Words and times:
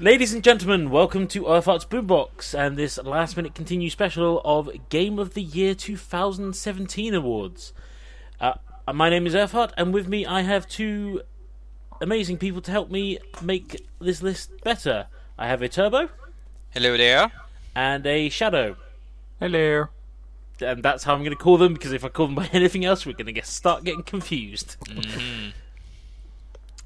Ladies 0.00 0.32
and 0.32 0.44
gentlemen, 0.44 0.90
welcome 0.90 1.26
to 1.26 1.42
Urtheart's 1.42 1.84
Boombox 1.84 2.56
and 2.56 2.76
this 2.76 2.98
last 2.98 3.36
minute 3.36 3.56
continue 3.56 3.90
special 3.90 4.40
of 4.44 4.70
Game 4.90 5.18
of 5.18 5.34
the 5.34 5.42
Year 5.42 5.74
2017 5.74 7.14
awards. 7.14 7.72
Uh, 8.40 8.54
my 8.94 9.10
name 9.10 9.26
is 9.26 9.34
Urtheart, 9.34 9.72
and 9.76 9.92
with 9.92 10.06
me 10.06 10.24
I 10.24 10.42
have 10.42 10.68
two 10.68 11.22
amazing 12.00 12.38
people 12.38 12.60
to 12.60 12.70
help 12.70 12.92
me 12.92 13.18
make 13.42 13.88
this 14.00 14.22
list 14.22 14.52
better. 14.62 15.08
I 15.36 15.48
have 15.48 15.62
a 15.62 15.68
Turbo 15.68 16.10
Hello 16.70 16.96
there. 16.96 17.32
and 17.74 18.06
a 18.06 18.28
Shadow. 18.28 18.76
Hello. 19.40 19.86
And 20.60 20.80
that's 20.80 21.02
how 21.02 21.14
I'm 21.14 21.20
going 21.20 21.30
to 21.30 21.36
call 21.36 21.58
them 21.58 21.74
because 21.74 21.92
if 21.92 22.04
I 22.04 22.08
call 22.08 22.26
them 22.26 22.36
by 22.36 22.46
anything 22.52 22.84
else, 22.84 23.04
we're 23.04 23.14
going 23.14 23.26
to 23.26 23.32
get 23.32 23.46
start 23.46 23.82
getting 23.82 24.04
confused. 24.04 24.76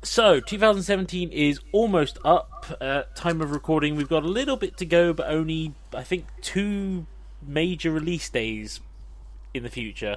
So, 0.05 0.41
2017 0.41 1.31
is 1.31 1.61
almost 1.71 2.19
up. 2.25 2.67
Uh, 2.81 3.05
time 3.15 3.41
of 3.41 3.53
recording, 3.53 3.95
we've 3.95 4.09
got 4.09 4.25
a 4.25 4.29
little 4.29 4.57
bit 4.57 4.77
to 4.79 4.87
go, 4.87 5.13
but 5.13 5.29
only 5.29 5.75
I 5.95 6.03
think 6.03 6.27
two 6.41 7.07
major 7.41 7.93
release 7.93 8.29
days 8.29 8.81
in 9.55 9.63
the 9.63 9.69
future. 9.69 10.17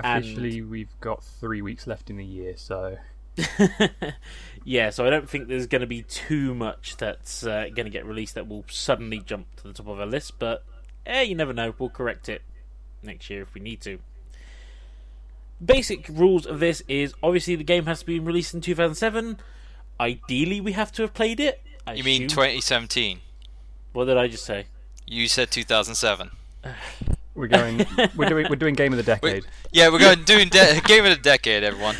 Officially, 0.00 0.60
we've 0.60 1.00
got 1.00 1.22
three 1.22 1.62
weeks 1.62 1.86
left 1.86 2.10
in 2.10 2.16
the 2.18 2.24
year, 2.24 2.54
so 2.56 2.98
yeah, 4.64 4.90
so 4.90 5.06
I 5.06 5.10
don't 5.10 5.28
think 5.28 5.48
there's 5.48 5.66
going 5.66 5.80
to 5.80 5.86
be 5.86 6.02
too 6.02 6.54
much 6.54 6.96
that's 6.96 7.44
uh, 7.44 7.68
going 7.74 7.84
to 7.84 7.90
get 7.90 8.04
released 8.04 8.34
that 8.34 8.48
will 8.48 8.64
suddenly 8.68 9.20
jump 9.20 9.46
to 9.56 9.68
the 9.68 9.72
top 9.72 9.88
of 9.88 10.00
our 10.00 10.06
list, 10.06 10.38
but 10.38 10.64
eh, 11.06 11.22
you 11.22 11.34
never 11.34 11.52
know. 11.52 11.72
We'll 11.78 11.88
correct 11.88 12.28
it 12.28 12.42
next 13.02 13.30
year 13.30 13.42
if 13.42 13.54
we 13.54 13.60
need 13.60 13.80
to. 13.82 14.00
Basic 15.64 16.08
rules 16.08 16.46
of 16.46 16.60
this 16.60 16.82
is 16.88 17.14
obviously 17.22 17.56
the 17.56 17.64
game 17.64 17.86
has 17.86 18.00
to 18.00 18.06
be 18.06 18.20
released 18.20 18.54
in 18.54 18.60
2007. 18.60 19.38
Ideally, 20.00 20.60
we 20.60 20.72
have 20.72 20.92
to 20.92 21.02
have 21.02 21.14
played 21.14 21.40
it. 21.40 21.60
I 21.86 21.94
You 21.94 22.04
mean 22.04 22.22
assume. 22.26 22.28
2017? 22.28 23.20
What 23.92 24.04
did 24.04 24.16
I 24.16 24.28
just 24.28 24.44
say? 24.44 24.66
You 25.06 25.26
said 25.26 25.50
2007. 25.50 26.30
we're 27.34 27.46
going. 27.48 27.84
we're 28.14 28.28
doing. 28.28 28.46
We're 28.48 28.56
doing 28.56 28.74
game 28.74 28.92
of 28.92 29.04
the 29.04 29.10
Wait, 29.22 29.30
decade. 29.30 29.44
yeah, 29.72 29.88
we're 29.88 29.98
going 29.98 30.22
doing 30.24 30.48
de- 30.48 30.80
game 30.84 31.04
of 31.04 31.10
the 31.16 31.20
decade, 31.22 31.64
everyone. 31.64 31.96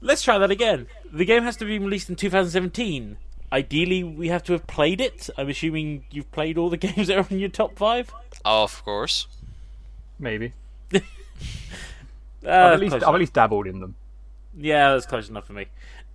Let's 0.00 0.22
try 0.22 0.38
that 0.38 0.50
again. 0.50 0.86
The 1.12 1.24
game 1.24 1.42
has 1.44 1.56
to 1.58 1.64
be 1.64 1.78
released 1.78 2.08
in 2.10 2.16
2017. 2.16 3.16
Ideally, 3.52 4.02
we 4.02 4.28
have 4.28 4.42
to 4.44 4.52
have 4.52 4.66
played 4.66 5.00
it. 5.00 5.30
I'm 5.38 5.48
assuming 5.48 6.04
you've 6.10 6.30
played 6.32 6.58
all 6.58 6.68
the 6.70 6.76
games 6.88 7.06
that 7.08 7.16
are 7.18 7.26
in 7.30 7.38
your 7.38 7.48
top 7.48 7.76
five. 7.76 8.12
Of 8.44 8.84
course. 8.84 9.26
Maybe. 10.18 10.52
Uh, 12.46 12.50
I've 12.50 12.72
at 12.74 12.80
least 12.80 12.94
I've 12.94 13.02
at 13.02 13.18
least 13.18 13.32
dabbled 13.32 13.66
in 13.66 13.80
them. 13.80 13.96
Yeah, 14.56 14.92
that's 14.92 15.06
close 15.06 15.28
enough 15.28 15.46
for 15.46 15.52
me. 15.52 15.66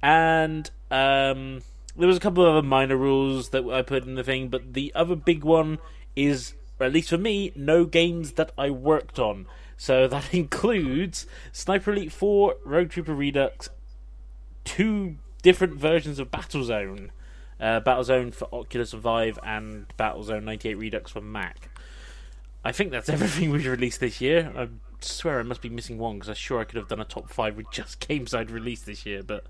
And 0.01 0.69
um, 0.89 1.61
there 1.95 2.07
was 2.07 2.17
a 2.17 2.19
couple 2.19 2.43
of 2.43 2.55
other 2.55 2.67
minor 2.67 2.97
rules 2.97 3.49
that 3.49 3.67
I 3.67 3.81
put 3.81 4.05
in 4.05 4.15
the 4.15 4.23
thing, 4.23 4.49
but 4.49 4.73
the 4.73 4.91
other 4.95 5.15
big 5.15 5.43
one 5.43 5.79
is, 6.15 6.53
or 6.79 6.87
at 6.87 6.93
least 6.93 7.09
for 7.09 7.17
me, 7.17 7.51
no 7.55 7.85
games 7.85 8.33
that 8.33 8.51
I 8.57 8.69
worked 8.69 9.19
on. 9.19 9.45
So 9.77 10.07
that 10.07 10.33
includes 10.33 11.27
Sniper 11.51 11.93
Elite 11.93 12.11
4, 12.11 12.55
Rogue 12.65 12.89
Trooper 12.89 13.13
Redux, 13.13 13.69
two 14.63 15.17
different 15.41 15.75
versions 15.75 16.19
of 16.19 16.31
Battlezone. 16.31 17.09
Uh, 17.59 17.79
Battlezone 17.79 18.33
for 18.33 18.47
Oculus 18.51 18.91
and 18.93 19.01
Vive, 19.03 19.37
and 19.43 19.85
Battlezone 19.99 20.43
98 20.43 20.75
Redux 20.75 21.11
for 21.11 21.21
Mac. 21.21 21.69
I 22.63 22.71
think 22.71 22.89
that's 22.89 23.09
everything 23.09 23.51
we've 23.51 23.67
released 23.67 23.99
this 23.99 24.19
year. 24.19 24.51
I 24.55 24.67
swear 25.03 25.39
I 25.39 25.43
must 25.43 25.61
be 25.61 25.69
missing 25.69 25.97
one 25.97 26.15
because 26.15 26.29
I'm 26.29 26.35
sure 26.35 26.59
I 26.59 26.63
could 26.63 26.77
have 26.77 26.87
done 26.87 26.99
a 27.01 27.05
top 27.05 27.29
five 27.29 27.57
with 27.57 27.69
just 27.71 27.99
games 28.07 28.33
I'd 28.33 28.51
released 28.51 28.85
this 28.85 29.05
year. 29.05 29.23
But 29.23 29.45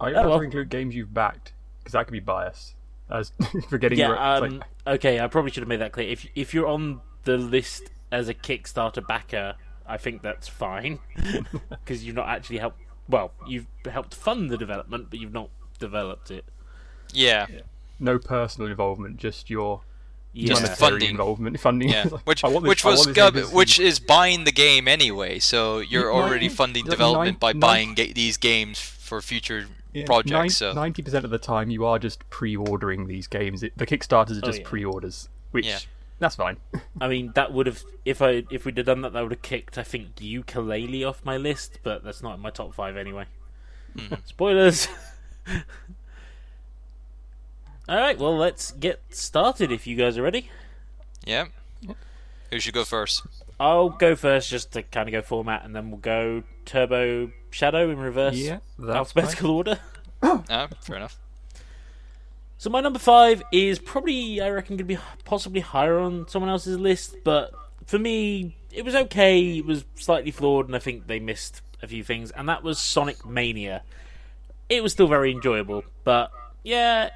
I 0.00 0.10
Oh, 0.12 0.14
have 0.14 0.26
well. 0.26 0.38
to 0.38 0.44
include 0.44 0.68
games 0.70 0.94
you've 0.94 1.12
backed 1.14 1.52
because 1.78 1.92
that 1.92 2.06
could 2.06 2.12
be 2.12 2.20
biased. 2.20 2.74
As 3.10 3.32
forgetting. 3.68 3.98
yeah, 3.98 4.08
your, 4.08 4.18
um, 4.22 4.58
like, 4.58 4.62
okay, 4.98 5.18
I 5.20 5.26
probably 5.26 5.50
should 5.50 5.62
have 5.62 5.68
made 5.68 5.80
that 5.80 5.92
clear. 5.92 6.08
If 6.08 6.26
if 6.36 6.54
you're 6.54 6.68
on 6.68 7.00
the 7.24 7.36
list 7.36 7.90
as 8.12 8.28
a 8.28 8.34
Kickstarter 8.34 9.04
backer, 9.06 9.56
I 9.86 9.96
think 9.96 10.22
that's 10.22 10.46
fine 10.48 11.00
because 11.70 12.04
you've 12.04 12.14
not 12.16 12.28
actually 12.28 12.58
helped. 12.58 12.78
Well, 13.08 13.32
you've 13.48 13.66
helped 13.90 14.14
fund 14.14 14.50
the 14.50 14.56
development, 14.56 15.08
but 15.10 15.18
you've 15.18 15.32
not 15.32 15.50
developed 15.80 16.30
it. 16.30 16.44
Yeah. 17.12 17.46
no 17.98 18.18
personal 18.20 18.70
involvement, 18.70 19.16
just 19.16 19.50
your 19.50 19.80
Yeah. 20.32 20.48
Just 20.48 20.62
monetary 20.62 20.90
funding. 20.90 21.10
involvement. 21.10 21.60
Funding. 21.66 21.88
Yeah, 21.88 22.04
like, 22.10 22.26
which 22.26 22.44
I 22.44 22.50
this- 22.50 22.60
which 22.62 22.84
was 22.84 23.06
gov- 23.08 23.52
which 23.52 23.80
is 23.80 23.98
buying 23.98 24.44
the 24.44 24.52
game 24.52 24.86
anyway. 24.86 25.38
So 25.40 25.80
you're 25.80 26.12
Nine- 26.12 26.22
already 26.22 26.48
funding 26.48 26.84
like 26.84 26.90
development 26.92 27.26
nine- 27.26 27.38
by 27.38 27.52
nine- 27.52 27.60
buying 27.60 27.94
ga- 27.94 28.12
these 28.12 28.36
games 28.36 28.78
for 28.80 29.20
future 29.20 29.66
projects. 30.06 30.56
So 30.58 30.72
Ninety 30.72 31.02
percent 31.02 31.24
of 31.24 31.32
the 31.32 31.38
time, 31.38 31.68
you 31.70 31.84
are 31.84 31.98
just 31.98 32.28
pre-ordering 32.30 33.08
these 33.08 33.26
games. 33.26 33.64
It, 33.64 33.72
the 33.76 33.86
Kickstarters 33.86 34.36
are 34.36 34.44
Oh, 34.44 34.46
just 34.46 34.60
yeah. 34.60 34.68
pre-orders, 34.68 35.28
which 35.50 35.66
Yeah. 35.66 35.80
that's 36.20 36.36
fine. 36.36 36.58
I 37.00 37.08
mean, 37.08 37.32
that 37.34 37.52
would 37.52 37.66
have 37.66 37.82
if 38.04 38.22
I 38.22 38.44
if 38.52 38.64
we'd 38.64 38.76
have 38.76 38.86
done 38.86 39.00
that, 39.00 39.12
that 39.14 39.22
would 39.22 39.32
have 39.32 39.42
kicked 39.42 39.78
I 39.78 39.82
think 39.82 40.14
Yooka-Laylee 40.14 41.04
off 41.08 41.24
my 41.24 41.36
list, 41.38 41.80
but 41.82 42.04
that's 42.04 42.22
not 42.22 42.34
in 42.36 42.40
my 42.40 42.50
top 42.50 42.72
five 42.72 42.96
anyway. 42.96 43.24
Hmm. 43.98 44.14
Spoilers. 44.24 44.86
All 47.90 47.96
right, 47.96 48.16
well, 48.16 48.36
let's 48.36 48.70
get 48.70 49.00
started 49.10 49.72
if 49.72 49.84
you 49.84 49.96
guys 49.96 50.16
are 50.16 50.22
ready. 50.22 50.48
yeah. 51.26 51.46
Who 52.52 52.60
should 52.60 52.72
go 52.74 52.84
first? 52.84 53.22
I'll 53.58 53.88
go 53.88 54.14
first 54.14 54.48
just 54.48 54.70
to 54.72 54.82
kind 54.84 55.08
of 55.08 55.12
go 55.12 55.22
format, 55.22 55.64
and 55.64 55.74
then 55.74 55.90
we'll 55.90 55.98
go 55.98 56.44
Turbo 56.64 57.32
Shadow 57.50 57.90
in 57.90 57.98
reverse 57.98 58.36
yeah, 58.36 58.58
that's 58.78 58.86
fine. 58.86 58.96
alphabetical 58.96 59.50
order. 59.50 59.78
Ah, 60.22 60.68
fair 60.82 60.96
enough. 60.96 61.18
So 62.58 62.70
my 62.70 62.80
number 62.80 62.98
five 63.00 63.42
is 63.52 63.78
probably 63.80 64.40
I 64.40 64.50
reckon 64.50 64.76
going 64.76 64.86
to 64.86 64.94
be 64.94 64.98
possibly 65.24 65.60
higher 65.60 65.98
on 65.98 66.28
someone 66.28 66.50
else's 66.50 66.78
list, 66.78 67.16
but 67.24 67.52
for 67.86 67.98
me 67.98 68.54
it 68.70 68.84
was 68.84 68.94
okay. 68.94 69.58
It 69.58 69.66
was 69.66 69.84
slightly 69.96 70.30
flawed, 70.30 70.66
and 70.66 70.76
I 70.76 70.78
think 70.78 71.08
they 71.08 71.18
missed 71.18 71.60
a 71.82 71.88
few 71.88 72.04
things, 72.04 72.30
and 72.30 72.48
that 72.48 72.62
was 72.62 72.78
Sonic 72.78 73.26
Mania. 73.26 73.82
It 74.68 74.82
was 74.82 74.92
still 74.92 75.08
very 75.08 75.32
enjoyable, 75.32 75.82
but 76.04 76.30
yeah, 76.62 77.10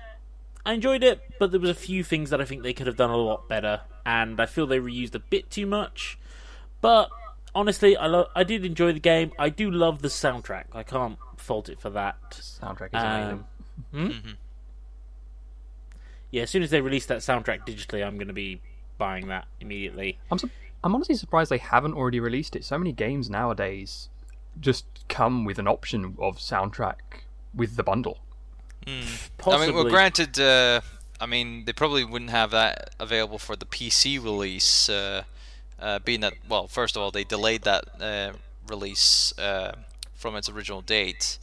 I 0.66 0.72
enjoyed 0.72 1.02
it, 1.04 1.20
but 1.38 1.50
there 1.50 1.60
was 1.60 1.70
a 1.70 1.74
few 1.74 2.02
things 2.02 2.30
that 2.30 2.40
I 2.40 2.44
think 2.44 2.62
they 2.62 2.72
could 2.72 2.86
have 2.86 2.96
done 2.96 3.10
a 3.10 3.16
lot 3.16 3.48
better, 3.48 3.82
and 4.06 4.40
I 4.40 4.46
feel 4.46 4.66
they 4.66 4.78
reused 4.80 5.14
a 5.14 5.18
bit 5.18 5.50
too 5.50 5.66
much. 5.66 6.18
But 6.80 7.10
honestly, 7.54 7.96
I 7.96 8.06
lo- 8.06 8.28
I 8.34 8.44
did 8.44 8.64
enjoy 8.64 8.92
the 8.92 9.00
game. 9.00 9.32
I 9.38 9.48
do 9.50 9.70
love 9.70 10.00
the 10.02 10.08
soundtrack. 10.08 10.64
I 10.72 10.82
can't 10.82 11.18
fault 11.36 11.68
it 11.68 11.80
for 11.80 11.90
that. 11.90 12.16
Soundtrack 12.30 12.94
is 12.94 13.02
amazing. 13.02 13.44
Um, 13.92 14.08
hmm? 14.10 14.30
Yeah, 16.30 16.42
as 16.42 16.50
soon 16.50 16.62
as 16.62 16.70
they 16.70 16.80
release 16.80 17.06
that 17.06 17.18
soundtrack 17.18 17.66
digitally, 17.66 18.04
I'm 18.04 18.16
going 18.16 18.28
to 18.28 18.34
be 18.34 18.60
buying 18.98 19.28
that 19.28 19.46
immediately. 19.60 20.18
I'm 20.30 20.38
su- 20.38 20.50
I'm 20.82 20.94
honestly 20.94 21.14
surprised 21.14 21.50
they 21.50 21.58
haven't 21.58 21.94
already 21.94 22.20
released 22.20 22.56
it. 22.56 22.64
So 22.64 22.76
many 22.78 22.92
games 22.92 23.30
nowadays 23.30 24.08
just 24.60 24.84
come 25.08 25.44
with 25.44 25.58
an 25.58 25.68
option 25.68 26.16
of 26.18 26.38
soundtrack 26.38 27.22
with 27.54 27.76
the 27.76 27.82
bundle. 27.82 28.18
Possibly. 29.38 29.64
I 29.64 29.66
mean, 29.66 29.74
well, 29.74 29.84
granted, 29.84 30.38
uh, 30.38 30.80
I 31.20 31.26
mean, 31.26 31.64
they 31.64 31.72
probably 31.72 32.04
wouldn't 32.04 32.30
have 32.30 32.50
that 32.50 32.94
available 32.98 33.38
for 33.38 33.56
the 33.56 33.66
PC 33.66 34.22
release, 34.22 34.88
uh, 34.88 35.24
uh, 35.78 35.98
being 36.00 36.20
that, 36.20 36.34
well, 36.48 36.66
first 36.68 36.96
of 36.96 37.02
all, 37.02 37.10
they 37.10 37.24
delayed 37.24 37.62
that 37.62 37.84
uh, 38.00 38.32
release 38.68 39.36
uh, 39.38 39.74
from 40.14 40.36
its 40.36 40.48
original 40.48 40.80
date, 40.80 41.38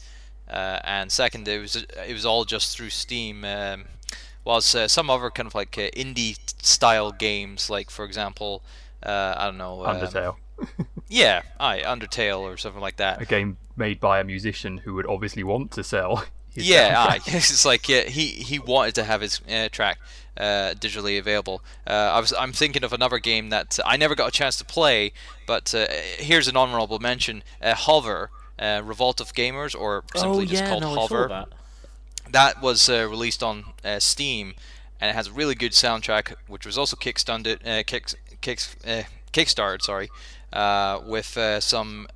uh, 0.49 0.79
and 0.83 1.11
second, 1.11 1.47
it 1.47 1.59
was 1.59 1.75
it 1.75 2.13
was 2.13 2.25
all 2.25 2.45
just 2.45 2.75
through 2.75 2.89
Steam. 2.89 3.45
Um, 3.45 3.85
whilst 4.43 4.75
uh, 4.75 4.87
some 4.87 5.09
other 5.09 5.29
kind 5.29 5.47
of 5.47 5.55
like 5.55 5.77
uh, 5.77 5.89
indie 5.91 6.37
style 6.61 7.11
games, 7.11 7.69
like 7.69 7.89
for 7.89 8.05
example, 8.05 8.63
uh, 9.03 9.35
I 9.37 9.45
don't 9.45 9.57
know, 9.57 9.85
um, 9.85 9.97
Undertale, 9.97 10.35
yeah, 11.07 11.43
aye, 11.59 11.81
Undertale 11.85 12.39
or 12.39 12.57
something 12.57 12.81
like 12.81 12.97
that. 12.97 13.21
a 13.21 13.25
game 13.25 13.57
made 13.75 13.99
by 13.99 14.19
a 14.19 14.23
musician 14.23 14.79
who 14.79 14.93
would 14.95 15.07
obviously 15.07 15.43
want 15.43 15.71
to 15.71 15.83
sell. 15.83 16.25
Yeah, 16.53 16.95
aye. 16.97 17.19
it's 17.25 17.65
like 17.65 17.87
yeah, 17.87 18.03
he 18.03 18.27
he 18.27 18.59
wanted 18.59 18.95
to 18.95 19.03
have 19.03 19.21
his 19.21 19.41
uh, 19.49 19.69
track 19.71 19.99
uh, 20.37 20.73
digitally 20.77 21.17
available. 21.19 21.61
Uh, 21.87 22.11
I 22.13 22.19
was 22.19 22.33
I'm 22.37 22.53
thinking 22.53 22.83
of 22.83 22.93
another 22.93 23.19
game 23.19 23.49
that 23.49 23.79
I 23.85 23.97
never 23.97 24.15
got 24.15 24.29
a 24.29 24.31
chance 24.31 24.57
to 24.57 24.65
play, 24.65 25.13
but 25.47 25.73
uh, 25.73 25.87
here's 26.17 26.47
an 26.47 26.57
honorable 26.57 26.99
mention: 26.99 27.43
uh, 27.61 27.75
Hover, 27.75 28.29
uh, 28.59 28.81
Revolt 28.83 29.21
of 29.21 29.33
Gamers, 29.33 29.79
or 29.79 30.03
simply 30.15 30.43
oh 30.43 30.45
just 30.45 30.63
yeah, 30.63 30.69
called 30.69 30.81
no, 30.81 30.95
Hover. 30.95 31.27
that. 31.27 31.49
That 32.31 32.61
was 32.61 32.87
uh, 32.87 33.07
released 33.09 33.43
on 33.43 33.65
uh, 33.83 33.99
Steam, 33.99 34.53
and 34.99 35.09
it 35.09 35.13
has 35.13 35.27
a 35.27 35.31
really 35.33 35.55
good 35.55 35.73
soundtrack, 35.73 36.35
which 36.47 36.65
was 36.65 36.77
also 36.77 36.95
kickstarted, 36.95 37.67
uh, 37.67 37.83
kicks, 37.83 38.15
uh, 38.85 39.03
kickstarted, 39.33 39.81
sorry, 39.81 40.09
uh, 40.53 41.01
with 41.05 41.35
uh, 41.37 41.59
some 41.59 42.07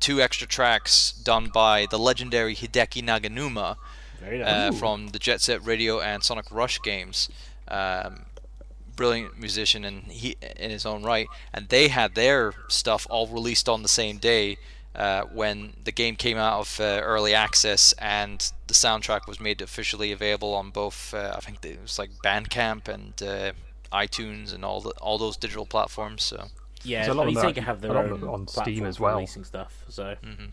two 0.00 0.20
extra 0.20 0.46
tracks 0.46 1.12
done 1.12 1.48
by 1.52 1.86
the 1.90 1.98
legendary 1.98 2.54
Hideki 2.54 3.02
Naganuma 3.02 3.76
uh, 4.44 4.72
from 4.72 5.08
the 5.08 5.18
Jet 5.18 5.40
Set 5.40 5.64
Radio 5.64 6.00
and 6.00 6.22
Sonic 6.22 6.46
Rush 6.50 6.80
games. 6.82 7.28
Um, 7.68 8.26
brilliant 8.96 9.38
musician 9.38 9.84
and 9.84 10.04
he 10.10 10.36
in 10.56 10.70
his 10.70 10.84
own 10.84 11.02
right, 11.04 11.28
and 11.52 11.68
they 11.68 11.88
had 11.88 12.14
their 12.14 12.52
stuff 12.68 13.06
all 13.10 13.26
released 13.28 13.68
on 13.68 13.82
the 13.82 13.88
same 13.88 14.18
day. 14.18 14.58
uh, 14.94 15.22
when 15.32 15.74
the 15.84 15.92
game 15.92 16.16
came 16.16 16.36
out 16.36 16.58
of 16.60 16.80
uh, 16.80 17.00
early 17.04 17.32
access 17.32 17.92
and 17.98 18.52
the 18.66 18.74
soundtrack 18.74 19.28
was 19.28 19.38
made 19.38 19.60
officially 19.62 20.10
available 20.10 20.54
on 20.54 20.70
both. 20.70 21.14
Uh, 21.14 21.32
I 21.36 21.40
think 21.40 21.64
it 21.64 21.80
was 21.80 21.98
like 21.98 22.10
Bandcamp 22.24 22.88
and 22.88 23.22
uh, 23.22 23.52
iTunes 23.92 24.52
and 24.52 24.64
all 24.64 24.80
the 24.80 24.90
all 25.00 25.16
those 25.18 25.36
digital 25.36 25.66
platforms. 25.66 26.24
So 26.24 26.48
Yeah, 26.84 26.98
There's 27.04 27.14
a 27.14 27.14
lot 27.14 27.24
I 27.24 27.26
mean, 27.26 27.36
of 27.38 27.44
Sega 27.44 27.54
that- 27.56 27.64
have 27.64 27.80
their 27.80 27.90
a 27.90 27.94
lot 27.94 28.04
of 28.06 28.22
own 28.24 28.28
on 28.28 28.48
Steam 28.48 28.86
as 28.86 28.98
well. 29.00 29.14
releasing 29.16 29.44
stuff. 29.44 29.84
So, 29.88 30.14
Mm-hmm. 30.24 30.46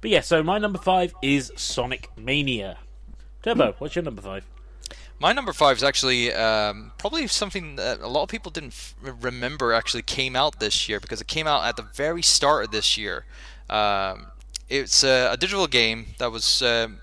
but 0.00 0.10
yeah, 0.10 0.20
so 0.20 0.42
my 0.42 0.58
number 0.58 0.78
five 0.78 1.12
is 1.22 1.52
Sonic 1.56 2.08
Mania. 2.16 2.78
Turbo, 3.42 3.74
what's 3.78 3.94
your 3.96 4.04
number 4.04 4.22
five? 4.22 4.44
My 5.18 5.32
number 5.32 5.52
five 5.52 5.76
is 5.76 5.82
actually 5.84 6.32
um, 6.32 6.92
probably 6.98 7.26
something 7.28 7.76
that 7.76 8.00
a 8.00 8.08
lot 8.08 8.24
of 8.24 8.28
people 8.28 8.50
didn't 8.50 8.72
f- 8.72 8.94
remember 9.02 9.72
actually 9.72 10.02
came 10.02 10.34
out 10.34 10.58
this 10.58 10.88
year 10.88 10.98
because 10.98 11.20
it 11.20 11.28
came 11.28 11.46
out 11.46 11.64
at 11.64 11.76
the 11.76 11.82
very 11.82 12.22
start 12.22 12.64
of 12.64 12.70
this 12.72 12.96
year. 12.98 13.24
Um, 13.70 14.26
it's 14.68 15.04
a, 15.04 15.30
a 15.32 15.36
digital 15.36 15.66
game 15.68 16.06
that 16.18 16.32
was 16.32 16.62
um 16.62 16.98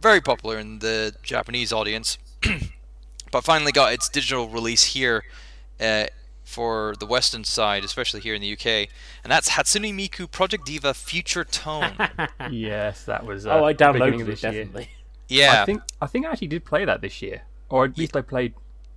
very 0.00 0.20
popular 0.20 0.58
in 0.58 0.78
the 0.80 1.14
Japanese 1.22 1.72
audience, 1.72 2.18
but 3.32 3.44
finally 3.44 3.72
got 3.72 3.92
its 3.92 4.08
digital 4.08 4.48
release 4.48 4.84
here 4.84 5.24
uh, 5.80 6.06
for 6.50 6.94
the 6.98 7.06
Western 7.06 7.44
side, 7.44 7.84
especially 7.84 8.20
here 8.20 8.34
in 8.34 8.42
the 8.42 8.52
UK, 8.52 8.66
and 9.22 9.30
that's 9.30 9.50
Hatsune 9.50 9.94
Miku 9.94 10.30
Project 10.30 10.66
Diva 10.66 10.92
Future 10.92 11.44
Tone. 11.44 11.92
yes, 12.50 13.04
that 13.04 13.24
was. 13.24 13.46
Uh, 13.46 13.50
oh, 13.60 13.64
I 13.64 13.72
the 13.72 13.92
beginning 13.92 14.20
downloaded 14.20 14.20
it 14.20 14.26
this 14.26 14.42
year. 14.42 14.52
definitely. 14.52 14.88
yeah, 15.28 15.62
I 15.62 15.64
think 15.64 15.82
I 16.02 16.06
think 16.06 16.26
I 16.26 16.32
actually 16.32 16.48
did 16.48 16.64
play 16.64 16.84
that 16.84 17.00
this 17.00 17.22
year, 17.22 17.42
or 17.68 17.84
at 17.84 17.96
least 17.96 18.16
I 18.16 18.22
played. 18.22 18.54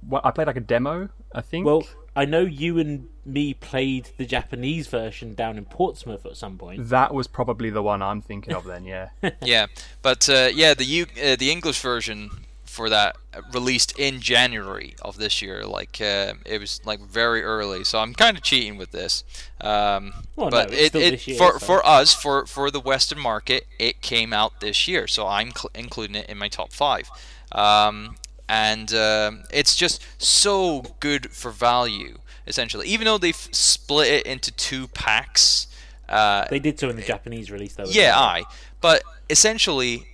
Well, 0.08 0.22
I 0.24 0.32
played 0.32 0.48
like 0.48 0.58
a 0.58 0.62
demo. 0.62 1.10
I 1.34 1.42
think. 1.42 1.66
Well, 1.66 1.84
I 2.16 2.26
know 2.26 2.42
you 2.42 2.78
and 2.80 3.08
me 3.26 3.54
played 3.54 4.10
the 4.18 4.26
Japanese 4.26 4.88
version 4.88 5.34
down 5.34 5.58
in 5.58 5.66
Portsmouth 5.66 6.26
at 6.26 6.38
some 6.38 6.58
point. 6.58 6.90
that 6.90 7.14
was 7.14 7.28
probably 7.28 7.70
the 7.70 7.82
one 7.82 8.02
I'm 8.02 8.22
thinking 8.22 8.54
of. 8.54 8.66
Then, 8.66 8.86
yeah. 8.86 9.10
yeah, 9.42 9.68
but 10.02 10.30
uh, 10.30 10.50
yeah, 10.54 10.74
the 10.74 10.86
U- 10.86 11.06
uh, 11.24 11.36
the 11.36 11.52
English 11.52 11.82
version 11.82 12.30
for 12.74 12.90
that 12.90 13.16
released 13.54 13.98
in 14.00 14.20
January 14.20 14.96
of 15.02 15.18
this 15.18 15.42
year. 15.42 15.66
Like 15.66 16.02
uh, 16.02 16.34
it 16.46 16.60
was 16.60 16.82
like 16.86 17.00
very 17.00 17.44
early, 17.44 17.84
so 17.84 18.00
I'm 18.00 18.14
kind 18.14 18.36
of 18.36 18.44
cheating 18.44 18.78
with 18.78 18.92
this. 18.92 19.24
Um, 19.62 20.14
Well, 20.36 20.50
but 20.50 20.72
no, 20.72 20.78
it, 20.78 20.96
it 20.96 21.28
year, 21.28 21.38
for 21.38 21.60
so- 21.60 21.66
for 21.66 21.86
us 21.86 22.14
for 22.14 22.46
for 22.46 22.72
the 22.72 22.80
Western 22.80 23.20
market, 23.20 23.68
it 23.80 24.02
came 24.02 24.34
out 24.34 24.60
this 24.60 24.88
year, 24.88 25.08
so 25.08 25.28
I'm 25.28 25.52
cl- 25.52 25.72
including 25.76 26.16
it 26.16 26.28
in 26.30 26.38
my 26.38 26.48
top 26.50 26.74
five. 26.74 27.10
Um, 27.52 28.16
and 28.50 28.94
um, 28.94 29.44
it's 29.52 29.76
just 29.76 30.04
so 30.22 30.84
good 31.00 31.32
for 31.32 31.52
value, 31.52 32.18
essentially. 32.48 32.88
Even 32.88 33.06
though 33.06 33.18
they've 33.18 33.36
split 33.52 34.08
it 34.12 34.26
into 34.26 34.52
two 34.52 34.88
packs. 34.90 35.68
Uh, 36.10 36.46
They 36.50 36.60
did 36.60 36.78
so 36.80 36.90
in 36.90 36.96
the 36.98 37.02
Japanese 37.02 37.50
release, 37.50 37.74
though. 37.76 37.86
yeah, 37.88 38.14
I. 38.20 38.44
But 38.82 39.04
essentially, 39.30 40.08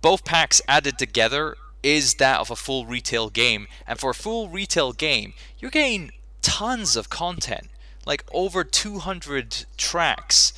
both 0.00 0.24
packs 0.24 0.62
added 0.68 0.96
together 0.98 1.56
is 1.82 2.14
that 2.14 2.40
of 2.40 2.50
a 2.50 2.56
full 2.56 2.86
retail 2.86 3.30
game. 3.30 3.66
And 3.86 3.98
for 3.98 4.10
a 4.10 4.14
full 4.14 4.48
retail 4.48 4.92
game, 4.92 5.34
you're 5.58 5.70
getting 5.70 6.12
tons 6.40 6.96
of 6.96 7.10
content, 7.10 7.68
like 8.06 8.24
over 8.32 8.64
200 8.64 9.66
tracks 9.76 10.52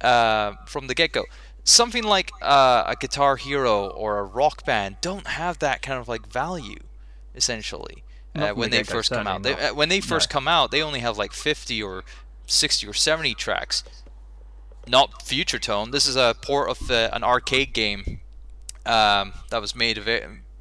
uh, 0.00 0.54
from 0.66 0.86
the 0.86 0.94
get 0.94 1.12
go. 1.12 1.24
Something 1.64 2.04
like 2.04 2.30
uh, 2.42 2.84
a 2.86 2.96
Guitar 2.96 3.36
Hero 3.36 3.88
or 3.88 4.18
a 4.18 4.24
Rock 4.24 4.64
Band 4.66 4.96
don't 5.00 5.26
have 5.28 5.58
that 5.60 5.80
kind 5.80 5.98
of 5.98 6.08
like 6.08 6.26
value, 6.30 6.80
essentially. 7.34 8.04
Uh, 8.36 8.50
when 8.50 8.70
the 8.70 8.78
they 8.78 8.82
first 8.82 9.10
come 9.10 9.28
out, 9.28 9.44
they, 9.44 9.54
uh, 9.54 9.72
when 9.72 9.88
they 9.88 10.00
first 10.00 10.28
No. 10.28 10.32
come 10.34 10.48
out, 10.48 10.72
they 10.72 10.82
only 10.82 10.98
have 11.00 11.16
like 11.16 11.32
50 11.32 11.80
or 11.82 12.02
60 12.46 12.86
or 12.86 12.92
70 12.92 13.34
tracks 13.34 13.84
not 14.86 15.22
Future 15.22 15.58
Tone. 15.58 15.90
This 15.90 16.06
is 16.06 16.16
a 16.16 16.34
port 16.42 16.70
of 16.70 16.90
uh, 16.90 17.10
an 17.12 17.24
arcade 17.24 17.72
game 17.72 18.20
um, 18.84 19.32
that 19.50 19.60
was 19.60 19.74
made 19.74 19.98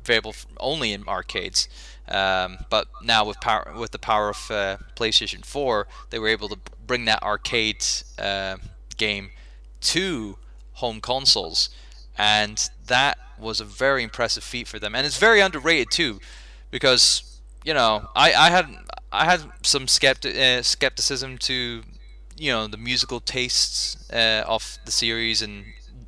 available 0.03 0.35
only 0.59 0.94
in 0.94 1.07
arcades. 1.07 1.67
Um, 2.07 2.57
but 2.69 2.88
now 3.01 3.25
with 3.25 3.39
power, 3.39 3.73
with 3.77 3.91
the 3.91 4.00
power 4.00 4.29
of 4.29 4.51
uh, 4.51 4.77
PlayStation 4.95 5.45
4, 5.45 5.88
they 6.09 6.19
were 6.19 6.27
able 6.27 6.50
to 6.50 6.57
bring 6.85 7.05
that 7.05 7.23
arcade 7.23 7.83
uh, 8.19 8.57
game 8.97 9.31
to 9.81 10.38
home 10.73 11.00
consoles, 11.00 11.69
and 12.17 12.69
that 12.88 13.17
was 13.39 13.59
a 13.59 13.65
very 13.65 14.03
impressive 14.03 14.44
feat 14.44 14.67
for 14.67 14.79
them. 14.79 14.95
And 14.95 15.05
it's 15.05 15.17
very 15.17 15.39
underrated 15.39 15.91
too, 15.91 16.19
because 16.71 17.39
you 17.63 17.73
know 17.73 18.09
I, 18.15 18.33
I 18.33 18.49
had 18.49 18.67
I 19.11 19.25
had 19.25 19.41
some 19.63 19.85
skepti- 19.85 20.35
uh, 20.35 20.63
skepticism 20.63 21.38
to 21.39 21.83
you 22.38 22.51
know 22.51 22.67
the 22.67 22.77
musical 22.77 23.19
tastes 23.19 24.09
uh, 24.11 24.44
of 24.47 24.77
the 24.85 24.91
series 24.91 25.41
and 25.41 25.65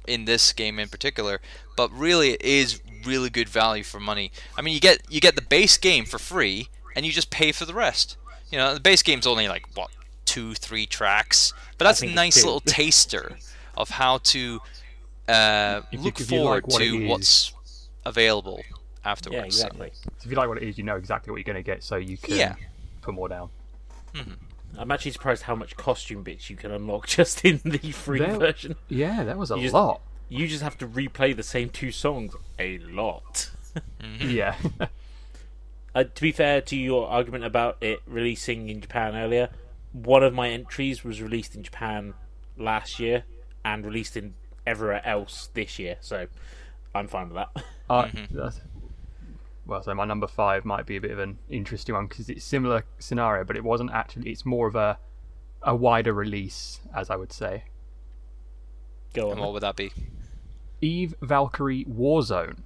in 0.07 0.25
this 0.25 0.53
game 0.53 0.77
in 0.77 0.87
particular 0.87 1.41
but 1.75 1.91
really 1.91 2.31
it 2.31 2.41
is 2.41 2.81
really 3.05 3.29
good 3.29 3.47
value 3.49 3.83
for 3.83 3.99
money 3.99 4.31
i 4.57 4.61
mean 4.61 4.73
you 4.73 4.79
get 4.79 4.99
you 5.09 5.19
get 5.21 5.35
the 5.35 5.41
base 5.41 5.77
game 5.77 6.05
for 6.05 6.17
free 6.19 6.67
and 6.95 7.05
you 7.05 7.11
just 7.11 7.29
pay 7.29 7.51
for 7.51 7.65
the 7.65 7.73
rest 7.73 8.17
you 8.51 8.57
know 8.57 8.73
the 8.73 8.79
base 8.79 9.01
game's 9.03 9.27
only 9.27 9.47
like 9.47 9.65
what 9.75 9.89
two 10.25 10.53
three 10.55 10.85
tracks 10.85 11.53
but 11.77 11.85
that's 11.85 12.01
a 12.01 12.07
nice 12.07 12.43
little 12.43 12.59
taster 12.79 13.37
of 13.77 13.89
how 13.91 14.17
to 14.19 14.59
uh, 15.27 15.81
look 15.93 16.19
you 16.19 16.25
forward 16.25 16.63
like 16.63 16.67
what 16.73 16.81
to 16.81 17.07
what's 17.07 17.53
available 18.05 18.61
afterwards 19.03 19.59
Yeah, 19.59 19.65
exactly. 19.67 19.91
So 20.03 20.09
if 20.25 20.31
you 20.31 20.37
like 20.37 20.47
what 20.47 20.57
it 20.61 20.67
is, 20.67 20.77
you 20.77 20.83
know 20.83 20.95
exactly 20.95 21.31
what 21.31 21.37
you're 21.37 21.43
going 21.53 21.63
to 21.63 21.71
get, 21.71 21.83
so 21.83 21.95
you 21.95 22.17
can 22.17 22.37
Yeah. 22.37 22.55
put 23.01 23.13
more 23.13 23.27
down. 23.29 23.49
I'm 24.77 24.91
actually 24.91 25.11
surprised 25.11 25.43
how 25.43 25.55
much 25.55 25.75
costume 25.77 26.23
bits 26.23 26.49
you 26.49 26.55
can 26.55 26.71
unlock 26.71 27.07
just 27.17 27.43
in 27.45 27.61
the 27.65 27.91
free 27.91 28.19
There- 28.19 28.37
version. 28.37 28.75
Yeah, 28.87 29.23
that 29.23 29.37
was 29.37 29.51
a 29.51 29.55
You 29.55 29.63
just- 29.63 29.73
lot. 29.73 30.01
You 30.29 30.47
just 30.47 30.63
have 30.63 30.77
to 30.79 30.87
replay 30.87 31.35
the 31.35 31.43
same 31.43 31.69
two 31.69 31.91
songs 31.91 32.35
a 32.59 32.77
lot. 32.79 33.49
Mm-hmm. 34.01 34.29
Yeah. 34.29 34.55
Uh, 35.93 36.03
to 36.03 36.21
be 36.21 36.33
fair 36.33 36.59
to 36.59 36.75
your 36.75 37.07
argument 37.07 37.45
about 37.45 37.77
it 37.79 38.01
releasing 38.05 38.67
in 38.67 38.81
Japan 38.81 39.15
earlier, 39.15 39.47
one 39.93 40.23
of 40.23 40.33
my 40.33 40.49
entries 40.49 41.05
was 41.05 41.21
released 41.21 41.55
in 41.55 41.63
Japan 41.63 42.13
last 42.57 42.99
year 42.99 43.23
and 43.63 43.85
released 43.85 44.17
in 44.17 44.33
everywhere 44.67 45.01
else 45.07 45.49
this 45.53 45.79
year, 45.79 45.95
so 46.01 46.27
I'm 46.93 47.07
fine 47.07 47.29
with 47.29 47.35
that. 47.35 47.63
I, 47.89 47.93
uh, 47.93 48.05
mm-hmm. 48.07 48.37
that's, 48.37 48.59
well, 49.65 49.81
so 49.81 49.95
my 49.95 50.03
number 50.03 50.27
five 50.27 50.65
might 50.65 50.85
be 50.85 50.97
a 50.97 51.01
bit 51.01 51.11
of 51.11 51.19
an 51.19 51.37
interesting 51.49 51.95
one 51.95 52.07
because 52.07 52.27
it's 52.27 52.43
similar 52.43 52.83
scenario, 52.99 53.45
but 53.45 53.55
it 53.55 53.63
wasn't 53.63 53.91
actually. 53.91 54.29
It's 54.29 54.45
more 54.45 54.67
of 54.67 54.75
a 54.75 54.97
a 55.65 55.75
wider 55.75 56.13
release, 56.13 56.79
as 56.93 57.09
I 57.09 57.15
would 57.15 57.33
say. 57.33 57.63
Go 59.15 59.31
and 59.31 59.39
what 59.39 59.53
would 59.53 59.63
that 59.63 59.75
be 59.75 59.91
Eve 60.81 61.15
Valkyrie 61.21 61.85
Warzone. 61.85 62.59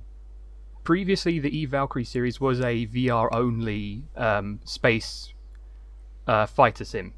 Previously, 0.84 1.40
the 1.40 1.56
Eve 1.56 1.70
Valkyrie 1.70 2.04
series 2.04 2.42
was 2.42 2.60
a 2.60 2.88
VR 2.88 3.30
only 3.32 4.04
um, 4.16 4.60
space 4.66 5.34
uh, 6.28 6.46
fighter 6.46 6.84
sim. 6.84 7.14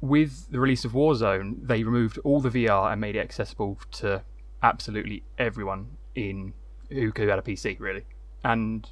With 0.00 0.50
the 0.50 0.58
release 0.58 0.84
of 0.84 0.92
Warzone, 0.92 1.66
they 1.66 1.84
removed 1.84 2.18
all 2.24 2.40
the 2.40 2.50
VR 2.50 2.90
and 2.90 3.00
made 3.00 3.14
it 3.14 3.20
accessible 3.20 3.78
to 3.92 4.22
absolutely 4.62 5.22
everyone 5.38 5.96
in 6.14 6.54
who 6.90 7.12
could 7.12 7.28
had 7.28 7.38
a 7.38 7.42
PC, 7.42 7.78
really. 7.78 8.04
And 8.44 8.88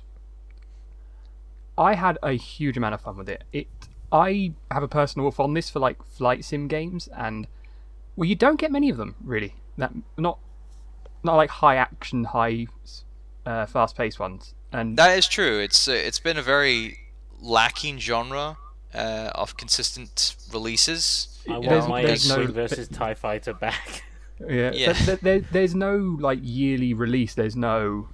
I 1.76 1.94
had 1.94 2.18
a 2.22 2.32
huge 2.32 2.76
amount 2.76 2.94
of 2.94 3.00
fun 3.00 3.16
with 3.16 3.28
it. 3.28 3.44
It 3.52 3.66
I 4.12 4.52
have 4.70 4.82
a 4.82 4.88
personal 4.88 5.30
fondness 5.30 5.70
for 5.70 5.80
like 5.80 6.02
flight 6.04 6.44
sim 6.44 6.68
games, 6.68 7.08
and 7.16 7.46
well, 8.16 8.28
you 8.28 8.34
don't 8.34 8.58
get 8.60 8.70
many 8.70 8.90
of 8.90 8.96
them 8.96 9.14
really. 9.22 9.54
That 9.78 9.92
not 10.18 10.38
not 11.22 11.36
like 11.36 11.50
high 11.50 11.76
action, 11.76 12.24
high 12.24 12.66
uh, 13.46 13.66
fast 13.66 13.96
paced 13.96 14.18
ones. 14.18 14.54
And 14.72 14.96
That 14.96 15.18
is 15.18 15.26
true. 15.26 15.58
It's 15.58 15.88
uh, 15.88 15.92
it's 15.92 16.20
been 16.20 16.36
a 16.36 16.42
very 16.42 16.98
lacking 17.40 17.98
genre 17.98 18.56
uh, 18.94 19.30
of 19.34 19.56
consistent 19.56 20.36
releases. 20.52 21.38
I 21.48 21.58
there's- 21.60 21.66
want 21.82 21.88
my 21.88 22.02
there's 22.02 22.28
no- 22.28 22.36
X-Wing 22.36 22.52
versus 22.54 22.88
TIE 22.88 23.14
Fighter 23.14 23.54
back. 23.54 24.04
yeah, 24.48 24.70
Yeah. 24.72 24.92
There, 24.92 25.16
there, 25.16 25.40
there's 25.40 25.74
no 25.74 25.96
like 26.20 26.38
yearly 26.42 26.94
release. 26.94 27.34
There's 27.34 27.56
no 27.56 28.08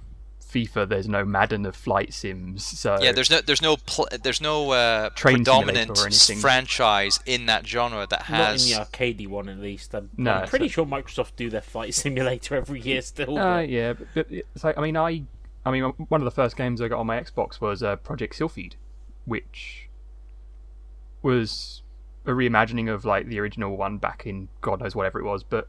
FIFA. 0.51 0.87
There's 0.89 1.07
no 1.07 1.25
Madden 1.25 1.65
of 1.65 1.75
flight 1.75 2.13
sims. 2.13 2.63
So 2.65 2.97
Yeah, 3.01 3.11
there's 3.11 3.29
no 3.29 3.41
there's 3.41 3.61
no 3.61 3.77
pl- 3.77 4.07
there's 4.23 4.41
no 4.41 4.71
uh, 4.71 5.09
Train 5.11 5.37
predominant 5.37 5.77
simulator 5.97 6.01
or 6.01 6.05
anything. 6.07 6.37
franchise 6.39 7.19
in 7.25 7.45
that 7.47 7.67
genre 7.67 8.07
that 8.09 8.29
Not 8.29 8.39
in 8.39 8.45
has. 8.45 8.69
the 8.69 8.75
arcadey 8.75 9.27
one, 9.27 9.49
at 9.49 9.57
least. 9.59 9.93
I'm, 9.93 10.09
No, 10.17 10.31
I'm 10.33 10.47
pretty 10.47 10.67
so- 10.69 10.73
sure 10.73 10.85
Microsoft 10.85 11.31
do 11.35 11.49
their 11.49 11.61
flight 11.61 11.93
simulator 12.03 12.55
every 12.55 12.79
year 12.81 13.01
still. 13.01 13.37
Uh, 13.37 13.57
but- 13.61 13.69
yeah, 13.69 13.93
but, 13.93 14.07
but 14.13 14.27
it's 14.31 14.63
like 14.63 14.77
I 14.77 14.81
mean, 14.81 14.95
I, 14.97 15.23
I 15.65 15.71
mean, 15.71 15.83
one 15.83 16.21
of 16.21 16.25
the 16.25 16.31
first 16.31 16.55
games 16.55 16.81
I 16.81 16.87
got 16.87 16.99
on 16.99 17.07
my 17.07 17.19
Xbox 17.21 17.59
was 17.59 17.83
uh, 17.83 17.97
Project 17.97 18.35
Sylpheed, 18.35 18.75
which 19.25 19.89
was 21.21 21.81
a 22.25 22.31
reimagining 22.31 22.93
of 22.93 23.05
like 23.05 23.27
the 23.27 23.39
original 23.39 23.75
one 23.77 23.97
back 23.97 24.25
in 24.25 24.47
God 24.61 24.81
knows 24.81 24.95
whatever 24.95 25.19
it 25.19 25.23
was. 25.23 25.43
But 25.43 25.67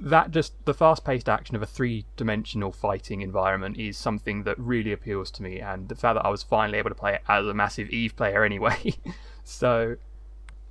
that 0.00 0.30
just 0.30 0.52
the 0.64 0.74
fast-paced 0.74 1.28
action 1.28 1.56
of 1.56 1.62
a 1.62 1.66
three-dimensional 1.66 2.72
fighting 2.72 3.20
environment 3.20 3.76
is 3.76 3.96
something 3.96 4.44
that 4.44 4.58
really 4.58 4.92
appeals 4.92 5.30
to 5.32 5.42
me, 5.42 5.60
and 5.60 5.88
the 5.88 5.94
fact 5.94 6.14
that 6.16 6.24
I 6.24 6.28
was 6.28 6.42
finally 6.42 6.78
able 6.78 6.90
to 6.90 6.94
play 6.94 7.14
it 7.14 7.22
as 7.28 7.46
a 7.46 7.54
massive 7.54 7.88
Eve 7.90 8.14
player 8.16 8.44
anyway. 8.50 8.94
so, 9.44 9.96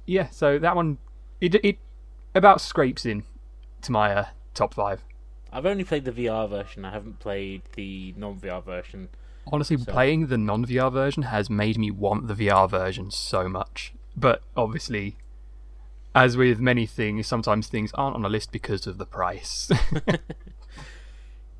yeah, 0.05 0.29
so 0.29 0.57
that 0.59 0.75
one, 0.75 0.97
it 1.41 1.55
it 1.55 1.77
about 2.33 2.61
scrapes 2.61 3.05
in 3.05 3.23
to 3.81 3.91
my 3.91 4.13
uh, 4.13 4.25
top 4.53 4.73
five. 4.73 5.03
I've 5.51 5.65
only 5.65 5.83
played 5.83 6.05
the 6.05 6.11
VR 6.11 6.49
version. 6.49 6.83
I 6.85 6.91
haven't 6.91 7.19
played 7.19 7.61
the 7.75 8.13
non-VR 8.17 8.63
version. 8.63 9.09
Honestly, 9.51 9.77
So- 9.77 9.91
playing 9.91 10.27
the 10.27 10.37
non 10.37 10.65
VR 10.65 10.91
version 10.91 11.23
has 11.23 11.49
made 11.49 11.77
me 11.77 11.89
want 11.89 12.27
the 12.27 12.33
VR 12.33 12.69
version 12.69 13.11
so 13.11 13.47
much. 13.47 13.93
But 14.15 14.41
obviously, 14.57 15.15
as 16.17 16.35
with 16.35 16.59
many 16.59 16.85
things, 16.85 17.27
sometimes 17.27 17.67
things 17.67 17.91
aren't 17.93 18.15
on 18.15 18.25
a 18.25 18.29
list 18.29 18.51
because 18.51 18.87
of 18.87 18.97
the 18.97 19.05
price. 19.05 19.69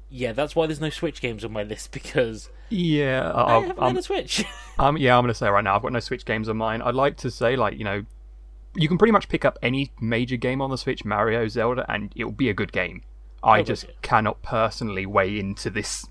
Yeah, 0.09 0.31
that's 0.31 0.55
why 0.55 0.67
there's 0.67 0.79
no 0.79 0.89
Switch 0.89 1.19
games 1.19 1.43
on 1.43 1.51
my 1.51 1.63
list 1.63 1.91
because 1.91 2.49
yeah, 2.69 3.29
I 3.29 3.41
I'll- 3.41 3.61
haven't 3.61 3.79
I'm- 3.81 3.93
got 3.93 3.99
a 3.99 4.03
Switch. 4.03 4.45
Um, 4.79 4.95
yeah, 4.95 5.17
I'm 5.17 5.23
going 5.23 5.29
to 5.29 5.33
say 5.33 5.49
right 5.49 5.63
now, 5.63 5.75
I've 5.75 5.81
got 5.81 5.91
no 5.91 5.99
Switch 5.99 6.23
games 6.23 6.47
on 6.47 6.55
mine. 6.55 6.83
I'd 6.83 6.93
like 6.93 7.17
to 7.17 7.31
say, 7.31 7.55
like, 7.55 7.77
you 7.79 7.83
know, 7.83 8.05
you 8.75 8.87
can 8.87 8.97
pretty 8.99 9.11
much 9.11 9.27
pick 9.27 9.43
up 9.43 9.57
any 9.63 9.91
major 9.99 10.37
game 10.37 10.61
on 10.61 10.69
the 10.69 10.77
Switch, 10.77 11.03
Mario, 11.03 11.47
Zelda, 11.47 11.83
and 11.91 12.13
it'll 12.15 12.31
be 12.31 12.47
a 12.47 12.53
good 12.53 12.71
game. 12.71 13.01
I 13.41 13.59
Oh, 13.59 13.63
just 13.63 13.85
yeah. 13.85 13.89
cannot 14.03 14.43
personally 14.43 15.05
weigh 15.07 15.39
into 15.39 15.71
this. 15.71 16.05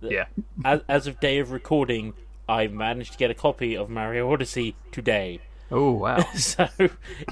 Yeah. 0.00 0.24
as, 0.64 0.80
as 0.88 1.06
of 1.06 1.20
day 1.20 1.38
of 1.38 1.50
recording, 1.52 2.14
I 2.48 2.66
managed 2.66 3.12
to 3.12 3.18
get 3.18 3.30
a 3.30 3.34
copy 3.34 3.76
of 3.76 3.88
Mario 3.90 4.32
Odyssey 4.32 4.74
today. 4.90 5.40
Oh, 5.70 5.92
wow. 5.92 6.24
so 6.34 6.68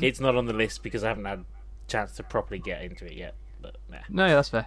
it's 0.01 0.21
not 0.21 0.37
on 0.37 0.47
the 0.47 0.53
list 0.53 0.83
because 0.83 1.05
I 1.05 1.09
haven't 1.09 1.25
had 1.25 1.41
a 1.41 1.45
chance 1.89 2.13
to 2.13 2.23
properly 2.23 2.59
get 2.59 2.83
into 2.83 3.07
it 3.07 3.15
yet. 3.15 3.35
But 3.61 3.77
nah. 3.91 3.99
no, 4.09 4.27
yeah, 4.27 4.35
that's 4.35 4.49
fair. 4.49 4.67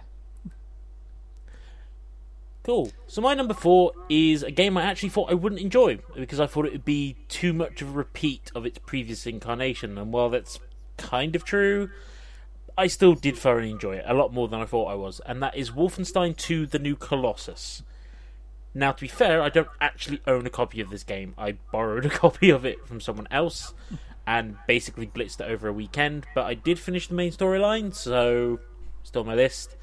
Cool. 2.66 2.90
So 3.06 3.20
my 3.20 3.34
number 3.34 3.54
four 3.54 3.92
is 4.08 4.42
a 4.42 4.50
game 4.50 4.76
I 4.76 4.82
actually 4.82 5.10
thought 5.10 5.30
I 5.30 5.34
wouldn't 5.34 5.60
enjoy 5.60 6.00
because 6.16 6.40
I 6.40 6.48
thought 6.48 6.66
it 6.66 6.72
would 6.72 6.84
be 6.84 7.14
too 7.28 7.52
much 7.52 7.80
of 7.80 7.90
a 7.90 7.92
repeat 7.92 8.50
of 8.56 8.66
its 8.66 8.78
previous 8.78 9.24
incarnation. 9.24 9.96
And 9.96 10.12
while 10.12 10.30
that's 10.30 10.58
kind 10.96 11.36
of 11.36 11.44
true, 11.44 11.90
I 12.76 12.88
still 12.88 13.14
did 13.14 13.38
thoroughly 13.38 13.70
enjoy 13.70 13.98
it 13.98 14.04
a 14.06 14.14
lot 14.14 14.32
more 14.32 14.48
than 14.48 14.60
I 14.60 14.64
thought 14.64 14.86
I 14.86 14.94
was. 14.94 15.20
And 15.24 15.40
that 15.44 15.56
is 15.56 15.70
Wolfenstein 15.70 16.36
2: 16.36 16.66
The 16.66 16.80
New 16.80 16.96
Colossus. 16.96 17.84
Now, 18.76 18.92
to 18.92 19.00
be 19.00 19.08
fair, 19.08 19.40
I 19.40 19.48
don't 19.48 19.70
actually 19.80 20.20
own 20.26 20.44
a 20.44 20.50
copy 20.50 20.82
of 20.82 20.90
this 20.90 21.02
game. 21.02 21.34
I 21.38 21.52
borrowed 21.72 22.04
a 22.04 22.10
copy 22.24 22.50
of 22.50 22.66
it 22.66 22.86
from 22.86 23.00
someone 23.00 23.26
else 23.30 23.72
and 24.26 24.58
basically 24.66 25.06
blitzed 25.06 25.40
it 25.40 25.50
over 25.50 25.66
a 25.66 25.72
weekend. 25.72 26.26
But 26.34 26.44
I 26.44 26.52
did 26.52 26.78
finish 26.78 27.08
the 27.08 27.14
main 27.14 27.32
storyline, 27.32 27.94
so 27.94 28.60
still 29.02 29.22
on 29.22 29.28
my 29.28 29.34
list. 29.34 29.76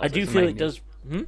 I 0.00 0.08
do 0.08 0.26
feel 0.26 0.48
it 0.48 0.58
does. 0.58 0.80
Hmm? 1.08 1.20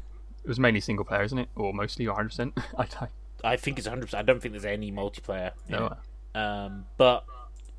It 0.42 0.48
was 0.48 0.58
mainly 0.58 0.80
single 0.80 1.04
player, 1.04 1.22
isn't 1.22 1.38
it? 1.38 1.48
Or 1.54 1.72
mostly, 1.72 2.08
or 2.08 2.16
100%. 2.16 2.52
I, 2.76 2.82
I, 2.82 3.08
I 3.52 3.56
think 3.56 3.78
it's 3.78 3.86
100%. 3.86 4.12
I 4.12 4.22
don't 4.22 4.42
think 4.42 4.50
there's 4.50 4.64
any 4.64 4.90
multiplayer. 4.90 5.52
no, 5.68 5.96
Um, 6.34 6.86
but 6.96 7.24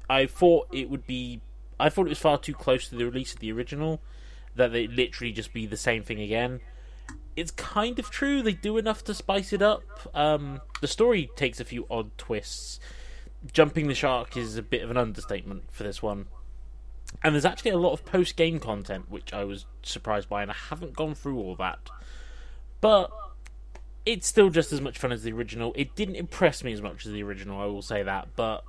I 0.09 0.25
thought 0.25 0.67
it 0.71 0.89
would 0.89 1.05
be. 1.05 1.41
I 1.81 1.89
thought 1.89 2.05
it 2.05 2.09
was 2.09 2.19
far 2.19 2.37
too 2.37 2.53
close 2.53 2.87
to 2.87 2.95
the 2.95 3.03
release 3.03 3.33
of 3.33 3.39
the 3.39 3.51
original 3.51 3.99
that 4.55 4.73
it 4.73 4.89
literally 4.91 5.33
just 5.33 5.51
be 5.51 5.65
the 5.65 5.75
same 5.75 6.03
thing 6.03 6.21
again. 6.21 6.61
It's 7.35 7.51
kind 7.51 7.99
of 7.99 8.09
true. 8.09 8.41
They 8.41 8.53
do 8.53 8.77
enough 8.77 9.03
to 9.05 9.13
spice 9.13 9.53
it 9.53 9.61
up. 9.61 9.83
Um, 10.13 10.61
the 10.81 10.87
story 10.87 11.29
takes 11.35 11.59
a 11.59 11.65
few 11.65 11.87
odd 11.89 12.15
twists. 12.17 12.79
Jumping 13.51 13.87
the 13.87 13.95
shark 13.95 14.37
is 14.37 14.55
a 14.55 14.61
bit 14.61 14.83
of 14.83 14.91
an 14.91 14.97
understatement 14.97 15.63
for 15.71 15.83
this 15.83 16.01
one. 16.01 16.27
And 17.23 17.35
there's 17.35 17.45
actually 17.45 17.71
a 17.71 17.77
lot 17.77 17.93
of 17.93 18.05
post 18.05 18.35
game 18.35 18.59
content, 18.59 19.09
which 19.09 19.33
I 19.33 19.43
was 19.43 19.65
surprised 19.81 20.29
by, 20.29 20.41
and 20.41 20.51
I 20.51 20.55
haven't 20.69 20.93
gone 20.95 21.15
through 21.15 21.37
all 21.37 21.55
that. 21.55 21.89
But 22.81 23.11
it's 24.05 24.27
still 24.27 24.49
just 24.49 24.73
as 24.73 24.81
much 24.81 24.97
fun 24.97 25.11
as 25.11 25.23
the 25.23 25.31
original. 25.31 25.73
It 25.75 25.95
didn't 25.95 26.15
impress 26.15 26.63
me 26.63 26.73
as 26.73 26.81
much 26.81 27.05
as 27.05 27.11
the 27.11 27.23
original, 27.23 27.59
I 27.59 27.65
will 27.65 27.81
say 27.81 28.03
that. 28.03 28.29
But 28.35 28.63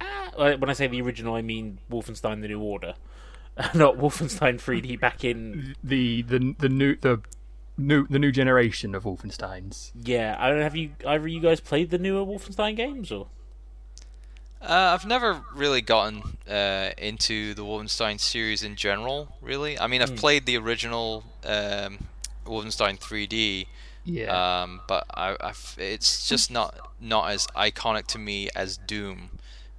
ah, 0.00 0.30
uh, 0.36 0.56
when 0.56 0.70
I 0.70 0.72
say 0.72 0.86
the 0.86 1.00
original, 1.00 1.34
I 1.34 1.42
mean 1.42 1.78
Wolfenstein: 1.90 2.40
The 2.40 2.48
New 2.48 2.60
Order, 2.60 2.94
not 3.74 3.96
Wolfenstein 3.96 4.56
3D 4.56 4.98
back 4.98 5.24
in. 5.24 5.76
the, 5.82 6.22
the, 6.22 6.54
the 6.58 6.68
new, 6.68 6.96
the 6.96 7.20
new, 7.76 8.06
the 8.06 8.18
new 8.18 8.32
generation 8.32 8.94
of 8.94 9.04
Wolfensteins. 9.04 9.90
Yeah, 10.00 10.36
I 10.38 10.48
don't 10.50 10.60
have 10.60 10.76
you 10.76 10.92
either. 11.06 11.26
You 11.28 11.40
guys 11.40 11.60
played 11.60 11.90
the 11.90 11.98
newer 11.98 12.24
Wolfenstein 12.24 12.76
games, 12.76 13.10
or 13.12 13.28
Uh, 14.60 14.96
I've 14.98 15.06
never 15.06 15.42
really 15.54 15.82
gotten 15.82 16.22
uh, 16.48 16.90
into 16.96 17.52
the 17.54 17.62
Wolfenstein 17.62 18.18
series 18.18 18.62
in 18.62 18.76
general. 18.76 19.28
Really, 19.42 19.78
I 19.78 19.86
mean, 19.88 20.00
I've 20.02 20.16
played 20.16 20.46
the 20.46 20.56
original 20.56 21.24
um, 21.44 21.98
Wolfenstein 22.46 22.98
3D, 22.98 23.66
Yeah. 24.04 24.62
um, 24.62 24.80
but 24.88 25.04
I, 25.12 25.36
I've, 25.40 25.76
it's 25.78 26.28
just 26.28 26.50
not 26.50 26.92
not 27.00 27.30
as 27.30 27.46
iconic 27.48 28.06
to 28.08 28.18
me 28.18 28.48
as 28.56 28.78
Doom. 28.78 29.30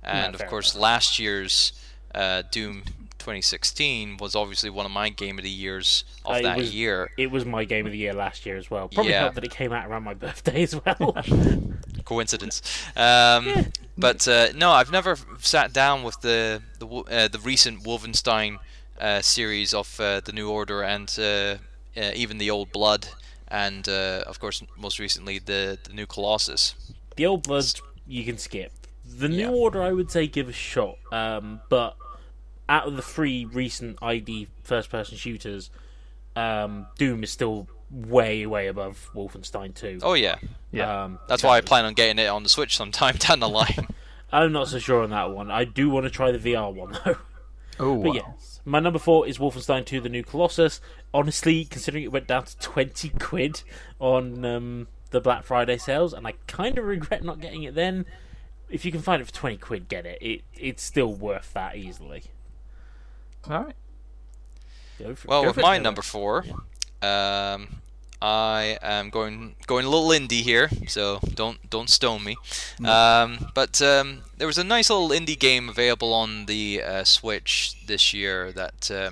And 0.03 0.35
of 0.35 0.41
fair 0.41 0.49
course, 0.49 0.75
last 0.75 1.17
year's 1.17 1.73
uh, 2.13 2.43
Doom 2.51 2.83
2016 3.25 4.17
was 4.17 4.35
obviously 4.35 4.69
one 4.69 4.85
of 4.85 4.91
my 4.91 5.09
game 5.09 5.37
of 5.39 5.43
the 5.43 5.49
years 5.49 6.03
of 6.23 6.35
Uh, 6.35 6.41
that 6.43 6.57
was- 6.57 6.73
year. 6.73 7.09
it 7.17 7.31
was 7.31 7.43
my 7.43 7.63
game 7.65 7.85
of 7.87 7.91
the 7.91 7.97
year 7.97 8.13
last 8.13 8.45
year 8.45 8.55
as 8.55 8.69
well. 8.69 8.87
Probably 8.87 9.11
Yeah. 9.11 9.21
helped 9.21 9.35
that 9.35 9.43
it 9.43 9.51
came 9.51 9.73
out 9.73 9.87
around 9.87 10.03
my 10.03 10.13
birthday 10.13 10.61
as 10.63 10.75
well. 10.75 11.15
coincidence. 12.05 12.61
Um, 12.95 13.71
But 13.97 14.27
uh, 14.27 14.49
no, 14.55 14.71
I've 14.71 14.91
never 14.91 15.17
sat 15.39 15.71
down 15.73 16.03
with 16.03 16.19
the 16.21 16.61
the 16.79 16.87
uh, 16.87 17.27
the 17.29 17.39
recent 17.39 17.83
Wolfenstein 17.83 18.57
uh, 18.99 19.21
series 19.21 19.73
of 19.73 19.99
uh, 19.99 20.19
the 20.19 20.33
New 20.33 20.49
Order 20.49 20.83
and 20.83 21.09
uh, 21.17 21.23
uh, 21.97 22.11
even 22.13 22.37
the 22.37 22.51
Old 22.51 22.71
Blood, 22.73 23.07
and 23.47 23.87
uh, 23.87 24.23
of 24.27 24.39
course 24.39 24.61
most 24.77 24.99
recently 24.99 25.39
the 25.39 25.77
the 25.87 25.93
new 25.93 26.05
Colossus. 26.05 26.75
The 27.15 27.25
old 27.25 27.43
Blood 27.43 27.65
you 28.05 28.23
can 28.25 28.37
skip. 28.37 28.71
The 29.19 29.29
new 29.29 29.37
Yeah. 29.49 29.61
order 29.63 29.81
I 29.81 29.93
would 29.93 30.11
say 30.11 30.27
give 30.27 30.49
a 30.49 30.53
shot. 30.53 30.97
Um, 31.13 31.61
but 31.69 31.95
out 32.67 32.87
of 32.87 32.95
the 32.95 33.01
three 33.01 33.45
recent 33.45 33.97
ID 34.01 34.47
first 34.63 34.89
person 34.89 35.17
shooters, 35.17 35.69
um, 36.35 36.87
Doom 36.97 37.23
is 37.23 37.31
still 37.31 37.67
way, 37.91 38.45
way 38.45 38.67
above 38.67 39.09
Wolfenstein 39.15 39.73
2. 39.73 39.99
Oh 40.01 40.13
yeah, 40.13 40.37
Yeah. 40.71 41.03
Um, 41.03 41.19
that's 41.27 41.43
why 41.43 41.57
I 41.57 41.61
plan 41.61 41.85
on 41.85 41.93
getting 41.93 42.19
it 42.19 42.27
on 42.27 42.43
the 42.43 42.49
Switch 42.49 42.75
sometime 42.75 43.15
down 43.19 43.39
the 43.39 43.49
line. 43.49 43.87
I'm 44.31 44.51
not 44.51 44.67
so 44.67 44.79
sure 44.79 45.03
on 45.03 45.11
that 45.11 45.31
one. 45.31 45.51
I 45.51 45.63
do 45.63 45.89
want 45.89 46.05
to 46.05 46.09
try 46.09 46.31
the 46.31 46.39
VR 46.39 46.73
one 46.73 46.97
though. 47.05 47.17
oh, 47.79 48.01
But 48.01 48.09
wow. 48.09 48.13
yes, 48.13 48.59
my 48.65 48.79
number 48.79 48.99
four 48.99 49.27
is 49.27 49.37
Wolfenstein 49.37 49.85
2: 49.85 50.01
The 50.01 50.09
New 50.09 50.23
Colossus. 50.23 50.81
Honestly, 51.13 51.63
considering 51.65 52.03
it 52.03 52.11
went 52.11 52.27
down 52.27 52.43
to 52.45 52.57
twenty 52.57 53.09
quid 53.09 53.61
on 53.99 54.43
um, 54.43 54.87
the 55.11 55.21
Black 55.21 55.43
Friday 55.43 55.77
sales, 55.77 56.11
and 56.13 56.27
I 56.27 56.33
kind 56.47 56.77
of 56.77 56.85
regret 56.85 57.23
not 57.23 57.39
getting 57.39 57.63
it 57.63 57.75
then. 57.75 58.05
If 58.69 58.83
you 58.83 58.91
can 58.91 59.01
find 59.01 59.21
it 59.21 59.25
for 59.25 59.33
twenty 59.33 59.57
quid, 59.57 59.87
get 59.87 60.05
it. 60.05 60.17
It 60.21 60.41
it's 60.55 60.83
still 60.83 61.13
worth 61.13 61.53
that 61.53 61.77
easily. 61.77 62.23
All 63.49 63.63
right. 63.65 63.75
Go 64.99 65.15
for, 65.15 65.27
Well, 65.27 65.41
go 65.43 65.47
with 65.49 65.55
for 65.55 65.59
it, 65.59 65.63
my 65.63 65.77
Trevor. 65.77 65.83
number 65.83 66.01
four, 66.01 66.45
um, 67.01 67.81
I 68.21 68.77
am 68.81 69.09
going 69.09 69.55
going 69.67 69.85
a 69.85 69.89
little 69.89 70.09
indie 70.09 70.41
here, 70.41 70.69
so 70.87 71.19
don't 71.33 71.69
don't 71.69 71.89
stone 71.89 72.23
me. 72.23 72.37
Um, 72.83 73.47
but 73.53 73.81
um, 73.81 74.23
there 74.37 74.47
was 74.47 74.57
a 74.57 74.63
nice 74.63 74.89
little 74.89 75.09
indie 75.09 75.37
game 75.37 75.69
available 75.69 76.13
on 76.13 76.45
the 76.45 76.81
uh, 76.81 77.03
Switch 77.03 77.75
this 77.85 78.13
year 78.13 78.51
that 78.53 78.89
uh, 78.89 79.11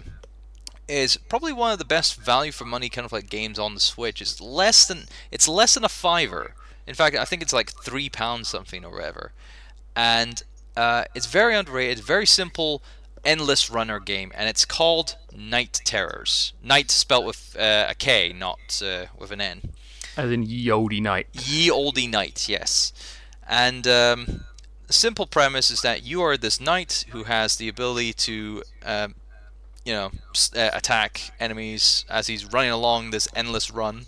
is 0.88 1.18
probably 1.18 1.54
one 1.54 1.72
of 1.72 1.80
the 1.80 1.86
best 1.86 2.16
value 2.16 2.52
for 2.52 2.66
money 2.66 2.90
kind 2.90 3.06
of 3.06 3.12
like 3.12 3.30
games 3.30 3.60
on 3.60 3.74
the 3.74 3.82
Switch. 3.82 4.22
It's 4.22 4.40
less 4.42 4.86
than 4.88 5.06
it's 5.32 5.48
less 5.48 5.74
than 5.76 5.84
a 5.84 5.90
fiver. 5.90 6.56
In 6.88 6.96
fact, 6.96 7.16
I 7.16 7.26
think 7.26 7.42
it's 7.42 7.54
like 7.54 7.72
three 7.72 8.10
pounds 8.10 8.48
something 8.48 8.84
or 8.86 8.92
whatever. 8.92 9.32
And 9.96 10.42
uh, 10.76 11.06
it's 11.14 11.28
very 11.28 11.56
underrated. 11.56 12.00
It's 12.00 12.08
very 12.08 12.26
simple, 12.26 12.82
endless 13.26 13.70
runner 13.70 14.00
game, 14.00 14.32
and 14.36 14.50
it's 14.50 14.66
called 14.66 15.16
Night 15.36 15.82
Terrors. 15.86 16.54
Night 16.64 16.92
spelt 16.92 17.26
with 17.26 17.56
uh, 17.60 17.88
a 17.90 17.96
K, 17.96 18.34
not 18.38 18.82
uh, 18.86 19.06
with 19.18 19.32
an 19.32 19.42
N. 19.42 19.62
As 20.16 20.30
in 20.32 20.44
ye 20.44 20.70
olde 20.70 21.02
night. 21.02 21.28
Ye 21.34 21.72
olde 21.72 22.08
knight, 22.08 22.48
yes. 22.48 22.94
And 23.48 23.88
um, 23.88 24.44
the 24.86 24.94
simple 24.94 25.26
premise 25.26 25.72
is 25.72 25.82
that 25.82 26.04
you 26.04 26.22
are 26.22 26.38
this 26.38 26.62
knight 26.62 27.06
who 27.10 27.24
has 27.24 27.56
the 27.56 27.68
ability 27.68 28.14
to, 28.14 28.62
um, 28.86 29.16
you 29.84 29.92
know, 29.94 30.12
s- 30.36 30.52
uh, 30.56 30.70
attack 30.72 31.32
enemies 31.40 32.06
as 32.10 32.28
he's 32.28 32.46
running 32.54 32.70
along 32.70 33.10
this 33.10 33.28
endless 33.36 33.72
run. 33.72 34.06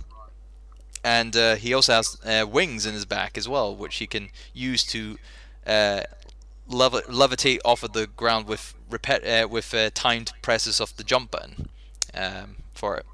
And 1.03 1.35
uh, 1.35 1.55
he 1.55 1.73
also 1.73 1.93
has 1.93 2.19
uh, 2.23 2.45
wings 2.47 2.85
in 2.85 2.93
his 2.93 3.05
back 3.05 3.35
as 3.35 3.47
well, 3.49 3.75
which 3.75 3.95
he 3.95 4.05
can 4.05 4.29
use 4.53 4.83
to 4.85 5.17
uh, 5.65 6.01
levi- 6.67 7.01
levitate 7.01 7.59
off 7.65 7.81
of 7.81 7.93
the 7.93 8.05
ground 8.05 8.45
with 8.47 8.74
repet- 8.89 9.43
uh, 9.43 9.47
with 9.47 9.73
uh, 9.73 9.89
timed 9.93 10.33
presses 10.41 10.79
of 10.79 10.95
the 10.97 11.03
jump 11.03 11.31
button 11.31 11.69
um, 12.13 12.57
for 12.73 12.97
it. 12.97 13.05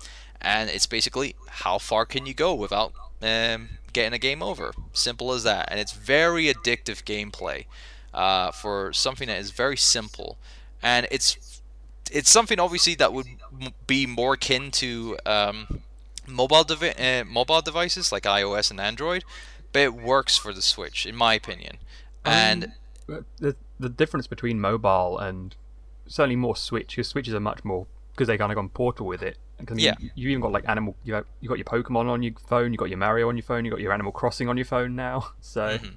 And 0.42 0.70
it's 0.70 0.88
basically 0.88 1.36
how 1.48 1.78
far 1.78 2.06
can 2.06 2.26
you 2.26 2.34
go 2.34 2.54
without 2.54 2.94
um, 3.22 3.70
getting 3.94 4.14
a 4.14 4.18
game 4.18 4.42
over? 4.42 4.74
Simple 4.94 5.32
as 5.34 5.44
that. 5.44 5.68
And 5.70 5.80
it's 5.80 5.92
very 5.92 6.46
addictive 6.46 7.04
gameplay 7.04 7.66
uh, 8.14 8.52
for 8.52 8.92
something 8.94 9.28
that 9.28 9.40
is 9.40 9.52
very 9.52 9.78
simple. 9.78 10.38
And 10.82 11.08
it's 11.12 11.62
it's 12.12 12.30
something 12.30 12.60
obviously 12.60 12.96
that 12.96 13.14
would 13.14 13.28
m- 13.62 13.74
be 13.88 14.06
more 14.06 14.34
akin 14.34 14.72
to 14.72 15.18
um, 15.26 15.82
mobile 16.28 16.64
devi- 16.64 16.98
uh, 16.98 17.24
mobile 17.24 17.62
devices 17.62 18.12
like 18.12 18.24
iOS 18.24 18.72
and 18.72 18.80
Android, 18.80 19.24
but 19.72 19.82
it 19.82 19.94
works 19.94 20.38
for 20.38 20.54
the 20.54 20.62
Switch 20.62 21.06
in 21.06 21.16
my 21.16 21.36
opinion. 21.36 21.78
And 22.26 22.74
But 23.08 23.24
the 23.38 23.56
the 23.80 23.90
difference 23.90 24.28
between 24.28 24.60
mobile 24.60 25.18
and 25.18 25.56
certainly 26.12 26.36
more 26.36 26.56
Switch, 26.56 26.96
because 26.96 27.08
Switches 27.08 27.34
are 27.34 27.40
much 27.40 27.64
more 27.64 27.88
because 28.14 28.28
they 28.28 28.38
kind 28.38 28.52
of 28.52 28.56
gone 28.56 28.70
Portal 28.70 29.06
with 29.08 29.22
it. 29.22 29.38
'Cause, 29.66 29.72
I 29.72 29.74
mean, 29.76 29.86
Yeah. 29.86 29.94
you, 30.00 30.10
you 30.16 30.30
even 30.30 30.42
got 30.42 30.52
like 30.52 30.68
animal. 30.68 30.96
You 31.04 31.14
got, 31.14 31.26
you 31.40 31.48
got 31.48 31.58
your 31.60 31.66
Pokemon 31.66 32.10
on 32.10 32.24
your 32.24 32.34
phone. 32.48 32.72
You 32.74 32.78
got 32.78 32.90
your 32.90 32.98
Mario 32.98 33.30
on 33.30 33.38
your 33.38 33.44
phone. 33.44 33.64
You 33.64 33.70
got 33.72 33.80
your 33.80 33.94
Animal 33.94 34.12
Crossing 34.12 34.50
on 34.50 34.58
your 34.58 34.66
phone 34.66 34.96
now. 34.96 35.34
So 35.42 35.78
Mhm. 35.78 35.96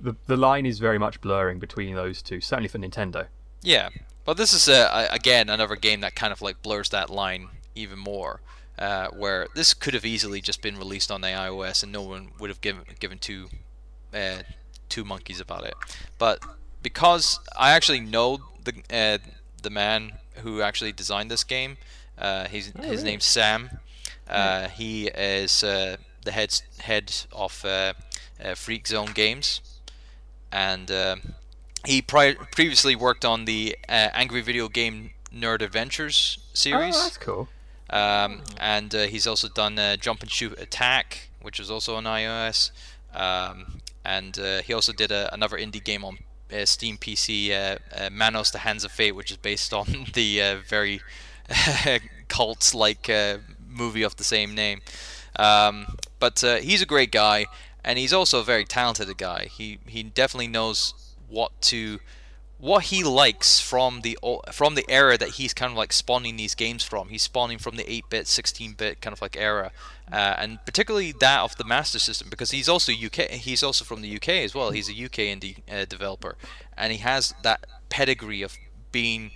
the 0.00 0.16
the 0.26 0.36
line 0.36 0.66
is 0.66 0.78
very 0.80 0.98
much 0.98 1.20
blurring 1.20 1.58
between 1.58 1.94
those 1.94 2.20
two. 2.22 2.40
Certainly 2.40 2.68
for 2.68 2.78
Nintendo. 2.78 3.28
Yeah, 3.62 3.90
but 4.24 4.36
this 4.36 4.52
is 4.52 4.68
uh, 4.68 4.90
a- 5.10 5.14
again 5.14 5.48
another 5.48 5.76
game 5.76 6.00
that 6.00 6.14
kind 6.14 6.32
of 6.32 6.42
like 6.42 6.62
blurs 6.62 6.88
that 6.90 7.10
line 7.10 7.48
even 7.74 7.98
more. 7.98 8.40
Uh, 8.78 9.08
where 9.10 9.46
this 9.54 9.74
could 9.74 9.92
have 9.92 10.06
easily 10.06 10.40
just 10.40 10.62
been 10.62 10.78
released 10.78 11.10
on 11.10 11.20
the 11.20 11.28
iOS 11.28 11.82
and 11.82 11.92
no 11.92 12.00
one 12.02 12.30
would 12.40 12.48
have 12.48 12.60
given 12.62 12.82
given 12.98 13.18
two 13.18 13.48
uh, 14.14 14.42
two 14.88 15.04
monkeys 15.04 15.38
about 15.40 15.64
it. 15.64 15.74
But 16.18 16.42
because 16.82 17.38
I 17.58 17.70
actually 17.72 18.00
know 18.00 18.38
the 18.64 18.72
uh, 18.92 19.18
the 19.62 19.70
man 19.70 20.12
who 20.42 20.62
actually 20.62 20.92
designed 20.92 21.30
this 21.30 21.44
game, 21.44 21.76
uh, 22.18 22.44
Oh, 22.46 22.48
his 22.48 22.72
really? 22.74 23.02
name's 23.04 23.24
Sam. 23.24 23.70
Uh, 24.28 24.68
he 24.68 25.08
is 25.08 25.64
uh, 25.64 25.96
the 26.24 26.30
head 26.32 26.60
head 26.78 27.12
of 27.32 27.64
uh, 27.64 27.92
uh, 28.42 28.54
Freak 28.54 28.86
Zone 28.86 29.10
Games, 29.12 29.60
and 30.52 30.90
uh, 30.90 31.16
he 31.84 32.00
pri- 32.02 32.36
previously 32.52 32.94
worked 32.96 33.24
on 33.24 33.44
the 33.44 33.76
uh, 33.88 34.08
Angry 34.12 34.40
Video 34.40 34.68
Game 34.68 35.10
Nerd 35.34 35.62
Adventures 35.62 36.38
series. 36.54 36.96
Oh, 36.96 37.02
that's 37.02 37.16
cool. 37.18 37.48
Um, 37.90 38.42
and 38.58 38.94
uh, 38.94 39.02
he's 39.06 39.26
also 39.26 39.48
done 39.48 39.76
uh, 39.78 39.96
Jump 39.96 40.22
and 40.22 40.30
Shoot 40.30 40.56
Attack, 40.60 41.30
which 41.42 41.58
was 41.58 41.70
also 41.70 41.96
on 41.96 42.04
iOS. 42.04 42.70
Um, 43.12 43.80
and 44.04 44.38
uh, 44.38 44.62
he 44.62 44.72
also 44.72 44.92
did 44.92 45.10
a, 45.10 45.32
another 45.34 45.56
indie 45.58 45.82
game 45.82 46.04
on 46.04 46.18
uh, 46.52 46.64
Steam 46.64 46.96
PC, 46.96 47.50
uh, 47.50 47.78
uh, 47.94 48.10
Manos: 48.10 48.50
The 48.50 48.58
Hands 48.58 48.84
of 48.84 48.92
Fate, 48.92 49.12
which 49.12 49.30
is 49.30 49.36
based 49.36 49.72
on 49.72 50.06
the 50.14 50.42
uh, 50.42 50.56
very 50.66 51.00
cult-like 52.28 53.08
uh, 53.08 53.38
movie 53.68 54.02
of 54.02 54.16
the 54.16 54.24
same 54.24 54.54
name. 54.54 54.80
Um, 55.36 55.96
but 56.18 56.42
uh, 56.44 56.56
he's 56.56 56.82
a 56.82 56.86
great 56.86 57.12
guy, 57.12 57.46
and 57.84 57.98
he's 57.98 58.12
also 58.12 58.40
a 58.40 58.44
very 58.44 58.64
talented 58.64 59.16
guy. 59.16 59.46
He 59.50 59.78
he 59.86 60.02
definitely 60.02 60.48
knows 60.48 60.94
what 61.28 61.52
to 61.62 62.00
what 62.60 62.84
he 62.84 63.02
likes 63.02 63.58
from 63.58 64.02
the 64.02 64.18
from 64.52 64.74
the 64.74 64.84
era 64.88 65.16
that 65.16 65.30
he's 65.30 65.54
kind 65.54 65.72
of 65.72 65.78
like 65.78 65.92
spawning 65.92 66.36
these 66.36 66.54
games 66.54 66.84
from. 66.84 67.08
He's 67.08 67.22
spawning 67.22 67.58
from 67.58 67.76
the 67.76 67.84
8-bit, 67.84 68.26
16-bit 68.26 69.00
kind 69.00 69.12
of 69.12 69.22
like 69.22 69.36
era, 69.36 69.72
uh, 70.12 70.34
and 70.38 70.58
particularly 70.64 71.12
that 71.20 71.40
of 71.40 71.56
the 71.56 71.64
Master 71.64 71.98
System 71.98 72.28
because 72.30 72.50
he's 72.50 72.68
also 72.68 72.92
UK. 72.92 73.30
He's 73.30 73.62
also 73.62 73.84
from 73.84 74.02
the 74.02 74.16
UK 74.16 74.28
as 74.28 74.54
well. 74.54 74.70
He's 74.70 74.88
a 74.88 74.92
UK 74.92 75.28
indie 75.30 75.58
uh, 75.70 75.84
developer, 75.84 76.36
and 76.76 76.92
he 76.92 76.98
has 76.98 77.34
that 77.42 77.66
pedigree 77.88 78.42
of 78.42 78.56
being 78.92 79.32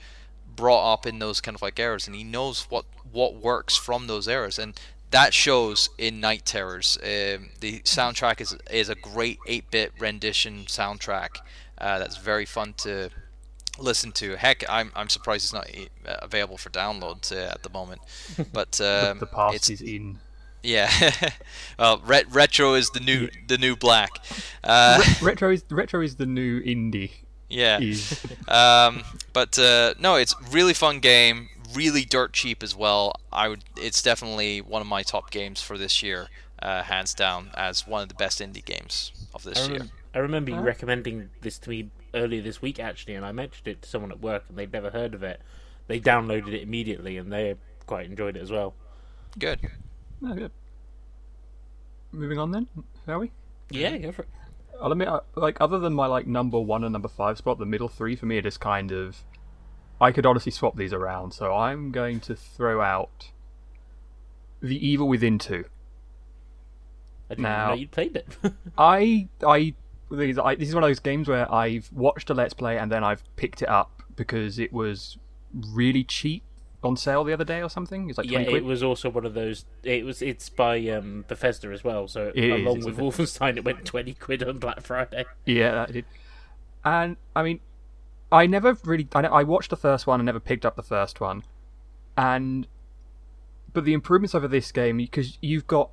brought 0.56 0.92
up 0.92 1.06
in 1.06 1.18
those 1.18 1.40
kind 1.40 1.54
of 1.54 1.62
like 1.62 1.78
eras, 1.78 2.06
and 2.06 2.16
he 2.16 2.24
knows 2.24 2.66
what 2.70 2.84
what 3.12 3.36
works 3.36 3.76
from 3.76 4.06
those 4.06 4.26
eras, 4.28 4.58
and 4.58 4.78
that 5.10 5.32
shows 5.32 5.90
in 5.96 6.20
Night 6.20 6.44
Terrors. 6.44 6.98
Um, 7.02 7.50
the 7.60 7.80
soundtrack 7.80 8.40
is 8.40 8.56
is 8.70 8.88
a 8.88 8.96
great 8.96 9.38
8-bit 9.46 9.92
rendition 9.98 10.64
soundtrack. 10.64 11.36
Uh, 11.78 11.98
that's 11.98 12.16
very 12.16 12.44
fun 12.44 12.74
to 12.78 13.10
listen 13.78 14.12
to. 14.12 14.36
Heck, 14.36 14.64
I'm 14.68 14.90
I'm 14.94 15.08
surprised 15.08 15.44
it's 15.44 15.52
not 15.52 15.70
uh, 16.06 16.18
available 16.22 16.58
for 16.58 16.70
download 16.70 17.30
uh, 17.32 17.50
at 17.50 17.62
the 17.62 17.70
moment. 17.70 18.00
But 18.52 18.72
The, 18.72 19.12
um, 19.12 19.18
the 19.18 19.26
past 19.26 19.54
it's 19.56 19.70
is 19.70 19.80
in. 19.82 20.18
Yeah. 20.64 20.90
well, 21.78 22.02
ret- 22.04 22.26
retro 22.32 22.74
is 22.74 22.90
the 22.90 23.00
new 23.00 23.28
the 23.46 23.58
new 23.58 23.76
black. 23.76 24.10
Uh, 24.64 25.00
Re- 25.20 25.28
retro 25.28 25.50
is 25.52 25.64
retro 25.70 26.00
is 26.00 26.16
the 26.16 26.26
new 26.26 26.60
indie. 26.62 27.10
yeah. 27.48 27.78
Um, 28.48 29.04
but 29.32 29.58
uh, 29.58 29.94
no, 30.00 30.16
it's 30.16 30.34
really 30.50 30.74
fun 30.74 30.98
game. 31.00 31.48
Really 31.74 32.04
dirt 32.04 32.32
cheap 32.32 32.62
as 32.62 32.74
well. 32.76 33.14
I 33.32 33.48
would. 33.48 33.64
It's 33.76 34.02
definitely 34.02 34.60
one 34.60 34.80
of 34.80 34.86
my 34.88 35.02
top 35.02 35.30
games 35.30 35.60
for 35.60 35.76
this 35.76 36.02
year, 36.02 36.28
uh, 36.62 36.82
hands 36.84 37.14
down, 37.14 37.50
as 37.56 37.86
one 37.86 38.02
of 38.02 38.08
the 38.08 38.14
best 38.14 38.40
indie 38.40 38.64
games 38.64 39.12
of 39.34 39.42
this 39.42 39.58
I 39.58 39.62
year. 39.62 39.72
remember, 39.72 39.92
I 40.14 40.18
remember 40.18 40.50
you 40.52 40.60
recommending 40.60 41.30
this 41.40 41.58
to 41.60 41.70
me 41.70 41.90
earlier 42.14 42.42
this 42.42 42.62
week, 42.62 42.78
actually, 42.78 43.14
and 43.16 43.26
I 43.26 43.32
mentioned 43.32 43.66
it 43.66 43.82
to 43.82 43.88
someone 43.88 44.12
at 44.12 44.20
work, 44.20 44.44
and 44.48 44.56
they'd 44.56 44.72
never 44.72 44.90
heard 44.90 45.14
of 45.14 45.22
it. 45.24 45.40
They 45.88 45.98
downloaded 45.98 46.52
it 46.54 46.62
immediately, 46.62 47.18
and 47.18 47.32
they 47.32 47.56
quite 47.86 48.06
enjoyed 48.06 48.36
it 48.36 48.42
as 48.42 48.52
well. 48.52 48.74
Good. 49.38 49.58
Oh, 50.22 50.34
good. 50.34 50.50
Moving 52.12 52.38
on 52.38 52.52
then, 52.52 52.68
shall 53.06 53.20
we? 53.20 53.32
Yeah, 53.70 53.96
go 53.98 54.12
for 54.12 54.22
it. 54.22 54.28
I'll 54.80 54.92
admit, 54.92 55.08
uh, 55.08 55.20
like 55.34 55.60
other 55.60 55.78
than 55.78 55.94
my 55.94 56.06
like 56.06 56.26
number 56.26 56.60
one 56.60 56.84
and 56.84 56.92
number 56.92 57.08
five 57.08 57.38
spot, 57.38 57.58
the 57.58 57.66
middle 57.66 57.88
three 57.88 58.16
for 58.16 58.26
me 58.26 58.38
are 58.38 58.42
just 58.42 58.60
kind 58.60 58.92
of. 58.92 59.24
I 60.00 60.12
could 60.12 60.26
honestly 60.26 60.52
swap 60.52 60.76
these 60.76 60.92
around, 60.92 61.32
so 61.32 61.54
I'm 61.54 61.92
going 61.92 62.20
to 62.20 62.34
throw 62.34 62.80
out 62.80 63.30
the 64.60 64.86
Evil 64.86 65.08
Within 65.08 65.38
two. 65.38 65.64
I 67.30 67.34
didn't 67.34 67.42
now, 67.42 67.68
know 67.68 67.74
you'd 67.74 67.90
played 67.90 68.16
it. 68.16 68.26
I 68.78 69.28
I 69.44 69.74
these 70.10 70.38
I 70.38 70.54
this 70.56 70.68
is 70.68 70.74
one 70.74 70.84
of 70.84 70.88
those 70.88 71.00
games 71.00 71.28
where 71.28 71.52
I've 71.52 71.90
watched 71.92 72.30
a 72.30 72.34
let's 72.34 72.54
play 72.54 72.78
and 72.78 72.90
then 72.90 73.02
I've 73.04 73.22
picked 73.36 73.62
it 73.62 73.68
up 73.68 74.02
because 74.16 74.58
it 74.58 74.72
was 74.72 75.18
really 75.54 76.04
cheap 76.04 76.42
on 76.84 76.96
sale 76.96 77.24
the 77.24 77.32
other 77.32 77.44
day 77.44 77.62
or 77.62 77.70
something. 77.70 78.08
It's 78.08 78.18
like 78.18 78.30
yeah, 78.30 78.44
quid. 78.44 78.56
it 78.56 78.64
was 78.64 78.82
also 78.82 79.08
one 79.08 79.24
of 79.24 79.34
those. 79.34 79.64
It 79.82 80.04
was. 80.04 80.22
It's 80.22 80.48
by 80.48 80.78
um, 80.88 81.24
Bethesda 81.26 81.68
as 81.68 81.82
well, 81.82 82.08
so 82.08 82.32
It 82.34 82.44
is, 82.44 82.60
along 82.60 82.78
it's 82.78 82.86
with 82.86 82.98
Wolfenstein, 82.98 83.56
it 83.56 83.64
went 83.64 83.84
twenty 83.84 84.14
quid 84.14 84.42
on 84.42 84.58
Black 84.58 84.80
Friday. 84.80 85.24
Yeah, 85.44 85.72
that 85.72 85.92
did. 85.92 86.04
And 86.84 87.16
I 87.34 87.42
mean, 87.42 87.60
I 88.30 88.46
never 88.46 88.76
really. 88.84 89.08
I, 89.14 89.20
I 89.22 89.42
watched 89.42 89.70
the 89.70 89.76
first 89.76 90.06
one 90.06 90.20
and 90.20 90.26
never 90.26 90.40
picked 90.40 90.66
up 90.66 90.76
the 90.76 90.82
first 90.82 91.20
one, 91.20 91.44
and 92.16 92.66
but 93.72 93.84
the 93.84 93.92
improvements 93.92 94.34
over 94.34 94.48
this 94.48 94.70
game 94.70 94.98
because 94.98 95.38
you've 95.40 95.66
got 95.66 95.90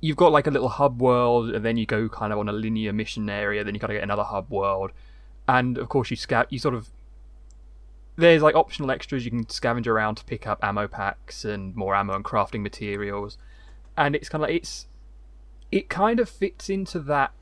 you've 0.00 0.16
got 0.16 0.32
like 0.32 0.46
a 0.46 0.50
little 0.50 0.68
hub 0.68 1.00
world, 1.00 1.50
and 1.50 1.64
then 1.64 1.76
you 1.76 1.86
go 1.86 2.08
kind 2.08 2.32
of 2.32 2.38
on 2.38 2.48
a 2.48 2.52
linear 2.52 2.92
mission 2.92 3.28
area, 3.28 3.64
then 3.64 3.74
you 3.74 3.80
gotta 3.80 3.94
get 3.94 4.02
another 4.02 4.24
hub 4.24 4.50
world, 4.50 4.92
and 5.48 5.78
of 5.78 5.88
course 5.88 6.10
you 6.10 6.16
scout. 6.16 6.52
You 6.52 6.58
sort 6.58 6.74
of 6.74 6.88
there's 8.16 8.42
like 8.42 8.54
optional 8.54 8.90
extras 8.90 9.24
you 9.24 9.30
can 9.30 9.44
scavenge 9.46 9.86
around 9.86 10.16
to 10.16 10.24
pick 10.24 10.46
up 10.46 10.58
ammo 10.62 10.88
packs 10.88 11.44
and 11.44 11.74
more 11.76 11.94
ammo 11.94 12.14
and 12.14 12.24
crafting 12.24 12.62
materials, 12.62 13.38
and 13.96 14.16
it's 14.16 14.28
kind 14.28 14.42
of 14.42 14.48
like 14.48 14.56
it's 14.56 14.86
it 15.70 15.88
kind 15.88 16.20
of 16.20 16.28
fits 16.28 16.68
into 16.70 16.98
that 17.00 17.32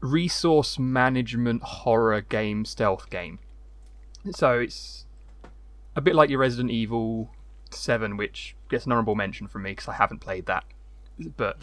resource 0.00 0.78
management 0.78 1.62
horror 1.62 2.20
game 2.20 2.64
stealth 2.64 3.08
game. 3.10 3.38
So 4.32 4.58
it's 4.58 5.06
a 5.96 6.00
bit 6.00 6.14
like 6.14 6.30
your 6.30 6.38
Resident 6.38 6.70
Evil 6.70 7.30
7, 7.70 8.16
which 8.16 8.54
gets 8.68 8.86
an 8.86 8.92
honorable 8.92 9.14
mention 9.14 9.46
from 9.46 9.62
me 9.62 9.72
because 9.72 9.88
I 9.88 9.94
haven't 9.94 10.18
played 10.18 10.46
that. 10.46 10.64
But 11.36 11.58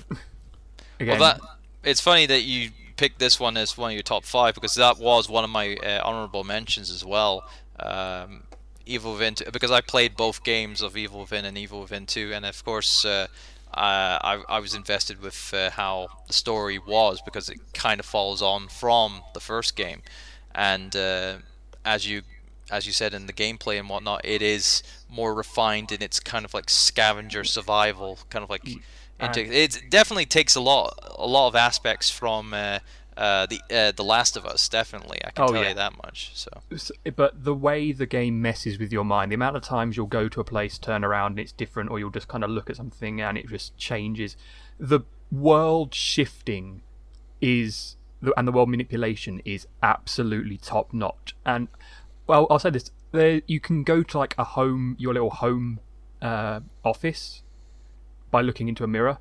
again, 0.99 1.19
Well, 1.19 1.37
that 1.37 1.41
it's 1.83 2.01
funny 2.01 2.25
that 2.25 2.41
you 2.41 2.71
picked 2.95 3.19
this 3.19 3.39
one 3.39 3.57
as 3.57 3.77
one 3.77 3.91
of 3.91 3.93
your 3.93 4.03
top 4.03 4.25
five 4.25 4.55
because 4.55 4.75
that 4.75 4.97
was 4.97 5.29
one 5.29 5.43
of 5.43 5.49
my 5.49 5.75
uh, 5.75 6.01
honorable 6.03 6.43
mentions 6.43 6.89
as 6.89 7.05
well. 7.05 7.47
Um, 7.79 8.43
Evil 8.87 9.13
Within, 9.13 9.35
2, 9.35 9.45
because 9.51 9.71
I 9.71 9.81
played 9.81 10.15
both 10.15 10.43
games 10.43 10.81
of 10.81 10.97
Evil 10.97 11.21
Within 11.21 11.45
and 11.45 11.57
Evil 11.57 11.81
Within 11.81 12.05
2, 12.05 12.31
and 12.33 12.45
of 12.45 12.63
course 12.63 13.05
uh, 13.05 13.27
I, 13.73 14.41
I 14.47 14.59
was 14.59 14.73
invested 14.73 15.21
with 15.21 15.53
uh, 15.53 15.71
how 15.71 16.07
the 16.27 16.33
story 16.33 16.79
was 16.79 17.21
because 17.21 17.49
it 17.49 17.59
kind 17.73 17.99
of 17.99 18.05
follows 18.05 18.41
on 18.41 18.67
from 18.67 19.21
the 19.33 19.39
first 19.39 19.75
game, 19.75 20.01
and 20.55 20.95
uh, 20.95 21.37
as 21.85 22.09
you 22.09 22.21
as 22.69 22.85
you 22.85 22.91
said 22.91 23.13
in 23.13 23.27
the 23.27 23.33
gameplay 23.33 23.79
and 23.79 23.87
whatnot, 23.87 24.21
it 24.25 24.41
is 24.41 24.83
more 25.09 25.33
refined 25.33 25.91
in 25.91 26.01
its 26.01 26.19
kind 26.19 26.43
of 26.43 26.53
like 26.53 26.69
scavenger 26.69 27.43
survival, 27.43 28.19
kind 28.29 28.43
of 28.43 28.49
like. 28.49 28.67
Into, 29.19 29.41
it 29.41 29.81
definitely 29.89 30.27
takes 30.27 30.53
a 30.53 30.61
lot, 30.61 30.93
a 31.17 31.25
lot 31.25 31.47
of 31.47 31.55
aspects 31.55 32.11
from 32.11 32.53
uh, 33.17 33.45
the 33.47 33.59
uh, 33.75 33.91
the 33.91 34.03
Last 34.03 34.37
of 34.37 34.45
Us. 34.45 34.69
Definitely, 34.69 35.19
I 35.25 35.31
can 35.31 35.43
Oh, 35.45 35.47
tell 35.51 35.63
yeah. 35.63 35.69
you 35.69 35.75
that 35.75 35.97
much. 35.97 36.31
So 36.35 36.49
but 37.15 37.43
the 37.43 37.53
way 37.55 37.91
the 37.91 38.05
game 38.05 38.41
messes 38.41 38.77
with 38.79 38.91
your 38.91 39.03
mind, 39.03 39.31
the 39.31 39.35
amount 39.35 39.55
of 39.57 39.63
times 39.63 39.97
you'll 39.97 40.05
go 40.07 40.29
to 40.29 40.39
a 40.39 40.43
place, 40.43 40.77
turn 40.77 41.03
around, 41.03 41.31
and 41.31 41.39
it's 41.39 41.51
different, 41.51 41.89
or 41.89 41.99
you'll 41.99 42.11
just 42.11 42.27
kind 42.27 42.43
of 42.43 42.49
look 42.49 42.69
at 42.69 42.75
something 42.75 43.19
and 43.21 43.37
it 43.37 43.47
just 43.47 43.75
changes. 43.77 44.37
The 44.79 45.01
world 45.31 45.93
shifting 45.93 46.81
is, 47.41 47.97
and 48.37 48.47
the 48.47 48.51
world 48.51 48.69
manipulation 48.69 49.41
is 49.45 49.67
absolutely 49.81 50.57
top 50.57 50.93
notch. 50.93 51.35
And 51.45 51.67
well, 52.27 52.47
I'll 52.49 52.59
say 52.59 52.69
this: 52.69 52.91
there 53.11 53.41
you 53.47 53.59
can 53.59 53.83
go 53.83 54.03
to 54.03 54.17
like 54.17 54.35
a 54.37 54.43
home, 54.43 54.95
your 54.99 55.13
little 55.13 55.31
home 55.31 55.79
uh, 56.21 56.59
office 56.83 57.41
by 58.29 58.41
looking 58.41 58.67
into 58.67 58.83
a 58.83 58.87
mirror. 58.87 59.17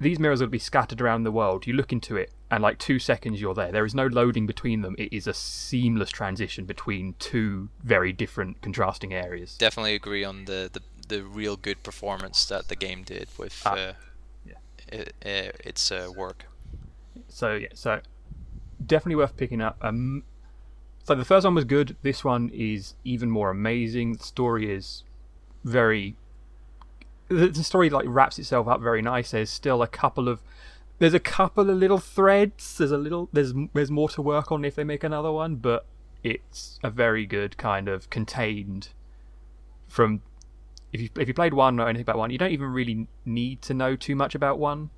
These 0.00 0.20
mirrors 0.20 0.40
will 0.40 0.48
be 0.48 0.60
scattered 0.60 1.00
around 1.00 1.24
the 1.24 1.32
world. 1.32 1.66
You 1.66 1.72
look 1.72 1.92
into 1.92 2.14
it, 2.16 2.30
and 2.50 2.62
like 2.62 2.78
two 2.78 2.98
seconds 2.98 3.40
you're 3.40 3.54
there. 3.54 3.70
There 3.72 3.84
is 3.84 3.94
no 3.94 4.06
loading 4.06 4.46
between 4.46 4.82
them. 4.82 4.94
It 4.98 5.12
is 5.12 5.26
a 5.26 5.34
seamless 5.34 6.10
transition 6.10 6.64
between 6.64 7.14
two 7.18 7.68
very 7.82 8.12
different, 8.12 8.62
contrasting 8.62 9.12
areas. 9.12 9.56
definitely 9.58 9.94
agree 9.94 10.24
on 10.24 10.46
the, 10.46 10.70
the, 10.72 10.80
the 11.08 11.22
real 11.22 11.56
good 11.56 11.82
performance 11.82 12.46
that 12.46 12.68
the 12.68 12.76
game 12.76 13.02
did 13.02 13.28
with 13.38 13.62
Ah, 13.66 13.72
uh, 13.72 13.92
yeah. 14.46 14.54
it, 14.88 15.14
uh, 15.24 15.52
its 15.64 15.92
uh, 15.92 16.08
work. 16.16 16.46
So 17.28 17.54
yeah, 17.54 17.68
so 17.74 18.00
definitely 18.84 19.16
worth 19.16 19.36
picking 19.36 19.60
up. 19.60 19.76
Um, 19.82 20.22
So 21.04 21.14
the 21.14 21.24
first 21.24 21.44
one 21.44 21.54
was 21.54 21.64
good. 21.64 21.96
This 22.02 22.22
one 22.24 22.50
is 22.52 22.94
even 23.04 23.30
more 23.30 23.50
amazing. 23.50 24.14
The 24.16 24.24
story 24.24 24.70
is 24.70 25.04
very. 25.64 26.16
The, 27.28 27.48
the 27.48 27.64
story 27.64 27.90
like 27.90 28.06
wraps 28.08 28.38
itself 28.38 28.68
up 28.68 28.80
very 28.80 29.02
nice. 29.02 29.30
There's 29.32 29.50
still 29.50 29.82
a 29.82 29.86
couple 29.88 30.28
of. 30.28 30.40
There's 30.98 31.14
a 31.14 31.20
couple 31.20 31.70
of 31.70 31.76
little 31.76 31.98
threads. 31.98 32.76
There's 32.78 32.90
a 32.90 32.98
little. 32.98 33.28
There's 33.32 33.54
there's 33.72 33.90
more 33.90 34.08
to 34.10 34.22
work 34.22 34.50
on 34.50 34.64
if 34.64 34.74
they 34.74 34.84
make 34.84 35.04
another 35.04 35.30
one, 35.30 35.56
but 35.56 35.86
it's 36.24 36.80
a 36.82 36.90
very 36.90 37.24
good 37.26 37.56
kind 37.56 37.88
of 37.88 38.10
contained. 38.10 38.88
From, 39.86 40.22
if 40.92 41.00
you 41.00 41.08
if 41.18 41.28
you 41.28 41.34
played 41.34 41.54
one 41.54 41.78
or 41.80 41.88
anything 41.88 42.02
about 42.02 42.18
one, 42.18 42.30
you 42.30 42.38
don't 42.38 42.50
even 42.50 42.72
really 42.72 43.06
need 43.24 43.62
to 43.62 43.74
know 43.74 43.94
too 43.96 44.16
much 44.16 44.34
about 44.34 44.58
one. 44.58 44.90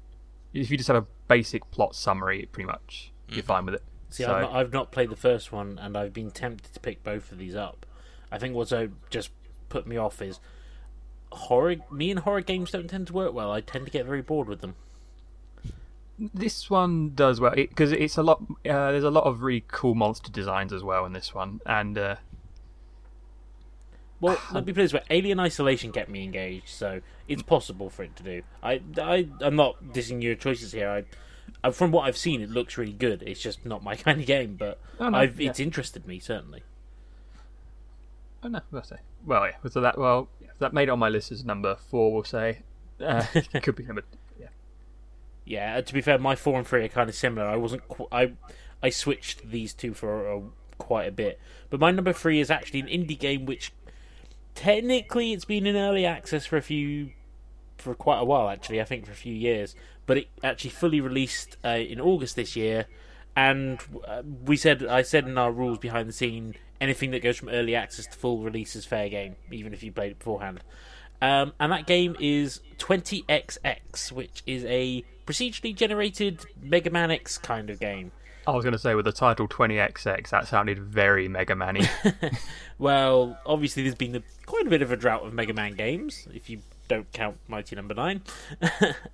If 0.52 0.70
you 0.70 0.76
just 0.76 0.88
have 0.88 0.96
a 0.96 1.06
basic 1.28 1.70
plot 1.70 1.94
summary, 1.94 2.48
pretty 2.50 2.66
much 2.66 3.12
you're 3.28 3.44
fine 3.44 3.66
with 3.66 3.74
it. 3.74 3.82
See, 4.08 4.24
So- 4.24 4.32
I've, 4.34 4.42
not, 4.42 4.52
I've 4.52 4.72
not 4.72 4.90
played 4.92 5.10
the 5.10 5.16
first 5.16 5.52
one, 5.52 5.78
and 5.78 5.96
I've 5.96 6.12
been 6.12 6.30
tempted 6.30 6.72
to 6.74 6.80
pick 6.80 7.04
both 7.04 7.30
of 7.30 7.38
these 7.38 7.54
up. 7.54 7.86
I 8.32 8.38
think 8.38 8.54
what's 8.54 8.72
uh, 8.72 8.88
just 9.10 9.30
put 9.68 9.86
me 9.86 9.96
off 9.96 10.20
is 10.22 10.40
horror. 11.30 11.76
Me 11.90 12.10
and 12.10 12.20
horror 12.20 12.40
games 12.40 12.70
don't 12.70 12.88
tend 12.88 13.06
to 13.08 13.12
work 13.12 13.32
well. 13.34 13.52
I 13.52 13.60
tend 13.60 13.84
to 13.84 13.90
get 13.92 14.06
very 14.06 14.22
bored 14.22 14.48
with 14.48 14.60
them. 14.60 14.74
This 16.34 16.68
one 16.68 17.14
does 17.14 17.40
well 17.40 17.54
because 17.54 17.92
it's 17.92 18.18
a 18.18 18.22
lot. 18.22 18.42
Uh, 18.66 18.92
there's 18.92 19.04
a 19.04 19.10
lot 19.10 19.24
of 19.24 19.42
really 19.42 19.64
cool 19.68 19.94
monster 19.94 20.30
designs 20.30 20.72
as 20.72 20.82
well 20.84 21.06
in 21.06 21.14
this 21.14 21.34
one, 21.34 21.60
and 21.64 21.96
uh, 21.96 22.16
Well, 24.20 24.38
let 24.52 24.66
me 24.66 24.72
put 24.72 24.80
it 24.80 24.84
this 24.84 24.92
way: 24.92 25.02
Alien 25.08 25.40
Isolation 25.40 25.92
kept 25.92 26.10
me 26.10 26.22
engaged, 26.24 26.68
so 26.68 27.00
it's 27.26 27.42
possible 27.42 27.88
for 27.88 28.02
it 28.02 28.16
to 28.16 28.22
do. 28.22 28.42
I, 28.62 28.82
I, 28.98 29.28
I'm 29.40 29.56
not 29.56 29.82
dissing 29.94 30.22
your 30.22 30.34
choices 30.34 30.72
here. 30.72 30.90
I, 30.90 31.04
I, 31.66 31.70
from 31.70 31.90
what 31.90 32.02
I've 32.02 32.18
seen, 32.18 32.42
it 32.42 32.50
looks 32.50 32.76
really 32.76 32.92
good. 32.92 33.22
It's 33.22 33.40
just 33.40 33.64
not 33.64 33.82
my 33.82 33.96
kind 34.04 34.20
of 34.20 34.26
game, 34.26 34.56
but 34.58 34.78
Oh, 34.98 35.08
no, 35.08 35.18
I've, 35.18 35.40
yeah. 35.40 35.48
it's 35.50 35.60
interested 35.60 36.06
me 36.06 36.18
certainly. 36.18 36.62
oh 38.42 38.48
no, 38.48 38.60
we'll 38.70 38.82
say. 38.82 38.96
Well, 39.24 39.46
yeah. 39.46 39.70
So 39.70 39.80
that 39.80 39.96
well, 39.96 40.28
that 40.58 40.74
made 40.74 40.84
it 40.88 40.90
on 40.90 40.98
my 40.98 41.08
list 41.08 41.32
as 41.32 41.44
number 41.46 41.76
four. 41.76 42.12
We'll 42.12 42.24
say. 42.24 42.58
Uh, 43.02 43.24
could 43.62 43.76
be 43.76 43.84
number. 43.84 44.04
Yeah. 45.50 45.78
Uh, 45.78 45.82
to 45.82 45.92
be 45.92 46.00
fair, 46.00 46.16
my 46.16 46.36
four 46.36 46.58
and 46.58 46.66
three 46.66 46.84
are 46.84 46.88
kind 46.88 47.08
of 47.08 47.16
similar. 47.16 47.44
I 47.44 47.56
wasn't. 47.56 47.86
Qu- 47.88 48.06
I 48.12 48.34
I 48.80 48.90
switched 48.90 49.50
these 49.50 49.74
two 49.74 49.94
for 49.94 50.32
uh, 50.32 50.40
quite 50.78 51.08
a 51.08 51.10
bit, 51.10 51.40
but 51.70 51.80
my 51.80 51.90
number 51.90 52.12
three 52.12 52.38
is 52.38 52.52
actually 52.52 52.78
an 52.78 52.86
indie 52.86 53.18
game 53.18 53.46
which 53.46 53.72
technically 54.54 55.32
it's 55.32 55.44
been 55.44 55.66
in 55.66 55.74
early 55.74 56.06
access 56.06 56.46
for 56.46 56.56
a 56.56 56.62
few 56.62 57.10
for 57.78 57.96
quite 57.96 58.20
a 58.20 58.24
while. 58.24 58.48
Actually, 58.48 58.80
I 58.80 58.84
think 58.84 59.06
for 59.06 59.10
a 59.10 59.16
few 59.16 59.34
years, 59.34 59.74
but 60.06 60.18
it 60.18 60.28
actually 60.44 60.70
fully 60.70 61.00
released 61.00 61.56
uh, 61.64 61.70
in 61.70 62.00
August 62.00 62.36
this 62.36 62.54
year. 62.54 62.86
And 63.34 63.80
uh, 64.06 64.22
we 64.44 64.56
said, 64.56 64.84
I 64.86 65.02
said 65.02 65.26
in 65.26 65.36
our 65.36 65.50
rules 65.50 65.78
behind 65.78 66.08
the 66.08 66.12
scene, 66.12 66.54
anything 66.80 67.10
that 67.10 67.22
goes 67.22 67.38
from 67.38 67.48
early 67.48 67.74
access 67.74 68.06
to 68.06 68.16
full 68.16 68.38
release 68.38 68.76
is 68.76 68.84
fair 68.84 69.08
game, 69.08 69.34
even 69.50 69.72
if 69.72 69.82
you 69.82 69.90
played 69.90 70.12
it 70.12 70.18
beforehand. 70.18 70.62
Um, 71.22 71.52
and 71.60 71.70
that 71.72 71.86
game 71.86 72.16
is 72.18 72.60
20XX, 72.78 74.12
which 74.12 74.42
is 74.46 74.64
a 74.64 75.04
procedurally 75.26 75.74
generated 75.74 76.44
Mega 76.60 76.90
Man 76.90 77.10
X 77.10 77.38
kind 77.38 77.70
of 77.70 77.78
game. 77.80 78.12
I 78.46 78.52
was 78.52 78.64
going 78.64 78.72
to 78.72 78.78
say 78.78 78.94
with 78.94 79.04
the 79.04 79.12
title 79.12 79.46
20XX, 79.46 80.30
that 80.30 80.48
sounded 80.48 80.78
very 80.78 81.28
Mega 81.28 81.54
Man-y. 81.54 81.88
Well, 82.78 83.38
obviously, 83.44 83.82
there's 83.82 83.94
been 83.94 84.16
a, 84.16 84.22
quite 84.46 84.66
a 84.66 84.70
bit 84.70 84.80
of 84.80 84.90
a 84.90 84.96
drought 84.96 85.24
of 85.26 85.34
Mega 85.34 85.52
Man 85.52 85.74
games, 85.74 86.26
if 86.32 86.48
you 86.48 86.60
don't 86.88 87.12
count 87.12 87.36
Mighty 87.46 87.76
Number 87.76 87.92
Nine. 87.92 88.22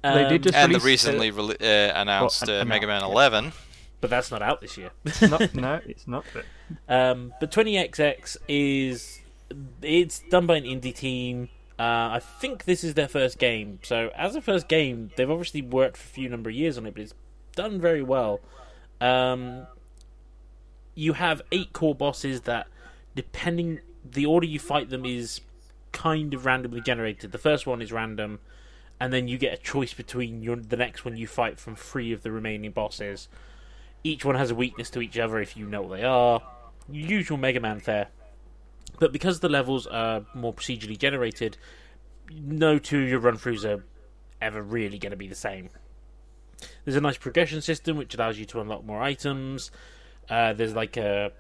They 0.05 0.29
did 0.29 0.45
just 0.45 0.55
and 0.55 0.73
the 0.73 0.79
uh, 0.79 0.85
recently 0.85 1.33
rele- 1.33 1.61
uh, 1.61 1.93
announced 2.01 2.45
an- 2.49 2.61
uh, 2.61 2.65
Mega 2.65 2.87
Man 2.87 3.03
11. 3.03 3.53
but 4.01 4.09
that's 4.09 4.31
not 4.31 4.41
out 4.41 4.61
this 4.61 4.79
year. 4.79 4.91
not, 5.23 5.53
no, 5.55 5.81
it's 5.85 6.07
not. 6.07 6.25
But 6.33 6.45
Um, 6.89 7.35
but 7.41 7.51
20XX 7.51 8.37
is 8.49 9.21
it's 9.83 10.21
done 10.31 10.47
by 10.47 10.57
an 10.59 10.65
indie 10.65 10.95
team. 10.95 11.49
Uh, 11.79 12.17
I 12.17 12.21
think 12.21 12.65
this 12.65 12.83
is 12.83 12.95
their 12.95 13.09
first 13.09 13.39
game. 13.39 13.81
So 13.83 14.11
as 14.17 14.35
a 14.35 14.41
first 14.41 14.67
game, 14.67 15.11
they've 15.17 15.31
obviously 15.31 15.63
worked 15.63 15.97
for 15.97 16.05
a 16.05 16.11
few 16.11 16.29
number 16.29 16.49
of 16.49 16.57
years 16.57 16.79
on 16.79 16.87
it, 16.87 16.95
but 16.95 17.03
it's 17.03 17.15
done 17.55 17.81
very 17.81 18.03
well. 18.03 18.41
Um, 19.01 19.67
you 20.95 21.13
have 21.15 21.43
eight 21.53 21.73
core 21.73 21.95
bosses 21.95 22.43
that, 22.43 22.67
depending 23.15 23.81
the 24.05 24.25
order 24.25 24.47
you 24.47 24.59
fight 24.59 24.89
them 24.89 25.05
is 25.05 25.41
kind 25.93 26.33
of 26.35 26.47
randomly 26.47 26.81
generated. 26.81 27.33
The 27.33 27.39
first 27.39 27.67
one 27.67 27.83
is 27.83 27.93
random, 27.93 28.41
and 28.99 29.13
then 29.13 29.29
you 29.29 29.39
get 29.39 29.53
a 29.55 29.63
choice 29.63 29.93
between 29.93 30.43
your 30.43 30.57
the 30.57 30.77
next 30.77 31.05
one 31.05 31.17
you 31.17 31.27
fight 31.27 31.59
from 31.59 31.77
three 31.77 32.13
of 32.13 32.23
the 32.23 32.31
remaining 32.31 32.71
bosses. 32.71 33.29
Each 34.03 34.25
one 34.25 34.37
has 34.37 34.51
a 34.51 34.55
weakness 34.55 34.89
to 34.91 35.01
each 35.01 35.19
other 35.19 35.41
if 35.41 35.57
you 35.57 35.67
know 35.67 35.83
what 35.83 35.97
they 35.99 36.05
are. 36.05 36.41
Usual 36.91 37.37
Mega 37.37 37.61
Man 37.61 37.81
fare. 37.81 38.09
But 38.99 39.13
because 39.13 39.41
the 39.41 39.49
levels 39.49 39.87
are 39.87 40.25
more 40.35 40.55
procedurally 40.55 40.99
generated, 40.99 41.57
no 42.33 42.79
two 42.79 43.03
of 43.03 43.09
your 43.09 43.21
run 43.21 43.37
throughs 43.37 43.65
are 43.65 43.85
ever 44.41 44.63
really 44.63 44.99
going 44.99 45.11
to 45.11 45.17
be 45.17 45.29
the 45.29 45.35
same. 45.35 45.71
There's 46.85 46.97
a 46.97 47.01
nice 47.01 47.19
progression 47.19 47.61
system 47.61 47.97
which 47.97 48.15
allows 48.15 48.39
you 48.39 48.47
to 48.47 48.61
unlock 48.61 48.85
more 48.85 49.03
items. 49.03 49.71
Uh, 50.29 50.53
there's 50.55 50.75
like 50.75 50.97
a 50.97 51.33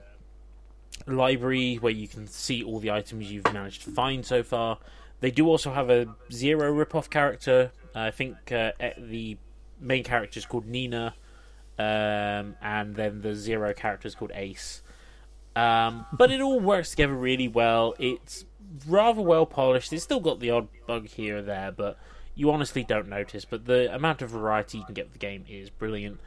library 1.06 1.76
where 1.76 1.92
you 1.92 2.08
can 2.08 2.26
see 2.26 2.62
all 2.62 2.78
the 2.78 2.90
items 2.90 3.30
you've 3.30 3.52
managed 3.52 3.84
to 3.84 3.90
find 3.90 4.24
so 4.24 4.42
far. 4.42 4.78
They 5.20 5.30
do 5.30 5.48
also 5.48 5.72
have 5.72 5.88
a 5.90 6.14
zero 6.30 6.70
rip-off 6.72 7.08
character. 7.08 7.72
I 7.94 8.10
think 8.10 8.52
uh, 8.52 8.72
the 8.98 9.38
main 9.80 10.04
character 10.04 10.38
is 10.38 10.44
called 10.44 10.66
Nina, 10.66 11.14
um, 11.78 12.56
and 12.60 12.94
then 12.94 13.22
the 13.22 13.34
zero 13.34 13.72
character 13.72 14.06
is 14.06 14.14
called 14.14 14.32
Ace. 14.34 14.82
Um, 15.56 16.04
but 16.12 16.30
it 16.30 16.40
all 16.40 16.60
works 16.60 16.90
together 16.90 17.14
really 17.14 17.48
well. 17.48 17.94
It's 17.98 18.44
rather 18.86 19.22
well 19.22 19.46
polished. 19.46 19.92
It's 19.92 20.04
still 20.04 20.20
got 20.20 20.38
the 20.38 20.50
odd 20.50 20.68
bug 20.86 21.08
here 21.08 21.38
or 21.38 21.42
there, 21.42 21.72
but 21.72 21.98
you 22.34 22.50
honestly 22.50 22.84
don't 22.84 23.08
notice. 23.08 23.44
But 23.44 23.64
the 23.64 23.92
amount 23.92 24.22
of 24.22 24.30
variety 24.30 24.78
you 24.78 24.84
can 24.84 24.94
get 24.94 25.06
with 25.06 25.14
the 25.14 25.18
game 25.18 25.44
is 25.48 25.70
brilliant. 25.70 26.20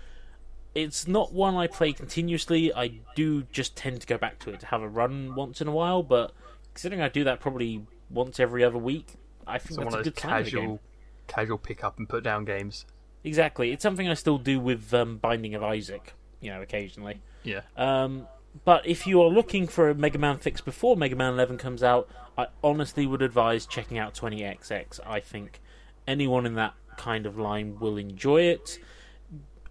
It's 0.73 1.07
not 1.07 1.31
one 1.31 1.55
I 1.55 1.67
play 1.67 1.93
continuously. 1.93 2.73
I 2.73 2.99
do 3.15 3.43
just 3.51 3.75
tend 3.75 4.01
to 4.01 4.07
go 4.07 4.17
back 4.17 4.39
to 4.39 4.51
it 4.51 4.59
to 4.61 4.65
have 4.67 4.81
a 4.81 4.87
run 4.87 5.35
once 5.35 5.61
in 5.61 5.67
a 5.67 5.71
while, 5.71 6.03
but 6.03 6.31
considering 6.73 7.01
I 7.01 7.09
do 7.09 7.23
that 7.23 7.39
probably 7.39 7.85
once 8.09 8.39
every 8.39 8.63
other 8.63 8.77
week, 8.77 9.13
I 9.45 9.59
think 9.59 9.75
so 9.75 9.81
that's 9.81 9.93
one 9.93 10.01
a 10.01 10.03
good 10.03 10.15
casual, 10.15 10.79
casual 11.27 11.57
pick 11.57 11.83
up 11.83 11.97
and 11.97 12.09
put 12.09 12.23
down 12.23 12.45
games. 12.45 12.85
Exactly. 13.23 13.71
It's 13.71 13.83
something 13.83 14.07
I 14.07 14.13
still 14.13 14.37
do 14.37 14.59
with 14.59 14.93
um, 14.93 15.17
Binding 15.17 15.53
of 15.55 15.63
Isaac, 15.63 16.13
you 16.39 16.51
know, 16.51 16.61
occasionally. 16.61 17.21
Yeah. 17.43 17.61
Um, 17.75 18.27
but 18.65 18.85
if 18.85 19.07
you 19.07 19.21
are 19.21 19.29
looking 19.29 19.67
for 19.67 19.89
a 19.89 19.95
Mega 19.95 20.17
Man 20.17 20.37
fix 20.37 20.61
before 20.61 20.95
Mega 20.95 21.15
Man 21.15 21.33
11 21.33 21.57
comes 21.57 21.83
out, 21.83 22.09
I 22.37 22.47
honestly 22.63 23.05
would 23.05 23.21
advise 23.21 23.65
checking 23.65 23.97
out 23.97 24.13
20XX. 24.13 24.99
I 25.05 25.19
think 25.19 25.59
anyone 26.07 26.45
in 26.45 26.55
that 26.55 26.73
kind 26.97 27.25
of 27.25 27.37
line 27.37 27.79
will 27.79 27.97
enjoy 27.97 28.41
it. 28.43 28.79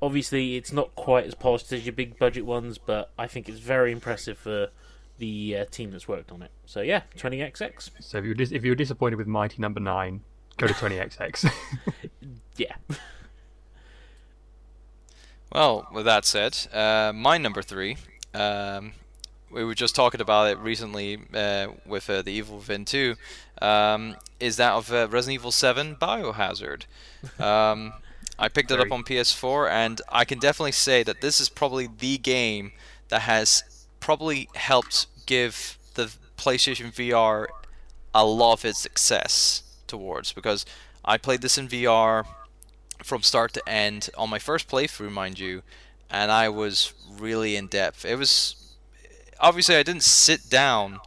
Obviously, 0.01 0.57
it's 0.57 0.73
not 0.73 0.95
quite 0.95 1.27
as 1.27 1.35
polished 1.35 1.73
as 1.73 1.85
your 1.85 1.93
big 1.93 2.19
budget 2.19 2.47
ones, 2.47 2.79
but 2.79 3.11
I 3.19 3.27
think 3.27 3.49
it's 3.49 3.59
very 3.59 3.91
impressive 3.91 4.39
for 4.39 4.69
the 5.19 5.57
uh, 5.57 5.65
team 5.71 5.91
that's 5.91 6.07
worked 6.07 6.31
on 6.31 6.43
it. 6.43 6.53
So 6.67 6.81
yeah, 6.81 7.03
20XX. 7.17 7.91
So 8.01 8.19
if 8.19 8.25
you're 8.25 8.35
dis- 8.35 8.53
if 8.53 8.65
you're 8.65 8.77
disappointed 8.77 9.17
with 9.17 9.27
Mighty 9.27 9.61
Number 9.61 9.81
Nine, 9.81 10.23
go 10.57 10.67
to 10.67 10.75
20XX. 10.75 11.51
Yeah. 12.59 12.75
Well, 15.53 15.87
with 15.93 16.05
that 16.05 16.25
said, 16.27 16.59
uh, 16.73 17.13
my 17.15 17.39
number 17.39 17.63
three, 17.63 17.97
um, 18.35 18.93
we 19.51 19.65
were 19.65 19.75
just 19.75 19.95
talking 19.95 20.21
about 20.21 20.49
it 20.49 20.59
recently 20.59 21.19
uh, 21.35 21.69
with 21.87 22.09
uh, 22.11 22.23
the 22.23 22.33
Evil 22.33 22.59
Within 22.59 22.85
2, 22.85 23.15
um, 23.63 24.17
is 24.41 24.57
that 24.57 24.73
of 24.73 24.93
uh, 24.93 25.09
Resident 25.09 25.35
Evil 25.35 25.53
7 25.53 25.97
Biohazard. 25.97 26.85
Um, 27.41 27.95
I 28.39 28.49
picked 28.49 28.71
it 28.71 28.79
up 28.79 28.93
on 28.93 29.03
PS4, 29.03 29.69
and 29.69 30.01
I 30.09 30.25
can 30.25 30.39
definitely 30.39 30.71
say 30.71 31.03
that 31.03 31.21
this 31.21 31.41
is 31.41 31.49
probably 31.49 31.89
the 31.89 32.17
game 32.19 32.71
that 33.09 33.23
has 33.23 33.65
probably 33.99 34.49
helped 34.55 35.07
give 35.27 35.77
the 35.95 36.13
PlayStation 36.37 36.95
VR 36.95 37.47
a 38.15 38.25
lot 38.25 38.53
of 38.53 38.65
its 38.65 38.79
success 38.79 39.65
towards 39.89 40.33
because 40.33 40.65
I 41.05 41.19
played 41.19 41.41
this 41.41 41.59
in 41.59 41.67
VR 41.67 42.25
from 43.03 43.23
start 43.23 43.53
to 43.55 43.69
end 43.69 44.11
on 44.17 44.31
my 44.31 44.39
first 44.39 44.69
playthrough, 44.69 45.11
mind 45.11 45.41
you, 45.41 45.63
and 46.11 46.31
I 46.31 46.49
was 46.49 46.93
really 47.19 47.57
in 47.57 47.67
depth. 47.67 48.05
It 48.05 48.17
was 48.17 48.75
obviously 49.41 49.77
I 49.77 49.83
didn't 49.83 50.03
sit 50.03 50.49
down 50.51 51.01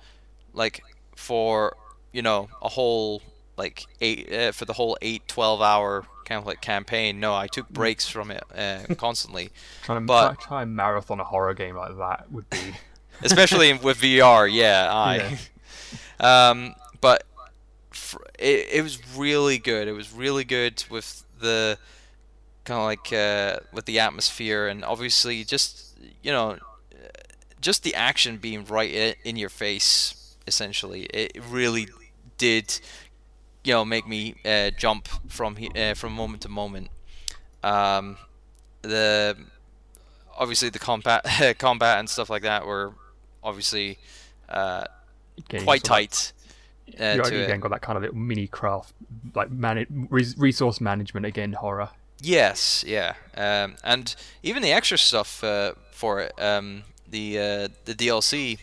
like 0.53 0.81
for 1.15 1.75
you 2.11 2.21
know 2.21 2.49
a 2.61 2.69
whole 2.69 3.21
like 3.57 3.85
eight 4.01 4.31
uh, 4.31 4.51
for 4.51 4.65
the 4.65 4.73
whole 4.73 4.97
eight 5.01 5.27
12 5.27 5.61
hour 5.61 6.05
kind 6.25 6.39
of 6.39 6.45
like 6.45 6.61
campaign. 6.61 7.19
No, 7.19 7.33
I 7.35 7.47
took 7.47 7.69
breaks 7.69 8.07
from 8.07 8.31
it 8.31 8.43
uh, 8.55 8.79
constantly, 8.97 9.49
trying 9.83 10.01
to 10.01 10.05
But- 10.05 10.39
try, 10.39 10.63
and 10.63 10.75
marathon 10.75 11.19
a 11.19 11.23
horror 11.23 11.53
game 11.53 11.75
like 11.75 11.97
that 11.97 12.31
would 12.31 12.49
be. 12.49 12.57
especially 13.21 13.73
with 13.73 13.99
VR. 14.01 14.51
Yeah, 14.51 14.87
I. 16.21 16.49
um, 16.49 16.73
but 17.01 17.23
it, 18.39 18.67
it 18.71 18.83
was 18.83 18.99
really 19.15 19.57
good. 19.57 19.87
It 19.87 19.91
was 19.93 20.11
really 20.11 20.43
good 20.43 20.83
with 20.89 21.23
the 21.39 21.77
kind 22.71 22.79
of 22.79 22.86
like 22.86 23.13
uh, 23.13 23.60
with 23.73 23.86
the 23.86 23.99
atmosphere 23.99 24.67
and 24.67 24.84
obviously 24.86 25.43
just 25.43 25.97
you 26.23 26.31
know 26.31 26.57
just 27.62 27.84
the 27.84 27.95
action 27.95 28.38
being 28.38 28.65
right 28.65 29.15
in 29.23 29.36
your 29.38 29.49
face, 29.49 30.36
essentially, 30.47 31.03
it 31.03 31.38
really 31.49 31.88
did, 32.38 32.79
you 33.63 33.73
know, 33.73 33.86
make 33.86 34.07
me 34.07 34.36
uh, 34.43 34.71
jump 34.71 35.07
from 35.29 35.57
uh, 35.75 35.93
from 35.93 36.13
moment 36.13 36.41
to 36.41 36.49
moment. 36.49 36.89
Um, 37.63 38.17
the 38.81 39.38
obviously 40.38 40.69
the 40.69 40.79
combat 40.79 41.23
combat 41.60 41.99
and 41.99 42.10
stuff 42.10 42.29
like 42.29 42.41
that 42.41 42.65
were 42.65 42.93
obviously 43.43 43.99
uh, 44.49 44.86
quite 45.63 45.84
tight. 45.84 46.34
Uh, 46.99 47.15
you 47.15 47.21
again 47.21 47.51
it. 47.51 47.62
got 47.62 47.71
that 47.71 47.81
kind 47.81 47.95
of 47.95 48.03
little 48.03 48.17
mini 48.17 48.47
craft, 48.47 48.93
like 49.36 49.47
res- 50.10 50.38
resource 50.38 50.81
management 50.81 51.25
again, 51.25 51.53
horror. 51.53 51.89
Yes, 52.21 52.84
yeah, 52.88 53.15
um, 53.36 53.75
and 53.84 54.15
even 54.43 54.62
the 54.62 54.71
extra 54.71 54.97
stuff 54.97 55.43
uh, 55.43 55.73
for 55.91 56.21
it, 56.21 56.34
um, 56.39 56.84
the 57.10 57.38
uh, 57.39 57.67
the 57.86 57.95
DLC 57.95 58.60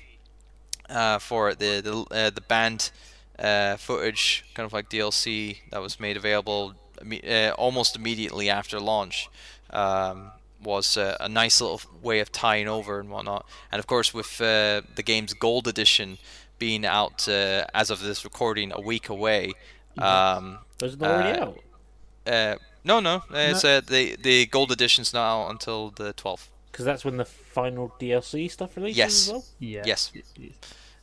uh, 0.89 1.19
for 1.19 1.51
it, 1.51 1.59
the 1.59 1.81
the 1.81 2.15
uh, 2.15 2.31
the 2.31 2.41
banned 2.41 2.91
uh, 3.39 3.77
footage, 3.77 4.45
kind 4.55 4.65
of 4.67 4.73
like 4.73 4.89
DLC 4.89 5.59
that 5.71 5.81
was 5.83 5.99
made 5.99 6.17
available 6.17 6.75
uh, 7.29 7.51
almost 7.59 7.97
immediately 7.97 8.49
after 8.49 8.79
launch, 8.79 9.29
um, 9.71 10.33
was 10.63 10.97
uh, 10.97 11.17
a 11.21 11.29
nice 11.29 11.61
little 11.61 11.81
way 12.03 12.21
of 12.21 12.31
tying 12.31 12.69
over 12.69 13.01
and 13.01 13.11
whatnot. 13.11 13.45
And 13.73 13.81
of 13.81 13.87
course, 13.87 14.15
with 14.15 14.41
uh, 14.41 14.83
the 14.95 15.03
game's 15.05 15.35
Gold 15.35 15.67
Edition 15.67 16.19
being 16.59 16.85
out 16.87 17.29
uh, 17.29 17.67
as 17.75 17.91
of 17.91 18.01
this 18.01 18.25
recording 18.25 18.73
a 18.73 18.81
week 18.81 19.09
away. 19.09 19.57
Um, 19.99 20.61
it 21.01 21.07
already 21.09 21.33
Uh, 21.33 21.43
out? 21.43 21.59
No, 22.85 23.01
no, 23.01 23.23
it's 23.31 23.65
uh, 23.65 23.81
the 23.87 24.17
the 24.17 24.47
gold 24.47 24.71
edition's 24.73 25.13
not 25.13 25.25
out 25.45 25.51
until 25.51 25.91
the 25.91 26.13
12th. 26.15 26.49
Because 26.71 26.85
that's 26.85 27.05
when 27.05 27.17
the 27.17 27.25
final 27.25 27.93
DLC 27.99 28.51
stuff 28.51 28.77
releases 28.77 28.97
Yes. 28.99 29.27
as 29.27 29.33
well. 29.33 29.45
Yeah. 29.59 29.83
Yes. 29.85 30.13
Yes, 30.15 30.25
yes. 30.37 30.53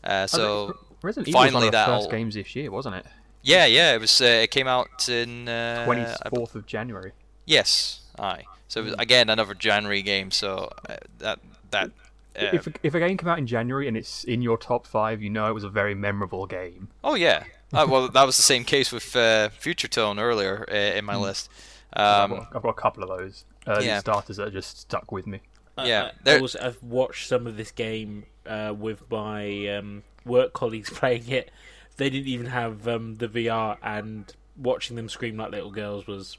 Uh, 0.03 0.27
so 0.27 0.77
Resident 1.01 1.27
Evil 1.27 1.41
was 1.41 1.45
one 1.45 1.53
finally 1.53 1.69
that'll- 1.71 1.97
first 1.99 2.11
games 2.11 2.35
this 2.35 2.55
year, 2.55 2.71
wasn't 2.71 2.95
it? 2.95 3.05
yeah, 3.41 3.65
yeah, 3.65 3.93
it 3.95 4.01
was. 4.01 4.21
Uh, 4.21 4.25
it 4.43 4.51
came 4.51 4.67
out 4.67 5.09
in 5.09 5.47
uh, 5.49 5.83
Twenty 5.85 6.01
I- 6.01 6.29
fourth 6.29 6.55
of 6.55 6.65
January. 6.65 7.11
yes, 7.45 8.01
aye. 8.17 8.43
So 8.67 8.81
Hmm. 8.81 8.87
it 8.87 8.91
was, 8.91 8.99
again 8.99 9.29
another 9.29 9.53
January 9.53 10.01
game. 10.01 10.31
So 10.31 10.71
uh, 10.89 10.97
that 11.19 11.39
that. 11.71 11.91
Uh, 12.37 12.49
if 12.53 12.67
a, 12.67 12.73
if 12.83 12.93
a 12.93 12.99
game 12.99 13.17
came 13.17 13.29
out 13.29 13.37
in 13.39 13.47
January 13.47 13.87
and 13.87 13.95
it's 13.95 14.23
in 14.25 14.41
your 14.41 14.57
top 14.57 14.85
five, 14.85 15.21
you 15.21 15.29
know 15.29 15.47
it 15.47 15.53
was 15.53 15.63
a 15.63 15.69
very 15.69 15.95
memorable 15.95 16.45
game. 16.45 16.89
oh 17.03 17.15
yeah. 17.15 17.43
Uh, 17.75 17.85
well, 17.87 18.07
that 18.09 18.23
was 18.25 18.37
the 18.37 18.43
same 18.43 18.63
case 18.63 18.91
with 18.91 19.15
uh, 19.15 19.49
Future 19.49 19.87
Tone 19.87 20.19
earlier 20.19 20.65
uh, 20.71 20.73
in 20.75 20.99
Hmm. 20.99 21.05
my 21.05 21.15
list. 21.15 21.49
I've, 21.93 22.31
Um, 22.31 22.37
got, 22.37 22.47
I've 22.55 22.61
got 22.63 22.69
a 22.69 22.73
couple 22.73 23.03
of 23.03 23.09
those 23.19 23.45
early 23.67 23.85
yeah. 23.85 23.99
starters 23.99 24.37
that 24.37 24.47
are 24.47 24.51
just 24.51 24.79
stuck 24.79 25.11
with 25.11 25.27
me. 25.27 25.39
I- 25.77 25.87
Yeah, 25.87 26.03
I, 26.03 26.07
I 26.07 26.11
there- 26.23 26.39
also, 26.41 26.59
I've 26.61 26.81
watched 26.83 27.27
some 27.27 27.47
of 27.47 27.57
this 27.57 27.71
game 27.71 28.25
uh, 28.45 28.73
with 28.77 29.03
my 29.09 29.67
um, 29.75 30.03
work 30.25 30.53
colleagues 30.53 30.89
playing 31.01 31.27
it. 31.29 31.51
They 31.97 32.09
didn't 32.09 32.27
even 32.27 32.47
have 32.47 32.87
um, 32.87 33.15
the 33.15 33.27
VR, 33.27 33.77
and 33.81 34.31
watching 34.57 34.95
them 34.95 35.07
scream 35.09 35.37
like 35.37 35.51
little 35.51 35.71
girls 35.71 36.07
was 36.07 36.37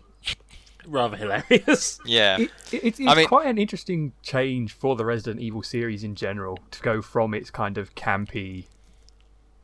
rather 0.87 1.17
hilarious. 1.17 1.99
yeah. 2.07 2.37
It, 2.39 2.51
it, 2.73 2.85
it's 2.85 3.01
it's 3.01 3.09
I 3.09 3.15
mean- 3.15 3.27
quite 3.29 3.47
an 3.47 3.59
interesting 3.59 4.13
change 4.23 4.73
for 4.73 4.97
the 4.97 5.05
Resident 5.05 5.41
Evil 5.41 5.63
series 5.63 6.05
in 6.05 6.15
general 6.15 6.59
to 6.73 6.81
go 6.83 7.01
from 7.03 7.33
its 7.35 7.51
kind 7.51 7.79
of 7.79 7.95
campy 7.95 8.67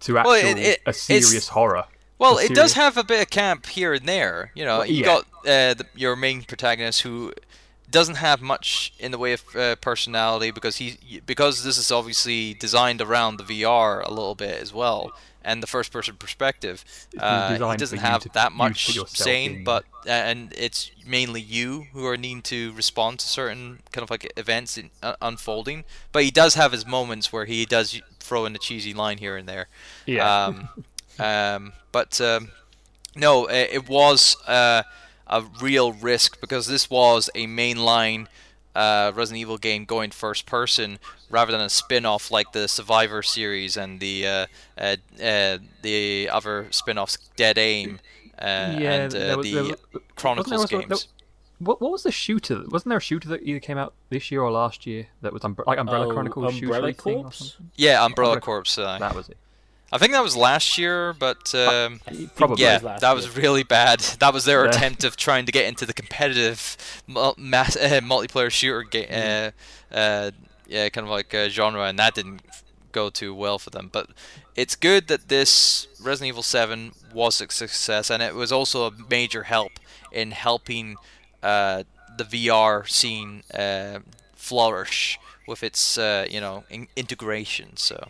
to 0.03 0.19
actual 0.19 0.33
Well, 0.33 0.47
it- 0.47 0.59
it- 0.59 0.83
a 0.87 0.93
serious 0.93 1.49
horror. 1.49 1.85
Well, 2.19 2.39
a 2.39 2.45
it 2.45 2.55
does 2.55 2.75
have 2.75 2.97
a 2.97 3.03
bit 3.05 3.21
of 3.23 3.31
camp 3.31 3.67
here 3.67 3.93
and 3.95 4.07
there. 4.09 4.53
You 4.55 4.65
know, 4.65 4.79
Well, 4.79 4.87
you 4.87 5.01
yeah. 5.01 5.05
got 5.05 5.23
uh, 5.45 5.75
the, 5.75 5.87
your 5.95 6.15
main 6.15 6.43
protagonist 6.45 7.01
who 7.03 7.33
doesn't 7.91 8.15
have 8.17 8.41
much 8.41 8.93
in 8.99 9.11
the 9.11 9.19
way 9.19 9.33
of 9.33 9.43
uh, 9.57 9.77
personality 9.77 10.51
because 10.51 10.77
he 10.77 10.99
because 11.27 11.63
this 11.65 11.77
is 11.77 11.91
obviously 11.91 12.55
designed 12.55 13.01
around 13.03 13.37
the 13.39 13.45
VR 13.45 14.03
a 14.07 14.11
little 14.11 14.35
bit 14.35 14.61
as 14.63 14.73
well 14.73 15.13
and 15.45 15.63
the 15.63 15.67
first 15.67 15.93
person 15.93 16.17
perspective. 16.17 16.85
Uh, 17.19 17.53
he 17.53 17.77
doesn't 17.77 17.99
have 17.99 18.23
to- 18.23 18.29
that 18.31 18.53
much 18.53 18.99
saying, 19.09 19.57
in. 19.57 19.65
but 19.65 19.85
and 20.07 20.53
it's 20.57 20.91
mainly 21.07 21.41
you 21.41 21.87
who 21.93 22.07
are 22.07 22.17
needing 22.17 22.43
to 22.43 22.73
respond 22.73 23.21
to 23.21 23.27
certain 23.27 23.81
kind 23.93 24.03
of 24.03 24.11
like 24.11 24.33
events 24.37 24.77
in, 24.77 24.91
uh, 25.03 25.15
unfolding. 25.23 25.85
But 26.11 26.25
he 26.25 26.31
does 26.31 26.55
have 26.55 26.73
his 26.73 26.87
moments 26.87 27.33
where 27.33 27.45
he 27.45 27.65
does 27.65 28.01
throw 28.19 28.45
in 28.47 28.55
a 28.55 28.59
cheesy 28.59 28.95
line 28.95 29.19
here 29.19 29.37
and 29.37 29.49
there. 29.49 29.69
Yeah. 30.07 30.47
Um, 30.47 30.69
um, 31.19 31.73
but 31.93 32.21
um, 32.21 32.51
no, 33.15 33.47
it, 33.47 33.71
it 33.73 33.89
was 33.89 34.37
uh, 34.47 34.83
a 35.27 35.43
real 35.61 35.93
risk 35.93 36.41
because 36.41 36.67
this 36.67 36.91
was 36.91 37.31
a 37.35 37.47
mainline 37.47 38.27
uh, 38.75 39.13
Resident 39.15 39.41
Evil 39.41 39.59
game 39.59 39.85
going 39.85 40.11
first 40.11 40.47
person 40.47 40.99
rather 41.31 41.53
than 41.53 41.61
a 41.61 41.69
spin-off 41.69 42.31
like 42.31 42.53
the 42.53 42.69
Survivor 42.69 43.23
series 43.23 43.77
and 43.77 44.01
the 44.01 44.27
uh, 44.27 44.47
uh, 44.79 44.97
uh, 45.23 45.59
the 45.83 46.29
other 46.31 46.67
spin-offs 46.71 47.19
Dead 47.37 47.59
Aim 47.59 48.01
uh, 48.39 48.43
and 48.45 49.15
uh, 49.15 49.19
there 49.19 49.37
was- 49.37 49.47
the 49.47 49.55
there 49.55 49.63
was- 49.65 49.77
Chronicles 50.17 50.53
wasn't 50.53 50.71
there 50.71 50.81
games. 50.89 51.09
What, 51.59 51.81
what 51.81 51.93
was 51.93 52.03
the 52.03 52.11
shooter? 52.11 52.65
Wasn't 52.71 52.89
there 52.89 52.99
a 52.99 53.01
shooter 53.01 53.29
that 53.29 53.43
either 53.45 53.61
came 53.61 53.79
out 53.79 53.93
this 54.11 54.33
year 54.33 54.43
or 54.43 54.51
last 54.51 54.85
year 54.85 55.07
that 55.21 55.33
was 55.33 55.43
umbre- 55.43 55.65
like 55.67 55.79
Umbrella 55.79 56.09
Oh, 56.09 56.13
Chronicles 56.13 56.55
Umbrella 56.55 56.89
shooter 56.89 57.03
Corps? 57.03 57.57
Yeah, 57.77 58.05
Umbrella 58.05 58.33
Umbrella- 58.35 58.41
Corps. 58.41 58.79
Uh, 58.79 58.99
That 58.99 59.15
was 59.15 59.29
it. 59.29 59.37
I 59.93 59.99
think 59.99 60.13
that 60.13 60.23
was 60.23 60.35
last 60.37 60.79
year, 60.79 61.13
but 61.13 61.55
um, 61.55 62.01
Probably. 62.35 62.63
yeah, 62.65 62.75
was 62.77 62.83
last 62.83 63.01
that 63.03 63.09
year. 63.09 63.15
was 63.17 63.37
really 63.37 63.63
bad. 63.63 64.01
That 64.21 64.33
was 64.33 64.45
their 64.47 64.65
Yeah. 64.65 64.71
attempt 64.71 65.05
of 65.05 65.17
trying 65.17 65.45
to 65.47 65.53
get 65.53 65.67
into 65.67 65.85
the 65.85 65.93
competitive 65.93 66.77
mul- 67.07 67.35
mass, 67.37 67.77
uh, 67.87 68.01
multiplayer 68.03 68.51
shooter 68.51 68.83
game, 68.85 69.09
Mm. 69.11 69.53
uh, 69.93 69.95
uh, 69.95 70.31
yeah, 70.67 70.89
kind 70.89 71.07
of 71.07 71.11
like 71.11 71.35
uh, 71.35 71.49
genre, 71.51 71.85
and 71.85 71.99
that 71.99 72.15
didn't 72.15 72.41
go 72.93 73.11
too 73.11 73.35
well 73.35 73.59
for 73.59 73.71
them. 73.71 73.91
But 73.93 74.09
it's 74.57 74.77
good 74.77 75.09
that 75.09 75.29
this 75.29 75.87
Resident 76.01 76.29
Evil 76.29 76.43
7 76.43 76.93
was 77.13 77.41
a 77.43 77.51
success, 77.51 78.11
and 78.11 78.23
it 78.23 78.35
was 78.35 78.51
also 78.53 78.87
a 78.87 78.93
major 79.11 79.43
help 79.45 79.73
in 80.11 80.31
helping 80.31 80.97
uh, 81.43 81.83
the 82.17 82.25
VR 82.25 82.89
scene 82.89 83.43
uh, 83.53 83.99
flourish 84.35 85.19
with 85.47 85.63
its 85.63 85.99
uh, 85.99 86.27
you 86.31 86.41
know 86.41 86.65
in- 86.71 86.89
integration. 86.97 87.77
So 87.77 88.09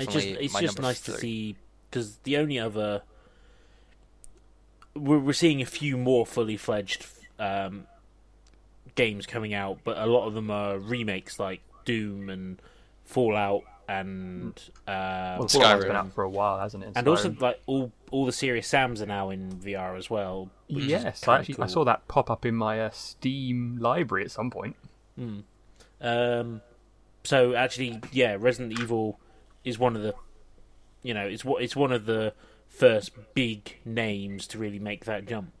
definitely, 0.00 0.20
it's 0.22 0.26
just, 0.30 0.40
it's 0.44 0.54
my 0.54 0.60
just 0.60 0.76
number 0.78 0.88
nice 0.88 1.00
to 1.02 1.12
see 1.12 1.56
because 1.90 2.16
the 2.24 2.36
only 2.38 2.58
other 2.58 3.02
we're, 4.94 5.18
we're 5.18 5.32
seeing 5.32 5.62
a 5.62 5.66
few 5.66 5.96
more 5.96 6.26
fully 6.26 6.56
fledged 6.56 7.06
um, 7.38 7.86
games 8.94 9.26
coming 9.26 9.54
out, 9.54 9.78
but 9.84 9.96
a 9.98 10.06
lot 10.06 10.26
of 10.26 10.34
them 10.34 10.50
are 10.50 10.78
remakes 10.78 11.38
like 11.38 11.60
Doom 11.84 12.28
and 12.28 12.60
Fallout 13.04 13.62
and 13.88 14.52
uh, 14.86 15.36
Well, 15.38 15.48
Fallout's 15.48 15.54
been 15.84 15.92
Skyrim. 15.92 15.94
out 15.94 16.12
for 16.12 16.24
a 16.24 16.30
while, 16.30 16.58
hasn't 16.60 16.84
it? 16.84 16.92
and 16.94 17.08
also 17.08 17.34
like 17.40 17.60
all 17.66 17.90
all 18.10 18.26
the 18.26 18.32
Serious 18.32 18.66
Sams 18.66 19.00
are 19.02 19.06
now 19.06 19.30
in 19.30 19.50
VR 19.52 19.96
as 19.98 20.08
well. 20.10 20.50
which 20.68 20.84
yes, 20.84 21.22
I 21.26 21.38
kinda 21.38 21.40
actually 21.50 21.64
I 21.64 21.66
saw 21.68 21.84
that 21.84 22.06
pop 22.08 22.30
up 22.30 22.44
in 22.46 22.54
my 22.54 22.80
uh, 22.80 22.90
Steam 22.90 23.78
library 23.80 24.24
at 24.24 24.30
some 24.30 24.50
point. 24.50 24.76
Um, 26.00 26.60
so 27.24 27.54
actually, 27.54 28.00
yeah, 28.12 28.36
Resident 28.38 28.78
Evil 28.80 29.18
is 29.64 29.78
one 29.78 29.96
of 29.96 30.02
the, 30.02 30.14
you 31.02 31.14
know, 31.14 31.26
it's 31.26 31.44
what 31.44 31.62
it's 31.62 31.76
one 31.76 31.92
of 31.92 32.06
the 32.06 32.34
first 32.68 33.12
big 33.34 33.78
names 33.84 34.46
to 34.48 34.58
really 34.58 34.78
make 34.78 35.04
that 35.04 35.26
jump. 35.26 35.52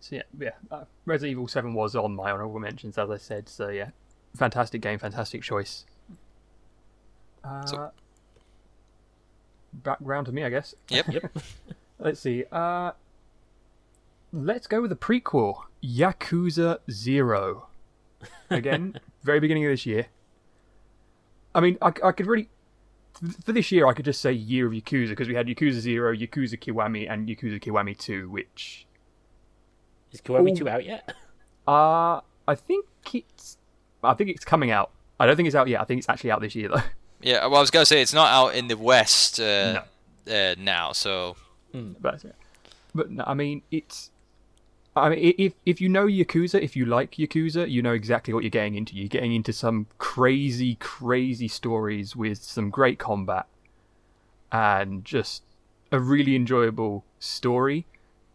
So 0.00 0.16
yeah, 0.16 0.22
yeah. 0.38 0.50
Uh, 0.70 0.84
Resident 1.04 1.32
Evil 1.32 1.48
Seven 1.48 1.74
was 1.74 1.94
on 1.94 2.14
my 2.14 2.30
honorable 2.30 2.58
mentions, 2.60 2.96
as 2.96 3.10
I 3.10 3.18
said. 3.18 3.48
So 3.48 3.68
yeah, 3.68 3.90
fantastic 4.36 4.80
game, 4.80 4.98
fantastic 4.98 5.42
choice. 5.42 5.84
Uh, 7.44 7.66
So- 7.66 7.90
back 9.72 9.98
round 10.00 10.26
to 10.26 10.32
me, 10.32 10.44
I 10.44 10.48
guess. 10.50 10.74
Yep. 10.88 11.08
Yep. 11.12 11.38
Let's 11.98 12.20
see. 12.20 12.44
Uh, 12.50 12.92
let's 14.32 14.66
go 14.68 14.80
with 14.80 14.90
the 14.90 14.96
prequel, 14.96 15.62
Yakuza 15.82 16.78
Zero. 16.90 17.66
Again, 18.50 19.00
very 19.24 19.40
beginning 19.40 19.64
of 19.66 19.70
this 19.72 19.84
year. 19.84 20.06
I 21.54 21.60
mean, 21.60 21.78
I, 21.82 21.92
I 22.04 22.12
could 22.12 22.26
really, 22.26 22.48
for 23.44 23.52
this 23.52 23.72
year, 23.72 23.86
I 23.86 23.92
could 23.92 24.04
just 24.04 24.20
say 24.20 24.32
Year 24.32 24.66
of 24.66 24.72
Yakuza 24.72 25.08
because 25.10 25.28
we 25.28 25.34
had 25.34 25.46
Yakuza 25.46 25.80
Zero, 25.80 26.14
Yakuza 26.14 26.58
Kiwami, 26.58 27.10
and 27.10 27.28
Yakuza 27.28 27.60
Kiwami 27.60 27.96
Two, 27.98 28.28
which 28.30 28.86
Is 30.12 30.20
Kiwami 30.20 30.52
Ooh. 30.52 30.56
two 30.56 30.68
out 30.68 30.84
yet? 30.84 31.14
uh 31.66 32.20
I 32.46 32.54
think 32.54 32.86
it's, 33.12 33.58
I 34.02 34.14
think 34.14 34.30
it's 34.30 34.44
coming 34.44 34.70
out. 34.70 34.90
I 35.20 35.26
don't 35.26 35.36
think 35.36 35.46
it's 35.48 35.56
out 35.56 35.68
yet. 35.68 35.80
I 35.80 35.84
think 35.84 35.98
it's 35.98 36.08
actually 36.08 36.30
out 36.30 36.40
this 36.40 36.54
year 36.54 36.68
though. 36.68 36.82
Yeah, 37.20 37.44
well, 37.46 37.56
I 37.56 37.60
was 37.60 37.72
gonna 37.72 37.84
say 37.84 38.00
it's 38.00 38.14
not 38.14 38.28
out 38.30 38.54
in 38.54 38.68
the 38.68 38.76
West 38.76 39.40
uh, 39.40 39.82
No. 40.28 40.32
uh, 40.32 40.54
now, 40.56 40.92
so 40.92 41.34
But, 42.00 42.24
but 42.94 43.10
no, 43.10 43.24
I 43.26 43.34
mean, 43.34 43.62
it's. 43.72 44.10
I 44.98 45.10
mean, 45.10 45.34
if 45.38 45.54
if 45.66 45.80
you 45.80 45.88
know 45.88 46.06
Yakuza, 46.06 46.60
if 46.60 46.76
you 46.76 46.84
like 46.84 47.12
Yakuza, 47.12 47.70
you 47.70 47.82
know 47.82 47.92
exactly 47.92 48.34
what 48.34 48.42
you're 48.42 48.50
getting 48.50 48.74
into. 48.74 48.94
You're 48.94 49.08
getting 49.08 49.34
into 49.34 49.52
some 49.52 49.86
crazy, 49.98 50.76
crazy 50.76 51.48
stories 51.48 52.14
with 52.14 52.38
some 52.38 52.70
great 52.70 52.98
combat, 52.98 53.46
and 54.52 55.04
just 55.04 55.42
a 55.90 56.00
really 56.00 56.36
enjoyable 56.36 57.04
story. 57.18 57.86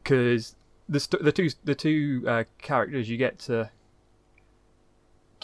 Because 0.03 0.55
the 0.89 0.99
st- 0.99 1.23
the 1.23 1.31
two 1.31 1.49
the 1.63 1.75
two 1.75 2.23
uh, 2.27 2.43
characters 2.59 3.09
you 3.09 3.17
get 3.17 3.39
to 3.39 3.69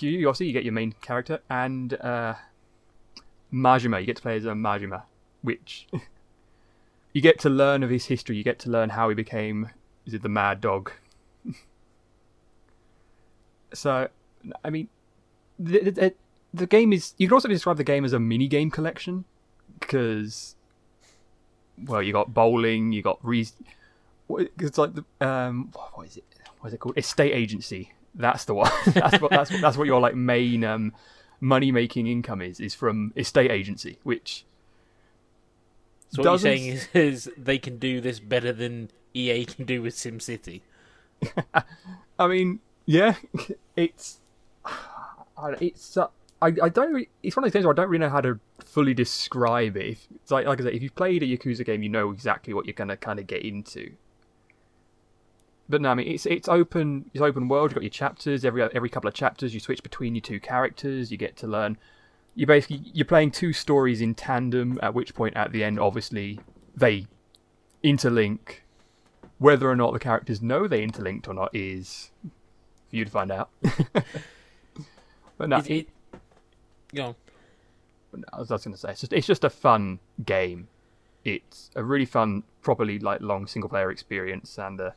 obviously, 0.08 0.48
you 0.48 0.54
get 0.54 0.64
your 0.64 0.74
main 0.74 0.94
character, 1.02 1.40
and 1.50 1.94
uh, 1.96 2.36
Majima. 3.54 4.00
You 4.00 4.06
get 4.06 4.18
to 4.18 4.22
play 4.22 4.38
as 4.38 4.46
a 4.46 4.50
Majima, 4.50 5.04
which 5.42 5.88
you 7.14 7.22
get 7.22 7.40
to 7.40 7.50
learn 7.50 7.84
of 7.84 7.90
his 7.90 8.06
history. 8.06 8.38
You 8.38 8.44
get 8.44 8.60
to 8.60 8.70
learn 8.70 8.90
how 8.90 9.10
he 9.10 9.16
became. 9.16 9.70
Is 10.06 10.14
it 10.14 10.22
the 10.22 10.30
Mad 10.30 10.62
Dog? 10.62 10.92
So, 13.74 14.08
I 14.64 14.70
mean, 14.70 14.88
the, 15.58 15.90
the, 15.92 16.14
the 16.54 16.68
game 16.68 16.94
is. 16.94 17.14
You 17.18 17.28
can 17.28 17.36
also 17.36 17.48
describe 17.48 17.78
the 17.78 17.84
game 17.84 18.06
as 18.06 18.14
a 18.14 18.20
mini 18.20 18.48
game 18.48 18.72
collection 18.72 19.26
because, 19.80 20.56
well, 21.86 22.02
you 22.02 22.14
got 22.14 22.34
bowling, 22.34 22.92
you 22.92 23.02
got 23.02 23.20
re. 23.24 23.48
It's 24.30 24.78
like 24.78 24.94
the 24.96 25.06
um, 25.26 25.72
what 25.94 26.08
is 26.08 26.18
it? 26.18 26.24
What 26.60 26.68
is 26.68 26.74
it 26.74 26.80
called? 26.80 26.98
Estate 26.98 27.34
agency. 27.34 27.94
That's 28.16 28.46
the 28.46 28.54
one. 28.54 28.72
that's 28.88 29.22
what 29.22 29.32
that's 29.32 29.62
that's 29.62 29.78
what 29.78 29.88
your 29.88 30.00
like 30.00 30.16
main 30.16 30.64
um, 30.64 30.94
money 31.40 31.72
making 31.72 32.08
income 32.08 32.42
is 32.42 32.60
is 32.60 32.74
from 32.74 33.14
estate 33.16 33.52
agency, 33.52 34.00
which. 34.04 34.46
So 36.12 36.22
what 36.22 36.32
doesn't- 36.32 36.50
you're 36.52 36.58
saying 36.58 36.74
is, 36.74 37.28
is 37.28 37.32
they 37.38 37.60
can 37.60 37.78
do 37.78 38.02
this 38.02 38.20
better 38.20 38.52
than 38.52 38.90
EA 39.14 39.46
can 39.46 39.66
do 39.66 39.82
with 39.82 39.96
SimCity. 39.96 40.62
I 42.20 42.28
mean, 42.28 42.60
yeah, 42.90 43.14
it's 43.76 44.20
it's 45.62 45.96
uh, 45.96 46.08
I 46.42 46.48
I 46.48 46.70
don't 46.70 46.92
re- 46.92 47.10
it's 47.22 47.36
one 47.36 47.44
of 47.44 47.48
those 47.48 47.54
things 47.54 47.66
where 47.66 47.74
I 47.74 47.76
don't 47.76 47.88
really 47.88 48.00
know 48.04 48.10
how 48.10 48.22
to 48.22 48.40
fully 48.66 48.96
describe 48.96 49.78
it. 49.78 50.00
It's 50.16 50.32
like 50.32 50.48
like 50.48 50.60
I 50.60 50.64
said, 50.64 50.74
if 50.74 50.82
you've 50.82 50.96
played 50.96 51.22
a 51.22 51.28
Yakuza 51.28 51.64
game, 51.64 51.84
you 51.84 51.90
know 51.90 52.10
exactly 52.10 52.52
what 52.52 52.66
you're 52.66 52.74
gonna 52.74 52.98
kind 52.98 53.20
of 53.20 53.28
get 53.28 53.44
into. 53.44 53.92
But 55.70 55.82
no, 55.82 55.90
I 55.90 55.94
mean 55.94 56.08
it's 56.08 56.26
it's 56.26 56.50
open 56.50 57.12
it's 57.14 57.22
open 57.22 57.48
world. 57.48 57.70
You've 57.70 57.76
got 57.76 57.84
your 57.84 57.92
chapters 57.92 58.44
every 58.44 58.64
every 58.64 58.90
couple 58.90 59.08
of 59.08 59.14
chapters. 59.14 59.54
You 59.54 59.60
switch 59.60 59.84
between 59.84 60.16
your 60.16 60.24
two 60.24 60.40
characters. 60.40 61.12
You 61.12 61.18
get 61.18 61.38
to 61.38 61.48
learn. 61.48 61.78
You 62.34 62.48
basically 62.48 62.82
you're 62.92 63.06
playing 63.06 63.32
two 63.32 63.54
stories 63.54 64.02
in 64.02 64.16
tandem. 64.16 64.80
At 64.82 64.96
which 64.96 65.14
point, 65.14 65.38
at 65.38 65.52
the 65.52 65.64
end, 65.64 65.80
obviously 65.80 66.40
they 66.76 67.06
interlink. 67.84 68.62
Whether 69.38 69.70
or 69.70 69.76
not 69.76 69.94
the 69.94 70.00
characters 70.00 70.42
know 70.42 70.68
they 70.68 70.84
interlinked 70.84 71.28
or 71.28 71.36
not 71.36 71.56
is 71.56 72.10
for 72.90 72.96
you 72.96 73.06
to 73.06 73.12
find 73.12 73.32
out. 73.32 73.50
but 75.38 75.50
no, 75.50 75.58
It, 75.58 75.70
it, 75.70 75.90
you 76.92 77.02
know, 77.02 77.16
no, 78.14 78.24
I 78.34 78.40
was, 78.40 78.52
I 78.52 78.56
was 78.56 78.64
going 78.64 78.74
to 78.74 78.80
say 78.80 78.92
it's 78.92 79.02
just 79.02 79.14
it's 79.14 79.28
just 79.28 79.44
a 79.44 79.50
fun 79.50 80.00
game. 80.26 80.68
It's 81.24 81.70
a 81.76 81.84
really 81.84 82.06
fun, 82.06 82.44
properly 82.62 82.98
like 83.00 83.22
long 83.22 83.46
single 83.48 83.70
player 83.70 83.92
experience, 83.92 84.58
and 84.58 84.80
uh, 84.82 84.92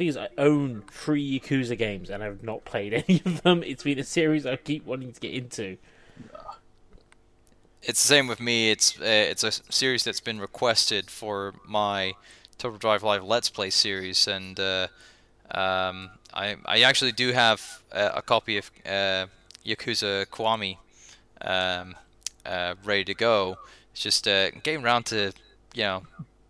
thing 0.00 0.06
is, 0.08 0.16
I 0.16 0.28
own 0.38 0.82
three 0.90 1.38
Yakuza 1.40 1.76
games 1.76 2.08
and 2.10 2.22
I've 2.22 2.42
not 2.42 2.64
played 2.64 2.94
any 3.08 3.22
of 3.24 3.42
them. 3.42 3.62
It's 3.62 3.82
been 3.82 3.98
a 3.98 4.04
series 4.04 4.46
I 4.46 4.56
keep 4.56 4.86
wanting 4.86 5.12
to 5.12 5.20
get 5.20 5.32
into. 5.32 5.76
It's 7.82 8.02
the 8.02 8.08
same 8.08 8.26
with 8.26 8.40
me. 8.40 8.70
It's 8.70 9.00
uh, 9.00 9.04
it's 9.04 9.42
a 9.42 9.46
s- 9.46 9.62
series 9.70 10.04
that's 10.04 10.20
been 10.20 10.38
requested 10.38 11.10
for 11.10 11.54
my 11.66 12.12
Turbo 12.58 12.76
Drive 12.76 13.02
Live 13.02 13.24
Let's 13.24 13.48
Play 13.48 13.70
series, 13.70 14.28
and 14.28 14.60
uh, 14.60 14.88
um, 15.54 16.10
I 16.32 16.56
I 16.64 16.82
actually 16.82 17.12
do 17.12 17.32
have 17.32 17.82
uh, 17.92 18.10
a 18.14 18.22
copy 18.22 18.58
of 18.58 18.70
uh, 18.86 19.26
Yakuza 19.64 20.26
Kiwami 20.26 20.76
um, 21.42 21.96
uh, 22.46 22.74
ready 22.84 23.04
to 23.04 23.14
go. 23.14 23.56
It's 23.92 24.02
just 24.02 24.26
uh, 24.28 24.50
getting 24.50 24.84
around 24.84 25.04
to 25.06 25.32
you 25.74 25.82
know 25.82 26.02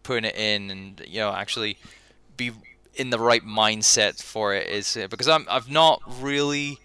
putting 0.02 0.24
it 0.24 0.36
in 0.36 0.70
and 0.70 1.02
you 1.06 1.20
know 1.20 1.32
actually 1.32 1.78
be 2.36 2.52
in 2.94 3.10
the 3.10 3.18
right 3.18 3.44
mindset 3.44 4.22
for 4.22 4.54
it 4.54 4.68
is 4.68 4.96
uh, 4.96 5.06
because 5.08 5.28
I'm 5.28 5.46
I've 5.48 5.70
not 5.70 6.02
really 6.20 6.78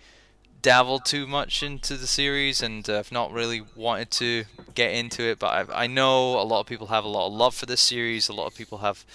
dabbled 0.61 1.05
too 1.05 1.27
much 1.27 1.61
into 1.61 1.95
the 1.95 2.07
series 2.07 2.61
and 2.61 2.89
uh, 2.89 2.99
I've 2.99 3.11
not 3.11 3.31
really 3.31 3.61
wanted 3.75 4.09
to 4.11 4.45
get 4.73 4.93
into 4.93 5.23
it 5.23 5.39
but 5.39 5.69
I, 5.69 5.83
I 5.83 5.87
know 5.87 6.39
a 6.39 6.43
lot 6.43 6.61
of 6.61 6.65
people 6.65 6.87
have 6.87 7.03
a 7.03 7.07
lot 7.07 7.27
of 7.27 7.33
love 7.33 7.53
for 7.53 7.65
this 7.65 7.81
series 7.81 8.29
a 8.29 8.33
lot 8.33 8.47
of 8.47 8.55
people 8.55 8.79
have 8.79 9.05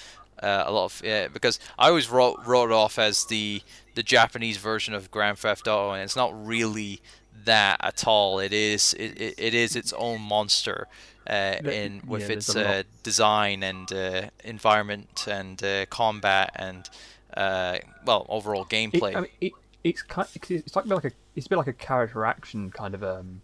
uh, 0.42 0.64
a 0.66 0.72
lot 0.72 0.84
of 0.86 1.02
yeah, 1.04 1.28
because 1.28 1.58
I 1.78 1.88
always 1.88 2.08
wrote, 2.08 2.38
wrote 2.46 2.70
off 2.70 2.98
as 2.98 3.24
the 3.26 3.62
the 3.94 4.02
Japanese 4.02 4.56
version 4.56 4.94
of 4.94 5.10
Grand 5.10 5.38
Theft 5.38 5.66
Auto 5.68 5.92
and 5.92 6.02
it's 6.02 6.16
not 6.16 6.32
really 6.46 7.00
that 7.44 7.78
at 7.80 8.06
all 8.06 8.38
it 8.38 8.52
is 8.52 8.94
it, 8.94 9.20
it, 9.20 9.34
it 9.38 9.54
is 9.54 9.74
its 9.74 9.92
own 9.94 10.20
monster 10.20 10.86
uh, 11.28 11.56
in 11.64 12.02
with 12.06 12.22
yeah, 12.22 12.36
its 12.36 12.46
there's 12.46 12.56
a 12.56 12.68
lot. 12.68 12.76
uh, 12.76 12.82
design 13.02 13.62
and 13.62 13.92
uh, 13.92 14.22
environment 14.44 15.26
and 15.28 15.62
uh, 15.64 15.86
combat 15.86 16.50
and 16.56 16.88
uh, 17.36 17.78
well 18.04 18.26
overall 18.28 18.62
it, 18.62 18.68
gameplay 18.68 19.14
I 19.16 19.20
mean, 19.20 19.30
it, 19.40 19.52
it's 19.84 20.02
kind 20.02 20.28
it's 20.48 20.76
like 20.76 20.86
like 20.86 21.04
a 21.04 21.12
it's 21.34 21.46
a 21.46 21.48
bit 21.48 21.56
like 21.56 21.66
a 21.66 21.72
character 21.72 22.24
action 22.24 22.70
kind 22.70 22.94
of 22.94 23.02
um 23.02 23.40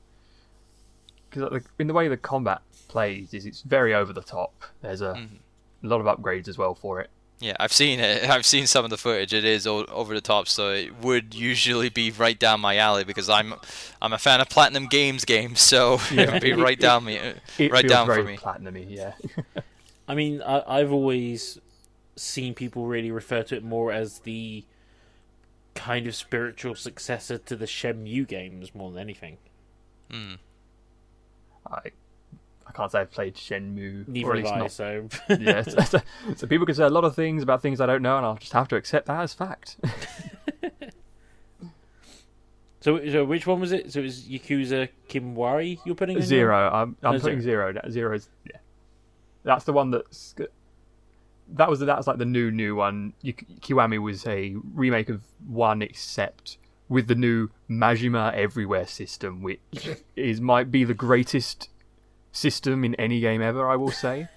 because 1.30 1.50
like, 1.50 1.64
in 1.78 1.86
the 1.86 1.94
way 1.94 2.08
the 2.08 2.16
combat 2.16 2.62
plays 2.88 3.34
is 3.34 3.46
it's 3.46 3.62
very 3.62 3.94
over 3.94 4.12
the 4.12 4.22
top. 4.22 4.64
There's 4.80 5.00
a, 5.00 5.14
Mhm. 5.14 5.38
A 5.82 5.86
lot 5.86 6.00
of 6.00 6.06
upgrades 6.06 6.48
as 6.48 6.58
well 6.58 6.74
for 6.74 7.00
it. 7.00 7.10
Yeah, 7.38 7.54
I've 7.60 7.72
seen 7.72 8.00
it. 8.00 8.24
I've 8.30 8.46
seen 8.46 8.66
some 8.66 8.84
of 8.84 8.90
the 8.90 8.96
footage. 8.96 9.34
It 9.34 9.44
is 9.44 9.66
o- 9.66 9.84
over 9.86 10.14
the 10.14 10.20
top, 10.20 10.48
so 10.48 10.70
it 10.72 10.96
would 11.00 11.34
usually 11.34 11.90
be 11.90 12.10
right 12.10 12.38
down 12.38 12.60
my 12.60 12.76
alley 12.78 13.04
because 13.04 13.28
I'm 13.28 13.54
I'm 14.00 14.12
a 14.12 14.18
fan 14.18 14.40
of 14.40 14.48
Platinum 14.48 14.86
Games 14.86 15.24
games, 15.24 15.60
so 15.60 15.98
it 16.16 16.28
Yeah, 16.28 16.30
would 16.30 16.40
be 16.40 16.54
right 16.54 16.78
down 16.80 17.04
me, 17.04 17.20
It 17.58 17.72
right 17.72 17.86
feels 17.86 17.86
down 17.86 18.08
very 18.08 18.22
for 18.22 18.24
me. 18.24 18.38
platinumy, 18.38 18.86
yeah. 18.88 19.14
I 20.08 20.14
mean, 20.14 20.42
I, 20.42 20.62
I've 20.66 20.92
always 20.92 21.58
seen 22.16 22.54
people 22.54 22.86
really 22.86 23.10
refer 23.10 23.42
to 23.44 23.56
it 23.56 23.64
more 23.64 23.92
as 23.92 24.20
the 24.20 24.66
kind 25.74 26.06
of 26.08 26.14
spiritual 26.16 26.74
successor 26.74 27.38
to 27.38 27.54
the 27.56 27.66
Shenmue 27.66 28.26
games 28.26 28.74
more 28.74 28.90
than 28.90 29.00
anything. 29.00 29.38
Hmm. 30.10 30.36
I 31.66 31.90
I 32.68 32.72
can't 32.72 32.90
say 32.90 33.00
I've 33.00 33.10
played 33.10 33.34
Shenmue, 33.36 34.08
Neither 34.08 34.28
or 34.28 34.36
at 34.36 34.44
have 34.46 34.52
I, 34.52 34.62
least 34.62 34.76
so 34.76 35.08
not. 35.28 35.40
yeah, 35.40 35.62
so, 35.62 35.80
so, 35.80 36.00
so 36.36 36.46
people 36.46 36.66
can 36.66 36.74
say 36.74 36.84
a 36.84 36.90
lot 36.90 37.04
of 37.04 37.14
things 37.14 37.42
about 37.42 37.62
things 37.62 37.80
I 37.80 37.86
don't 37.86 38.02
know, 38.02 38.16
and 38.16 38.26
I'll 38.26 38.36
just 38.36 38.52
have 38.52 38.68
to 38.68 38.76
accept 38.76 39.06
that 39.06 39.20
as 39.20 39.32
fact. 39.34 39.76
so 42.80 43.08
so 43.10 43.24
which 43.24 43.46
one 43.46 43.60
was 43.60 43.72
it? 43.72 43.92
So 43.92 44.00
it 44.00 44.04
was 44.04 44.22
Yakuza 44.28 44.88
Kiwami 45.08 45.78
you're 45.84 45.94
putting 45.94 46.16
in 46.16 46.20
there? 46.20 46.28
Zero. 46.28 46.70
I'm 46.72 46.96
I'm 47.02 47.16
Oh, 47.16 47.20
putting 47.20 47.40
zero. 47.40 47.72
down. 47.72 47.90
Zero's 47.90 48.28
yeah. 48.44 48.58
That's 49.44 49.64
the 49.64 49.72
one 49.72 49.90
that's 49.90 50.34
that 51.48 51.70
was 51.70 51.80
that 51.80 51.96
was 51.96 52.06
like 52.06 52.18
the 52.18 52.24
new 52.24 52.50
new 52.50 52.74
one. 52.76 53.12
Kiwami 53.24 54.00
was 54.00 54.26
a 54.26 54.54
remake 54.74 55.08
of 55.08 55.22
one, 55.46 55.82
except 55.82 56.58
with 56.88 57.08
the 57.08 57.14
new 57.14 57.48
Majima 57.68 58.32
Everywhere 58.34 58.86
system, 58.86 59.42
which 59.42 59.60
is 60.16 60.40
might 60.40 60.70
be 60.70 60.84
the 60.84 60.94
greatest 60.94 61.70
system 62.36 62.84
in 62.84 62.94
any 62.96 63.20
game 63.20 63.42
ever. 63.42 63.68
I 63.68 63.76
will 63.76 63.90
say. 63.90 64.28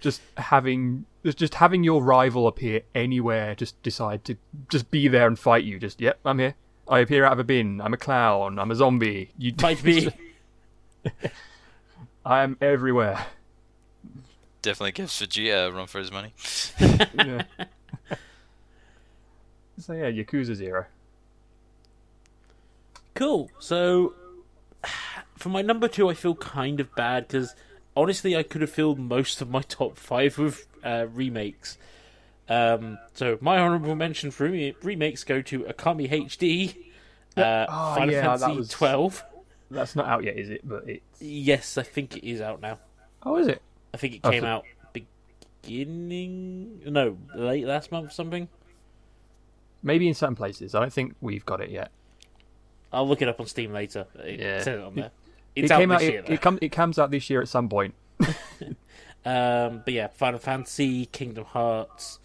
just 0.00 0.20
having 0.36 1.06
just 1.24 1.38
just 1.38 1.54
having 1.54 1.84
your 1.84 2.02
rival 2.02 2.46
appear 2.46 2.82
anywhere, 2.94 3.54
just 3.54 3.80
decide 3.82 4.24
to 4.26 4.36
just 4.68 4.90
be 4.90 5.08
there 5.08 5.26
and 5.26 5.38
fight 5.38 5.64
you. 5.64 5.78
Just 5.78 6.00
yep, 6.00 6.18
I'm 6.24 6.38
here. 6.38 6.54
I 6.86 7.00
appear 7.00 7.24
out 7.24 7.32
of 7.32 7.38
a 7.38 7.44
bin. 7.44 7.80
I'm 7.80 7.94
a 7.94 7.96
clown. 7.96 8.58
I'm 8.58 8.70
a 8.70 8.74
zombie. 8.74 9.30
You 9.38 9.52
Might 9.62 9.82
be. 9.82 10.10
I 12.26 12.42
am 12.42 12.56
everywhere. 12.60 13.26
Definitely 14.62 14.92
gives 14.92 15.20
Vegeta 15.20 15.68
a 15.68 15.72
run 15.72 15.86
for 15.86 15.98
his 15.98 16.10
money. 16.10 16.32
yeah. 16.80 17.42
So 19.78 19.92
yeah, 19.92 20.10
Yakuza 20.10 20.54
Zero. 20.54 20.86
Cool. 23.14 23.50
So, 23.58 24.14
for 25.36 25.48
my 25.48 25.62
number 25.62 25.88
two, 25.88 26.08
I 26.08 26.14
feel 26.14 26.34
kind 26.34 26.80
of 26.80 26.94
bad 26.94 27.28
because 27.28 27.54
honestly, 27.96 28.36
I 28.36 28.42
could 28.42 28.60
have 28.60 28.70
filled 28.70 28.98
most 28.98 29.40
of 29.40 29.50
my 29.50 29.62
top 29.68 29.96
five 29.96 30.38
with 30.38 30.66
uh, 30.84 31.06
remakes. 31.12 31.78
Um, 32.48 32.98
so 33.14 33.38
my 33.40 33.58
honorable 33.58 33.94
mention 33.94 34.30
for 34.30 34.48
re- 34.48 34.76
remakes 34.82 35.24
go 35.24 35.40
to 35.42 35.60
Okami 35.60 36.10
HD, 36.10 36.76
uh, 37.38 37.66
Oh, 37.68 37.94
Final 37.94 38.12
yeah, 38.14 38.20
that 38.22 38.40
Fantasy 38.40 38.58
was- 38.58 38.68
twelve. 38.68 39.24
That's 39.70 39.96
not 39.96 40.06
out 40.06 40.22
yet, 40.24 40.36
is 40.36 40.50
it? 40.50 40.60
But 40.62 40.88
it's 40.88 41.02
Yes, 41.20 41.78
I 41.78 41.82
think 41.82 42.16
it 42.18 42.24
is 42.28 42.40
out 42.40 42.60
now. 42.60 42.78
oh, 43.24 43.36
is 43.38 43.48
it? 43.48 43.62
I 43.92 43.96
think 43.96 44.14
it 44.16 44.20
Oh, 44.22 44.30
came 44.30 44.44
out 44.44 44.64
beginning, 44.92 46.80
no, 46.86 47.16
late 47.34 47.64
last 47.66 47.90
month 47.90 48.08
or 48.08 48.10
something. 48.10 48.48
Maybe 49.82 50.06
in 50.06 50.14
some 50.14 50.34
places. 50.36 50.74
I 50.74 50.80
don't 50.80 50.92
think 50.92 51.14
we've 51.20 51.44
got 51.46 51.60
it 51.60 51.70
yet. 51.70 51.90
I'll 52.92 53.08
look 53.08 53.22
it 53.22 53.28
up 53.28 53.40
on 53.40 53.46
Steam 53.46 53.72
later. 53.72 54.06
It 54.22 54.40
Yeah. 54.40 54.60
it 54.60 54.80
on 54.80 54.94
there. 54.94 55.10
It's 55.56 55.70
it 55.70 55.74
out 55.74 55.80
came 55.80 55.88
this 55.90 55.96
out. 55.96 56.02
year. 56.02 56.20
It, 56.20 56.30
it, 56.30 56.40
come, 56.40 56.58
it 56.60 56.70
comes 56.70 56.98
out 56.98 57.10
this 57.10 57.30
year 57.30 57.40
at 57.40 57.48
some 57.48 57.68
point. 57.68 57.94
Um, 59.24 59.82
but 59.84 59.94
yeah, 59.94 60.08
Final 60.08 60.38
Fantasy, 60.38 61.06
Kingdom 61.06 61.44
Hearts, 61.46 62.18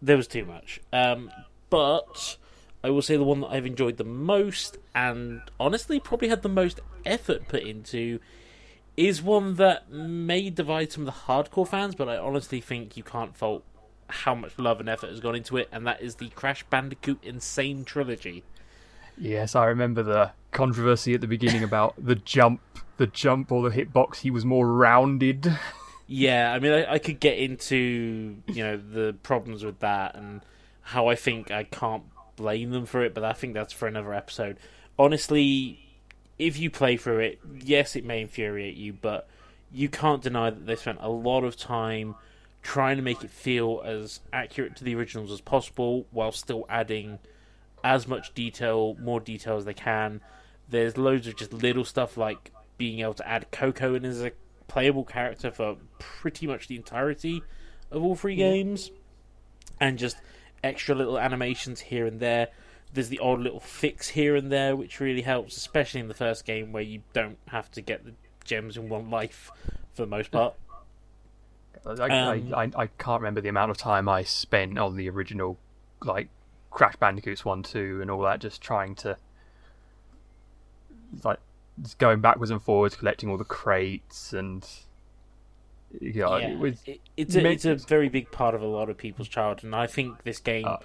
there 0.00 0.16
was 0.16 0.26
too 0.26 0.44
much. 0.44 0.80
Um, 0.92 1.30
but 1.70 2.36
I 2.82 2.90
will 2.90 3.02
say 3.02 3.16
the 3.16 3.24
one 3.24 3.40
that 3.42 3.48
I've 3.48 3.66
enjoyed 3.66 3.96
the 3.96 4.04
most, 4.04 4.76
and 4.94 5.42
honestly 5.60 6.00
probably 6.00 6.28
had 6.28 6.42
the 6.42 6.48
most 6.48 6.80
effort 7.06 7.46
put 7.48 7.62
into, 7.62 8.18
is 8.96 9.22
one 9.22 9.54
that 9.54 9.90
may 9.90 10.50
divide 10.50 10.90
some 10.90 11.06
of 11.06 11.14
the 11.14 11.32
hardcore 11.32 11.66
fans, 11.66 11.94
but 11.94 12.08
I 12.08 12.16
honestly 12.16 12.60
think 12.60 12.96
you 12.96 13.04
can't 13.04 13.36
fault 13.36 13.62
how 14.08 14.34
much 14.34 14.58
love 14.58 14.80
and 14.80 14.88
effort 14.88 15.10
has 15.10 15.20
gone 15.20 15.36
into 15.36 15.56
it, 15.56 15.68
and 15.72 15.86
that 15.86 16.02
is 16.02 16.16
the 16.16 16.28
Crash 16.30 16.64
Bandicoot 16.64 17.20
N. 17.24 17.40
Sane 17.40 17.84
Trilogy. 17.84 18.42
Yes, 19.22 19.54
I 19.54 19.66
remember 19.66 20.02
the 20.02 20.32
controversy 20.50 21.14
at 21.14 21.20
the 21.20 21.28
beginning 21.28 21.62
about 21.62 21.94
the 21.96 22.16
jump, 22.16 22.60
the 22.96 23.06
jump 23.06 23.52
or 23.52 23.70
the 23.70 23.84
hitbox. 23.84 24.16
He 24.16 24.32
was 24.32 24.44
more 24.44 24.66
rounded. 24.66 25.56
Yeah, 26.08 26.52
I 26.52 26.58
mean, 26.58 26.72
I, 26.72 26.94
I 26.94 26.98
could 26.98 27.20
get 27.20 27.38
into 27.38 28.36
you 28.48 28.64
know 28.64 28.76
the 28.76 29.14
problems 29.22 29.64
with 29.64 29.78
that 29.78 30.16
and 30.16 30.40
how 30.80 31.06
I 31.06 31.14
think 31.14 31.52
I 31.52 31.62
can't 31.62 32.02
blame 32.34 32.72
them 32.72 32.84
for 32.84 33.04
it, 33.04 33.14
but 33.14 33.22
I 33.22 33.32
think 33.32 33.54
that's 33.54 33.72
for 33.72 33.86
another 33.86 34.12
episode. 34.12 34.58
Honestly, 34.98 35.78
if 36.40 36.58
you 36.58 36.68
play 36.68 36.96
through 36.96 37.20
it, 37.20 37.38
yes, 37.60 37.94
it 37.94 38.04
may 38.04 38.22
infuriate 38.22 38.76
you, 38.76 38.92
but 38.92 39.28
you 39.70 39.88
can't 39.88 40.20
deny 40.20 40.50
that 40.50 40.66
they 40.66 40.74
spent 40.74 40.98
a 41.00 41.08
lot 41.08 41.44
of 41.44 41.56
time 41.56 42.16
trying 42.60 42.96
to 42.96 43.02
make 43.02 43.22
it 43.22 43.30
feel 43.30 43.82
as 43.84 44.18
accurate 44.32 44.74
to 44.76 44.84
the 44.84 44.96
originals 44.96 45.30
as 45.30 45.40
possible 45.40 46.06
while 46.10 46.32
still 46.32 46.66
adding 46.68 47.20
as 47.84 48.06
much 48.06 48.34
detail, 48.34 48.96
more 49.00 49.20
detail 49.20 49.56
as 49.56 49.64
they 49.64 49.74
can. 49.74 50.20
There's 50.68 50.96
loads 50.96 51.26
of 51.26 51.36
just 51.36 51.52
little 51.52 51.84
stuff 51.84 52.16
like 52.16 52.50
being 52.78 53.00
able 53.00 53.14
to 53.14 53.28
add 53.28 53.50
Coco 53.50 53.94
in 53.94 54.04
as 54.04 54.22
a 54.22 54.32
playable 54.68 55.04
character 55.04 55.50
for 55.50 55.76
pretty 55.98 56.46
much 56.46 56.68
the 56.68 56.76
entirety 56.76 57.42
of 57.90 58.02
all 58.02 58.14
three 58.16 58.36
games, 58.36 58.90
and 59.80 59.98
just 59.98 60.16
extra 60.64 60.94
little 60.94 61.18
animations 61.18 61.80
here 61.80 62.06
and 62.06 62.20
there. 62.20 62.48
There's 62.94 63.08
the 63.08 63.18
odd 63.18 63.40
little 63.40 63.60
fix 63.60 64.08
here 64.08 64.36
and 64.36 64.50
there, 64.52 64.76
which 64.76 65.00
really 65.00 65.22
helps, 65.22 65.56
especially 65.56 66.00
in 66.00 66.08
the 66.08 66.14
first 66.14 66.44
game 66.44 66.72
where 66.72 66.82
you 66.82 67.02
don't 67.12 67.38
have 67.48 67.70
to 67.72 67.80
get 67.80 68.04
the 68.04 68.12
gems 68.44 68.76
in 68.76 68.88
one 68.88 69.10
life 69.10 69.50
for 69.94 70.02
the 70.02 70.08
most 70.08 70.30
part. 70.30 70.54
I, 71.84 71.90
Um, 72.10 72.54
I, 72.54 72.62
I, 72.62 72.70
I 72.82 72.86
can't 72.86 73.20
remember 73.20 73.40
the 73.40 73.48
amount 73.48 73.70
of 73.70 73.76
time 73.76 74.08
I 74.08 74.22
spent 74.22 74.78
on 74.78 74.96
the 74.96 75.08
original, 75.08 75.58
like 76.02 76.28
Crash 76.72 76.96
Bandicoots 76.96 77.44
one, 77.44 77.62
two, 77.62 78.00
and 78.00 78.10
all 78.10 78.22
that, 78.22 78.40
just 78.40 78.60
trying 78.62 78.94
to, 78.96 79.16
like, 81.22 81.38
just 81.82 81.98
going 81.98 82.20
backwards 82.20 82.50
and 82.50 82.62
forwards, 82.62 82.96
collecting 82.96 83.28
all 83.30 83.36
the 83.36 83.44
crates, 83.44 84.32
and 84.32 84.66
yeah, 86.00 86.38
yeah, 86.38 86.48
it 86.48 86.58
was. 86.58 86.82
it- 86.86 87.00
it's 87.16 87.34
a, 87.34 87.46
it's 87.46 87.64
a 87.66 87.74
very 87.76 88.08
big 88.08 88.30
part 88.30 88.54
of 88.54 88.62
a 88.62 88.66
lot 88.66 88.88
of 88.88 88.96
people's 88.96 89.28
childhood, 89.28 89.64
and 89.64 89.74
I 89.74 89.86
think 89.86 90.22
this 90.24 90.38
game 90.38 90.66
Uh, 90.66 90.78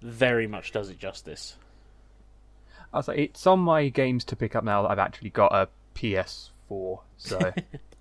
very 0.00 0.46
much 0.46 0.72
does 0.72 0.88
it 0.90 0.98
justice. 0.98 1.56
I 2.92 2.96
was 2.98 3.08
like, 3.08 3.18
it's 3.18 3.46
on 3.46 3.60
my 3.60 3.88
games 3.88 4.24
to 4.26 4.36
pick 4.36 4.54
up 4.56 4.64
now 4.64 4.82
that 4.82 4.90
I've 4.90 4.98
actually 4.98 5.30
got 5.30 5.52
a 5.52 5.68
PS4. 5.94 7.00
So 7.18 7.52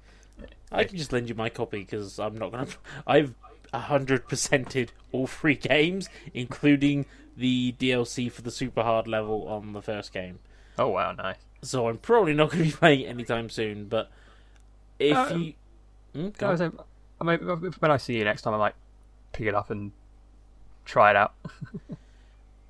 I 0.72 0.84
can 0.86 0.98
just 0.98 1.12
lend 1.12 1.30
you 1.30 1.36
my 1.36 1.50
copy 1.50 1.80
because 1.80 2.20
I'm 2.20 2.38
not 2.38 2.52
gonna. 2.52 2.68
I've 3.08 3.34
hundred 3.82 4.28
percented 4.28 4.90
all 5.12 5.28
three 5.28 5.56
games, 5.56 6.10
including 6.34 7.06
the 7.36 7.74
DLC 7.80 8.32
for 8.32 8.42
the 8.42 8.52
super 8.52 8.84
hard 8.84 9.08
level 9.08 9.48
on 9.48 9.74
the 9.74 9.82
first 9.82 10.14
game. 10.14 10.40
oh 10.78 10.90
wow, 10.90 11.12
nice. 11.12 11.38
So 11.62 11.88
I'm 11.88 11.98
probably 11.98 12.34
not 12.34 12.52
going 12.52 12.64
to 12.66 12.70
be 12.72 12.76
playing 12.78 13.02
it 13.02 13.06
anytime 13.08 13.50
soon. 13.50 13.86
But 13.86 14.12
if 15.00 15.16
Um, 15.18 15.42
you, 15.42 15.54
Hmm, 16.14 16.30
go 16.38 16.46
I, 16.46 16.50
on. 16.50 16.52
was, 16.54 16.62
um, 16.62 16.80
I 17.22 17.24
mean, 17.24 17.40
when 17.80 17.92
I 17.92 17.98
see 17.98 18.18
you 18.18 18.24
next 18.24 18.44
time, 18.44 18.54
I 18.54 18.58
might 18.58 18.76
pick 19.32 19.48
it 19.48 19.56
up 19.56 19.70
and 19.72 19.92
try 20.86 21.10
it 21.12 21.16
out. 21.16 21.34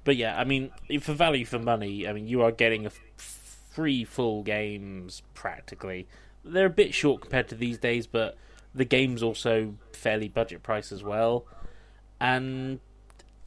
But 0.05 0.17
yeah, 0.17 0.37
I 0.37 0.43
mean, 0.43 0.71
if 0.89 1.03
for 1.05 1.13
value 1.13 1.45
for 1.45 1.59
money, 1.59 2.05
I 2.07 2.11
mean, 2.13 2.27
you 2.27 2.41
are 2.41 2.51
getting 2.51 2.83
a 2.83 2.89
f- 2.89 2.99
free 3.71 4.03
full 4.03 4.43
games 4.43 5.21
practically. 5.33 6.07
They're 6.43 6.65
a 6.65 6.69
bit 6.69 6.93
short 6.93 7.21
compared 7.21 7.47
to 7.49 7.55
these 7.55 7.77
days, 7.77 8.05
but 8.05 8.37
the 8.75 8.85
game's 8.85 9.23
also 9.23 9.75
fairly 9.91 10.27
budget 10.27 10.63
price 10.63 10.91
as 10.91 11.03
well. 11.03 11.45
And 12.19 12.79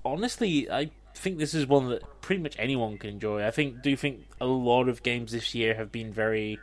honestly, 0.05 0.71
I 0.71 0.91
think 1.15 1.39
this 1.39 1.55
is 1.55 1.67
one 1.67 1.89
that 1.89 2.03
pretty 2.21 2.43
much 2.43 2.57
anyone 2.59 2.99
can 2.99 3.11
enjoy. 3.11 3.45
I 3.45 3.51
think 3.51 3.83
do 3.83 3.97
think 3.97 4.27
a 4.41 4.47
lot 4.47 4.89
of 4.89 5.03
games 5.03 5.33
this 5.33 5.55
year 5.55 5.75
have 5.75 5.91
been 5.91 6.13
very 6.13 6.59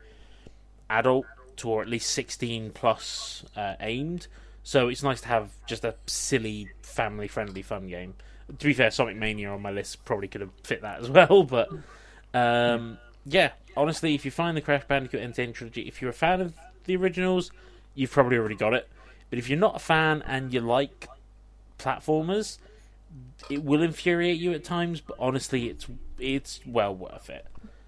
adult 0.89 1.26
or 1.64 1.82
at 1.82 1.88
least 1.88 2.09
16 2.11 2.72
plus 2.72 3.43
uh, 3.55 3.76
aimed. 3.80 4.28
So 4.64 4.88
it's 4.88 5.03
nice 5.03 5.22
to 5.22 5.28
have 5.28 5.51
just 5.68 5.84
a 5.84 5.95
silly, 6.07 6.70
family 6.82 7.28
friendly 7.28 7.61
fun 7.61 7.88
game. 7.88 8.16
To 8.47 8.66
be 8.66 8.74
fair, 8.74 8.91
Sonic 8.91 9.18
Mania 9.18 9.49
on 9.49 9.61
my 9.61 9.72
list 9.72 10.03
probably 10.05 10.28
could 10.28 10.41
have 10.41 10.51
fit 10.64 10.82
that 10.82 11.01
as 11.01 11.09
well, 11.11 11.43
but 11.43 11.70
um, 12.34 12.97
yeah, 13.26 13.51
honestly, 13.78 14.16
if 14.16 14.26
you 14.26 14.32
find 14.32 14.57
the 14.57 14.61
Crash 14.61 14.84
Bandicoot 14.88 15.22
N. 15.22 15.34
Sane 15.34 15.53
Trilogy, 15.53 15.88
if 15.88 16.01
you're 16.01 16.11
a 16.11 16.14
fan 16.14 16.41
of 16.41 16.53
the 16.86 16.95
originals, 16.95 17.51
you've 17.96 18.12
probably 18.12 18.38
already 18.38 18.56
got 18.56 18.74
it. 18.74 18.89
But 19.30 19.39
if 19.39 19.50
you're 19.50 19.60
not 19.60 19.76
a 19.76 19.80
fan 19.80 20.22
and 20.26 20.54
you 20.54 20.60
like 20.62 21.08
platformers, 21.80 22.58
it 23.50 23.64
will 23.64 23.82
infuriate 23.82 24.39
you 24.39 24.54
at 24.54 24.64
times, 24.64 25.02
but 25.02 25.16
honestly, 25.20 25.70
it's 25.70 25.88
it's 26.20 26.60
well 26.66 26.96
worth 26.96 27.30
it. 27.30 27.46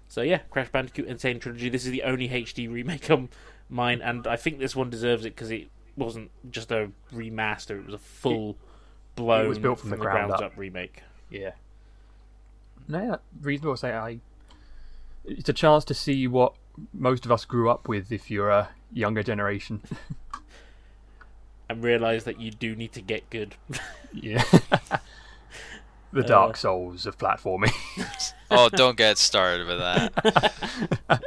So 0.08 0.22
yeah, 0.22 0.38
Crash 0.50 0.68
Bandicoot 0.70 1.08
N. 1.08 1.18
Sane 1.18 1.38
Trilogy. 1.40 1.68
This 1.68 1.84
is 1.84 1.90
the 1.90 2.02
only 2.02 2.28
HD 2.28 2.70
remake 2.70 3.10
on 3.10 3.28
mine, 3.68 4.00
and 4.02 4.26
I 4.26 4.36
think 4.36 4.58
this 4.58 4.76
one 4.76 4.90
deserves 4.90 5.24
it 5.24 5.34
because 5.34 5.50
it 5.50 5.68
wasn't 5.96 6.30
just 6.50 6.70
a 6.70 6.90
remaster; 7.12 7.78
it 7.78 7.86
was 7.86 7.94
a 7.94 7.98
full 7.98 8.56
blown, 9.14 9.46
It 9.46 9.48
was 9.48 9.58
built 9.58 9.80
from 9.80 9.90
the 9.90 9.96
ground 9.96 10.28
ground 10.28 10.42
up. 10.44 10.52
remake. 10.56 11.02
Yeah. 11.30 11.52
No, 12.88 13.02
yeah, 13.02 13.16
reasonable 13.40 13.74
to 13.74 13.78
say. 13.80 13.92
I. 13.92 14.20
It's 15.24 15.48
a 15.48 15.52
chance 15.52 15.84
to 15.86 15.94
see 15.94 16.28
what 16.28 16.54
most 16.92 17.24
of 17.24 17.32
us 17.32 17.44
grew 17.44 17.68
up 17.68 17.88
with. 17.88 18.12
If 18.12 18.30
you're 18.30 18.50
a 18.50 18.68
younger 18.92 19.22
generation. 19.22 19.82
And 21.68 21.82
realize 21.82 22.22
that 22.22 22.40
you 22.40 22.52
do 22.52 22.76
need 22.76 22.92
to 22.92 23.00
get 23.00 23.28
good. 23.28 23.56
yeah. 24.12 24.44
the 26.12 26.22
Dark 26.22 26.56
Souls 26.56 27.06
of 27.06 27.18
platforming. 27.18 27.72
Oh, 28.52 28.68
don't 28.68 28.96
get 28.96 29.18
started 29.18 29.66
with 29.66 29.78
that. 29.78 31.20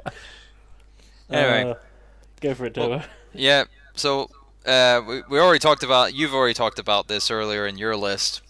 Anyway. 1.29 1.71
Uh, 1.71 1.75
go 2.41 2.53
for 2.53 2.65
it, 2.65 2.73
Turbo. 2.73 3.03
Yeah. 3.33 3.65
So 3.95 4.29
uh, 4.65 5.01
we 5.07 5.21
we 5.29 5.39
already 5.39 5.59
talked 5.59 5.83
about. 5.83 6.13
You've 6.13 6.33
already 6.33 6.53
talked 6.53 6.79
about 6.79 7.07
this 7.07 7.29
earlier 7.29 7.67
in 7.67 7.77
your 7.77 7.95
list, 7.95 8.41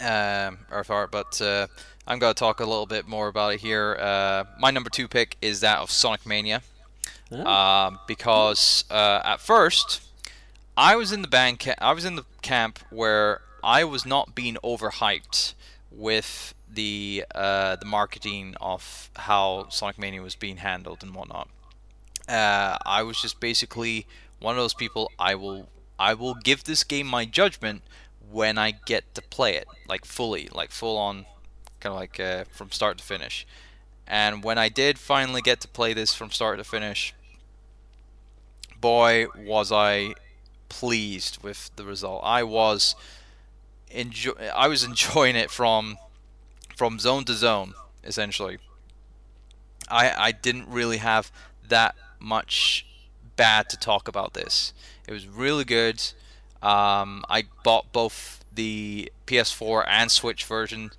um, 0.00 0.58
Urtheart. 0.70 1.10
But 1.10 1.40
uh, 1.40 1.66
I'm 2.06 2.18
going 2.18 2.34
to 2.34 2.38
talk 2.38 2.60
a 2.60 2.64
little 2.64 2.86
bit 2.86 3.06
more 3.06 3.28
about 3.28 3.54
it 3.54 3.60
here. 3.60 3.96
Uh, 4.00 4.44
my 4.58 4.70
number 4.70 4.90
two 4.90 5.08
pick 5.08 5.36
is 5.40 5.60
that 5.60 5.78
of 5.78 5.90
Sonic 5.90 6.26
Mania, 6.26 6.62
Um, 7.32 7.98
because 8.06 8.84
uh, 8.90 9.20
at 9.24 9.40
first 9.40 10.02
I 10.76 10.96
was 10.96 11.12
in 11.12 11.22
the 11.22 11.28
band. 11.28 11.60
Ca- 11.60 11.74
I 11.78 11.92
was 11.92 12.04
in 12.04 12.16
the 12.16 12.24
camp 12.42 12.78
where 12.90 13.40
I 13.62 13.84
was 13.84 14.04
not 14.04 14.34
being 14.34 14.56
overhyped 14.62 15.54
with 15.90 16.54
the 16.70 17.24
uh, 17.34 17.76
the 17.76 17.86
marketing 17.86 18.54
of 18.60 19.10
how 19.16 19.68
Sonic 19.70 19.98
Mania 19.98 20.22
was 20.22 20.34
being 20.34 20.58
handled 20.58 21.02
and 21.02 21.14
whatnot. 21.14 21.48
Uh, 22.28 22.78
I 22.84 23.02
was 23.02 23.20
just 23.20 23.40
basically 23.40 24.06
one 24.38 24.56
of 24.56 24.62
those 24.62 24.74
people. 24.74 25.10
I 25.18 25.34
will 25.34 25.68
I 25.98 26.14
will 26.14 26.34
give 26.34 26.64
this 26.64 26.84
game 26.84 27.06
my 27.06 27.24
judgment 27.24 27.82
when 28.30 28.58
I 28.58 28.72
get 28.72 29.14
to 29.14 29.22
play 29.22 29.56
it, 29.56 29.68
like 29.88 30.04
fully, 30.04 30.48
like 30.52 30.70
full 30.70 30.96
on, 30.96 31.26
kind 31.80 31.92
of 31.92 32.00
like 32.00 32.18
uh, 32.18 32.44
from 32.50 32.70
start 32.70 32.98
to 32.98 33.04
finish. 33.04 33.46
And 34.06 34.44
when 34.44 34.58
I 34.58 34.68
did 34.68 34.98
finally 34.98 35.40
get 35.40 35.60
to 35.62 35.68
play 35.68 35.94
this 35.94 36.14
from 36.14 36.30
start 36.30 36.58
to 36.58 36.64
finish, 36.64 37.14
boy 38.80 39.26
was 39.36 39.72
I 39.72 40.14
pleased 40.68 41.42
with 41.42 41.70
the 41.76 41.84
result. 41.84 42.22
I 42.24 42.42
was 42.42 42.94
enjoy 43.90 44.32
I 44.54 44.68
was 44.68 44.84
enjoying 44.84 45.36
it 45.36 45.50
from 45.50 45.98
from 46.76 46.98
zone 46.98 47.24
to 47.24 47.34
zone 47.34 47.74
essentially. 48.02 48.58
I 49.88 50.12
I 50.16 50.32
didn't 50.32 50.68
really 50.68 50.98
have 50.98 51.30
that 51.68 51.94
much 52.18 52.86
bad 53.36 53.68
to 53.70 53.76
talk 53.76 54.08
about 54.08 54.34
this. 54.34 54.72
It 55.06 55.12
was 55.12 55.26
really 55.26 55.64
good. 55.64 56.02
Um, 56.62 57.24
I 57.28 57.44
bought 57.62 57.92
both 57.92 58.44
the 58.52 59.12
PS4 59.26 59.84
and 59.88 60.10
Switch 60.10 60.44
version. 60.44 60.90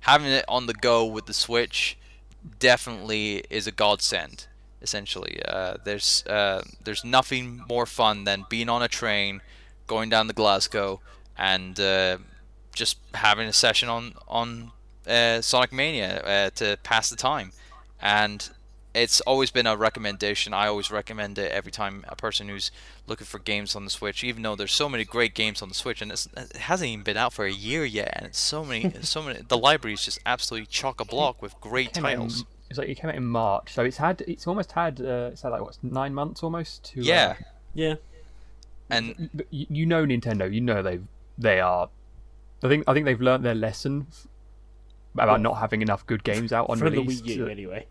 Having 0.00 0.32
it 0.32 0.44
on 0.48 0.66
the 0.66 0.74
go 0.74 1.04
with 1.04 1.26
the 1.26 1.32
Switch 1.32 1.96
definitely 2.58 3.44
is 3.50 3.66
a 3.66 3.72
godsend. 3.72 4.46
Essentially, 4.82 5.40
uh, 5.48 5.76
there's 5.84 6.24
uh, 6.26 6.62
there's 6.84 7.04
nothing 7.04 7.62
more 7.68 7.86
fun 7.86 8.24
than 8.24 8.44
being 8.50 8.68
on 8.68 8.82
a 8.82 8.88
train, 8.88 9.40
going 9.86 10.10
down 10.10 10.26
to 10.28 10.34
Glasgow, 10.34 11.00
and 11.38 11.80
uh, 11.80 12.18
just 12.74 12.98
having 13.14 13.48
a 13.48 13.52
session 13.52 13.88
on 13.88 14.14
on 14.28 14.72
uh, 15.06 15.40
Sonic 15.40 15.72
Mania 15.72 16.20
uh, 16.20 16.50
to 16.56 16.78
pass 16.82 17.08
the 17.08 17.16
time. 17.16 17.52
And 18.00 18.50
it's 18.94 19.20
always 19.22 19.50
been 19.50 19.66
a 19.66 19.76
recommendation. 19.76 20.52
I 20.52 20.66
always 20.68 20.90
recommend 20.90 21.38
it 21.38 21.50
every 21.50 21.72
time 21.72 22.04
a 22.08 22.16
person 22.16 22.48
who's 22.48 22.70
looking 23.06 23.26
for 23.26 23.38
games 23.38 23.76
on 23.76 23.84
the 23.84 23.90
Switch, 23.90 24.24
even 24.24 24.42
though 24.42 24.56
there's 24.56 24.72
so 24.72 24.88
many 24.88 25.04
great 25.04 25.34
games 25.34 25.60
on 25.62 25.68
the 25.68 25.74
Switch, 25.74 26.00
and 26.02 26.10
it's, 26.10 26.26
it 26.36 26.56
hasn't 26.56 26.88
even 26.90 27.04
been 27.04 27.16
out 27.16 27.32
for 27.32 27.44
a 27.44 27.52
year 27.52 27.84
yet, 27.84 28.12
and 28.16 28.26
it's 28.26 28.38
so 28.38 28.64
many, 28.64 28.90
so 29.02 29.22
many. 29.22 29.40
The 29.46 29.58
library 29.58 29.94
is 29.94 30.04
just 30.04 30.20
absolutely 30.24 30.66
chock 30.66 31.00
a 31.00 31.04
block 31.04 31.42
with 31.42 31.58
great 31.60 31.92
Came 31.94 32.04
out 32.06 32.12
in- 32.12 32.18
titles. 32.18 32.44
It's 32.70 32.78
like 32.78 32.88
it 32.88 32.94
came 32.96 33.10
out 33.10 33.16
in 33.16 33.26
March, 33.26 33.72
so 33.74 33.84
it's 33.84 33.98
had 33.98 34.22
it's 34.26 34.46
almost 34.46 34.72
had 34.72 35.00
uh, 35.00 35.30
it's 35.32 35.42
had 35.42 35.50
like 35.50 35.60
what 35.60 35.76
nine 35.82 36.14
months 36.14 36.42
almost 36.42 36.84
to 36.92 37.00
uh, 37.00 37.04
Yeah, 37.04 37.36
Yeah. 37.74 37.94
and 38.90 39.30
you, 39.50 39.66
you 39.68 39.86
know 39.86 40.04
Nintendo, 40.06 40.52
you 40.52 40.60
know 40.60 40.82
they 40.82 40.98
they 41.38 41.60
are 41.60 41.88
I 42.62 42.68
think 42.68 42.84
I 42.88 42.94
think 42.94 43.04
they've 43.04 43.20
learned 43.20 43.44
their 43.44 43.54
lesson 43.54 44.06
f- 44.10 44.26
about 45.14 45.40
not 45.42 45.58
having 45.58 45.82
enough 45.82 46.06
good 46.06 46.24
games 46.24 46.52
out 46.52 46.70
on 46.70 46.78
from 46.78 46.90
the 46.92 47.00
release. 47.02 47.20
Wii 47.20 47.26
U 47.36 47.44
to- 47.44 47.50
anyway. 47.50 47.86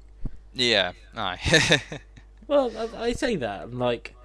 Yeah, 0.53 0.91
aye. 1.16 1.80
Well, 2.47 2.72
I, 2.97 3.03
I 3.05 3.11
say 3.14 3.38
that 3.38 3.64
and 3.66 3.80
like, 3.80 4.16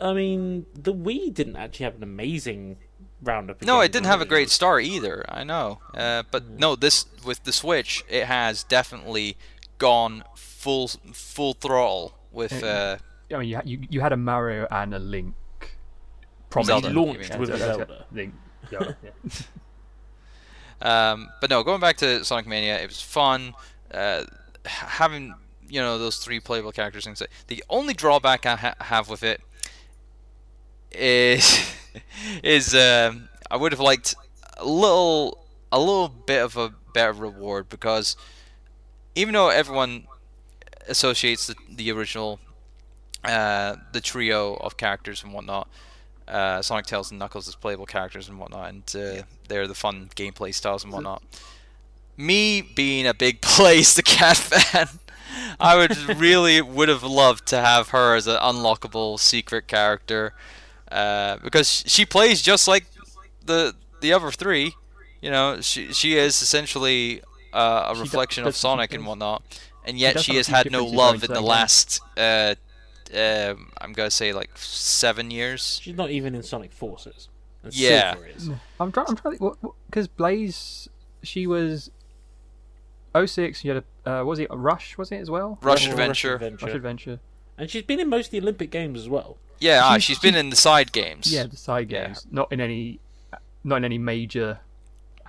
I 0.00 0.12
mean, 0.12 0.66
the 0.74 0.92
Wii 0.92 1.32
didn't 1.32 1.56
actually 1.56 1.84
have 1.84 1.96
an 1.96 2.02
amazing 2.02 2.76
roundup. 3.22 3.60
of 3.62 3.66
no, 3.66 3.80
it 3.80 3.92
didn't 3.92 4.06
have 4.06 4.20
a 4.20 4.26
great 4.26 4.50
start 4.50 4.84
either. 4.84 5.24
I 5.28 5.44
know, 5.44 5.80
uh, 5.94 6.24
but 6.30 6.48
no, 6.48 6.76
this 6.76 7.06
with 7.24 7.44
the 7.44 7.52
Switch, 7.52 8.04
it 8.08 8.24
has 8.24 8.64
definitely 8.64 9.36
gone 9.78 10.24
full 10.34 10.88
full 11.12 11.54
throttle 11.54 12.18
with. 12.32 12.62
Uh, 12.62 12.96
I 13.32 13.38
mean, 13.38 13.48
you, 13.48 13.56
had- 13.56 13.68
you 13.68 13.80
you 13.88 14.00
had 14.00 14.12
a 14.12 14.16
Mario 14.16 14.66
and 14.70 14.94
a 14.94 14.98
Link. 14.98 15.34
Promise 16.50 16.66
Zelda, 16.68 16.90
launched 16.90 17.30
mean. 17.30 17.40
with 17.40 17.50
a 17.50 17.58
Zelda, 17.58 17.86
Zelda. 17.86 18.04
Link, 18.12 18.34
Zelda, 18.70 18.96
yeah. 19.02 19.10
Um, 20.82 21.30
but 21.40 21.50
no, 21.50 21.62
going 21.62 21.80
back 21.80 21.96
to 21.98 22.24
Sonic 22.24 22.46
Mania, 22.46 22.78
it 22.80 22.86
was 22.86 23.00
fun. 23.00 23.54
Uh, 23.92 24.24
having 24.64 25.34
you 25.68 25.80
know 25.80 25.98
those 25.98 26.18
three 26.18 26.40
playable 26.40 26.72
characters 26.72 27.06
and 27.06 27.16
say 27.16 27.26
the 27.48 27.62
only 27.70 27.94
drawback 27.94 28.44
I 28.46 28.56
ha- 28.56 28.74
have 28.80 29.08
with 29.08 29.22
it 29.22 29.40
is 30.96 31.74
is 32.42 32.74
um, 32.74 33.28
I 33.50 33.56
would 33.56 33.72
have 33.72 33.80
liked 33.80 34.14
a 34.56 34.64
little 34.64 35.44
a 35.72 35.78
little 35.78 36.08
bit 36.08 36.42
of 36.42 36.56
a 36.56 36.72
better 36.92 37.12
reward 37.12 37.68
because 37.68 38.16
even 39.14 39.34
though 39.34 39.48
everyone 39.48 40.06
associates 40.88 41.46
the, 41.46 41.56
the 41.70 41.90
original 41.90 42.38
uh, 43.24 43.76
the 43.92 44.00
trio 44.00 44.54
of 44.54 44.76
characters 44.76 45.22
and 45.24 45.32
whatnot 45.32 45.68
uh, 46.28 46.62
Sonic, 46.62 46.86
Tails, 46.86 47.10
and 47.10 47.18
Knuckles 47.18 47.48
as 47.48 47.54
playable 47.54 47.86
characters 47.86 48.28
and 48.28 48.38
whatnot, 48.38 48.70
and 48.70 48.96
uh, 48.96 49.22
they're 49.48 49.66
the 49.66 49.74
fun 49.74 50.10
gameplay 50.16 50.54
styles 50.54 50.84
and 50.84 50.92
whatnot. 50.92 51.22
Me 52.16 52.62
being 52.62 53.06
a 53.06 53.14
big 53.14 53.40
Blaze 53.56 53.94
the 53.94 54.02
Cat 54.02 54.36
fan, 54.36 54.88
I 55.60 55.76
would 55.76 55.96
really 56.16 56.60
would 56.62 56.88
have 56.88 57.02
loved 57.02 57.46
to 57.48 57.60
have 57.60 57.88
her 57.88 58.14
as 58.14 58.26
an 58.26 58.36
unlockable 58.36 59.18
secret 59.18 59.66
character 59.66 60.32
uh, 60.90 61.36
because 61.42 61.84
she 61.86 62.04
plays 62.06 62.42
just 62.42 62.66
like 62.68 62.86
the 63.44 63.74
the 64.00 64.12
other 64.12 64.30
three. 64.30 64.74
You 65.20 65.30
know, 65.30 65.60
she 65.60 65.92
she 65.92 66.16
is 66.16 66.40
essentially 66.42 67.22
uh, 67.52 67.86
a 67.88 67.92
does- 67.92 68.00
reflection 68.00 68.44
of 68.44 68.48
does- 68.48 68.56
Sonic 68.58 68.92
and 68.92 69.06
whatnot, 69.06 69.42
and 69.84 69.98
yet 69.98 70.14
does 70.14 70.24
she 70.24 70.36
has 70.36 70.48
had 70.48 70.70
no 70.70 70.84
love 70.84 71.24
in 71.24 71.32
the 71.32 71.40
last. 71.40 72.00
Uh, 72.16 72.54
um, 73.14 73.70
I'm 73.80 73.92
gonna 73.92 74.10
say 74.10 74.32
like 74.32 74.50
seven 74.56 75.30
years. 75.30 75.78
She's 75.82 75.96
not 75.96 76.10
even 76.10 76.34
in 76.34 76.42
Sonic 76.42 76.72
Forces. 76.72 77.28
And 77.62 77.74
Yeah. 77.74 78.14
I'm 78.80 78.92
trying. 78.92 79.06
I'm 79.08 79.16
trying. 79.16 79.38
Because 79.88 80.08
Blaze, 80.08 80.88
she 81.22 81.46
was. 81.46 81.90
06, 83.16 83.64
you 83.64 83.72
had 83.72 83.84
a. 84.04 84.10
Uh, 84.20 84.24
was 84.24 84.38
it 84.40 84.48
Rush? 84.50 84.98
Was 84.98 85.12
it 85.12 85.18
as 85.18 85.30
well? 85.30 85.58
Rush 85.62 85.84
Rush 85.84 85.88
Adventure. 85.90 86.34
Adventure. 86.34 86.66
Rush 86.66 86.74
Adventure. 86.74 87.20
And 87.56 87.70
she's 87.70 87.84
been 87.84 88.00
in 88.00 88.08
most 88.08 88.26
of 88.26 88.30
the 88.32 88.40
Olympic 88.40 88.70
Games 88.72 88.98
as 89.00 89.08
well. 89.08 89.36
Yeah, 89.60 89.80
ah, 89.82 89.92
She's- 89.94 90.02
she's 90.02 90.18
been 90.18 90.34
in 90.34 90.50
the 90.50 90.56
side 90.56 90.92
games. 90.92 91.32
Yeah, 91.32 91.44
the 91.46 91.56
side 91.56 91.90
Yeah. 91.90 92.06
games, 92.08 92.26
not 92.30 92.52
in 92.52 92.60
any, 92.60 93.00
not 93.62 93.76
in 93.76 93.84
any 93.84 93.98
major. 93.98 94.60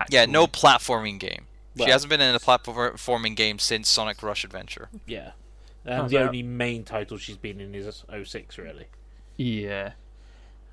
Yeah, 0.10 0.26
no 0.26 0.46
platforming 0.48 1.20
game. 1.20 1.46
Well- 1.76 1.88
she 1.88 1.92
hasn't 1.92 2.10
been 2.10 2.22
in 2.22 2.36
a 2.36 2.40
platforming 2.40 3.36
game 3.36 3.60
since 3.60 3.90
Sonic 3.90 4.22
Rush 4.24 4.44
Adventure. 4.44 4.90
Yeah. 5.06 5.32
And 5.86 6.02
Oh, 6.04 6.08
the 6.08 6.18
only 6.20 6.42
main 6.42 6.84
title 6.84 7.18
she's 7.18 7.38
been 7.38 7.62
in 7.62 7.76
is 7.76 8.04
06, 8.10 8.58
really. 8.58 8.88
Yeah. 9.38 9.92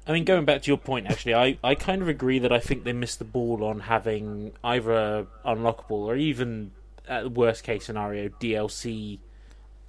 I 0.06 0.12
mean, 0.12 0.24
going 0.24 0.44
back 0.44 0.62
to 0.62 0.70
your 0.70 0.78
point, 0.78 1.06
actually, 1.06 1.34
I, 1.34 1.58
I 1.62 1.74
kind 1.76 2.02
of 2.02 2.08
agree 2.08 2.38
that 2.40 2.50
I 2.52 2.58
think 2.58 2.82
they 2.84 2.92
missed 2.92 3.18
the 3.18 3.24
ball 3.24 3.62
on 3.62 3.80
having 3.80 4.52
either 4.64 5.26
unlockable 5.44 5.90
or 5.90 6.16
even, 6.16 6.72
at 7.06 7.22
the 7.24 7.28
worst 7.28 7.62
case 7.62 7.84
scenario, 7.84 8.28
DLC 8.28 9.18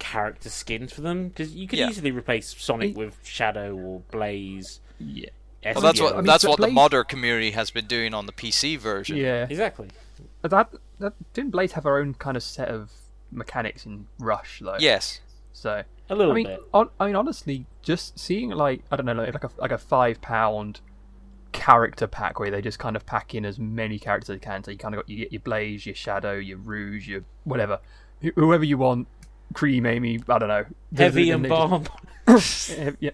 character 0.04 0.48
skins 0.50 0.92
for 0.92 1.00
them. 1.00 1.28
Because 1.28 1.54
you 1.54 1.66
could 1.66 1.78
Yeah. 1.78 1.88
easily 1.88 2.10
replace 2.10 2.54
Sonic 2.56 2.90
It- 2.90 2.96
with 2.96 3.18
Shadow 3.24 3.74
or 3.74 4.00
Blaze. 4.10 4.80
Yeah. 4.98 5.30
Well, 5.64 5.80
that's 5.80 6.00
what 6.00 6.12
I 6.12 6.16
mean, 6.16 6.26
that's 6.26 6.44
but 6.44 6.50
what 6.50 6.60
the 6.60 6.68
modder 6.68 7.04
community 7.04 7.52
has 7.52 7.70
been 7.70 7.86
doing 7.86 8.12
on 8.12 8.26
the 8.26 8.32
PC 8.32 8.76
version. 8.76 9.16
Yeah. 9.16 9.46
Exactly. 9.48 9.88
But 10.42 10.50
That, 10.50 10.74
that 10.98 11.14
didn't 11.32 11.52
Blaze 11.52 11.72
have 11.72 11.84
her 11.84 11.98
own 11.98 12.14
kind 12.14 12.36
of 12.36 12.42
set 12.42 12.68
of 12.68 12.90
mechanics 13.32 13.86
in 13.86 14.06
Rush 14.18 14.60
though? 14.62 14.76
Yes. 14.78 15.20
So 15.54 15.82
A 16.10 16.14
little 16.14 16.32
I 16.32 16.34
mean, 16.34 16.46
bit. 16.48 16.60
on, 16.74 16.90
I 17.00 17.06
mean, 17.06 17.16
honestly, 17.16 17.64
just 17.82 18.18
seeing 18.18 18.50
like 18.50 18.82
I 18.90 18.96
don't 18.96 19.06
know, 19.06 19.14
like, 19.14 19.32
like 19.32 19.44
a 19.44 19.50
like 19.58 19.72
a 19.72 19.78
five 19.78 20.20
pound 20.20 20.80
character 21.52 22.06
pack 22.06 22.38
where 22.38 22.50
they 22.50 22.60
just 22.60 22.78
kind 22.78 22.96
of 22.96 23.06
pack 23.06 23.34
in 23.34 23.44
as 23.46 23.58
many 23.58 23.98
characters 23.98 24.28
as 24.30 24.36
they 24.36 24.44
can. 24.44 24.62
So 24.64 24.70
you 24.70 24.76
kind 24.76 24.94
of 24.94 25.00
got 25.00 25.08
you 25.08 25.16
get 25.18 25.32
your 25.32 25.40
Blaze, 25.40 25.86
your 25.86 25.94
Shadow, 25.94 26.34
your 26.34 26.58
Rouge, 26.58 27.08
your 27.08 27.22
whatever, 27.44 27.80
whoever 28.34 28.64
you 28.64 28.76
want. 28.76 29.06
Cream, 29.54 29.86
Amy, 29.86 30.20
I 30.28 30.38
don't 30.38 30.48
know. 30.48 30.64
Heavy 30.96 31.30
And 31.30 31.46
and 31.46 31.50
bomb. 31.50 31.84
Yeah, 32.28 32.90
yeah. 33.00 33.10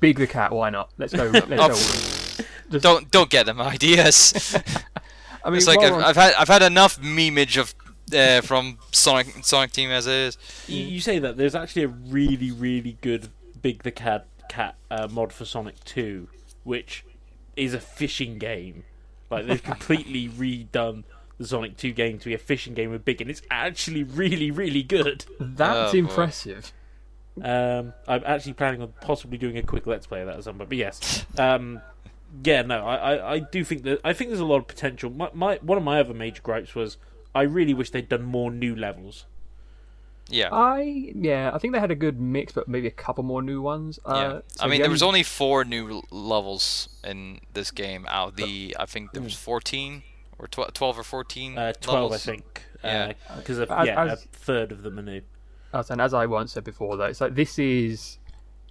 Big 0.00 0.18
the 0.18 0.26
cat, 0.26 0.52
why 0.52 0.70
not? 0.70 0.90
Let's 0.96 1.12
go. 1.12 1.24
Let's 1.24 1.46
Oh, 1.50 1.68
go. 1.68 1.74
Just- 1.74 2.82
don't 2.82 3.10
don't 3.10 3.28
get 3.28 3.44
them 3.44 3.60
ideas. 3.60 4.56
I 5.44 5.50
mean, 5.50 5.58
it's 5.58 5.66
like 5.66 5.80
I've, 5.80 5.92
I've 5.92 6.16
had 6.16 6.34
I've 6.34 6.48
had 6.48 6.62
enough 6.62 6.98
memeage 7.00 7.60
of 7.60 7.74
uh, 8.16 8.40
from 8.40 8.78
Sonic 8.92 9.26
Sonic 9.44 9.72
Team 9.72 9.90
as 9.90 10.06
it 10.06 10.12
is. 10.14 10.38
You, 10.66 10.84
you 10.84 11.00
say 11.00 11.18
that 11.18 11.36
there's 11.36 11.54
actually 11.54 11.82
a 11.82 11.88
really, 11.88 12.50
really 12.50 12.96
good 13.02 13.28
Big 13.60 13.82
the 13.82 13.90
Cat 13.90 14.26
Cat 14.48 14.76
uh, 14.90 15.08
mod 15.10 15.32
for 15.32 15.44
Sonic 15.44 15.82
2, 15.84 16.28
which 16.64 17.04
is 17.56 17.74
a 17.74 17.80
fishing 17.80 18.38
game. 18.38 18.84
Like 19.30 19.46
they've 19.46 19.62
completely 19.72 20.28
redone 20.28 21.04
the 21.42 21.48
Sonic 21.48 21.76
2 21.76 21.92
game 21.92 22.18
to 22.18 22.24
be 22.26 22.34
a 22.34 22.38
fishing 22.38 22.74
game 22.74 22.90
with 22.90 23.04
Big, 23.04 23.20
and 23.20 23.30
it's 23.30 23.42
actually 23.50 24.02
really, 24.04 24.50
really 24.50 24.82
good. 24.82 25.24
that's 25.40 25.94
Oh, 25.94 25.96
impressive. 25.98 26.72
Um, 27.42 27.92
I'm 28.06 28.22
actually 28.26 28.52
planning 28.54 28.82
on 28.82 28.92
possibly 29.00 29.38
doing 29.38 29.56
a 29.56 29.62
quick 29.62 29.86
let's 29.86 30.06
play 30.06 30.20
of 30.20 30.26
that 30.26 30.36
at 30.36 30.44
some 30.44 30.56
point. 30.58 30.68
But 30.68 30.78
yes, 30.78 31.24
um, 31.38 31.80
yeah, 32.44 32.62
no, 32.62 32.86
I, 32.86 32.96
I, 33.14 33.32
I 33.34 33.38
do 33.38 33.64
think 33.64 33.84
that 33.84 34.00
I 34.04 34.12
think 34.12 34.30
there's 34.30 34.40
a 34.40 34.44
lot 34.44 34.56
of 34.58 34.66
potential. 34.66 35.10
My, 35.10 35.30
my 35.32 35.58
one 35.62 35.78
of 35.78 35.84
my 35.84 35.98
other 36.00 36.12
major 36.14 36.42
gripes 36.42 36.74
was 36.74 36.98
I 37.34 37.42
really 37.42 37.72
wish 37.72 37.90
they'd 37.90 38.08
done 38.08 38.22
more 38.24 38.50
new 38.50 38.76
levels. 38.76 39.24
Yeah. 40.28 40.48
I 40.52 41.12
yeah, 41.14 41.50
I 41.54 41.58
think 41.58 41.72
they 41.74 41.80
had 41.80 41.90
a 41.90 41.94
good 41.96 42.20
mix, 42.20 42.52
but 42.52 42.68
maybe 42.68 42.86
a 42.86 42.90
couple 42.92 43.24
more 43.24 43.42
new 43.42 43.62
ones. 43.62 43.98
yeah. 44.06 44.12
Uh, 44.12 44.40
so 44.48 44.64
I 44.64 44.68
mean, 44.68 44.82
there 44.82 44.90
was 44.90 45.02
only 45.02 45.22
four 45.22 45.64
new 45.64 45.90
l- 45.90 46.04
levels 46.10 46.88
in 47.02 47.40
this 47.54 47.70
game 47.70 48.04
out 48.08 48.28
of 48.28 48.36
the. 48.36 48.76
I 48.78 48.84
think 48.86 49.12
there 49.12 49.22
was 49.22 49.34
14 49.34 50.02
or 50.38 50.46
tw- 50.46 50.74
12 50.74 50.98
or 50.98 51.02
14. 51.02 51.58
Uh, 51.58 51.72
Twelve, 51.80 52.10
levels. 52.10 52.14
I 52.28 52.32
think. 52.32 52.62
Yeah. 52.84 53.12
because 53.36 53.58
As- 53.60 53.68
yeah, 53.86 54.04
as- 54.04 54.24
a 54.24 54.26
third 54.28 54.72
of 54.72 54.82
them 54.82 54.98
are 54.98 55.02
new. 55.02 55.22
Uh, 55.72 55.82
and 55.88 56.00
as 56.00 56.12
I 56.12 56.26
once 56.26 56.52
said 56.52 56.64
before, 56.64 56.96
though, 56.96 57.04
it's 57.04 57.20
like 57.20 57.34
this 57.34 57.58
is 57.58 58.18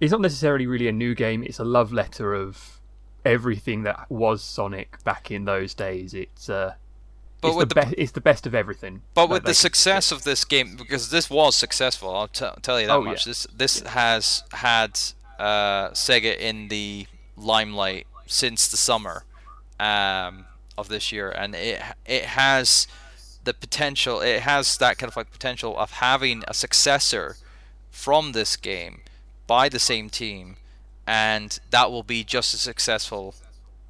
it's 0.00 0.12
not 0.12 0.20
necessarily 0.20 0.66
really 0.66 0.88
a 0.88 0.92
new 0.92 1.14
game. 1.14 1.42
It's 1.42 1.58
a 1.58 1.64
love 1.64 1.92
letter 1.92 2.34
of 2.34 2.80
everything 3.24 3.82
that 3.84 4.10
was 4.10 4.42
Sonic 4.42 5.02
back 5.04 5.30
in 5.30 5.44
those 5.44 5.74
days. 5.74 6.12
It's 6.14 6.48
uh, 6.48 6.74
But 7.40 7.48
it's 7.48 7.56
with 7.56 7.68
the, 7.70 7.74
the 7.76 7.86
be- 7.86 8.02
it's 8.02 8.12
the 8.12 8.20
best 8.20 8.46
of 8.46 8.54
everything. 8.54 9.02
But 9.14 9.28
with 9.30 9.42
the 9.42 9.48
could- 9.48 9.56
success 9.56 10.12
of 10.12 10.22
this 10.24 10.44
game, 10.44 10.76
because 10.76 11.10
this 11.10 11.28
was 11.30 11.56
successful, 11.56 12.14
I'll 12.14 12.28
t- 12.28 12.46
tell 12.62 12.80
you 12.80 12.86
that 12.86 12.92
Oh, 12.96 13.02
much. 13.02 13.26
yeah. 13.26 13.30
This 13.30 13.46
this 13.52 13.80
has 13.80 14.44
had 14.52 14.98
uh, 15.40 15.90
Sega 15.90 16.36
in 16.38 16.68
the 16.68 17.06
limelight 17.36 18.06
since 18.26 18.68
the 18.68 18.76
summer 18.76 19.24
um, 19.80 20.44
of 20.76 20.88
this 20.88 21.12
year, 21.12 21.30
and 21.30 21.54
it 21.54 21.82
it 22.06 22.24
has 22.24 22.86
the 23.44 23.54
potential. 23.54 24.20
It 24.20 24.40
has 24.40 24.76
that 24.78 24.98
kind 24.98 25.10
of 25.10 25.16
like 25.16 25.30
potential 25.30 25.78
of 25.78 25.92
having 25.92 26.42
a 26.48 26.54
successor 26.54 27.36
from 27.90 28.32
this 28.32 28.56
game 28.56 29.00
by 29.46 29.68
the 29.68 29.78
same 29.78 30.08
team, 30.08 30.56
and 31.06 31.58
that 31.70 31.90
will 31.90 32.02
be 32.02 32.24
just 32.24 32.54
as 32.54 32.60
successful. 32.60 33.34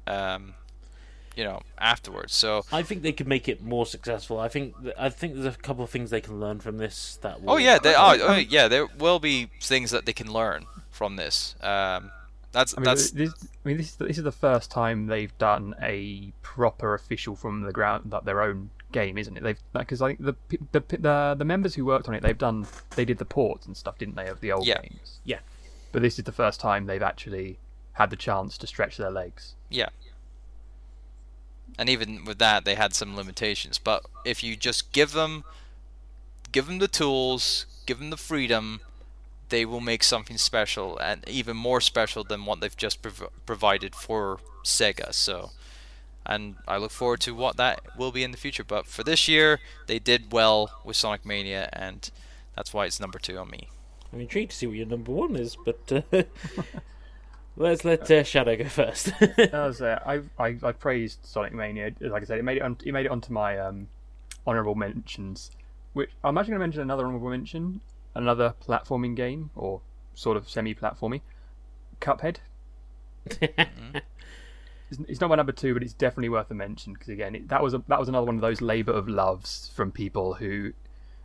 Um, 0.05 0.55
you 1.35 1.43
know, 1.43 1.61
afterwards. 1.79 2.33
So 2.33 2.63
I 2.71 2.83
think 2.83 3.01
they 3.01 3.11
could 3.11 3.27
make 3.27 3.47
it 3.47 3.61
more 3.61 3.85
successful. 3.85 4.39
I 4.39 4.49
think 4.49 4.75
I 4.97 5.09
think 5.09 5.33
there's 5.33 5.55
a 5.55 5.57
couple 5.57 5.83
of 5.83 5.89
things 5.89 6.09
they 6.09 6.21
can 6.21 6.39
learn 6.39 6.59
from 6.59 6.77
this. 6.77 7.17
That 7.21 7.41
will, 7.41 7.53
Oh 7.53 7.57
yeah, 7.57 7.79
they, 7.79 7.95
oh, 7.95 8.17
oh, 8.21 8.35
yeah. 8.35 8.67
There 8.67 8.85
will 8.85 9.19
be 9.19 9.49
things 9.61 9.91
that 9.91 10.05
they 10.05 10.13
can 10.13 10.31
learn 10.31 10.65
from 10.91 11.15
this. 11.15 11.55
Um, 11.61 12.11
that's 12.53 12.73
I 12.77 12.79
mean, 12.79 12.85
that's 12.85 13.11
this, 13.11 13.33
I 13.43 13.67
mean, 13.67 13.77
this 13.77 13.89
is, 13.89 13.95
the, 13.97 14.05
this 14.05 14.17
is 14.17 14.23
the 14.23 14.31
first 14.31 14.71
time 14.71 15.07
they've 15.07 15.37
done 15.37 15.75
a 15.81 16.31
proper 16.41 16.93
official 16.93 17.35
from 17.35 17.61
the 17.61 17.73
ground, 17.73 18.11
like 18.11 18.23
their 18.23 18.41
own 18.41 18.69
game, 18.93 19.17
isn't 19.17 19.35
it? 19.35 19.43
They've 19.43 19.59
because 19.73 20.01
I 20.01 20.07
think 20.09 20.23
the, 20.23 20.35
the 20.71 20.81
the 20.97 21.35
the 21.39 21.45
members 21.45 21.75
who 21.75 21.83
worked 21.83 22.07
on 22.07 22.13
it, 22.15 22.21
they've 22.23 22.37
done 22.37 22.65
they 22.95 23.03
did 23.05 23.17
the 23.17 23.25
ports 23.25 23.65
and 23.65 23.75
stuff, 23.75 23.97
didn't 23.97 24.15
they, 24.15 24.27
of 24.27 24.39
the 24.39 24.51
old 24.53 24.65
Yeah. 24.65 24.81
games? 24.81 25.19
Yeah. 25.25 25.39
But 25.91 26.01
this 26.01 26.17
is 26.17 26.23
the 26.25 26.31
first 26.31 26.59
time 26.59 26.85
they've 26.85 27.01
actually 27.03 27.57
had 27.93 28.09
the 28.09 28.15
chance 28.15 28.57
to 28.59 28.67
stretch 28.67 28.97
their 28.97 29.11
legs. 29.11 29.55
yeah. 29.69 29.89
And 31.77 31.89
even 31.89 32.23
with 32.25 32.37
that, 32.37 32.65
they 32.65 32.75
had 32.75 32.93
some 32.93 33.15
limitations. 33.15 33.79
But 33.79 34.05
if 34.25 34.43
you 34.43 34.55
just 34.55 34.91
give 34.91 35.11
them, 35.13 35.43
give 36.51 36.67
them 36.67 36.77
the 36.77 36.87
tools, 36.87 37.65
give 37.87 37.97
them 37.99 38.11
the 38.11 38.17
freedom, 38.17 38.81
they 39.49 39.65
will 39.65 39.81
make 39.81 40.03
something 40.03 40.37
special 40.37 40.97
and 40.97 41.27
even 41.27 41.55
more 41.55 41.81
special 41.81 42.23
than 42.23 42.45
what 42.45 42.61
they've 42.61 42.75
just 42.75 43.01
prov- 43.01 43.29
provided 43.45 43.95
for 43.95 44.39
Sega. 44.63 45.13
So, 45.13 45.51
and 46.25 46.55
I 46.67 46.77
look 46.77 46.91
forward 46.91 47.19
to 47.21 47.35
what 47.35 47.57
that 47.57 47.81
will 47.97 48.11
be 48.11 48.23
in 48.23 48.31
the 48.31 48.37
future. 48.37 48.63
But 48.63 48.87
for 48.87 49.03
this 49.03 49.27
year, 49.27 49.59
they 49.87 49.99
did 49.99 50.31
well 50.31 50.69
with 50.83 50.95
Sonic 50.95 51.25
Mania, 51.25 51.69
and 51.73 52.09
that's 52.55 52.73
why 52.73 52.85
it's 52.85 52.99
number 52.99 53.19
two 53.19 53.37
on 53.37 53.49
me. 53.49 53.69
I'm 54.11 54.21
intrigued 54.21 54.51
to 54.51 54.57
see 54.57 54.67
what 54.67 54.75
your 54.75 54.85
number 54.85 55.11
one 55.11 55.35
is, 55.35 55.55
but 55.55 56.05
uh, 56.11 56.23
let's 57.57 57.83
let 57.83 58.09
uh, 58.11 58.23
Shadow 58.23 58.55
go 58.55 58.65
first. 58.65 59.11
As 59.37 59.81
uh, 59.81 59.99
I, 60.05 60.21
I 60.37 60.57
I 60.61 60.71
praised 60.71 61.19
Sonic 61.23 61.53
Mania. 61.53 61.91
Like 61.99 62.21
I 62.21 62.25
said, 62.25 62.37
it 62.37 62.43
made 62.43 62.57
it 62.57 62.63
on, 62.63 62.77
it 62.85 62.91
made 62.91 63.07
it 63.07 63.11
onto 63.11 63.33
my 63.33 63.57
um, 63.57 63.87
honorable 64.45 64.75
mentions. 64.75 65.51
Which 65.93 66.09
I'm 66.23 66.37
actually 66.37 66.51
going 66.51 66.61
to 66.61 66.67
mention 66.67 66.81
another 66.81 67.05
honorable 67.05 67.29
mention, 67.29 67.81
another 68.15 68.53
platforming 68.65 69.15
game 69.15 69.49
or 69.55 69.81
sort 70.13 70.37
of 70.37 70.49
semi-platformy, 70.49 71.21
Cuphead. 71.99 72.37
It's, 74.93 75.09
it's 75.09 75.21
not 75.21 75.29
my 75.29 75.35
number 75.35 75.51
two, 75.51 75.73
but 75.73 75.83
it's 75.83 75.93
definitely 75.93 76.29
worth 76.29 76.51
a 76.51 76.53
mention 76.53 76.93
because 76.93 77.09
again, 77.09 77.35
it, 77.35 77.47
that 77.49 77.63
was 77.63 77.73
a, 77.73 77.83
that 77.87 77.99
was 77.99 78.09
another 78.09 78.25
one 78.25 78.35
of 78.35 78.41
those 78.41 78.61
labour 78.61 78.91
of 78.91 79.07
loves 79.07 79.71
from 79.73 79.91
people 79.91 80.35
who. 80.35 80.73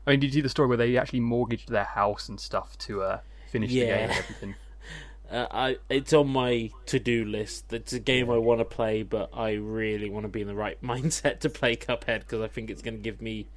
I 0.07 0.13
mean, 0.13 0.21
did 0.21 0.29
you 0.29 0.33
see 0.35 0.41
the 0.41 0.49
story 0.49 0.69
where 0.69 0.77
they 0.79 0.97
actually 0.97 1.21
mortgaged 1.21 1.69
their 1.69 1.85
house 1.85 2.29
and 2.31 2.41
stuff 2.41 2.79
to 2.79 3.03
uh, 3.03 3.19
finish 3.51 3.71
the 3.71 3.81
game 3.81 4.09
and 4.09 4.13
everything? 4.13 4.55
uh, 5.31 5.47
I 5.51 5.77
it's 5.91 6.13
on 6.13 6.29
my 6.29 6.71
to 6.87 6.99
do 6.99 7.25
list. 7.25 7.73
It's 7.73 7.93
a 7.93 8.01
game 8.01 8.31
I 8.31 8.39
want 8.39 8.61
to 8.61 8.65
play, 8.65 9.03
but 9.03 9.31
I 9.35 9.53
really 9.53 10.09
want 10.09 10.25
to 10.25 10.29
be 10.29 10.41
in 10.41 10.47
the 10.47 10.55
right 10.55 10.81
mindset 10.83 11.41
to 11.41 11.51
play 11.51 11.77
Cuphead 11.77 12.21
because 12.21 12.41
I 12.41 12.49
think 12.49 12.71
it's 12.71 12.83
going 12.83 12.97
to 12.97 13.03
give 13.03 13.21
me 13.21 13.49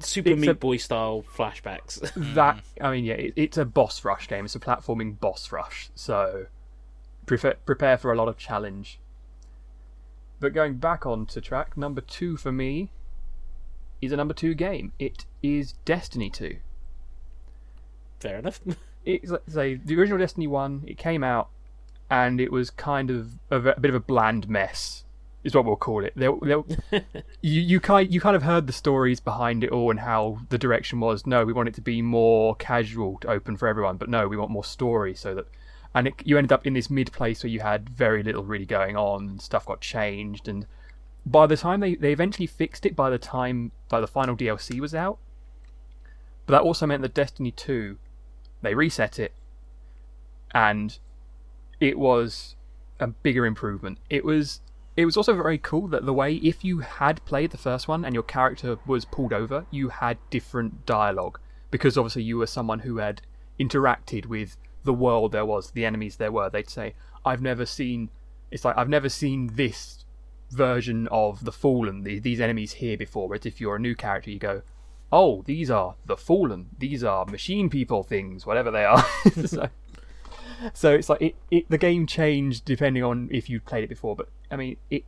Super 0.00 0.30
it's 0.30 0.40
Meat 0.40 0.50
a- 0.50 0.54
Boy 0.54 0.76
style 0.76 1.24
flashbacks. 1.36 2.00
that 2.34 2.62
I 2.80 2.90
mean, 2.92 3.04
yeah, 3.04 3.14
it, 3.14 3.32
it's 3.36 3.58
a 3.58 3.64
boss 3.64 4.04
rush 4.04 4.28
game. 4.28 4.44
It's 4.44 4.54
a 4.54 4.60
platforming 4.60 5.18
boss 5.18 5.50
rush, 5.50 5.90
so 5.94 6.46
prefer, 7.26 7.54
prepare 7.66 7.98
for 7.98 8.12
a 8.12 8.16
lot 8.16 8.28
of 8.28 8.36
challenge. 8.36 9.00
But 10.40 10.52
going 10.52 10.74
back 10.76 11.06
on 11.06 11.26
to 11.26 11.40
track 11.40 11.76
number 11.76 12.00
two 12.00 12.36
for 12.36 12.52
me 12.52 12.90
is 14.00 14.12
a 14.12 14.16
number 14.16 14.34
two 14.34 14.54
game. 14.54 14.92
It 14.98 15.24
is 15.42 15.72
Destiny 15.84 16.30
Two. 16.30 16.58
Fair 18.20 18.38
enough. 18.38 18.60
It's 19.06 19.30
like 19.30 19.42
say 19.46 19.74
the 19.74 19.98
original 19.98 20.18
Destiny 20.18 20.46
One. 20.46 20.82
It 20.86 20.96
came 20.96 21.22
out, 21.22 21.50
and 22.08 22.40
it 22.40 22.50
was 22.50 22.70
kind 22.70 23.10
of 23.10 23.32
a, 23.50 23.56
a 23.56 23.78
bit 23.78 23.90
of 23.90 23.94
a 23.94 24.00
bland 24.00 24.48
mess. 24.48 25.03
Is 25.44 25.54
what 25.54 25.66
we'll 25.66 25.76
call 25.76 26.02
it. 26.04 26.14
There, 26.16 26.32
there, 26.40 26.62
you 27.42 27.60
you 27.60 27.78
kind 27.78 28.12
you 28.12 28.18
kind 28.18 28.34
of 28.34 28.42
heard 28.42 28.66
the 28.66 28.72
stories 28.72 29.20
behind 29.20 29.62
it 29.62 29.70
all 29.70 29.90
and 29.90 30.00
how 30.00 30.38
the 30.48 30.56
direction 30.56 31.00
was. 31.00 31.26
No, 31.26 31.44
we 31.44 31.52
want 31.52 31.68
it 31.68 31.74
to 31.74 31.82
be 31.82 32.00
more 32.00 32.56
casual, 32.56 33.18
to 33.20 33.28
open 33.28 33.58
for 33.58 33.68
everyone, 33.68 33.98
but 33.98 34.08
no, 34.08 34.26
we 34.26 34.38
want 34.38 34.50
more 34.50 34.64
story 34.64 35.14
so 35.14 35.34
that. 35.34 35.46
And 35.96 36.08
it, 36.08 36.14
you 36.24 36.38
ended 36.38 36.50
up 36.50 36.66
in 36.66 36.72
this 36.72 36.90
mid 36.90 37.12
place 37.12 37.44
where 37.44 37.50
you 37.50 37.60
had 37.60 37.88
very 37.88 38.22
little 38.22 38.42
really 38.42 38.66
going 38.66 38.96
on, 38.96 39.28
and 39.28 39.42
stuff 39.42 39.66
got 39.66 39.80
changed, 39.80 40.48
and 40.48 40.66
by 41.26 41.46
the 41.46 41.56
time 41.56 41.80
they, 41.80 41.94
they 41.94 42.12
eventually 42.12 42.46
fixed 42.46 42.84
it, 42.84 42.96
by 42.96 43.10
the 43.10 43.18
time 43.18 43.70
like 43.92 44.00
the 44.00 44.08
final 44.08 44.36
DLC 44.36 44.80
was 44.80 44.94
out, 44.94 45.18
but 46.46 46.52
that 46.52 46.62
also 46.62 46.86
meant 46.86 47.02
that 47.02 47.14
Destiny 47.14 47.50
Two, 47.50 47.98
they 48.62 48.74
reset 48.74 49.18
it, 49.18 49.32
and 50.52 50.98
it 51.80 51.98
was 51.98 52.56
a 52.98 53.06
bigger 53.06 53.46
improvement. 53.46 53.98
It 54.10 54.24
was 54.24 54.60
it 54.96 55.04
was 55.04 55.16
also 55.16 55.34
very 55.34 55.58
cool 55.58 55.88
that 55.88 56.06
the 56.06 56.12
way 56.12 56.34
if 56.36 56.64
you 56.64 56.78
had 56.80 57.24
played 57.24 57.50
the 57.50 57.58
first 57.58 57.88
one 57.88 58.04
and 58.04 58.14
your 58.14 58.22
character 58.22 58.78
was 58.86 59.04
pulled 59.04 59.32
over, 59.32 59.66
you 59.70 59.88
had 59.88 60.18
different 60.30 60.86
dialogue 60.86 61.40
because 61.70 61.98
obviously 61.98 62.22
you 62.22 62.38
were 62.38 62.46
someone 62.46 62.80
who 62.80 62.98
had 62.98 63.20
interacted 63.58 64.26
with 64.26 64.56
the 64.84 64.94
world 64.94 65.32
there 65.32 65.44
was, 65.44 65.72
the 65.72 65.84
enemies 65.84 66.16
there 66.16 66.30
were. 66.30 66.48
They'd 66.48 66.70
say, 66.70 66.94
"I've 67.24 67.42
never 67.42 67.66
seen." 67.66 68.10
It's 68.50 68.64
like 68.64 68.76
I've 68.76 68.88
never 68.88 69.08
seen 69.08 69.50
this 69.54 70.04
version 70.50 71.08
of 71.08 71.44
the 71.44 71.50
Fallen, 71.50 72.04
the, 72.04 72.20
these 72.20 72.40
enemies 72.40 72.74
here 72.74 72.96
before. 72.96 73.28
Whereas 73.28 73.46
if 73.46 73.60
you're 73.60 73.76
a 73.76 73.80
new 73.80 73.96
character, 73.96 74.30
you 74.30 74.38
go, 74.38 74.62
"Oh, 75.10 75.42
these 75.46 75.70
are 75.70 75.96
the 76.06 76.16
Fallen. 76.16 76.70
These 76.78 77.02
are 77.02 77.24
machine 77.26 77.68
people 77.68 78.04
things, 78.04 78.46
whatever 78.46 78.70
they 78.70 78.84
are." 78.84 79.04
so, 79.46 79.68
so 80.72 80.92
it's 80.92 81.08
like 81.08 81.20
it, 81.20 81.34
it 81.50 81.68
the 81.68 81.78
game 81.78 82.06
changed 82.06 82.64
depending 82.64 83.02
on 83.02 83.28
if 83.32 83.48
you 83.48 83.60
played 83.60 83.84
it 83.84 83.88
before 83.88 84.14
but 84.16 84.28
i 84.50 84.56
mean 84.56 84.76
it 84.90 85.04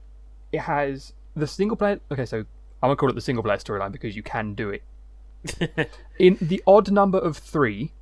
it 0.52 0.60
has 0.60 1.12
the 1.34 1.46
single 1.46 1.76
player 1.76 2.00
okay 2.10 2.26
so 2.26 2.38
i'm 2.38 2.46
gonna 2.88 2.96
call 2.96 3.10
it 3.10 3.14
the 3.14 3.20
single 3.20 3.42
player 3.42 3.56
storyline 3.56 3.92
because 3.92 4.16
you 4.16 4.22
can 4.22 4.54
do 4.54 4.70
it. 4.70 4.82
In 6.18 6.38
the 6.40 6.60
odd 6.66 6.90
number 6.90 7.18
of 7.18 7.36
three 7.36 7.92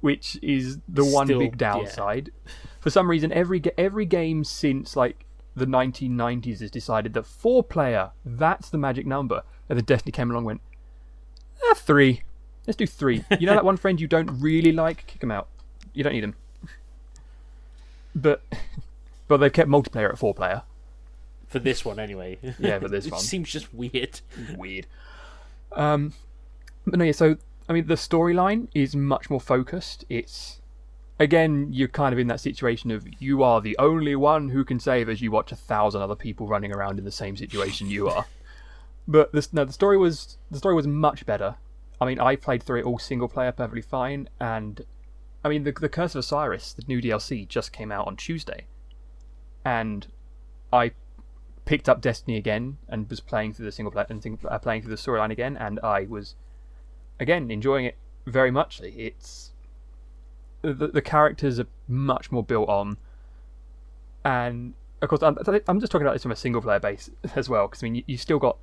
which 0.00 0.38
is 0.40 0.78
the 0.88 1.04
one 1.04 1.26
Still, 1.26 1.40
big 1.40 1.52
yeah. 1.52 1.72
downside 1.72 2.30
for 2.80 2.88
some 2.88 3.10
reason 3.10 3.30
every 3.32 3.62
every 3.76 4.06
game 4.06 4.44
since 4.44 4.96
like 4.96 5.26
the 5.54 5.66
1990s 5.66 6.60
has 6.60 6.70
decided 6.70 7.12
that 7.14 7.26
four 7.26 7.62
player 7.62 8.10
that's 8.24 8.70
the 8.70 8.78
magic 8.78 9.06
number. 9.06 9.42
And 9.68 9.78
then 9.78 9.84
destiny 9.84 10.12
came 10.12 10.30
along 10.30 10.42
and 10.42 10.46
went 10.46 10.60
ah, 11.64 11.74
three. 11.74 12.22
Let's 12.66 12.76
do 12.76 12.86
three. 12.86 13.24
You 13.38 13.46
know 13.46 13.54
that 13.54 13.64
one 13.72 13.76
friend 13.76 14.00
you 14.00 14.08
don't 14.08 14.40
really 14.40 14.72
like? 14.72 15.06
Kick 15.06 15.22
him 15.22 15.30
out. 15.30 15.48
You 15.92 16.02
don't 16.02 16.12
need 16.12 16.24
him 16.24 16.34
but 18.14 18.42
but 19.28 19.36
they've 19.38 19.52
kept 19.52 19.68
multiplayer 19.70 20.08
at 20.10 20.18
four 20.18 20.34
player. 20.34 20.62
for 21.46 21.58
this 21.58 21.84
one 21.84 21.98
anyway. 21.98 22.38
Yeah, 22.58 22.78
for 22.78 22.88
this 22.88 23.04
Which 23.06 23.12
one. 23.12 23.20
seems 23.20 23.50
just 23.50 23.72
weird. 23.74 24.20
Weird. 24.56 24.86
Um, 25.72 26.12
but 26.86 26.98
no, 26.98 27.04
yeah. 27.04 27.12
So 27.12 27.36
I 27.68 27.72
mean, 27.72 27.86
the 27.86 27.94
storyline 27.94 28.68
is 28.74 28.96
much 28.96 29.30
more 29.30 29.40
focused. 29.40 30.04
It's 30.08 30.60
again, 31.18 31.68
you're 31.70 31.88
kind 31.88 32.12
of 32.12 32.18
in 32.18 32.26
that 32.28 32.40
situation 32.40 32.90
of 32.90 33.06
you 33.20 33.42
are 33.42 33.60
the 33.60 33.76
only 33.78 34.16
one 34.16 34.48
who 34.48 34.64
can 34.64 34.80
save 34.80 35.08
as 35.08 35.20
you 35.20 35.30
watch 35.30 35.52
a 35.52 35.56
thousand 35.56 36.00
other 36.02 36.16
people 36.16 36.46
running 36.48 36.72
around 36.74 36.98
in 36.98 37.04
the 37.04 37.12
same 37.12 37.36
situation 37.36 37.88
you 37.90 38.08
are. 38.08 38.24
But 39.06 39.32
this, 39.32 39.52
no, 39.52 39.64
the 39.64 39.72
story 39.72 39.96
was 39.98 40.38
the 40.50 40.58
story 40.58 40.74
was 40.74 40.86
much 40.86 41.26
better. 41.26 41.56
I 42.00 42.06
mean, 42.06 42.18
I 42.18 42.36
played 42.36 42.62
through 42.62 42.80
it 42.80 42.84
all 42.86 42.98
single 42.98 43.28
player 43.28 43.52
perfectly 43.52 43.82
fine, 43.82 44.28
and 44.40 44.80
I 45.44 45.48
mean, 45.48 45.64
the 45.64 45.72
the 45.72 45.88
Curse 45.88 46.14
of 46.14 46.20
Osiris, 46.20 46.72
the 46.72 46.84
new 46.86 47.00
DLC, 47.00 47.48
just 47.48 47.72
came 47.72 47.90
out 47.90 48.06
on 48.06 48.16
Tuesday, 48.16 48.66
and 49.64 50.06
I 50.72 50.92
picked 51.64 51.88
up 51.88 52.00
Destiny 52.00 52.36
again 52.36 52.78
and 52.88 53.08
was 53.08 53.20
playing 53.20 53.52
through 53.52 53.66
the 53.66 53.72
single 53.72 53.92
player 53.92 54.06
and 54.08 54.38
uh, 54.48 54.58
playing 54.58 54.82
through 54.82 54.90
the 54.90 54.96
storyline 54.96 55.30
again, 55.30 55.56
and 55.56 55.80
I 55.82 56.02
was 56.02 56.34
again 57.18 57.50
enjoying 57.50 57.86
it 57.86 57.96
very 58.26 58.50
much. 58.50 58.80
It's 58.82 59.52
the, 60.62 60.88
the 60.88 61.02
characters 61.02 61.58
are 61.58 61.66
much 61.88 62.30
more 62.30 62.42
built 62.42 62.68
on, 62.68 62.98
and 64.24 64.74
of 65.00 65.08
course 65.08 65.22
I'm, 65.22 65.38
I'm 65.66 65.80
just 65.80 65.90
talking 65.90 66.06
about 66.06 66.14
this 66.14 66.22
from 66.22 66.32
a 66.32 66.36
single 66.36 66.60
player 66.60 66.80
base 66.80 67.10
as 67.34 67.48
well 67.48 67.66
because 67.66 67.82
I 67.82 67.86
mean 67.86 67.94
you, 67.96 68.02
you 68.06 68.16
still 68.18 68.38
got 68.38 68.58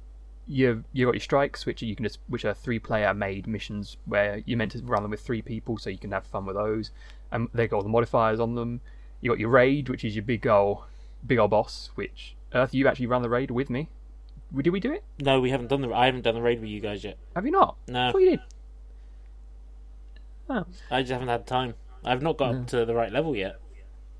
you 0.47 0.83
you 0.93 1.05
got 1.05 1.13
your 1.15 1.19
strikes 1.21 1.65
which 1.65 1.81
you 1.81 1.95
can 1.95 2.05
just 2.05 2.19
which 2.27 2.45
are 2.45 2.53
three 2.53 2.79
player 2.79 3.13
made 3.13 3.47
missions 3.47 3.97
where 4.05 4.41
you're 4.45 4.57
meant 4.57 4.71
to 4.71 4.79
run 4.83 5.01
them 5.01 5.11
with 5.11 5.19
three 5.21 5.41
people 5.41 5.77
so 5.77 5.89
you 5.89 5.97
can 5.97 6.11
have 6.11 6.25
fun 6.25 6.45
with 6.45 6.55
those, 6.55 6.91
and 7.31 7.49
they 7.53 7.67
got 7.67 7.77
all 7.77 7.83
the 7.83 7.89
modifiers 7.89 8.39
on 8.39 8.55
them. 8.55 8.81
You 9.21 9.31
got 9.31 9.39
your 9.39 9.49
raid 9.49 9.89
which 9.89 10.03
is 10.05 10.15
your 10.15 10.23
big 10.23 10.45
old 10.47 10.83
big 11.25 11.37
old 11.39 11.51
boss 11.51 11.89
which 11.95 12.35
Earth 12.53 12.73
you 12.73 12.87
actually 12.87 13.07
run 13.07 13.21
the 13.21 13.29
raid 13.29 13.51
with 13.51 13.69
me. 13.69 13.89
Did 14.55 14.69
we 14.69 14.79
do 14.79 14.93
it? 14.93 15.03
No, 15.19 15.41
we 15.41 15.49
haven't 15.49 15.67
done 15.67 15.81
the. 15.81 15.93
I 15.93 16.05
haven't 16.05 16.21
done 16.21 16.35
the 16.35 16.41
raid 16.41 16.61
with 16.61 16.69
you 16.69 16.79
guys 16.79 17.03
yet. 17.03 17.17
Have 17.35 17.45
you 17.45 17.51
not? 17.51 17.75
I 17.89 17.91
No, 17.91 18.11
thought 18.13 18.17
you 18.19 18.29
did. 18.31 18.39
Oh. 20.49 20.65
I 20.89 21.01
just 21.01 21.11
haven't 21.11 21.27
had 21.27 21.45
time. 21.45 21.73
I've 22.05 22.21
not 22.21 22.37
got 22.37 22.55
up 22.55 22.67
to 22.67 22.85
the 22.85 22.95
right 22.95 23.11
level 23.11 23.35
yet. 23.35 23.59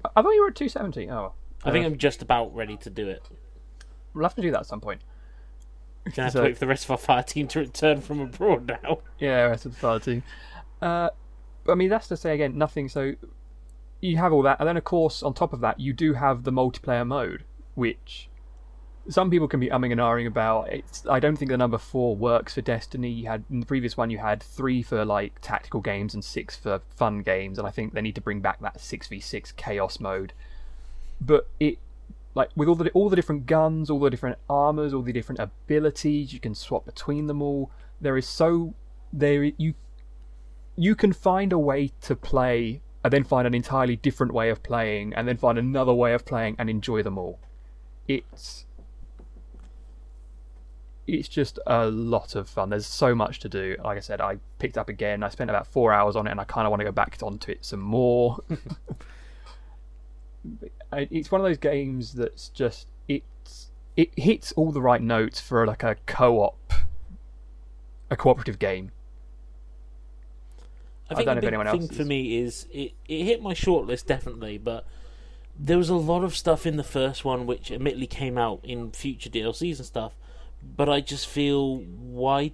I 0.04 0.10
I 0.18 0.22
thought 0.22 0.32
you 0.32 0.42
were 0.42 0.50
at 0.50 0.56
270. 0.56 1.10
Oh. 1.10 1.34
I 1.64 1.72
think 1.72 1.84
Uh, 1.86 1.88
I'm 1.88 1.98
just 1.98 2.22
about 2.22 2.54
ready 2.54 2.76
to 2.78 2.90
do 2.90 3.08
it. 3.08 3.24
We'll 4.14 4.24
have 4.26 4.36
to 4.36 4.42
do 4.42 4.52
that 4.52 4.62
at 4.62 4.66
some 4.66 4.82
point. 4.82 5.02
Gonna 6.16 6.26
have 6.26 6.34
So- 6.34 6.40
to 6.42 6.46
wait 6.46 6.54
for 6.56 6.60
the 6.62 6.68
rest 6.68 6.86
of 6.86 6.92
our 6.92 6.98
fire 6.98 7.24
team 7.24 7.48
to 7.50 7.60
return 7.60 8.02
from 8.02 8.20
abroad 8.20 8.68
now. 8.84 9.00
Yeah, 9.20 9.44
rest 9.44 9.66
of 9.66 9.74
the 9.74 9.80
fire 9.80 10.00
team. 10.00 10.24
Uh, 10.82 11.10
I 11.68 11.76
mean, 11.76 11.90
that's 11.90 12.08
to 12.10 12.18
say 12.18 12.34
again, 12.34 12.58
nothing. 12.58 12.88
So 12.90 13.14
you 14.00 14.18
have 14.18 14.32
all 14.32 14.44
that, 14.44 14.60
and 14.60 14.68
then 14.68 14.78
of 14.78 14.84
course, 14.84 15.24
on 15.24 15.34
top 15.34 15.54
of 15.54 15.60
that, 15.62 15.80
you 15.80 15.92
do 15.94 16.14
have 16.14 16.44
the 16.44 16.52
multiplayer 16.52 17.06
mode, 17.06 17.44
which 17.76 18.30
some 19.10 19.30
people 19.32 19.48
can 19.48 19.60
be 19.60 19.70
umming 19.70 19.92
and 19.92 20.00
ahhing 20.02 20.28
about. 20.28 20.70
It's 20.72 21.06
I 21.08 21.20
don't 21.20 21.36
think 21.36 21.50
the 21.50 21.58
number 21.58 21.78
four 21.78 22.16
works 22.16 22.54
for 22.54 22.62
Destiny. 22.62 23.10
You 23.10 23.28
had 23.28 23.44
in 23.50 23.62
the 23.62 23.66
previous 23.66 23.98
one, 23.98 24.10
you 24.10 24.18
had 24.20 24.44
three 24.44 24.84
for 24.84 25.04
like 25.04 25.40
tactical 25.42 25.82
games 25.82 26.14
and 26.14 26.24
six 26.24 26.56
for 26.56 26.82
fun 26.96 27.22
games, 27.24 27.58
and 27.58 27.68
I 27.68 27.72
think 27.72 27.94
they 27.94 28.02
need 28.02 28.16
to 28.16 28.22
bring 28.22 28.40
back 28.42 28.60
that 28.62 28.80
six 28.80 29.08
v 29.08 29.20
six 29.20 29.52
chaos 29.52 30.00
mode. 30.00 30.34
But 31.20 31.48
it 31.60 31.80
like 32.38 32.52
with 32.56 32.70
all 32.70 32.76
the 32.76 32.90
all 32.92 33.10
the 33.10 33.16
different 33.16 33.48
guns, 33.48 33.90
all 33.90 34.00
the 34.00 34.12
different 34.12 34.38
armors, 34.48 34.94
all 34.94 35.02
the 35.02 35.12
different 35.12 35.40
abilities, 35.40 36.32
you 36.32 36.40
can 36.40 36.54
swap 36.54 36.86
between 36.86 37.26
them 37.26 37.42
all. 37.42 37.72
There 38.00 38.16
is 38.16 38.28
so 38.28 38.76
there 39.12 39.44
you 39.44 39.74
you 40.76 40.96
can 40.96 41.12
find 41.12 41.52
a 41.52 41.58
way 41.58 41.92
to 42.02 42.16
play 42.16 42.82
and 43.04 43.12
then 43.12 43.24
find 43.24 43.48
an 43.48 43.56
entirely 43.56 43.96
different 43.96 44.34
way 44.34 44.50
of 44.52 44.62
playing 44.62 45.14
and 45.16 45.28
then 45.28 45.38
find 45.38 45.58
another 45.58 45.94
way 45.94 46.14
of 46.14 46.26
playing 46.26 46.56
and 46.60 46.70
enjoy 46.70 47.02
them 47.02 47.18
all. 47.18 47.40
It's 48.08 48.66
it's 51.08 51.28
just 51.28 51.58
a 51.66 51.88
lot 51.88 52.36
of 52.36 52.48
fun. 52.48 52.70
There's 52.70 52.86
so 52.86 53.16
much 53.16 53.40
to 53.40 53.50
do. 53.50 53.78
Like 53.84 53.98
I 53.98 54.02
said, 54.02 54.22
I 54.22 54.38
picked 54.60 54.78
up 54.78 54.90
again. 54.90 55.24
I 55.24 55.30
spent 55.30 55.50
about 55.50 55.66
four 55.66 55.92
hours 55.92 56.16
on 56.16 56.28
it, 56.28 56.32
and 56.32 56.40
I 56.40 56.44
kind 56.44 56.68
of 56.68 56.70
want 56.70 56.82
to 56.82 56.86
go 56.86 56.92
back 56.92 57.18
onto 57.24 57.52
it 57.52 57.66
some 57.66 57.80
more. 57.80 58.44
It's 60.94 61.32
one 61.32 61.42
of 61.42 61.46
those 61.46 61.58
games 61.58 62.14
that's 62.14 62.50
just 62.50 62.88
it's 63.08 63.72
it 63.96 64.18
hits 64.18 64.52
all 64.54 64.72
the 64.72 64.82
right 64.82 65.02
notes 65.02 65.40
for 65.40 65.66
like 65.66 65.84
a 65.84 65.96
co-op, 66.06 66.74
a 68.10 68.16
cooperative 68.16 68.60
game. 68.60 68.92
I 71.10 71.14
I 71.14 71.16
think 71.16 71.26
don't 71.26 71.36
know 71.36 71.40
if 71.40 71.48
anyone 71.48 71.68
thing 71.68 71.82
else 71.82 71.98
for 71.98 72.04
me 72.04 72.38
is 72.38 72.68
it, 72.72 72.94
it 73.08 73.24
hit 73.24 73.42
my 73.42 73.54
shortlist 73.54 74.06
definitely, 74.06 74.58
but 74.58 74.86
there 75.60 75.78
was 75.78 75.90
a 75.90 75.96
lot 75.96 76.24
of 76.24 76.36
stuff 76.36 76.66
in 76.66 76.78
the 76.78 76.84
first 76.84 77.26
one 77.26 77.46
which 77.48 77.72
admittedly 77.72 78.08
came 78.08 78.38
out 78.38 78.60
in 78.64 78.92
future 78.92 79.30
DLCs 79.30 79.78
and 79.78 79.86
stuff. 79.86 80.14
But 80.62 80.90
I 80.90 81.02
just 81.02 81.28
feel 81.28 81.78
why 81.78 82.52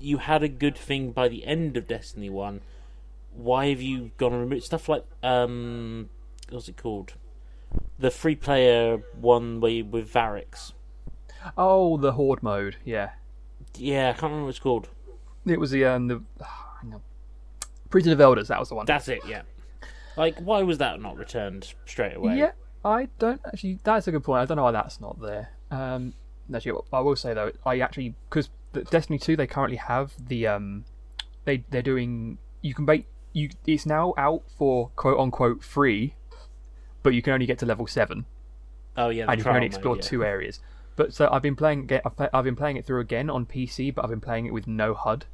you 0.00 0.18
had 0.18 0.42
a 0.42 0.48
good 0.48 0.76
thing 0.76 1.12
by 1.12 1.28
the 1.28 1.44
end 1.46 1.76
of 1.76 1.88
Destiny 1.88 2.30
One. 2.30 2.60
Why 3.34 3.68
have 3.70 3.80
you 3.80 4.12
gone 4.16 4.32
and 4.32 4.42
removed 4.42 4.64
stuff 4.64 4.88
like 4.88 5.04
um, 5.22 6.10
what's 6.50 6.68
it 6.68 6.76
called? 6.76 7.14
The 7.98 8.10
free 8.10 8.36
player 8.36 9.02
one 9.20 9.60
where 9.60 9.70
you, 9.70 9.84
with 9.84 10.12
Variks. 10.12 10.72
Oh, 11.56 11.96
the 11.96 12.12
horde 12.12 12.42
mode. 12.42 12.76
Yeah, 12.84 13.10
Yeah, 13.76 14.08
I 14.10 14.12
can't 14.12 14.24
remember 14.24 14.44
what 14.44 14.50
it's 14.50 14.58
called. 14.58 14.88
it 15.46 15.60
was 15.60 15.70
the 15.70 15.84
um 15.84 16.08
the 16.08 16.22
hang 16.82 16.94
on. 16.94 17.02
Prison 17.90 18.12
of 18.12 18.20
Elders. 18.20 18.48
That 18.48 18.58
was 18.58 18.68
the 18.68 18.74
one. 18.74 18.86
That's 18.86 19.08
it. 19.08 19.20
Yeah. 19.26 19.42
Like, 20.16 20.38
why 20.38 20.62
was 20.62 20.78
that 20.78 21.00
not 21.00 21.16
returned 21.16 21.74
straight 21.86 22.16
away? 22.16 22.38
Yeah, 22.38 22.52
I 22.84 23.08
don't 23.18 23.40
actually. 23.46 23.78
That's 23.84 24.06
a 24.08 24.12
good 24.12 24.24
point. 24.24 24.40
I 24.42 24.44
don't 24.46 24.56
know 24.56 24.64
why 24.64 24.72
that's 24.72 25.00
not 25.00 25.20
there. 25.20 25.50
Um, 25.70 26.14
actually, 26.54 26.78
I 26.92 27.00
will 27.00 27.16
say 27.16 27.34
though, 27.34 27.52
I 27.66 27.80
actually 27.80 28.14
because 28.28 28.48
Destiny 28.90 29.18
Two 29.18 29.36
they 29.36 29.46
currently 29.46 29.76
have 29.76 30.12
the 30.28 30.46
um, 30.46 30.84
they 31.44 31.64
they're 31.70 31.82
doing 31.82 32.38
you 32.62 32.74
can 32.74 32.86
bait 32.86 33.06
you. 33.32 33.50
It's 33.66 33.86
now 33.86 34.14
out 34.16 34.42
for 34.56 34.90
quote 34.96 35.18
unquote 35.18 35.62
free, 35.64 36.14
but 37.04 37.14
you 37.14 37.22
can 37.22 37.32
only 37.32 37.46
get 37.46 37.60
to 37.60 37.66
level 37.66 37.86
seven. 37.86 38.24
Oh 38.96 39.10
yeah. 39.10 39.26
and 39.28 39.38
you 39.38 39.44
can 39.44 39.54
only 39.54 39.60
trial 39.60 39.60
mode, 39.60 39.62
explore 39.64 39.96
yeah. 39.96 40.02
two 40.02 40.24
areas. 40.24 40.58
But 40.96 41.14
so 41.14 41.28
I've 41.30 41.42
been 41.42 41.54
playing 41.54 41.88
I've, 42.04 42.16
play- 42.16 42.28
I've 42.32 42.44
been 42.44 42.56
playing 42.56 42.76
it 42.76 42.84
through 42.84 43.00
again 43.00 43.30
on 43.30 43.46
PC, 43.46 43.94
but 43.94 44.04
I've 44.04 44.10
been 44.10 44.20
playing 44.20 44.46
it 44.46 44.52
with 44.52 44.66
no 44.66 44.94
HUD. 44.94 45.26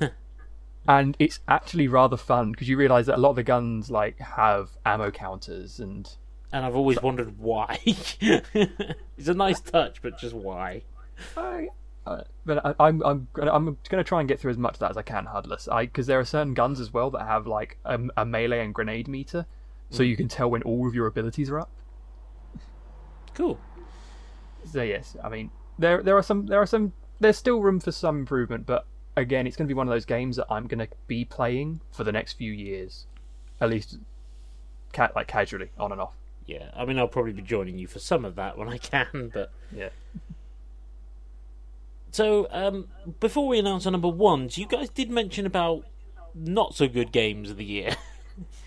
and 0.88 1.16
it's 1.18 1.40
actually 1.48 1.88
rather 1.88 2.16
fun 2.16 2.52
because 2.52 2.68
you 2.68 2.76
realise 2.76 3.06
that 3.06 3.16
a 3.16 3.20
lot 3.20 3.30
of 3.30 3.36
the 3.36 3.42
guns 3.42 3.90
like 3.90 4.18
have 4.20 4.70
ammo 4.84 5.10
counters 5.10 5.80
and 5.80 6.08
And 6.52 6.64
I've 6.64 6.76
always 6.76 7.00
wondered 7.02 7.38
why. 7.38 7.80
it's 7.84 9.28
a 9.28 9.34
nice 9.34 9.60
touch, 9.60 10.02
but 10.02 10.18
just 10.18 10.34
why? 10.34 10.82
I, 11.36 11.68
uh, 12.06 12.22
but 12.44 12.64
I, 12.66 12.74
I'm 12.80 13.02
I'm 13.02 13.28
gonna, 13.32 13.52
I'm 13.52 13.64
going 13.64 14.02
to 14.02 14.04
try 14.04 14.20
and 14.20 14.28
get 14.28 14.40
through 14.40 14.50
as 14.50 14.58
much 14.58 14.74
of 14.74 14.80
that 14.80 14.90
as 14.90 14.96
I 14.96 15.02
can 15.02 15.26
HUDless. 15.26 15.68
I 15.70 15.86
because 15.86 16.06
there 16.06 16.18
are 16.18 16.24
certain 16.24 16.52
guns 16.52 16.80
as 16.80 16.92
well 16.92 17.10
that 17.10 17.26
have 17.26 17.46
like 17.46 17.78
a, 17.84 17.98
a 18.16 18.26
melee 18.26 18.60
and 18.60 18.74
grenade 18.74 19.08
meter, 19.08 19.46
so 19.90 20.02
you 20.02 20.16
can 20.16 20.28
tell 20.28 20.50
when 20.50 20.62
all 20.62 20.86
of 20.88 20.94
your 20.94 21.06
abilities 21.06 21.50
are 21.50 21.60
up. 21.60 21.70
Cool. 23.34 23.58
So 24.70 24.82
yes, 24.82 25.16
I 25.22 25.28
mean 25.28 25.50
there 25.78 26.02
there 26.02 26.16
are 26.16 26.22
some 26.22 26.46
there 26.46 26.60
are 26.60 26.66
some 26.66 26.92
there's 27.20 27.36
still 27.36 27.60
room 27.60 27.80
for 27.80 27.92
some 27.92 28.18
improvement, 28.18 28.66
but 28.66 28.86
again, 29.16 29.46
it's 29.46 29.56
going 29.56 29.66
to 29.66 29.72
be 29.72 29.76
one 29.76 29.86
of 29.86 29.92
those 29.92 30.04
games 30.04 30.36
that 30.36 30.46
I'm 30.50 30.66
going 30.66 30.80
to 30.80 30.88
be 31.06 31.24
playing 31.24 31.80
for 31.92 32.04
the 32.04 32.12
next 32.12 32.34
few 32.34 32.52
years, 32.52 33.06
at 33.60 33.70
least, 33.70 33.98
ca- 34.92 35.12
like 35.14 35.28
casually 35.28 35.70
on 35.78 35.92
and 35.92 36.00
off. 36.00 36.14
Yeah, 36.46 36.70
I 36.76 36.84
mean, 36.84 36.98
I'll 36.98 37.08
probably 37.08 37.32
be 37.32 37.42
joining 37.42 37.78
you 37.78 37.86
for 37.86 37.98
some 37.98 38.24
of 38.24 38.34
that 38.36 38.58
when 38.58 38.68
I 38.68 38.78
can, 38.78 39.30
but. 39.32 39.50
Yeah. 39.74 39.90
So, 42.10 42.46
um, 42.50 42.88
before 43.18 43.48
we 43.48 43.58
announce 43.58 43.86
our 43.86 43.92
number 43.92 44.08
ones, 44.08 44.56
you 44.56 44.66
guys 44.66 44.88
did 44.88 45.10
mention 45.10 45.46
about 45.46 45.84
not 46.34 46.74
so 46.74 46.86
good 46.86 47.10
games 47.12 47.50
of 47.50 47.56
the 47.56 47.64
year. 47.64 47.96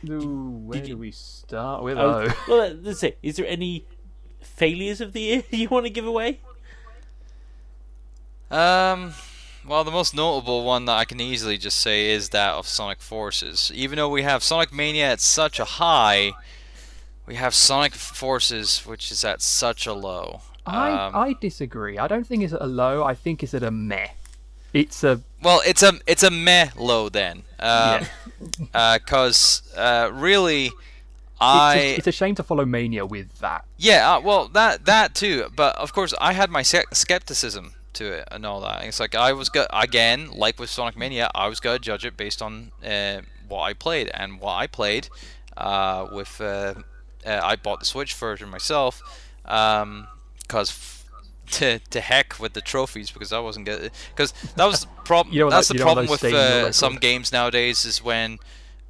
Ooh, 0.09 0.49
where 0.65 0.79
Did 0.79 0.87
you- 0.89 0.95
do 0.95 0.99
we 1.01 1.11
start 1.11 1.83
with? 1.83 1.97
Oh, 1.97 2.27
Oh, 2.29 2.43
well, 2.47 2.73
let's 2.81 2.99
say, 2.99 3.15
is 3.21 3.35
there 3.37 3.45
any 3.47 3.85
failures 4.41 5.01
of 5.01 5.13
the 5.13 5.21
year 5.21 5.43
you 5.51 5.67
want 5.69 5.85
to 5.85 5.89
give 5.89 6.05
away? 6.05 6.39
Um, 8.49 9.13
well, 9.67 9.83
the 9.83 9.91
most 9.91 10.15
notable 10.15 10.63
one 10.63 10.85
that 10.85 10.93
I 10.95 11.05
can 11.05 11.19
easily 11.19 11.57
just 11.57 11.77
say 11.77 12.11
is 12.11 12.29
that 12.29 12.53
of 12.53 12.67
Sonic 12.67 13.01
Forces. 13.01 13.71
Even 13.75 13.97
though 13.97 14.09
we 14.09 14.23
have 14.23 14.41
Sonic 14.43 14.71
Mania 14.73 15.11
at 15.11 15.19
such 15.19 15.59
a 15.59 15.65
high, 15.65 16.31
we 17.25 17.35
have 17.35 17.53
Sonic 17.53 17.93
Forces, 17.93 18.85
which 18.85 19.11
is 19.11 19.25
at 19.25 19.41
such 19.41 19.85
a 19.85 19.93
low. 19.93 20.41
I 20.65 20.91
Um, 20.91 21.15
I 21.15 21.35
disagree. 21.39 21.97
I 21.97 22.07
don't 22.07 22.25
think 22.25 22.43
it's 22.43 22.53
at 22.53 22.61
a 22.61 22.67
low. 22.67 23.03
I 23.03 23.13
think 23.15 23.43
it's 23.43 23.53
at 23.53 23.63
a 23.63 23.71
meh. 23.71 24.07
It's 24.73 25.03
a 25.03 25.21
Well, 25.41 25.61
it's 25.65 25.81
a 25.83 25.93
it's 26.05 26.23
a 26.23 26.31
meh 26.31 26.69
low 26.75 27.09
then, 27.09 27.43
um, 27.59 28.05
because 28.71 29.61
uh, 29.75 30.09
really, 30.13 30.65
it's, 30.67 30.75
I 31.39 31.75
a, 31.75 31.95
it's 31.95 32.07
a 32.07 32.11
shame 32.11 32.35
to 32.35 32.43
follow 32.43 32.65
Mania 32.65 33.05
with 33.05 33.39
that. 33.39 33.65
Yeah, 33.77 34.15
uh, 34.15 34.19
well, 34.21 34.47
that 34.49 34.85
that 34.85 35.15
too. 35.15 35.49
But 35.55 35.75
of 35.77 35.93
course, 35.93 36.13
I 36.19 36.33
had 36.33 36.49
my 36.49 36.61
skepticism 36.61 37.73
to 37.93 38.05
it 38.11 38.27
and 38.31 38.45
all 38.45 38.61
that. 38.61 38.83
It's 38.83 38.99
like 38.99 39.15
I 39.15 39.33
was 39.33 39.49
go- 39.49 39.67
again, 39.71 40.29
like 40.31 40.59
with 40.59 40.69
Sonic 40.69 40.97
Mania, 40.97 41.29
I 41.33 41.47
was 41.47 41.59
gonna 41.59 41.79
judge 41.79 42.05
it 42.05 42.15
based 42.17 42.41
on 42.41 42.71
uh, 42.85 43.21
what 43.47 43.61
I 43.63 43.73
played, 43.73 44.09
and 44.13 44.39
what 44.39 44.53
I 44.53 44.67
played 44.67 45.09
uh, 45.55 46.07
with. 46.11 46.39
Uh, 46.41 46.75
uh, 47.25 47.41
I 47.43 47.55
bought 47.55 47.79
the 47.79 47.85
Switch 47.85 48.13
version 48.13 48.49
myself, 48.49 49.01
because. 49.43 50.69
F- 50.69 50.96
to, 51.51 51.79
to 51.79 52.01
heck 52.01 52.39
with 52.39 52.53
the 52.53 52.61
trophies 52.61 53.11
because 53.11 53.31
I 53.33 53.39
wasn't 53.39 53.65
getting 53.65 53.89
because 54.15 54.33
that 54.55 54.65
was 54.65 54.81
the 54.81 54.87
problem. 55.05 55.33
You 55.33 55.41
know, 55.45 55.49
that's 55.49 55.69
like- 55.69 55.77
the 55.77 55.83
problem 55.83 56.07
with 56.07 56.19
staying 56.19 56.35
in 56.35 56.57
your 56.59 56.67
uh, 56.67 56.71
some 56.71 56.95
games 56.95 57.31
nowadays 57.31 57.85
is 57.85 58.03
when 58.03 58.37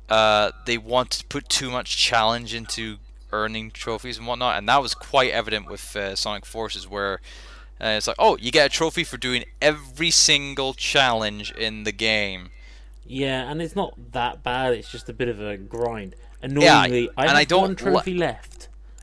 uh, 0.09 0.51
they 0.65 0.77
want 0.77 1.11
to 1.11 1.25
put 1.25 1.49
too 1.49 1.69
much 1.69 1.97
challenge 1.97 2.53
into 2.53 2.97
earning 3.31 3.71
trophies 3.71 4.17
and 4.17 4.25
whatnot, 4.25 4.57
and 4.57 4.67
that 4.69 4.81
was 4.81 4.93
quite 4.93 5.31
evident 5.31 5.69
with 5.69 5.95
uh, 5.95 6.15
Sonic 6.15 6.45
Forces, 6.45 6.87
where 6.87 7.19
uh, 7.81 7.87
it's 7.97 8.07
like, 8.07 8.15
oh, 8.17 8.37
you 8.37 8.51
get 8.51 8.65
a 8.67 8.69
trophy 8.69 9.03
for 9.03 9.17
doing 9.17 9.43
every 9.61 10.09
single 10.09 10.73
challenge 10.73 11.51
in 11.51 11.83
the 11.83 11.91
game. 11.91 12.49
Yeah, 13.05 13.49
and 13.51 13.61
it's 13.61 13.75
not 13.75 13.93
that 14.13 14.43
bad. 14.43 14.73
It's 14.73 14.89
just 14.91 15.09
a 15.09 15.13
bit 15.13 15.27
of 15.27 15.41
a 15.41 15.57
grind. 15.57 16.15
Annoyingly, 16.41 17.09
I 17.17 17.21
and 17.23 17.29
have 17.31 17.37
I 17.39 17.43
don't 17.43 17.61
one 17.61 17.69
li- 17.71 17.75
trophy 17.75 18.13
left. 18.13 18.56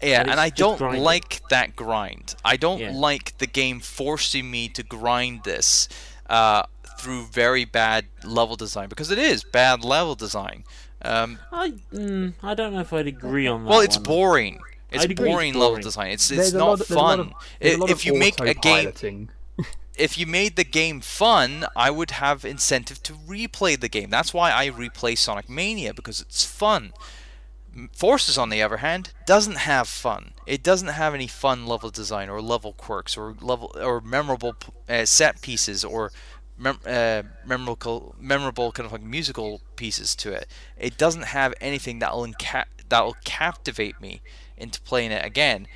Yeah, 0.05 0.21
And 0.21 0.31
and, 0.31 0.41
I 0.41 0.51
don't 0.51 0.79
grinding. 0.79 1.03
like 1.03 1.41
that 1.49 1.75
grind. 1.77 2.35
I 2.45 2.57
don't 2.57 2.81
Yeah. 2.81 2.93
like 2.95 3.37
the 3.39 3.47
game 3.47 3.81
forcing 3.81 4.51
me 4.51 4.69
to 4.69 4.83
grind 4.83 5.45
this 5.45 5.89
uh, 6.29 6.63
through 6.99 7.27
very 7.27 7.65
bad 7.65 8.07
level 8.25 8.57
design 8.57 8.89
because 8.89 9.11
it 9.11 9.19
is 9.19 9.45
bad 9.45 9.85
level 9.85 10.15
design. 10.15 10.65
Um, 11.03 11.39
I 11.53 11.73
mm, 11.93 12.33
I 12.43 12.55
don't 12.55 12.73
know 12.73 12.81
if 12.81 12.93
I'd 12.93 13.07
agree 13.07 13.47
on 13.47 13.65
that. 13.65 13.71
well, 13.71 13.81
it's 13.81 13.97
one. 13.97 14.05
boring. 14.05 14.59
It's 14.91 15.05
I'd 15.05 15.11
agree 15.11 15.27
it's 15.29 15.35
boring 15.35 15.55
level 15.55 15.77
design. 15.79 16.13
It's 16.13 16.29
There's 16.29 16.47
it's 16.49 16.55
a 16.55 16.59
not 16.59 16.65
lot 16.67 16.73
of- 16.81 16.89
there's 16.89 16.91
a 16.91 16.95
lot 16.95 17.19
fun. 17.19 17.21
of- 17.21 17.33
there's 17.61 17.81
a 17.81 17.85
if 17.85 17.91
of 17.91 18.05
you 18.05 18.15
make 18.15 18.41
a 18.41 18.55
game, 18.55 19.29
if 19.97 20.17
you 20.17 20.27
made 20.27 20.57
the 20.57 20.65
game 20.65 21.01
fun, 21.01 21.67
I 21.77 21.91
would 21.91 22.13
have 22.13 22.45
incentive 22.45 23.03
to 23.05 23.13
replay 23.13 23.79
the 23.79 23.89
game. 23.89 24.09
That's 24.11 24.33
why 24.33 24.51
I 24.53 24.71
replay 24.71 25.19
Sonic 25.19 25.49
Mania 25.49 25.93
because 25.93 26.21
it's 26.21 26.45
fun. 26.45 26.93
Forces, 27.93 28.39
on 28.39 28.51
the 28.51 28.63
other 28.63 28.79
hand, 28.79 29.13
doesn't 29.27 29.57
have 29.57 29.89
fun. 29.89 30.33
It 30.47 30.63
doesn't 30.63 30.89
have 30.89 31.15
any 31.15 31.27
fun 31.27 31.67
level 31.67 31.91
design 31.91 32.29
or 32.29 32.41
level 32.41 32.73
quirks 32.73 33.17
or 33.17 33.35
level 33.41 33.73
or 33.81 34.01
memorable 34.01 34.55
uh, 34.89 35.05
set 35.05 35.41
pieces 35.43 35.85
or 35.85 36.13
mem- 36.57 36.79
uh, 36.87 37.23
memorable 37.45 38.15
memorable 38.21 38.71
kind 38.73 38.87
of 38.87 38.93
like 38.93 39.03
musical 39.03 39.61
pieces 39.77 40.15
to 40.17 40.33
it. 40.33 40.47
It 40.79 40.97
doesn't 40.97 41.25
have 41.27 41.53
anything 41.61 41.99
that 41.99 42.15
will 42.15 42.25
inca- 42.25 42.67
that 42.89 43.05
will 43.05 43.17
captivate 43.25 44.01
me 44.01 44.21
into 44.57 44.81
playing 44.83 45.11
it 45.11 45.25
again, 45.25 45.67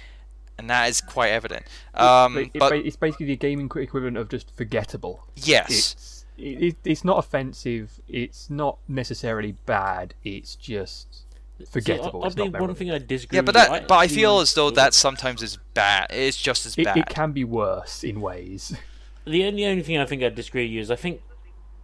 and 0.57 0.70
that 0.70 0.88
is 0.88 1.01
quite 1.01 1.30
evident. 1.30 1.64
Um, 1.94 2.34
But 2.34 2.42
it- 2.42 2.53
but 2.59 2.72
it's 2.74 2.96
basically 2.96 3.26
the 3.26 3.36
gaming 3.36 3.70
equivalent 3.74 4.16
of 4.16 4.28
just 4.28 4.55
forgettable. 4.57 5.26
yes. 5.34 5.70
It's 5.70 6.24
it, 6.36 6.62
it- 6.62 6.76
it's 6.84 7.05
not 7.05 7.18
offensive. 7.18 8.01
It's 8.07 8.49
not 8.49 8.78
necessarily 8.86 9.53
bad. 9.66 10.14
It's 10.22 10.55
just 10.55 11.24
forgettable. 11.70 12.22
See, 12.22 12.26
it's 12.28 12.36
oddly, 12.36 12.48
not 12.50 12.61
one 12.61 12.74
thing 12.74 12.90
I 12.90 12.98
disagree. 12.98 13.36
Yeah, 13.36 13.42
but 13.42 13.54
with 13.54 13.64
you, 13.82 13.86
but 13.88 13.94
I 13.94 14.04
actually- 14.04 14.16
feel 14.16 14.40
as 14.40 14.54
though 14.54 14.70
that 14.70 14.94
sometimes 14.94 15.42
is 15.42 15.59
bad. 15.74 16.06
It's 16.11 16.36
just 16.36 16.66
as 16.66 16.76
It, 16.78 16.84
bad. 16.84 16.96
it 16.98 17.06
can 17.09 17.32
be 17.32 17.44
worse 17.44 18.04
in 18.04 18.20
ways. 18.20 18.76
The 19.24 19.44
only 19.44 19.66
only 19.66 19.82
thing 19.82 19.98
I 19.98 20.06
think 20.06 20.22
I 20.22 20.28
disagree 20.30 20.64
with 20.64 20.72
you 20.72 20.80
is 20.80 20.90
I 20.90 20.96
think 20.96 21.20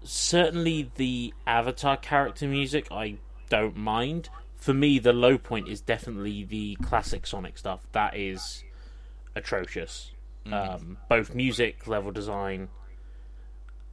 certainly 0.02 0.90
the 0.96 1.34
Avatar 1.46 1.96
character 1.96 2.46
music 2.46 2.86
I 2.90 3.16
don't 3.50 3.76
mind. 3.76 4.28
For 4.56 4.72
me, 4.72 4.98
the 4.98 5.12
low 5.12 5.36
point 5.36 5.68
is 5.68 5.80
definitely 5.82 6.44
the 6.44 6.76
classic 6.76 7.26
Sonic 7.26 7.58
stuff. 7.58 7.80
That 7.92 8.16
is 8.16 8.64
atrocious. 9.34 10.10
Um, 10.50 10.98
both 11.08 11.34
music, 11.34 11.86
level 11.86 12.12
design. 12.12 12.68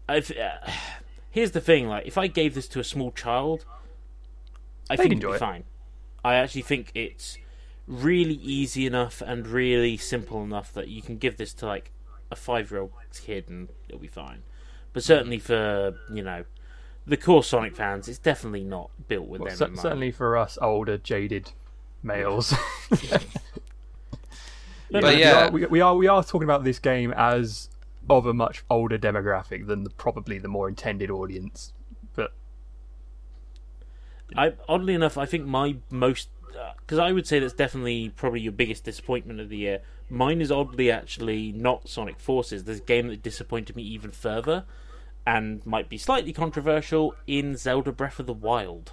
I've, 0.08 0.32
uh, 0.32 0.70
here's 1.32 1.52
the 1.52 1.62
thing: 1.62 1.88
like, 1.88 2.06
if 2.06 2.18
I 2.18 2.28
gave 2.28 2.56
this 2.56 2.68
to 2.70 2.80
a 2.80 2.84
small 2.84 3.12
child, 3.12 3.66
I 4.90 4.96
They'd 4.96 5.04
think 5.10 5.18
it'd 5.24 5.30
be 5.30 5.36
it. 5.36 5.40
fine. 5.40 5.64
I 6.24 6.36
actually 6.36 6.62
think 6.62 6.92
it's 6.94 7.38
really 7.88 8.36
easy 8.36 8.86
enough 8.86 9.22
and 9.26 9.48
really 9.48 9.98
simple 9.98 10.44
enough 10.44 10.72
that 10.74 10.88
you 10.88 11.02
can 11.02 11.18
give 11.18 11.38
this 11.38 11.54
to 11.56 11.66
like 11.66 11.92
a 12.30 12.36
five-year-old 12.36 12.92
kid 13.14 13.50
and 13.50 13.70
it'll 13.88 14.00
be 14.00 14.08
fine. 14.08 14.44
But 14.94 15.04
certainly 15.04 15.40
for 15.40 15.96
you 16.14 16.22
know 16.24 16.46
the 17.08 17.18
core 17.18 17.44
Sonic 17.44 17.76
fans, 17.76 18.08
it's 18.08 18.20
definitely 18.20 18.64
not 18.64 18.92
built 19.08 19.28
with 19.28 19.42
Well, 19.42 19.50
them 19.50 19.58
cer- 19.58 19.66
in 19.66 19.72
mind. 19.72 19.82
certainly 19.82 20.12
for 20.12 20.38
us 20.38 20.58
older, 20.62 20.98
jaded 20.98 21.52
males. 22.04 22.54
But 24.92 25.04
we 25.06 25.20
yeah. 25.22 25.48
are, 25.48 25.52
we, 25.52 25.66
we 25.68 25.80
are 25.82 25.96
we 25.96 26.08
are 26.08 26.22
talking 26.24 26.44
about 26.44 26.66
this 26.66 26.78
game 26.78 27.14
as 27.16 27.70
of 28.10 28.26
a 28.26 28.34
much 28.34 28.64
older 28.70 28.98
demographic 28.98 29.66
than 29.68 29.86
the, 29.86 29.90
probably 29.92 30.38
the 30.38 30.50
more 30.50 30.68
intended 30.68 31.10
audience. 31.10 31.72
I 34.36 34.54
oddly 34.68 34.94
enough, 34.94 35.18
I 35.18 35.26
think 35.26 35.46
my 35.46 35.78
most 35.90 36.30
uh, 36.58 36.74
because 36.78 37.00
I 37.00 37.12
would 37.12 37.28
say 37.28 37.40
that's 37.40 37.54
definitely 37.54 38.10
probably 38.10 38.42
your 38.42 38.52
biggest 38.52 38.84
disappointment 38.84 39.40
of 39.40 39.50
the 39.50 39.58
year. 39.58 39.82
Mine 40.10 40.42
is 40.42 40.52
oddly 40.52 40.92
actually 40.92 41.52
not 41.52 41.88
Sonic 41.88 42.20
Forces. 42.20 42.66
There's 42.66 42.80
a 42.80 42.84
game 42.84 43.08
that 43.08 43.24
disappointed 43.24 43.76
me 43.76 43.84
even 43.84 44.12
further, 44.12 44.66
and 45.26 45.66
might 45.66 45.90
be 45.90 45.98
slightly 45.98 46.34
controversial 46.34 47.16
in 47.28 47.56
Zelda 47.56 47.92
Breath 47.92 48.20
of 48.20 48.26
the 48.26 48.34
Wild. 48.34 48.92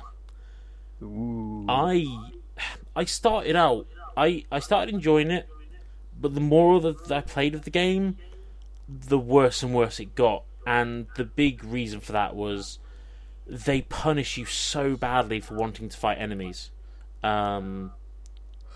ooh, 1.03 1.64
I 1.68 2.07
I 2.95 3.05
started 3.05 3.57
out 3.57 3.86
I 4.18 4.45
I 4.51 4.59
started 4.59 4.93
enjoying 4.93 5.30
it, 5.30 5.49
but 6.20 6.34
the 6.34 6.41
more 6.41 6.80
that 6.80 7.11
I 7.11 7.20
played 7.20 7.55
of 7.55 7.62
the 7.62 7.70
game, 7.70 8.16
the 8.89 9.18
worse 9.18 9.62
and 9.62 9.72
worse 9.72 10.01
it 10.01 10.16
got. 10.16 10.43
And 10.66 11.07
the 11.16 11.24
big 11.24 11.62
reason 11.64 12.01
for 12.01 12.12
that 12.12 12.34
was 12.34 12.80
they 13.49 13.82
punish 13.82 14.36
you 14.36 14.44
so 14.44 14.96
badly 14.96 15.40
for 15.40 15.55
wanting 15.55 15.88
to 15.88 15.96
fight 15.96 16.18
enemies. 16.18 16.70
Um, 17.22 17.92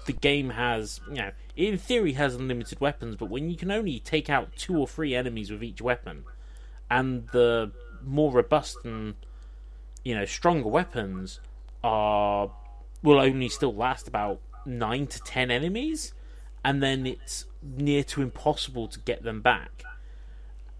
the 0.06 0.12
game 0.12 0.50
has, 0.50 1.00
you 1.08 1.16
know, 1.16 1.30
in 1.56 1.78
theory 1.78 2.12
has 2.12 2.34
unlimited 2.34 2.80
weapons, 2.80 3.16
but 3.16 3.26
when 3.26 3.50
you 3.50 3.56
can 3.56 3.70
only 3.70 4.00
take 4.00 4.30
out 4.30 4.56
two 4.56 4.78
or 4.78 4.88
three 4.88 5.14
enemies 5.14 5.50
with 5.50 5.62
each 5.62 5.80
weapon, 5.80 6.24
and 6.90 7.28
the 7.28 7.72
more 8.04 8.32
robust 8.32 8.78
and 8.84 9.14
you 10.04 10.14
know 10.14 10.24
stronger 10.24 10.68
weapons 10.68 11.40
are 11.84 12.50
will 13.02 13.20
only 13.20 13.48
still 13.48 13.74
last 13.74 14.08
about 14.08 14.40
nine 14.64 15.06
to 15.06 15.20
ten 15.20 15.50
enemies, 15.50 16.14
and 16.64 16.82
then 16.82 17.06
it's 17.06 17.46
near 17.62 18.02
to 18.04 18.22
impossible 18.22 18.88
to 18.88 18.98
get 19.00 19.22
them 19.22 19.40
back. 19.40 19.84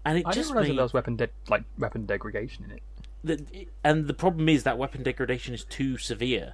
And 0.05 0.17
it 0.17 0.25
I 0.25 0.31
just 0.31 0.49
didn't 0.49 0.55
realize 0.55 0.69
made 0.69 0.77
there 0.77 0.83
was 0.83 0.93
weapon 0.93 1.15
de- 1.15 1.29
like 1.47 1.63
weapon 1.77 2.05
degradation 2.05 2.65
in 2.65 2.71
it. 2.71 2.83
The, 3.23 3.67
and 3.83 4.07
the 4.07 4.13
problem 4.13 4.49
is 4.49 4.63
that 4.63 4.77
weapon 4.77 5.03
degradation 5.03 5.53
is 5.53 5.63
too 5.63 5.97
severe 5.97 6.53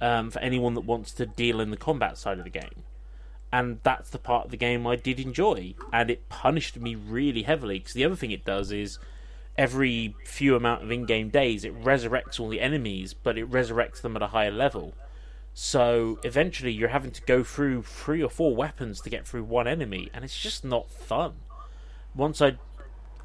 um, 0.00 0.30
for 0.30 0.38
anyone 0.40 0.74
that 0.74 0.80
wants 0.84 1.12
to 1.12 1.26
deal 1.26 1.60
in 1.60 1.70
the 1.70 1.76
combat 1.76 2.18
side 2.18 2.38
of 2.38 2.44
the 2.44 2.50
game. 2.50 2.84
And 3.52 3.80
that's 3.82 4.10
the 4.10 4.18
part 4.18 4.44
of 4.44 4.50
the 4.50 4.56
game 4.56 4.86
I 4.86 4.96
did 4.96 5.18
enjoy, 5.18 5.74
and 5.92 6.08
it 6.08 6.28
punished 6.28 6.78
me 6.78 6.94
really 6.94 7.42
heavily. 7.42 7.80
Because 7.80 7.94
the 7.94 8.04
other 8.04 8.14
thing 8.14 8.30
it 8.30 8.44
does 8.44 8.70
is 8.70 8.98
every 9.58 10.14
few 10.24 10.54
amount 10.54 10.84
of 10.84 10.92
in-game 10.92 11.30
days, 11.30 11.64
it 11.64 11.82
resurrects 11.82 12.38
all 12.38 12.48
the 12.48 12.60
enemies, 12.60 13.12
but 13.12 13.36
it 13.36 13.50
resurrects 13.50 14.00
them 14.00 14.14
at 14.14 14.22
a 14.22 14.28
higher 14.28 14.52
level. 14.52 14.94
So 15.52 16.20
eventually, 16.22 16.70
you're 16.70 16.90
having 16.90 17.10
to 17.10 17.22
go 17.22 17.42
through 17.42 17.82
three 17.82 18.22
or 18.22 18.30
four 18.30 18.54
weapons 18.54 19.00
to 19.00 19.10
get 19.10 19.26
through 19.26 19.44
one 19.44 19.66
enemy, 19.66 20.10
and 20.14 20.24
it's 20.24 20.38
just 20.38 20.64
not 20.64 20.88
fun. 20.88 21.34
Once 22.14 22.40
I 22.40 22.56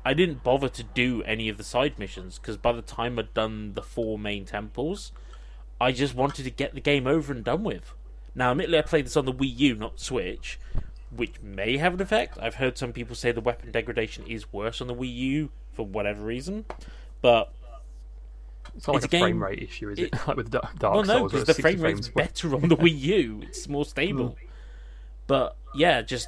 I 0.05 0.13
didn't 0.13 0.43
bother 0.43 0.69
to 0.69 0.83
do 0.83 1.23
any 1.23 1.49
of 1.49 1.57
the 1.57 1.63
side 1.63 1.97
missions 1.97 2.37
because 2.37 2.57
by 2.57 2.71
the 2.73 2.83
time 2.83 3.17
I'd 3.17 3.33
done 3.33 3.73
the 3.73 3.81
four 3.81 4.19
main 4.19 4.45
temples, 4.45 5.11
I 5.81 5.91
just 5.91 6.13
wanted 6.13 6.43
to 6.43 6.51
get 6.51 6.75
the 6.75 6.79
game 6.81 7.07
over 7.07 7.33
and 7.33 7.43
done 7.43 7.63
with. 7.63 7.91
Now, 8.35 8.51
admittedly, 8.51 8.77
I 8.77 8.81
played 8.83 9.05
this 9.07 9.17
on 9.17 9.25
the 9.25 9.33
Wii 9.33 9.57
U, 9.57 9.75
not 9.75 9.99
Switch, 9.99 10.59
which 11.09 11.41
may 11.41 11.77
have 11.77 11.95
an 11.95 12.01
effect. 12.01 12.37
I've 12.39 12.55
heard 12.55 12.77
some 12.77 12.93
people 12.93 13.15
say 13.15 13.31
the 13.31 13.41
weapon 13.41 13.71
degradation 13.71 14.25
is 14.27 14.53
worse 14.53 14.79
on 14.79 14.87
the 14.87 14.93
Wii 14.95 15.13
U 15.15 15.49
for 15.73 15.85
whatever 15.85 16.23
reason, 16.23 16.65
but 17.21 17.51
It's 18.75 18.85
not 18.87 18.97
It's 18.97 19.05
like 19.05 19.13
a 19.13 19.17
a 19.17 19.19
frame 19.21 19.41
rate 19.43 19.63
issue, 19.63 19.89
is 19.89 19.99
it? 19.99 20.13
it- 20.13 20.13
like 20.27 20.37
with 20.37 20.51
Da- 20.51 20.69
Dark 20.77 20.95
well, 20.95 21.03
no, 21.03 21.13
Souls, 21.17 21.33
where 21.33 21.41
because 21.41 21.45
the 21.45 21.51
it's 21.51 21.57
60 21.57 21.61
frame 21.61 21.81
rate's 21.81 22.07
frames 22.09 22.09
better 22.09 22.55
on 22.55 22.67
the 22.69 22.77
Wii 22.77 22.99
U. 23.01 23.39
It's 23.43 23.67
more 23.67 23.85
stable. 23.85 24.37
But 25.27 25.55
yeah, 25.73 26.03
just 26.03 26.27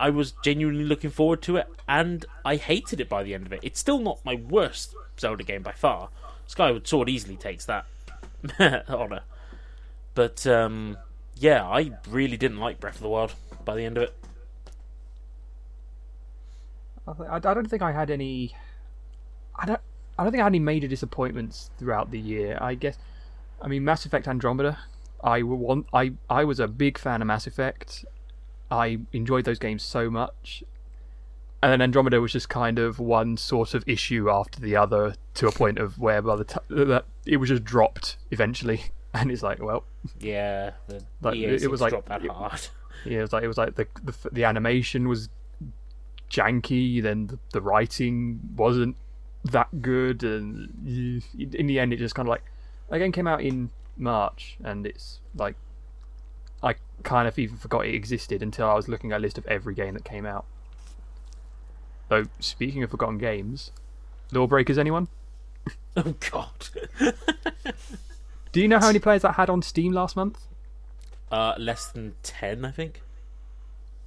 I 0.00 0.10
was 0.10 0.32
genuinely 0.42 0.84
looking 0.84 1.10
forward 1.10 1.42
to 1.42 1.56
it, 1.56 1.68
and 1.86 2.24
I 2.44 2.56
hated 2.56 3.00
it 3.00 3.08
by 3.08 3.22
the 3.22 3.34
end 3.34 3.46
of 3.46 3.52
it. 3.52 3.60
It's 3.62 3.78
still 3.78 3.98
not 3.98 4.24
my 4.24 4.34
worst 4.34 4.94
Zelda 5.18 5.44
game 5.44 5.62
by 5.62 5.72
far. 5.72 6.08
Skyward 6.46 6.88
Sword 6.88 7.08
easily 7.08 7.36
takes 7.36 7.66
that 7.66 7.86
honor, 8.88 9.20
but 10.14 10.46
um, 10.46 10.96
yeah, 11.36 11.64
I 11.64 11.92
really 12.08 12.36
didn't 12.36 12.58
like 12.58 12.80
Breath 12.80 12.96
of 12.96 13.02
the 13.02 13.08
Wild 13.08 13.34
by 13.64 13.76
the 13.76 13.84
end 13.84 13.98
of 13.98 14.04
it. 14.04 14.14
I, 17.28 17.38
don't 17.38 17.68
think 17.68 17.82
I 17.82 17.92
had 17.92 18.10
any. 18.10 18.54
I 19.56 19.66
don't. 19.66 19.80
I 20.18 20.22
don't 20.22 20.32
think 20.32 20.40
I 20.40 20.44
had 20.44 20.50
any 20.50 20.58
major 20.60 20.88
disappointments 20.88 21.70
throughout 21.78 22.10
the 22.10 22.18
year. 22.18 22.58
I 22.60 22.74
guess. 22.74 22.96
I 23.60 23.68
mean, 23.68 23.84
Mass 23.84 24.06
Effect 24.06 24.28
Andromeda. 24.28 24.78
I 25.22 25.42
want. 25.42 25.86
I 25.92 26.12
I 26.28 26.44
was 26.44 26.60
a 26.60 26.68
big 26.68 26.98
fan 26.98 27.20
of 27.20 27.26
Mass 27.26 27.46
Effect. 27.46 28.04
I 28.70 28.98
enjoyed 29.12 29.44
those 29.44 29.58
games 29.58 29.82
so 29.82 30.10
much. 30.10 30.62
And 31.62 31.70
then 31.72 31.82
Andromeda 31.82 32.20
was 32.20 32.32
just 32.32 32.48
kind 32.48 32.78
of 32.78 32.98
one 32.98 33.36
sort 33.36 33.74
of 33.74 33.84
issue 33.86 34.30
after 34.30 34.60
the 34.60 34.76
other 34.76 35.14
to 35.34 35.46
a 35.46 35.52
point 35.52 35.78
of 35.78 35.98
where 35.98 36.22
by 36.22 36.36
the 36.36 36.44
time 36.44 36.62
that 36.70 37.04
it 37.26 37.36
was 37.36 37.50
just 37.50 37.64
dropped 37.64 38.16
eventually, 38.30 38.84
and 39.14 39.30
it's 39.30 39.42
like, 39.42 39.62
well, 39.62 39.84
Yeah, 40.18 40.70
Like, 41.20 41.36
it- 41.36 41.62
it 41.62 41.70
was 41.70 41.80
like- 41.82 42.04
that 42.06 42.24
it- 42.24 42.30
hard. 42.30 42.60
Yeah, 43.06 43.18
it 43.18 43.22
was 43.22 43.32
like 43.32 43.44
it 43.44 43.48
was 43.48 43.56
like 43.58 43.76
the 43.76 43.86
the, 44.04 44.14
the 44.30 44.44
animation 44.44 45.08
was 45.08 45.30
janky, 46.30 47.02
then 47.02 47.26
the, 47.28 47.38
the 47.52 47.60
writing 47.60 48.40
wasn't 48.56 48.96
that 49.44 49.80
good, 49.80 50.22
and 50.22 51.22
in 51.38 51.66
the 51.66 51.80
end, 51.80 51.92
it 51.92 51.96
just 51.96 52.14
kind 52.14 52.28
of 52.28 52.30
like 52.30 52.42
the 52.90 52.98
game 52.98 53.12
came 53.12 53.26
out 53.26 53.40
in 53.42 53.70
March, 53.96 54.56
and 54.62 54.86
it's 54.86 55.20
like 55.34 55.56
kind 57.02 57.26
of 57.28 57.38
even 57.38 57.56
forgot 57.56 57.86
it 57.86 57.94
existed 57.94 58.42
until 58.42 58.68
I 58.68 58.74
was 58.74 58.88
looking 58.88 59.12
at 59.12 59.18
a 59.18 59.22
list 59.22 59.38
of 59.38 59.46
every 59.46 59.74
game 59.74 59.94
that 59.94 60.04
came 60.04 60.26
out. 60.26 60.44
So 62.08 62.24
speaking 62.40 62.82
of 62.82 62.90
forgotten 62.90 63.18
games, 63.18 63.70
Lawbreakers, 64.32 64.78
anyone? 64.78 65.08
Oh 65.96 66.14
God. 66.30 66.68
Do 68.52 68.60
you 68.60 68.68
know 68.68 68.78
how 68.78 68.86
many 68.86 68.98
players 69.00 69.22
that 69.22 69.34
had 69.34 69.50
on 69.50 69.60
Steam 69.60 69.92
last 69.92 70.14
month? 70.14 70.38
Uh, 71.32 71.54
less 71.58 71.86
than 71.88 72.14
ten, 72.22 72.64
I 72.64 72.70
think. 72.70 73.02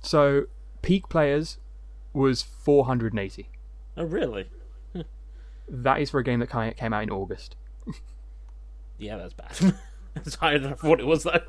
So 0.01 0.45
peak 0.81 1.09
players 1.09 1.57
was 2.13 2.41
480. 2.41 3.49
Oh, 3.97 4.03
really? 4.03 4.47
That 5.67 5.99
is 6.01 6.09
for 6.09 6.19
a 6.19 6.23
game 6.23 6.39
that 6.39 6.75
came 6.77 6.93
out 6.93 7.03
in 7.03 7.09
August. 7.09 7.55
Yeah, 8.99 9.17
that's 9.17 9.33
bad. 9.33 9.75
it's 10.15 10.35
higher 10.35 10.59
than 10.59 10.71
I 10.71 10.75
thought 10.75 10.99
it 10.99 11.07
was, 11.07 11.23
though. 11.23 11.41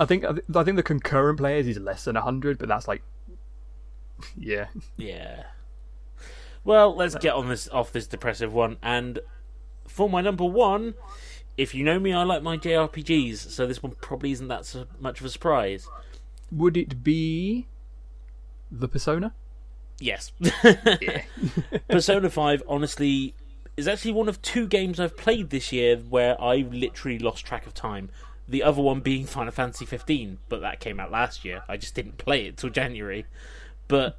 I 0.00 0.06
think 0.06 0.24
I 0.24 0.32
thi- 0.32 0.42
I 0.54 0.64
think 0.64 0.76
the 0.76 0.82
concurrent 0.82 1.38
players 1.38 1.68
is 1.68 1.78
less 1.78 2.04
than 2.04 2.16
100, 2.16 2.58
but 2.58 2.68
that's 2.68 2.88
like 2.88 3.02
yeah. 4.36 4.66
Yeah. 4.96 5.44
Well, 6.64 6.94
let's 6.96 7.14
get 7.14 7.34
on 7.34 7.48
this 7.48 7.68
off 7.68 7.92
this 7.92 8.06
depressive 8.06 8.52
one. 8.52 8.78
And 8.82 9.20
for 9.86 10.08
my 10.08 10.20
number 10.20 10.44
one, 10.44 10.94
if 11.56 11.74
you 11.74 11.84
know 11.84 11.98
me, 11.98 12.12
I 12.12 12.22
like 12.22 12.42
my 12.42 12.56
JRPGs, 12.56 13.36
so 13.50 13.66
this 13.66 13.82
one 13.82 13.92
probably 14.00 14.32
isn't 14.32 14.48
that 14.48 14.66
so 14.66 14.86
much 14.98 15.20
of 15.20 15.26
a 15.26 15.30
surprise. 15.30 15.88
Would 16.50 16.76
it 16.76 17.04
be 17.04 17.66
the 18.70 18.88
Persona? 18.88 19.34
Yes. 19.98 20.32
Persona 21.88 22.30
5, 22.30 22.62
honestly, 22.66 23.34
is 23.76 23.86
actually 23.88 24.12
one 24.12 24.28
of 24.28 24.40
two 24.42 24.66
games 24.66 24.98
I've 24.98 25.16
played 25.16 25.50
this 25.50 25.72
year 25.72 25.96
where 25.96 26.40
I 26.40 26.56
literally 26.56 27.18
lost 27.18 27.44
track 27.44 27.66
of 27.66 27.74
time. 27.74 28.10
The 28.50 28.64
other 28.64 28.82
one 28.82 28.98
being 28.98 29.26
Final 29.26 29.52
Fantasy 29.52 29.86
15, 29.86 30.38
but 30.48 30.60
that 30.60 30.80
came 30.80 30.98
out 30.98 31.12
last 31.12 31.44
year. 31.44 31.62
I 31.68 31.76
just 31.76 31.94
didn't 31.94 32.18
play 32.18 32.46
it 32.46 32.56
till 32.56 32.70
January. 32.70 33.24
But 33.86 34.18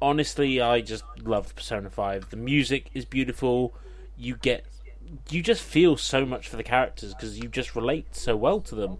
honestly, 0.00 0.60
I 0.60 0.82
just 0.82 1.04
love 1.24 1.56
Persona 1.56 1.88
5. 1.88 2.28
The 2.28 2.36
music 2.36 2.90
is 2.92 3.06
beautiful. 3.06 3.74
You 4.18 4.36
get 4.36 4.66
you 5.30 5.42
just 5.42 5.62
feel 5.62 5.96
so 5.96 6.26
much 6.26 6.48
for 6.48 6.56
the 6.56 6.62
characters 6.62 7.14
because 7.14 7.38
you 7.38 7.48
just 7.48 7.74
relate 7.74 8.14
so 8.14 8.36
well 8.36 8.60
to 8.60 8.74
them. 8.74 8.98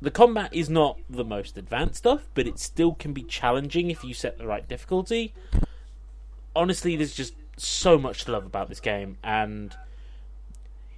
The 0.00 0.10
combat 0.10 0.54
is 0.54 0.70
not 0.70 0.98
the 1.10 1.24
most 1.24 1.58
advanced 1.58 1.96
stuff, 1.96 2.28
but 2.32 2.46
it 2.46 2.58
still 2.58 2.94
can 2.94 3.12
be 3.12 3.22
challenging 3.22 3.90
if 3.90 4.02
you 4.02 4.14
set 4.14 4.38
the 4.38 4.46
right 4.46 4.66
difficulty. 4.66 5.34
Honestly, 6.56 6.96
there's 6.96 7.14
just 7.14 7.34
so 7.58 7.98
much 7.98 8.24
to 8.24 8.32
love 8.32 8.46
about 8.46 8.70
this 8.70 8.80
game, 8.80 9.18
and 9.22 9.76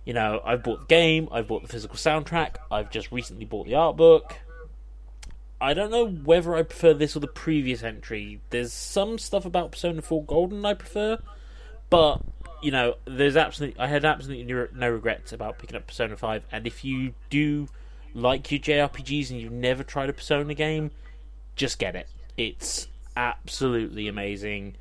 you 0.05 0.13
know, 0.13 0.41
I've 0.45 0.63
bought 0.63 0.81
the 0.81 0.87
game, 0.87 1.29
I've 1.31 1.47
bought 1.47 1.63
the 1.63 1.69
physical 1.69 1.97
soundtrack, 1.97 2.57
I've 2.71 2.91
just 2.91 3.13
recently 3.13 3.45
bought 3.45 3.67
the 3.67 3.75
art 3.75 3.97
book. 3.97 4.37
I 5.61 5.75
don't 5.75 5.93
know 5.93 6.09
whether 6.09 6.57
I 6.57 6.65
prefer 6.65 6.93
this 6.93 7.15
or 7.15 7.21
the 7.21 7.29
previous 7.29 7.85
entry. 7.85 8.41
There's 8.51 8.73
some 8.73 9.17
stuff 9.17 9.45
about 9.45 9.71
Persona 9.71 10.03
4 10.03 10.25
Golden 10.25 10.65
I 10.65 10.75
prefer, 10.75 11.19
but 11.89 12.21
you 12.63 12.71
know, 12.71 12.95
there's 13.05 13.37
absolutely 13.37 13.79
I 13.79 13.87
had 13.87 14.05
absolutely 14.05 14.69
no, 14.73 14.89
regrets 14.91 15.33
about 15.33 15.59
picking 15.59 15.77
up 15.77 15.87
Persona 15.87 16.17
5. 16.17 16.45
And 16.51 16.67
if 16.67 16.85
you 16.85 17.15
do 17.29 17.69
like 18.15 18.51
your 18.51 18.61
JRPGs 18.61 19.31
and 19.31 19.41
you've 19.41 19.53
never 19.53 19.83
tried 19.83 20.09
a 20.09 20.13
Persona 20.13 20.55
game, 20.55 20.91
just 21.55 21.79
get 21.79 21.97
it. 21.97 22.09
It's 22.37 22.89
absolutely 23.17 24.09
amazing. 24.09 24.77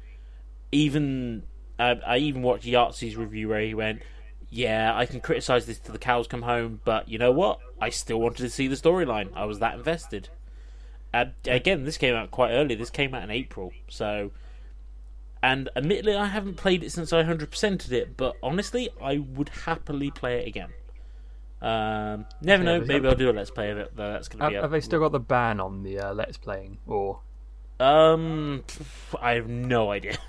Even 0.71 1.43
uh, 1.77 1.95
I 2.05 2.17
even 2.17 2.43
watched 2.43 2.65
Yahtzee's 2.65 3.15
review 3.15 3.49
where 3.49 3.61
he 3.61 3.73
went, 3.73 4.01
"Yeah, 4.51 4.91
I 4.95 5.07
can 5.07 5.19
criticize 5.21 5.65
this 5.65 5.79
till 5.79 5.93
the 5.93 5.97
cows 5.99 6.27
come 6.27 6.43
home, 6.43 6.81
but 6.85 7.09
you 7.09 7.17
know 7.17 7.31
what? 7.31 7.59
I 7.81 7.89
still 7.89 8.19
wanted 8.19 8.43
to 8.43 8.49
see 8.51 8.67
the 8.67 8.75
storyline. 8.75 9.29
I 9.35 9.45
was 9.45 9.57
that 9.59 9.73
invested." 9.73 10.29
And 11.13 11.31
again, 11.47 11.83
this 11.85 11.97
came 11.97 12.13
out 12.15 12.29
quite 12.29 12.51
early. 12.51 12.75
This 12.75 12.89
came 12.91 13.15
out 13.15 13.23
in 13.23 13.31
April, 13.31 13.71
so. 13.89 14.31
And 15.43 15.69
admittedly, 15.75 16.15
I 16.15 16.27
haven't 16.27 16.55
played 16.57 16.83
it 16.83 16.91
since 16.91 17.11
I 17.11 17.23
100%ed 17.23 17.91
it, 17.91 18.15
but 18.15 18.35
honestly, 18.43 18.89
I 19.01 19.17
would 19.17 19.49
happily 19.65 20.11
play 20.11 20.41
it 20.41 20.47
again. 20.47 20.69
Um, 21.61 22.27
never 22.41 22.63
know. 22.63 22.79
Maybe 22.79 23.07
I'll 23.07 23.15
do 23.15 23.29
a 23.29 23.33
let's 23.33 23.49
play 23.51 23.71
of 23.71 23.77
it. 23.79 23.95
Though 23.95 24.11
that's 24.13 24.27
going 24.27 24.37
to 24.39 24.43
Have, 24.45 24.51
be. 24.51 24.55
a- 24.57 24.61
have 24.61 24.71
they 24.71 24.81
still 24.81 24.99
got 24.99 25.11
the 25.11 25.19
ban 25.19 25.59
on 25.59 25.81
the 25.83 25.99
uh, 25.99 26.13
Let's 26.13 26.37
Playing? 26.37 26.77
Or 26.87 27.21
Um, 27.79 28.63
I 29.21 29.31
have 29.33 29.47
no 29.47 29.91
idea. 29.91 30.17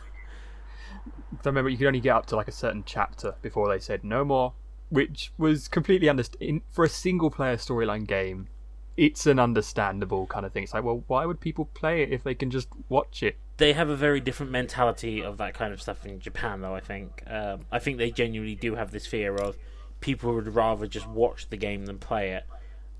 I 1.32 1.48
remember 1.48 1.70
you 1.70 1.78
could 1.78 1.86
only 1.86 2.00
get 2.00 2.14
up 2.14 2.26
to 2.26 2.36
like 2.36 2.48
a 2.48 2.52
certain 2.52 2.84
chapter 2.86 3.34
before 3.42 3.68
they 3.68 3.78
said 3.78 4.04
no 4.04 4.24
more, 4.24 4.52
which 4.90 5.32
was 5.38 5.68
completely 5.68 6.08
understand 6.08 6.62
for 6.70 6.84
a 6.84 6.88
single 6.88 7.30
player 7.30 7.56
storyline 7.56 8.06
game. 8.06 8.48
It's 8.96 9.26
an 9.26 9.38
understandable 9.38 10.26
kind 10.26 10.44
of 10.44 10.52
thing. 10.52 10.64
It's 10.64 10.74
like, 10.74 10.84
well, 10.84 11.02
why 11.06 11.24
would 11.24 11.40
people 11.40 11.64
play 11.72 12.02
it 12.02 12.12
if 12.12 12.22
they 12.22 12.34
can 12.34 12.50
just 12.50 12.68
watch 12.88 13.22
it? 13.22 13.36
they 13.62 13.72
have 13.74 13.88
a 13.88 13.96
very 13.96 14.18
different 14.18 14.50
mentality 14.50 15.22
of 15.22 15.38
that 15.38 15.54
kind 15.54 15.72
of 15.72 15.80
stuff 15.80 16.04
in 16.04 16.18
Japan, 16.18 16.60
though. 16.62 16.74
I 16.74 16.80
think. 16.80 17.22
Um, 17.28 17.60
I 17.70 17.78
think 17.78 17.96
they 17.96 18.10
genuinely 18.10 18.56
do 18.56 18.74
have 18.74 18.90
this 18.90 19.06
fear 19.06 19.36
of 19.36 19.56
people 20.00 20.34
would 20.34 20.52
rather 20.54 20.88
just 20.88 21.08
watch 21.08 21.48
the 21.48 21.56
game 21.56 21.86
than 21.86 21.98
play 21.98 22.30
it. 22.30 22.44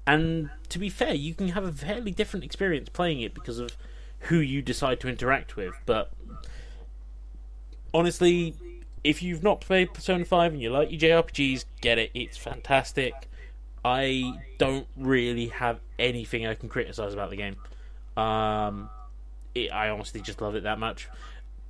And 0.07 0.51
to 0.69 0.79
be 0.79 0.89
fair, 0.89 1.15
you 1.15 1.35
can 1.35 1.49
have 1.49 1.65
a 1.65 1.73
fairly 1.73 2.13
different 2.13 2.45
experience 2.45 2.89
playing 2.89 3.21
it 3.23 3.35
because 3.35 3.59
of 3.59 3.77
who 4.21 4.37
you 4.39 4.63
decide 4.63 5.01
to 5.01 5.09
interact 5.09 5.57
with. 5.57 5.75
But 5.85 6.13
honestly, 7.95 8.55
if 9.05 9.23
you've 9.23 9.43
not 9.43 9.61
played 9.61 9.93
Persona 9.93 10.25
Five 10.25 10.53
and 10.53 10.63
you 10.63 10.71
like 10.71 10.91
your 10.91 11.23
JRPGs, 11.23 11.65
get 11.81 11.99
it. 11.99 12.11
It's 12.15 12.37
fantastic. 12.37 13.15
I 13.85 14.39
don't 14.59 14.87
really 14.97 15.49
have 15.49 15.81
anything 15.99 16.47
I 16.47 16.55
can 16.55 16.69
criticize 16.69 17.13
about 17.13 17.31
the 17.31 17.37
game. 17.37 17.57
Um, 18.17 18.91
it, 19.55 19.73
I 19.73 19.89
honestly 19.89 20.21
just 20.21 20.41
love 20.41 20.55
it 20.55 20.63
that 20.63 20.79
much. 20.79 21.09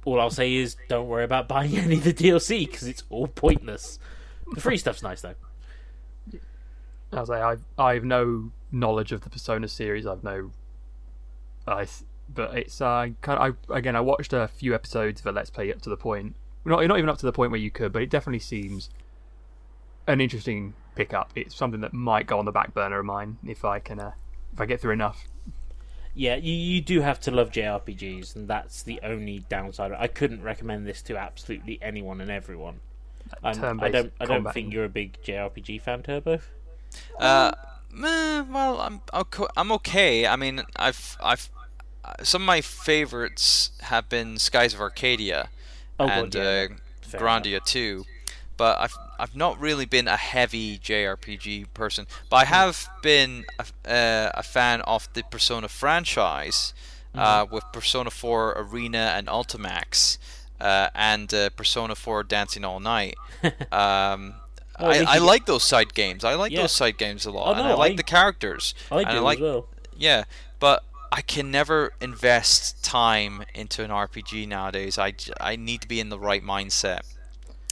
All 0.05 0.21
I'll 0.21 0.31
say 0.31 0.55
is 0.55 0.77
don't 0.89 1.09
worry 1.09 1.25
about 1.25 1.49
buying 1.49 1.77
any 1.79 1.97
of 1.97 2.05
the 2.05 2.13
DLC 2.13 2.67
because 2.67 2.87
it's 2.87 3.05
all 3.09 3.29
pointless. 3.29 3.99
The 4.53 4.61
free 4.61 4.77
stuff's 4.77 5.03
nice 5.03 5.23
though. 5.23 5.35
I 7.13 7.21
was 7.21 7.29
like, 7.29 7.43
I've 7.43 7.65
I've 7.79 8.05
no 8.05 8.51
knowledge 8.71 9.13
of 9.13 9.23
the 9.23 9.31
Persona 9.31 9.69
series. 9.69 10.07
I've 10.07 10.25
no, 10.25 10.51
I, 11.67 11.87
but 12.35 12.57
it's 12.57 12.81
uh, 12.81 13.09
kind 13.21 13.39
of, 13.39 13.57
I 13.71 13.79
again 13.79 13.97
I 13.97 14.01
watched 14.01 14.33
a 14.33 14.49
few 14.49 14.75
episodes 14.75 15.21
of 15.21 15.27
a 15.27 15.33
Let's 15.33 15.51
Play 15.51 15.73
up 15.73 15.83
to 15.83 15.91
the 15.91 15.97
point, 15.97 16.35
not 16.65 16.85
not 16.87 16.99
even 16.99 17.09
up 17.09 17.19
to 17.19 17.27
the 17.27 17.33
point 17.33 17.51
where 17.51 17.61
you 17.61 17.71
could, 17.71 17.93
but 17.93 18.03
it 18.03 18.11
definitely 18.11 18.41
seems 18.41 18.91
an 20.07 20.21
interesting 20.21 20.75
pickup. 20.95 21.31
It's 21.35 21.55
something 21.55 21.81
that 21.81 21.93
might 21.93 22.27
go 22.27 22.39
on 22.39 22.45
the 22.45 22.53
back 22.53 22.75
burner 22.75 22.99
of 22.99 23.07
mine 23.07 23.39
if 23.47 23.65
I 23.65 23.79
can, 23.79 24.01
uh, 24.01 24.13
if 24.53 24.61
I 24.61 24.67
get 24.67 24.81
through 24.81 24.93
enough. 24.93 25.27
Yeah, 26.15 26.37
you, 26.37 26.53
you 26.53 26.81
do 26.83 27.01
have 27.01 27.21
to 27.21 27.31
love 27.31 27.51
JRPGs, 27.51 28.37
and 28.37 28.47
that's 28.47 28.83
the 28.83 29.01
only 29.03 29.41
downside. 29.49 29.93
I 29.93 30.09
couldn't 30.09 30.43
recommend 30.43 30.87
this 30.87 31.01
to 31.03 31.17
absolutely 31.17 31.79
anyone 31.81 32.21
and 32.21 32.31
everyone. 32.31 32.81
I'm, 33.43 33.81
I 33.81 33.89
don't. 33.89 34.13
I 34.21 34.27
don't 34.27 34.39
combat. 34.39 34.55
think 34.55 34.73
you're 34.73 34.85
a 34.85 34.91
big 34.91 35.17
JRPG 35.23 35.81
fan, 35.81 36.03
Turbo. 36.03 36.41
Uh, 37.19 37.53
meh, 37.91 38.43
well, 38.43 38.81
I'm 38.81 39.01
okay. 39.15 39.45
I'm 39.57 39.73
okay. 39.73 40.27
I 40.27 40.37
mean, 40.37 40.63
I've 40.77 41.17
I've 41.23 41.49
some 42.23 42.43
of 42.43 42.47
my 42.47 42.61
favorites 42.61 43.71
have 43.83 44.09
been 44.09 44.39
Skies 44.39 44.75
of 44.75 44.81
Arcadia 44.81 45.49
Oh, 46.01 46.09
and 46.09 46.35
yeah, 46.35 46.67
uh, 46.71 47.19
Grandia 47.19 47.65
too, 47.65 48.05
but 48.57 48.79
I've 48.79 48.97
I've 49.19 49.37
not 49.37 49.61
really 49.61 49.85
been 49.85 50.09
a 50.09 50.17
heavy 50.17 50.79
JRPG 50.79 51.67
person. 51.75 52.07
But 52.29 52.37
I 52.37 52.45
have 52.47 52.89
been 53.03 53.45
a, 53.59 53.65
uh, 53.89 54.31
a 54.35 54.43
fan 54.43 54.81
of 54.81 55.09
the 55.13 55.23
Persona 55.31 55.69
franchise, 55.69 56.75
uh, 57.15 57.45
Mm-hmm. 57.45 57.55
with 57.55 57.65
Persona 57.73 58.11
4 58.11 58.53
Arena 58.59 59.13
and 59.17 59.29
Ultimax, 59.29 60.19
uh, 60.61 60.89
and 60.95 61.33
uh, 61.33 61.51
Persona 61.51 61.95
4 61.95 62.25
Dancing 62.25 62.65
All 62.65 62.81
Night. 62.81 63.15
Um, 63.71 64.35
I, 64.77 65.05
I 65.07 65.19
like 65.19 65.47
those 65.47 65.63
side 65.63 65.95
games. 65.95 66.25
I 66.25 66.35
like 66.35 66.51
Yeah. 66.51 66.63
those 66.63 66.73
side 66.73 66.97
games 66.99 67.27
a 67.27 67.31
lot, 67.31 67.49
Oh, 67.57 67.61
and 67.61 67.69
I 67.69 67.75
like 67.75 67.93
I- 67.93 67.97
the 67.97 68.03
characters. 68.03 68.75
I 68.91 69.03
and 69.03 69.11
do 69.11 69.21
like, 69.21 69.39
as 69.39 69.43
well. 69.43 69.69
Yeah, 69.97 70.25
but 70.59 70.83
I 71.13 71.21
can 71.21 71.51
never 71.51 71.93
invest 72.01 72.83
time 72.83 73.45
into 73.55 73.85
an 73.85 73.91
RPG 73.91 74.49
nowadays. 74.49 74.97
I, 74.99 75.13
I 75.41 75.57
need 75.57 75.83
to 75.83 75.89
be 75.89 76.01
in 76.01 76.09
the 76.09 76.19
right 76.19 76.43
mindset. 76.43 77.01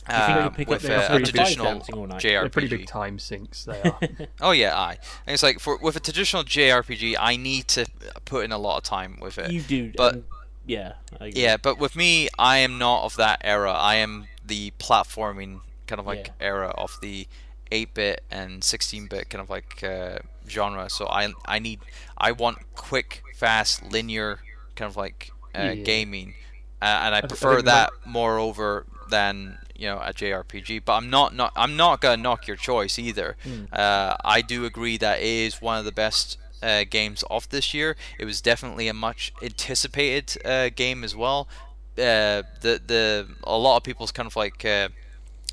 Do 0.09 0.15
you 0.17 0.51
think 0.51 0.69
um, 0.69 0.73
with 0.75 0.85
a, 0.85 1.15
a 1.17 1.21
traditional 1.21 1.65
Dancing 1.67 1.95
They're 2.09 2.19
JRPG. 2.19 2.53
pretty 2.53 2.69
big 2.69 2.87
time 2.87 3.19
sinks. 3.19 3.65
They 3.65 3.81
are. 3.83 3.99
Oh 4.41 4.51
yeah, 4.51 4.77
I. 4.77 4.99
And 5.27 5.35
it's 5.35 5.43
like 5.43 5.59
for 5.61 5.77
with 5.79 5.97
a 5.97 6.01
traditional 6.01 6.43
JRPG, 6.43 7.17
I 7.19 7.37
need 7.37 7.69
to 7.69 7.87
put 8.25 8.45
in 8.45 8.53
a 8.53 8.59
lot 8.59 8.77
of 8.79 8.83
time 8.83 9.19
with 9.21 9.39
it. 9.39 9.51
You 9.51 9.63
do, 9.63 9.93
But- 9.97 10.15
and- 10.15 10.25
yeah, 10.67 10.93
I. 11.21 11.33
Yeah, 11.35 11.57
but 11.57 11.79
with 11.79 11.97
me, 11.97 12.29
I 12.39 12.59
am 12.59 12.79
not 12.79 13.05
of 13.05 13.17
that 13.17 13.41
era. 13.43 13.73
I 13.73 13.97
am 13.97 14.27
the 14.45 14.73
platforming 14.79 15.61
kind 15.87 15.99
of 15.99 16.07
like 16.07 16.27
Yeah. 16.41 16.47
era 16.47 16.69
of 16.77 16.99
the 17.03 17.27
8-bit 17.71 18.23
and 18.31 18.63
16-bit 18.63 19.31
kind 19.31 19.43
of 19.43 19.51
like 19.51 19.83
uh, 19.85 20.19
genre. 20.49 20.89
So 20.91 21.07
I 21.07 21.33
I 21.47 21.59
need 21.59 21.81
I 22.19 22.33
want 22.33 22.59
quick, 22.75 23.23
fast, 23.37 23.83
linear 23.85 24.41
kind 24.77 24.91
of 24.91 24.97
like 24.97 25.31
uh, 25.55 25.75
Yeah. 25.75 25.75
gaming, 25.85 26.35
uh, 26.83 26.85
and 27.05 27.15
I 27.15 27.19
I 27.19 27.21
prefer 27.23 27.57
think 27.57 27.67
that 27.67 27.91
moreover 28.07 28.87
than 29.11 29.59
you 29.77 29.87
know 29.87 29.99
a 29.99 30.13
JRPG. 30.13 30.85
But 30.85 30.95
I'm 30.95 31.11
not 31.11 31.35
not 31.35 31.53
I'm 31.57 31.77
not 31.77 32.01
gonna 32.01 32.23
knock 32.23 32.47
your 32.47 32.57
choice 32.57 32.99
either. 32.99 33.37
Uh, 33.73 34.17
I 34.25 34.43
do 34.43 34.65
agree 34.65 34.97
that 34.99 35.21
it 35.21 35.25
is 35.27 35.61
one 35.63 35.79
of 35.79 35.85
the 35.85 35.93
best 35.93 36.39
uh, 36.63 36.85
games 36.89 37.25
of 37.31 37.49
this 37.49 37.73
year. 37.75 37.97
It 38.19 38.25
was 38.25 38.41
definitely 38.41 38.89
a 38.89 38.95
much 38.95 39.33
anticipated 39.43 40.45
uh, 40.47 40.71
game 40.75 41.03
as 41.05 41.15
well. 41.17 41.49
Uh, 41.99 42.43
the 42.61 42.81
the 42.87 43.29
a 43.45 43.57
lot 43.59 43.77
of 43.79 43.83
people's 43.83 44.13
kind 44.13 44.27
of 44.27 44.37
like 44.37 44.65
uh, 44.65 44.89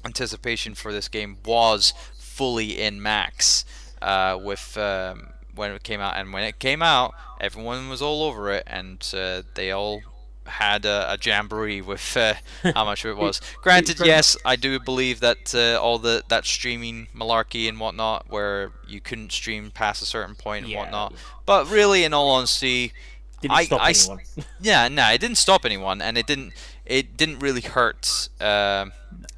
anticipation 0.05 0.73
for 0.75 0.91
this 0.93 1.07
game 1.07 1.37
was 1.45 1.93
fully 2.17 2.79
in 2.79 3.01
max 3.01 3.65
uh, 4.01 4.37
with 4.41 4.77
um, 4.77 5.29
when 5.55 5.71
it 5.71 5.83
came 5.83 5.99
out, 5.99 6.15
and 6.17 6.31
when 6.33 6.43
it 6.43 6.59
came 6.59 6.81
out, 6.81 7.13
everyone 7.41 7.89
was 7.89 8.01
all 8.01 8.23
over 8.23 8.51
it, 8.51 8.63
and 8.67 9.11
uh, 9.15 9.41
they 9.55 9.71
all 9.71 10.01
had 10.45 10.85
a, 10.85 11.11
a 11.13 11.17
jamboree 11.21 11.81
with 11.81 12.15
uh, 12.15 12.33
how 12.75 12.85
much 12.85 13.03
it 13.03 13.17
was. 13.17 13.41
Granted, 13.61 13.99
yes, 14.05 14.37
I 14.45 14.55
do 14.55 14.79
believe 14.79 15.19
that 15.19 15.53
uh, 15.53 15.81
all 15.81 15.97
the 15.99 16.23
that 16.29 16.45
streaming 16.45 17.07
malarkey 17.15 17.67
and 17.67 17.79
whatnot, 17.79 18.27
where 18.29 18.71
you 18.87 19.01
couldn't 19.01 19.31
stream 19.31 19.71
past 19.71 20.01
a 20.01 20.05
certain 20.05 20.35
point 20.35 20.63
and 20.65 20.71
Yeah. 20.71 20.79
whatnot. 20.81 21.13
But 21.45 21.69
really, 21.69 22.03
in 22.03 22.13
all 22.13 22.29
honesty, 22.29 22.93
Didn't 23.41 23.57
I- 23.57 23.65
stop 23.65 23.81
I 23.81 23.89
anyone. 23.89 24.19
yeah, 24.61 24.87
no, 24.87 25.09
it 25.09 25.19
didn't 25.19 25.37
stop 25.37 25.65
anyone, 25.65 26.01
and 26.01 26.17
it 26.17 26.27
didn't 26.27 26.53
it 26.85 27.17
didn't 27.17 27.39
really 27.39 27.61
hurt 27.61 28.29
um 28.39 28.93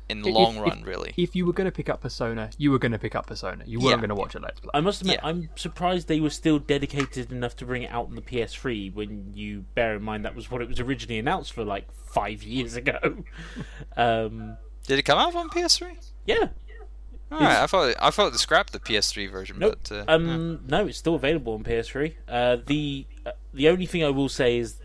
in 0.09 0.21
the 0.23 0.29
If- 0.29 0.35
long 0.35 0.55
if- 0.57 0.61
run, 0.63 0.81
really. 0.83 1.13
if 1.17 1.35
you 1.35 1.45
were 1.45 1.53
going 1.53 1.65
to 1.65 1.71
pick 1.71 1.87
up 1.89 2.01
Persona, 2.01 2.49
you 2.57 2.71
were 2.71 2.79
going 2.79 2.91
to 2.91 2.99
pick 2.99 3.15
up 3.15 3.27
Persona. 3.27 3.63
You 3.67 3.79
weren't 3.79 3.91
Yeah. 3.91 3.97
going 3.97 4.09
to 4.09 4.15
watch 4.15 4.35
a 4.35 4.39
Let's 4.39 4.59
Play. 4.59 4.71
I 4.73 4.81
must 4.81 5.01
admit, 5.01 5.19
Yeah. 5.21 5.29
I'm 5.29 5.49
surprised 5.55 6.07
they 6.07 6.19
were 6.19 6.29
still 6.29 6.59
dedicated 6.59 7.31
enough 7.31 7.55
to 7.57 7.65
bring 7.65 7.83
it 7.83 7.91
out 7.91 8.07
on 8.07 8.15
the 8.15 8.21
PS3 8.21 8.89
when 8.93 9.31
you 9.35 9.65
bear 9.75 9.95
in 9.95 10.03
mind 10.03 10.25
that 10.25 10.35
was 10.35 10.49
what 10.49 10.61
it 10.61 10.67
was 10.67 10.79
originally 10.79 11.19
announced 11.19 11.53
for 11.53 11.63
like 11.63 11.91
five 11.93 12.41
years 12.43 12.75
ago. 12.75 12.97
um, 13.97 14.57
Did 14.87 14.99
it 14.99 15.03
come 15.03 15.19
out 15.19 15.35
on 15.35 15.49
PS3? 15.49 15.95
yeah. 16.25 16.47
All 17.31 17.37
right, 17.39 17.61
I 17.61 17.67
thought 17.67 17.93
I 18.01 18.09
thought 18.09 18.31
they 18.31 18.39
scrapped 18.39 18.73
the 18.73 18.79
PS3 18.79 19.29
version, 19.31 19.59
Nope. 19.59 19.77
but 19.87 19.91
uh, 19.91 20.03
yeah. 20.07 20.15
Um, 20.15 20.61
no, 20.67 20.87
it's 20.87 20.97
still 20.97 21.13
available 21.13 21.53
on 21.53 21.63
PS3. 21.63 22.15
Uh, 22.27 22.57
the 22.65 23.05
uh, 23.23 23.33
the 23.53 23.69
only 23.69 23.85
thing 23.85 24.03
I 24.03 24.09
will 24.09 24.29
say 24.29 24.57
is 24.57 24.79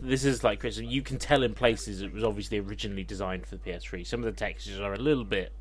this 0.00 0.24
is 0.24 0.42
like 0.44 0.60
Chris. 0.60 0.78
You 0.78 1.02
can 1.02 1.18
tell 1.18 1.42
in 1.42 1.54
places 1.54 2.02
it 2.02 2.12
was 2.12 2.24
obviously 2.24 2.58
originally 2.58 3.04
designed 3.04 3.46
for 3.46 3.56
the 3.56 3.70
PS3. 3.70 4.06
Some 4.06 4.20
of 4.20 4.26
the 4.26 4.32
textures 4.38 4.80
are 4.80 4.92
a 4.94 4.98
little 4.98 5.24
bit 5.24 5.52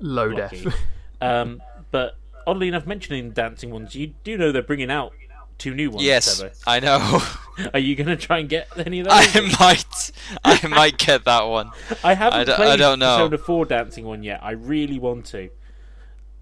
Low 0.00 0.30
blocky. 0.34 0.64
def. 0.64 0.74
um, 1.20 1.60
but 1.90 2.16
oddly 2.46 2.68
enough, 2.68 2.86
mentioning 2.86 3.30
dancing 3.30 3.70
ones, 3.70 3.94
you 3.94 4.14
do 4.24 4.36
know 4.38 4.52
they're 4.52 4.62
bringing 4.62 4.90
out 4.90 5.12
two 5.58 5.74
new 5.74 5.90
ones. 5.90 6.04
yes, 6.04 6.40
Sebo. 6.40 6.62
I 6.66 6.78
know. 6.80 7.20
Are 7.74 7.80
you 7.80 7.96
going 7.96 8.06
to 8.06 8.16
try 8.16 8.38
and 8.38 8.48
get 8.48 8.68
any 8.78 9.00
of 9.00 9.06
those? 9.08 9.14
I 9.16 9.56
might 9.58 10.10
I 10.44 10.66
might 10.68 10.98
get 10.98 11.24
that 11.24 11.42
one. 11.48 11.72
I 12.04 12.14
haven't 12.14 12.38
I 12.40 12.44
d- 12.44 12.52
I 12.52 12.56
played 12.56 12.78
don't 12.78 13.00
know. 13.00 13.16
Persona 13.28 13.38
4 13.38 13.64
dancing 13.64 14.04
one 14.04 14.22
yet. 14.22 14.38
I 14.42 14.52
really 14.52 14.98
want 15.00 15.26
to. 15.26 15.50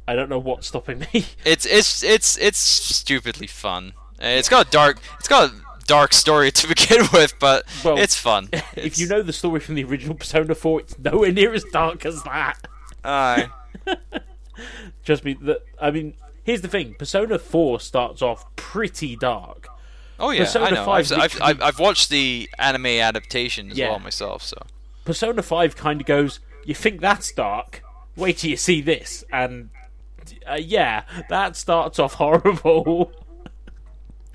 I 0.07 0.15
don't 0.15 0.29
know 0.29 0.39
what's 0.39 0.67
stopping 0.69 1.01
me. 1.13 1.25
It's 1.45 1.65
it's 1.67 2.03
it's 2.05 2.37
it's 2.39 2.59
stupidly 2.59 3.47
fun. 3.49 3.95
Uh, 4.23 4.27
It's 4.27 4.49
got 4.49 4.67
a 4.69 4.71
dark 4.71 4.99
it's 5.19 5.27
got 5.29 5.51
a 5.51 5.55
dark 5.87 6.13
story 6.13 6.51
to 6.51 6.67
begin 6.75 7.07
with, 7.13 7.35
but 7.39 7.65
Well, 7.85 7.99
it's 7.99 8.17
fun. 8.17 8.49
if 8.53 8.77
It's- 8.79 8.99
you 8.99 9.07
know 9.09 9.23
the 9.23 9.33
story 9.33 9.61
from 9.61 9.75
the 9.77 9.85
original 9.85 10.15
Persona 10.17 10.55
4, 10.55 10.81
it's 10.81 10.99
nowhere 10.99 11.33
near 11.33 11.53
as 11.55 11.65
dark 11.65 12.05
as 12.05 12.23
that. 12.25 12.59
Aye. 13.05 13.49
Trust 15.05 15.25
me. 15.25 15.35
The, 15.35 15.61
I 15.81 15.91
mean, 15.91 16.15
here's 16.45 16.63
the 16.63 16.69
thing: 16.69 16.95
Persona 16.99 17.39
4 17.39 17.81
starts 17.81 18.23
off 18.23 18.45
pretty 18.57 19.17
dark. 19.17 19.69
Oh 20.19 20.31
yeah, 20.31 20.41
Persona 20.45 20.67
I 20.67 20.71
know. 20.71 20.85
5 20.85 20.89
I've, 20.89 21.13
I've, 21.13 21.19
literally- 21.21 21.43
I've, 21.51 21.63
I've 21.63 21.79
watched 21.79 22.09
the 22.11 22.49
anime 22.59 22.87
adaptation 22.87 23.71
as 23.71 23.79
Yeah. 23.79 23.91
well 23.91 23.99
myself, 24.01 24.43
so 24.43 24.57
Persona 25.05 25.43
5 25.43 25.77
kind 25.77 26.01
of 26.01 26.07
goes, 26.07 26.41
"You 26.65 26.75
think 26.75 27.01
that's 27.01 27.31
dark? 27.33 27.83
Wait 28.17 28.39
till 28.39 28.51
you 28.51 28.57
see 28.57 28.81
this." 28.81 29.23
And 29.31 29.69
uh, 30.51 30.55
yeah, 30.55 31.03
that 31.29 31.55
starts 31.57 31.99
off 31.99 32.15
horrible. 32.15 33.13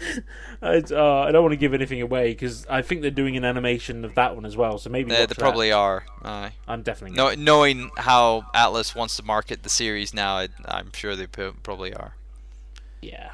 I, 0.62 0.84
uh, 0.92 1.26
I 1.28 1.32
don't 1.32 1.44
want 1.44 1.54
to 1.54 1.58
give 1.58 1.74
anything 1.74 2.02
away 2.02 2.32
because 2.32 2.66
I 2.68 2.82
think 2.82 3.02
they're 3.02 3.12
doing 3.12 3.36
an 3.38 3.46
animation 3.46 4.06
of 4.06 4.16
that 4.16 4.36
one 4.36 4.46
as 4.46 4.56
well. 4.56 4.78
So 4.78 4.90
maybe 4.90 5.12
They, 5.12 5.26
they 5.26 5.36
probably 5.36 5.72
are. 5.72 6.06
Aye. 6.24 6.54
I'm 6.68 6.82
definitely. 6.84 7.18
No, 7.18 7.34
knowing 7.34 7.92
how 7.98 8.46
Atlus 8.54 8.96
wants 8.96 9.16
to 9.18 9.24
market 9.24 9.64
the 9.64 9.70
series 9.70 10.14
now, 10.14 10.36
I, 10.38 10.50
I'm 10.66 10.92
sure 10.94 11.16
they 11.16 11.28
probably 11.28 11.94
are. 11.94 12.14
Yeah. 13.02 13.32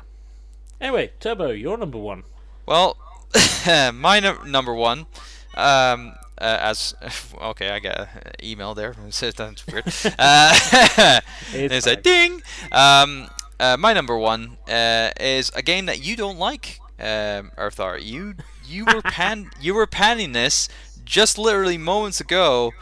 Anyway, 0.79 1.11
Turbo, 1.19 1.49
you're 1.49 1.77
number 1.77 1.97
one. 1.97 2.23
Well, 2.65 2.97
my 3.93 4.19
num- 4.19 4.51
number 4.51 4.73
one, 4.73 5.07
um, 5.55 6.13
uh, 6.39 6.57
as 6.61 6.93
okay, 7.41 7.69
I 7.69 7.79
got 7.79 7.97
an 7.97 8.33
email 8.43 8.75
there. 8.75 8.93
That's 8.93 9.67
weird. 9.67 9.85
Uh, 10.19 11.21
it's 11.53 11.87
a 11.87 11.95
ding. 11.95 12.41
Um, 12.71 13.29
uh, 13.59 13.77
my 13.77 13.93
number 13.93 14.17
one 14.17 14.57
uh, 14.67 15.11
is 15.19 15.51
a 15.55 15.61
game 15.61 15.85
that 15.87 16.03
you 16.03 16.15
don't 16.15 16.37
like, 16.37 16.79
um, 16.99 17.51
Urtheart. 17.57 18.03
You 18.03 18.35
you 18.65 18.85
were 18.85 19.01
pan 19.17 19.49
you 19.59 19.73
were 19.73 19.87
panning 19.87 20.31
this 20.33 20.69
just 21.05 21.37
literally 21.37 21.77
moments 21.77 22.19
ago, 22.19 22.73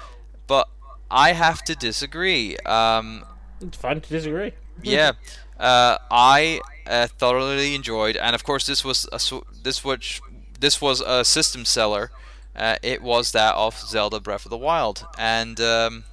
but 0.47 0.67
I 1.09 1.33
have 1.33 1.61
to 1.63 1.75
disagree. 1.75 2.57
Um, 2.65 3.23
It's 3.61 3.77
fine 3.77 4.01
to 4.01 4.09
disagree. 4.09 4.53
yeah, 4.81 5.11
uh, 5.59 5.97
I 6.11 6.59
uh, 6.87 7.07
thoroughly 7.07 7.75
enjoyed, 7.75 8.17
and 8.17 8.35
of 8.35 8.43
course 8.43 8.65
this 8.65 8.83
was 8.83 9.07
a 9.13 9.19
sw- 9.19 9.43
this 9.63 9.83
which 9.83 10.21
this 10.59 10.81
was 10.81 11.01
a 11.01 11.23
system 11.23 11.65
seller. 11.65 12.11
Uh, 12.55 12.77
it 12.81 13.01
was 13.01 13.31
that 13.33 13.53
of 13.55 13.75
Zelda 13.77 14.19
Breath 14.19 14.45
of 14.45 14.49
the 14.49 14.57
Wild, 14.57 15.05
and 15.17 15.59
um, 15.59 16.05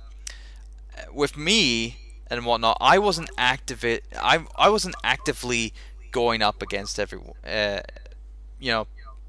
with 1.12 1.36
me 1.36 1.96
and 2.32 2.46
whatnot, 2.46 2.78
I 2.80 2.98
wasn't 2.98 3.30
active. 3.36 3.84
I 3.84 4.44
I 4.56 4.70
wasn't 4.70 4.94
actively 5.04 5.74
going 6.10 6.40
up 6.42 6.62
against 6.62 6.98
every 6.98 7.20
uh, 7.46 7.80
you 8.58 8.72
know 8.72 8.86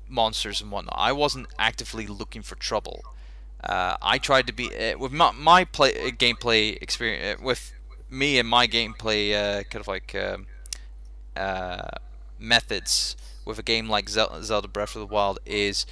monsters 0.08 0.62
and 0.62 0.72
whatnot. 0.72 0.96
I 0.98 1.12
wasn't 1.12 1.48
actively 1.60 2.08
looking 2.08 2.42
for 2.42 2.56
trouble. 2.56 3.04
Uh, 3.62 3.98
I 4.02 4.18
tried 4.18 4.48
to 4.48 4.54
be 4.54 4.68
uh, 4.76 4.98
with 4.98 5.12
my, 5.12 5.32
my 5.32 5.66
play 5.66 5.92
uh, 5.92 6.12
gameplay 6.12 6.82
experience 6.82 7.40
uh, 7.40 7.44
with 7.44 7.74
me 8.10 8.40
and 8.40 8.48
my 8.48 8.68
gameplay 8.68 9.34
uh, 9.34 9.64
kind 9.64 9.82
of 9.82 9.88
like 9.88 10.16
um, 10.16 10.48
methods 12.40 13.18
with 13.46 13.60
a 13.60 13.64
game 13.64 13.90
like 13.90 14.08
Zelda 14.08 14.68
Breath 14.70 14.96
of 14.96 15.02
the 15.02 15.14
Wild 15.14 15.40
is 15.46 15.86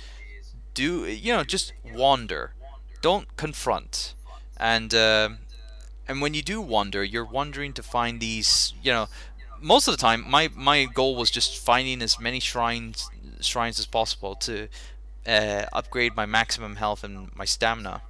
do 0.74 1.06
you 1.06 1.34
know 1.34 1.44
just 1.44 1.74
wander, 1.94 2.54
don't 3.02 3.36
confront, 3.36 4.16
and 4.56 4.94
um 4.94 5.40
and 6.12 6.22
when 6.22 6.34
you 6.34 6.42
do 6.42 6.62
wander, 6.62 7.04
you're 7.04 7.26
wandering 7.26 7.74
to 7.74 7.84
find 7.84 8.20
these 8.20 8.74
you 8.84 8.92
know 8.92 9.08
most 9.62 9.88
of 9.88 9.94
the 9.94 9.98
time 9.98 10.26
my 10.28 10.50
my 10.56 10.86
goal 10.86 11.16
was 11.16 11.32
just 11.32 11.58
finding 11.58 12.02
as 12.02 12.20
many 12.20 12.40
shrines 12.40 13.10
shrines 13.40 13.80
as 13.80 13.86
possible 13.86 14.36
to 14.36 14.68
uh, 15.26 15.66
upgrade 15.72 16.16
my 16.16 16.26
maximum 16.26 16.76
health 16.78 17.04
and 17.04 17.34
my 17.36 17.46
stamina 17.46 18.02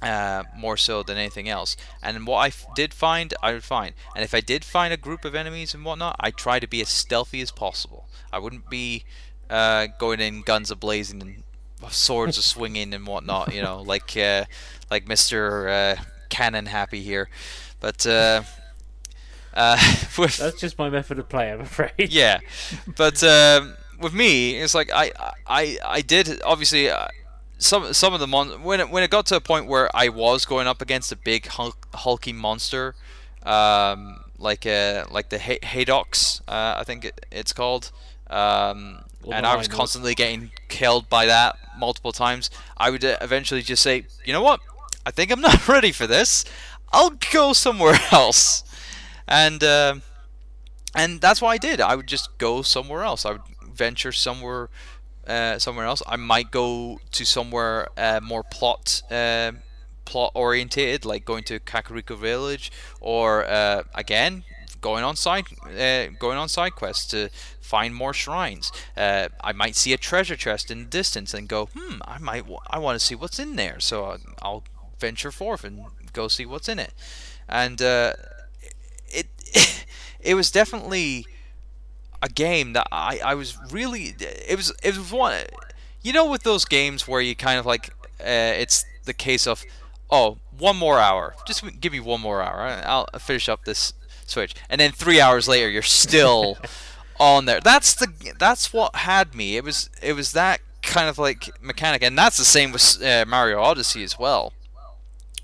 uh, 0.00 0.44
more 0.56 0.76
so 0.76 1.02
than 1.02 1.16
anything 1.16 1.48
else. 1.48 1.76
And 2.02 2.26
what 2.26 2.38
I 2.38 2.52
did 2.74 2.94
find, 2.94 3.34
I 3.42 3.52
would 3.52 3.64
find. 3.64 3.94
And 4.14 4.24
if 4.24 4.32
I 4.34 4.40
did 4.40 4.64
find 4.64 4.92
a 4.92 4.96
group 4.96 5.24
of 5.24 5.34
enemies 5.34 5.74
and 5.74 5.84
whatnot, 5.84 6.16
I 6.20 6.30
try 6.30 6.60
to 6.60 6.68
be 6.68 6.80
as 6.80 6.88
stealthy 6.88 7.40
as 7.40 7.50
possible. 7.50 8.08
I 8.32 8.38
wouldn't 8.38 8.70
be 8.70 9.04
uh, 9.50 9.88
going 9.98 10.20
in 10.20 10.42
guns 10.42 10.70
a 10.70 10.76
blazing 10.76 11.20
and 11.20 11.42
swords 11.90 12.38
a 12.38 12.42
swinging 12.42 12.94
and 12.94 13.06
whatnot. 13.06 13.52
You 13.52 13.62
know, 13.62 13.82
like 13.82 14.16
uh, 14.16 14.44
like 14.90 15.08
Mister 15.08 15.68
Cannon 16.28 16.66
Happy 16.66 17.02
here. 17.02 17.28
But 17.80 18.06
uh, 18.06 18.42
uh, 19.54 19.78
with 20.18 20.36
That's 20.38 20.60
just 20.60 20.78
my 20.78 20.90
method 20.90 21.18
of 21.18 21.28
play, 21.28 21.50
I'm 21.52 21.60
afraid. 21.60 21.92
yeah, 22.12 22.40
but 22.96 23.22
um, 23.22 23.74
with 24.00 24.12
me, 24.12 24.56
it's 24.56 24.74
like 24.74 24.90
I 24.92 25.12
I 25.46 25.78
I 25.84 26.00
did 26.00 26.40
obviously 26.42 26.90
uh, 26.90 27.08
some 27.58 27.92
some 27.92 28.14
of 28.14 28.20
the 28.20 28.26
mon 28.26 28.62
when 28.62 28.80
it, 28.80 28.90
when 28.90 29.02
it 29.02 29.10
got 29.10 29.26
to 29.26 29.36
a 29.36 29.40
point 29.40 29.66
where 29.66 29.88
I 29.94 30.08
was 30.08 30.44
going 30.44 30.66
up 30.66 30.80
against 30.82 31.12
a 31.12 31.16
big 31.16 31.46
hulk, 31.46 31.86
hulking 31.94 32.36
monster, 32.36 32.94
um, 33.44 34.20
like 34.38 34.66
uh 34.66 35.06
like 35.10 35.28
the 35.30 35.38
Hay- 35.38 35.60
Haydox, 35.62 36.40
uh, 36.48 36.74
I 36.78 36.84
think 36.84 37.04
it, 37.04 37.26
it's 37.30 37.52
called. 37.52 37.90
Um, 38.30 39.04
Or 39.24 39.34
and 39.34 39.46
I 39.46 39.56
was 39.56 39.68
constantly 39.68 40.14
getting 40.14 40.50
killed 40.68 41.08
by 41.08 41.24
that 41.26 41.56
multiple 41.78 42.12
times. 42.12 42.50
I 42.76 42.90
would 42.90 43.02
uh, 43.04 43.16
eventually 43.22 43.62
just 43.62 43.82
say, 43.82 44.04
you 44.24 44.32
know 44.34 44.42
what? 44.42 44.60
I 45.08 45.10
think 45.10 45.32
I'm 45.32 45.40
not 45.40 45.66
ready 45.76 45.90
for 45.90 46.06
this. 46.06 46.44
I'll 46.92 47.16
go 47.32 47.54
somewhere 47.54 47.98
else. 48.12 48.62
And 49.26 49.64
um 49.64 50.02
and 50.94 51.20
that's 51.20 51.40
what 51.40 51.50
I 51.50 51.58
did. 51.58 51.80
I 51.80 51.94
would 51.96 52.06
just 52.06 52.36
go 52.36 52.60
somewhere 52.60 53.02
else. 53.02 53.24
I 53.24 53.32
would 53.32 53.46
venture 53.72 54.12
somewhere, 54.12 54.68
uh, 55.26 55.58
somewhere 55.58 55.86
else. 55.86 56.02
I 56.06 56.16
might 56.16 56.50
go 56.50 56.98
to 57.12 57.24
somewhere 57.24 57.88
uh, 57.96 58.20
more 58.22 58.42
plot, 58.42 59.02
uh, 59.10 59.52
plot 60.06 60.32
orientated, 60.34 61.04
like 61.04 61.24
going 61.24 61.44
to 61.44 61.60
Kakariko 61.60 62.16
Village, 62.18 62.72
or 63.00 63.44
uh, 63.44 63.84
again 63.94 64.44
going 64.80 65.04
on 65.04 65.16
side, 65.16 65.44
uh, 65.64 66.06
going 66.18 66.38
on 66.38 66.48
side 66.48 66.74
quests 66.74 67.06
to 67.06 67.28
find 67.60 67.94
more 67.94 68.14
shrines. 68.14 68.72
Uh, 68.96 69.28
I 69.40 69.52
might 69.52 69.76
see 69.76 69.92
a 69.92 69.98
treasure 69.98 70.36
chest 70.36 70.70
in 70.70 70.78
the 70.80 70.90
distance 71.00 71.34
and 71.34 71.48
go, 71.48 71.66
hmm, 71.74 71.96
I 72.06 72.18
might, 72.18 72.42
w- 72.42 72.60
I 72.68 72.78
want 72.78 72.98
to 72.98 73.04
see 73.04 73.14
what's 73.16 73.38
in 73.38 73.56
there. 73.56 73.80
So 73.80 74.16
I'll 74.40 74.62
venture 74.98 75.30
forth 75.30 75.64
and 75.64 75.84
go 76.12 76.28
see 76.28 76.46
what's 76.46 76.68
in 76.68 76.78
it. 76.78 76.92
And 77.48 77.80
uh, 77.80 78.12
it 79.08 79.26
it 80.20 80.34
was 80.34 80.50
definitely 80.50 81.26
a 82.22 82.28
game 82.28 82.72
that 82.72 82.88
I, 82.90 83.20
I 83.24 83.34
was 83.34 83.56
really 83.70 84.14
it 84.20 84.56
was 84.56 84.72
it 84.82 84.96
was 84.96 85.12
one 85.12 85.36
you 86.02 86.12
know 86.12 86.28
with 86.28 86.42
those 86.42 86.64
games 86.64 87.06
where 87.06 87.20
you 87.20 87.36
kind 87.36 87.58
of 87.58 87.66
like 87.66 87.90
uh, 88.20 88.52
it's 88.56 88.84
the 89.04 89.14
case 89.14 89.46
of 89.46 89.64
oh 90.10 90.38
one 90.58 90.76
more 90.76 90.98
hour. 90.98 91.34
Just 91.46 91.80
give 91.80 91.92
me 91.92 92.00
one 92.00 92.20
more 92.20 92.42
hour. 92.42 92.82
I'll 92.84 93.06
finish 93.18 93.48
up 93.48 93.64
this 93.64 93.92
switch. 94.26 94.54
And 94.68 94.80
then 94.80 94.90
three 94.90 95.20
hours 95.20 95.46
later 95.46 95.70
you're 95.70 95.82
still 95.82 96.58
on 97.20 97.44
there. 97.44 97.60
That's 97.60 97.94
the 97.94 98.08
that's 98.38 98.72
what 98.72 98.96
had 98.96 99.34
me. 99.34 99.56
It 99.56 99.64
was 99.64 99.88
it 100.02 100.14
was 100.14 100.32
that 100.32 100.60
kind 100.82 101.08
of 101.08 101.18
like 101.18 101.50
mechanic. 101.62 102.02
And 102.02 102.18
that's 102.18 102.36
the 102.36 102.44
same 102.44 102.72
with 102.72 103.02
uh, 103.02 103.24
Mario 103.26 103.60
Odyssey 103.60 104.02
as 104.02 104.18
well 104.18 104.52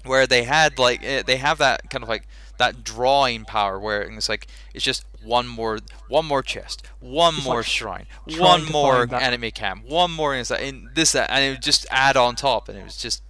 where 0.05 0.27
they 0.27 0.45
had 0.45 0.79
like 0.79 1.03
eh, 1.03 1.23
they 1.23 1.37
have 1.37 1.59
that 1.59 1.91
kind 1.91 2.03
of 2.03 2.09
like 2.09 2.27
that 2.59 2.85
drawing 2.85 3.45
power 3.45 3.79
where 3.81 4.03
it's 4.03 4.29
like 4.29 4.47
it's 4.73 4.85
just 4.85 5.05
one 5.23 5.47
more 5.47 5.79
one 6.09 6.25
more 6.25 6.43
chest 6.43 6.87
one 7.01 7.35
more 7.43 7.57
like 7.57 7.67
shrine 7.67 8.07
one 8.39 8.65
more 8.67 9.07
find 9.07 9.23
enemy 9.23 9.51
camp 9.51 9.85
one 9.87 10.11
more 10.11 10.35
and 10.35 10.49
and 10.51 10.91
this 10.95 11.13
that 11.13 11.31
and 11.31 11.45
it 11.45 11.51
would 11.51 11.63
just 11.63 11.87
add 11.91 12.17
on 12.17 12.37
top 12.37 12.69
and 12.69 12.79
it 12.79 12.85
was 12.85 12.97
just 12.97 13.23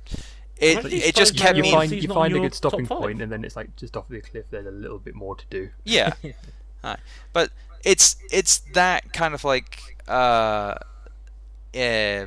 it 0.57 0.85
it 0.93 1.15
just 1.15 1.37
find 1.37 1.43
kept 1.43 1.57
you 1.57 1.63
me 1.63 1.71
find 1.73 1.93
you 1.93 2.09
find 2.09 2.37
a 2.37 2.41
good 2.41 2.55
stopping 2.55 2.87
point, 2.87 3.21
and 3.21 3.31
then 3.31 3.45
it's 3.45 3.57
like 3.57 3.75
just 3.77 3.97
off 3.97 4.09
the 4.09 4.21
cliff. 4.21 4.45
There's 4.51 4.67
a 4.67 4.71
little 4.71 4.99
bit 4.99 5.15
more 5.15 5.35
to 5.35 5.45
do. 5.51 5.71
yeah 5.85 6.13
Aye. 6.85 6.97
but 7.33 7.51
it's 7.85 8.17
it's 8.31 8.61
that 8.75 9.13
kind 9.13 9.35
of 9.35 9.45
like 9.45 9.81
uh 10.07 10.75
uh, 11.75 12.27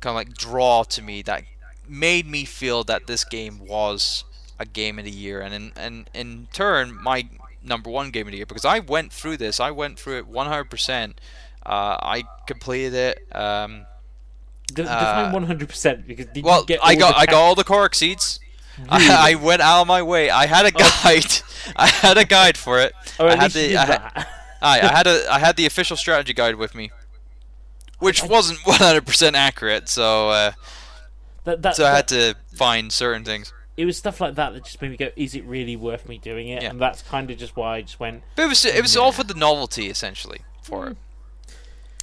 kind 0.00 0.12
of 0.12 0.14
like 0.14 0.34
draw 0.34 0.84
to 0.84 1.02
me 1.02 1.22
that 1.22 1.42
made 1.88 2.26
me 2.26 2.44
feel 2.44 2.84
that 2.84 3.06
this 3.06 3.24
game 3.24 3.58
was 3.66 4.24
a 4.58 4.64
game 4.64 4.98
of 4.98 5.04
the 5.04 5.10
year, 5.10 5.40
and 5.40 5.54
in 5.54 5.72
and 5.76 6.10
in 6.14 6.48
turn 6.52 7.00
my 7.02 7.28
number 7.62 7.90
one 7.90 8.10
game 8.10 8.26
of 8.26 8.30
the 8.30 8.38
year 8.38 8.46
because 8.46 8.64
I 8.64 8.78
went 8.78 9.12
through 9.12 9.36
this. 9.38 9.60
I 9.60 9.70
went 9.70 9.98
through 9.98 10.18
it 10.18 10.30
100%. 10.30 11.14
Uh, 11.64 11.96
I 12.00 12.24
completed 12.46 12.94
it. 12.94 13.36
Um, 13.36 13.86
De- 14.72 14.82
Uh, 14.82 15.30
define 15.30 15.46
100% 15.46 16.06
because 16.06 16.26
did 16.26 16.44
well, 16.44 16.60
you 16.60 16.66
get 16.66 16.80
I 16.82 16.94
got 16.94 17.16
I 17.16 17.26
got 17.26 17.34
all 17.40 17.54
the 17.54 17.64
Korok 17.64 17.94
seeds. 17.94 18.40
I, 18.88 19.30
I 19.32 19.34
went 19.36 19.62
out 19.62 19.82
of 19.82 19.86
my 19.86 20.02
way. 20.02 20.28
I 20.28 20.46
had 20.46 20.66
a 20.66 20.70
guide. 20.70 21.24
I 21.76 21.86
had 21.86 22.18
a 22.18 22.24
guide 22.24 22.56
for 22.56 22.78
it. 22.80 22.92
Or 23.18 23.28
I 23.28 23.36
had 23.36 23.54
least 23.54 23.56
you 23.56 23.62
the 23.62 23.68
did 23.68 23.76
I 23.76 23.84
had, 23.86 24.00
that. 24.00 24.28
Aye, 24.62 24.80
I 24.82 24.92
had 24.92 25.06
a 25.06 25.26
I 25.32 25.38
had 25.38 25.56
the 25.56 25.66
official 25.66 25.96
strategy 25.96 26.34
guide 26.34 26.56
with 26.56 26.74
me, 26.74 26.90
which 27.98 28.22
wasn't 28.22 28.58
100% 28.60 29.34
accurate. 29.34 29.88
So 29.88 30.30
uh, 30.30 30.52
That, 31.46 31.62
that, 31.62 31.76
so 31.76 31.86
I 31.86 31.94
had 31.94 32.08
to 32.08 32.34
find 32.54 32.92
certain 32.92 33.24
things. 33.24 33.52
It 33.76 33.84
was 33.84 33.96
stuff 33.96 34.20
like 34.20 34.34
that 34.34 34.52
that 34.52 34.64
just 34.64 34.82
made 34.82 34.90
me 34.90 34.96
go, 34.96 35.10
"Is 35.14 35.36
it 35.36 35.44
really 35.44 35.76
worth 35.76 36.08
me 36.08 36.18
doing 36.18 36.48
it?" 36.48 36.62
Yeah. 36.62 36.70
And 36.70 36.80
that's 36.80 37.02
kind 37.02 37.30
of 37.30 37.38
just 37.38 37.56
why 37.56 37.76
I 37.76 37.82
just 37.82 38.00
went. 38.00 38.24
But 38.34 38.42
it 38.42 38.48
was 38.48 38.64
it 38.64 38.82
was 38.82 38.96
all 38.96 39.12
for 39.12 39.22
the 39.22 39.34
novelty 39.34 39.88
essentially 39.88 40.40
for 40.60 40.88
it. 40.88 40.96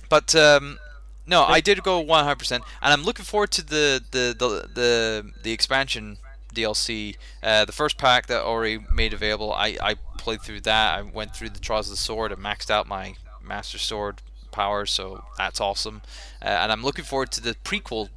But 0.08 0.34
um, 0.34 0.80
no, 1.28 1.44
I 1.44 1.60
did 1.60 1.84
go 1.84 2.04
100%, 2.04 2.52
and 2.52 2.64
I'm 2.82 3.04
looking 3.04 3.26
forward 3.26 3.52
to 3.52 3.66
the 3.66 4.02
the 4.12 4.34
the 4.38 4.70
the, 4.74 5.32
the 5.44 5.52
expansion 5.52 6.20
DLC. 6.54 7.18
Uh, 7.42 7.66
the 7.66 7.74
first 7.74 7.98
pack 7.98 8.28
that 8.28 8.44
already 8.44 8.80
made 8.94 9.14
available, 9.14 9.52
I 9.52 9.78
I 9.82 9.96
played 10.18 10.42
through 10.42 10.62
that. 10.62 11.00
I 11.00 11.02
went 11.02 11.36
through 11.36 11.50
the 11.50 11.60
Trials 11.60 11.88
of 11.88 11.92
the 11.92 11.98
Sword 11.98 12.32
and 12.32 12.42
maxed 12.42 12.70
out 12.70 12.88
my 12.88 13.16
Master 13.44 13.78
Sword 13.78 14.22
power, 14.52 14.86
so 14.86 15.26
that's 15.38 15.60
awesome. 15.60 16.02
Uh, 16.42 16.46
and 16.46 16.72
I'm 16.72 16.84
looking 16.84 17.04
forward 17.04 17.32
to 17.32 17.42
the 17.42 17.56
prequel 17.66 18.08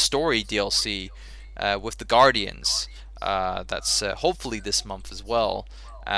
story 0.00 0.42
DLC 0.42 1.10
uh, 1.56 1.78
with 1.80 1.98
the 1.98 2.04
Guardians. 2.04 2.88
Uh, 3.22 3.64
that's 3.68 4.02
uh, 4.02 4.14
hopefully 4.16 4.60
this 4.60 4.84
month 4.84 5.12
as 5.12 5.22
well. 5.22 5.66
Uh, 6.06 6.10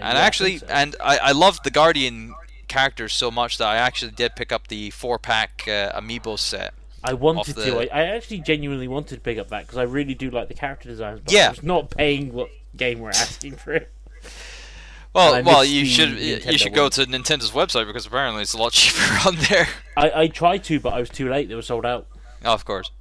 and 0.00 0.16
yeah, 0.16 0.22
actually, 0.24 0.58
think 0.58 0.70
so. 0.70 0.74
and 0.76 0.96
I, 1.02 1.16
I 1.18 1.32
love 1.32 1.58
the 1.64 1.70
Guardian 1.70 2.34
characters 2.68 3.12
so 3.14 3.30
much 3.30 3.58
that 3.58 3.66
I 3.66 3.76
actually 3.76 4.12
did 4.12 4.36
pick 4.36 4.52
up 4.52 4.68
the 4.68 4.90
four 4.90 5.18
pack 5.18 5.64
uh, 5.66 5.98
amiibo 5.98 6.38
set. 6.38 6.74
I 7.02 7.14
wanted 7.14 7.54
the- 7.56 7.64
to. 7.64 7.78
I, 7.94 8.02
I 8.02 8.02
actually 8.08 8.40
genuinely 8.40 8.86
wanted 8.86 9.14
to 9.14 9.20
pick 9.22 9.38
up 9.38 9.48
that 9.48 9.62
because 9.62 9.78
I 9.78 9.84
really 9.84 10.14
do 10.14 10.30
like 10.30 10.48
the 10.48 10.54
character 10.54 10.88
designs. 10.88 11.20
But 11.24 11.32
Yeah. 11.32 11.46
I 11.46 11.50
was 11.50 11.62
not 11.62 11.90
paying 11.90 12.32
what 12.34 12.50
game 12.76 13.00
we're 13.00 13.08
asking 13.10 13.56
for 13.56 13.72
it. 13.72 13.90
Well, 15.12 15.42
well, 15.42 15.64
you 15.64 15.86
should 15.86 16.10
you 16.20 16.56
should 16.56 16.72
go 16.72 16.82
one. 16.84 16.90
to 16.92 17.04
Nintendo's 17.04 17.50
website 17.50 17.88
because 17.88 18.06
apparently 18.06 18.42
it's 18.42 18.52
a 18.54 18.58
lot 18.58 18.70
cheaper 18.74 19.28
on 19.28 19.34
there. 19.48 19.66
I, 19.96 20.10
I 20.22 20.26
tried 20.28 20.62
to, 20.64 20.78
but 20.78 20.92
I 20.92 21.00
was 21.00 21.10
too 21.10 21.28
late. 21.28 21.48
They 21.48 21.56
were 21.56 21.62
sold 21.62 21.84
out. 21.84 22.06
Oh, 22.44 22.54
of 22.54 22.64
course. 22.64 22.92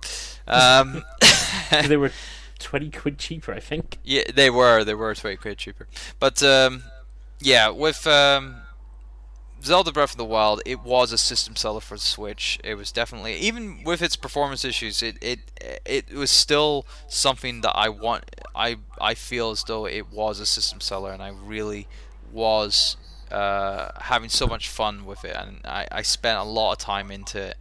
Um, 0.49 1.03
they 1.87 1.97
were 1.97 2.11
twenty 2.59 2.89
quid 2.89 3.17
cheaper, 3.17 3.53
I 3.53 3.59
think. 3.59 3.97
Yeah, 4.03 4.23
they 4.33 4.49
were. 4.49 4.83
They 4.83 4.93
were 4.93 5.13
twenty 5.15 5.37
quid 5.37 5.57
cheaper. 5.57 5.87
But 6.19 6.41
um, 6.43 6.83
yeah, 7.39 7.69
with 7.69 8.05
um, 8.07 8.61
Zelda 9.63 9.91
Breath 9.91 10.11
of 10.11 10.17
the 10.17 10.25
Wild, 10.25 10.61
it 10.65 10.81
was 10.81 11.11
a 11.11 11.17
system 11.17 11.55
seller 11.55 11.81
for 11.81 11.95
the 11.95 12.01
Switch. 12.01 12.59
It 12.63 12.75
was 12.75 12.91
definitely, 12.91 13.35
even 13.35 13.83
with 13.83 14.01
its 14.01 14.15
performance 14.15 14.63
issues, 14.63 15.01
it 15.03 15.17
it 15.21 15.39
it 15.85 16.13
was 16.13 16.31
still 16.31 16.85
something 17.07 17.61
that 17.61 17.75
I 17.75 17.89
want. 17.89 18.25
I 18.55 18.77
I 18.99 19.13
feel 19.13 19.51
as 19.51 19.63
though 19.63 19.85
it 19.85 20.11
was 20.11 20.39
a 20.39 20.45
system 20.45 20.81
seller, 20.81 21.11
and 21.11 21.21
I 21.21 21.29
really 21.29 21.87
was 22.31 22.97
uh, 23.31 23.91
having 23.99 24.29
so 24.29 24.47
much 24.47 24.69
fun 24.69 25.05
with 25.05 25.25
it, 25.25 25.35
and 25.35 25.59
I, 25.65 25.87
I 25.91 26.01
spent 26.01 26.39
a 26.39 26.43
lot 26.43 26.73
of 26.73 26.77
time 26.77 27.11
into 27.11 27.39
it. 27.39 27.57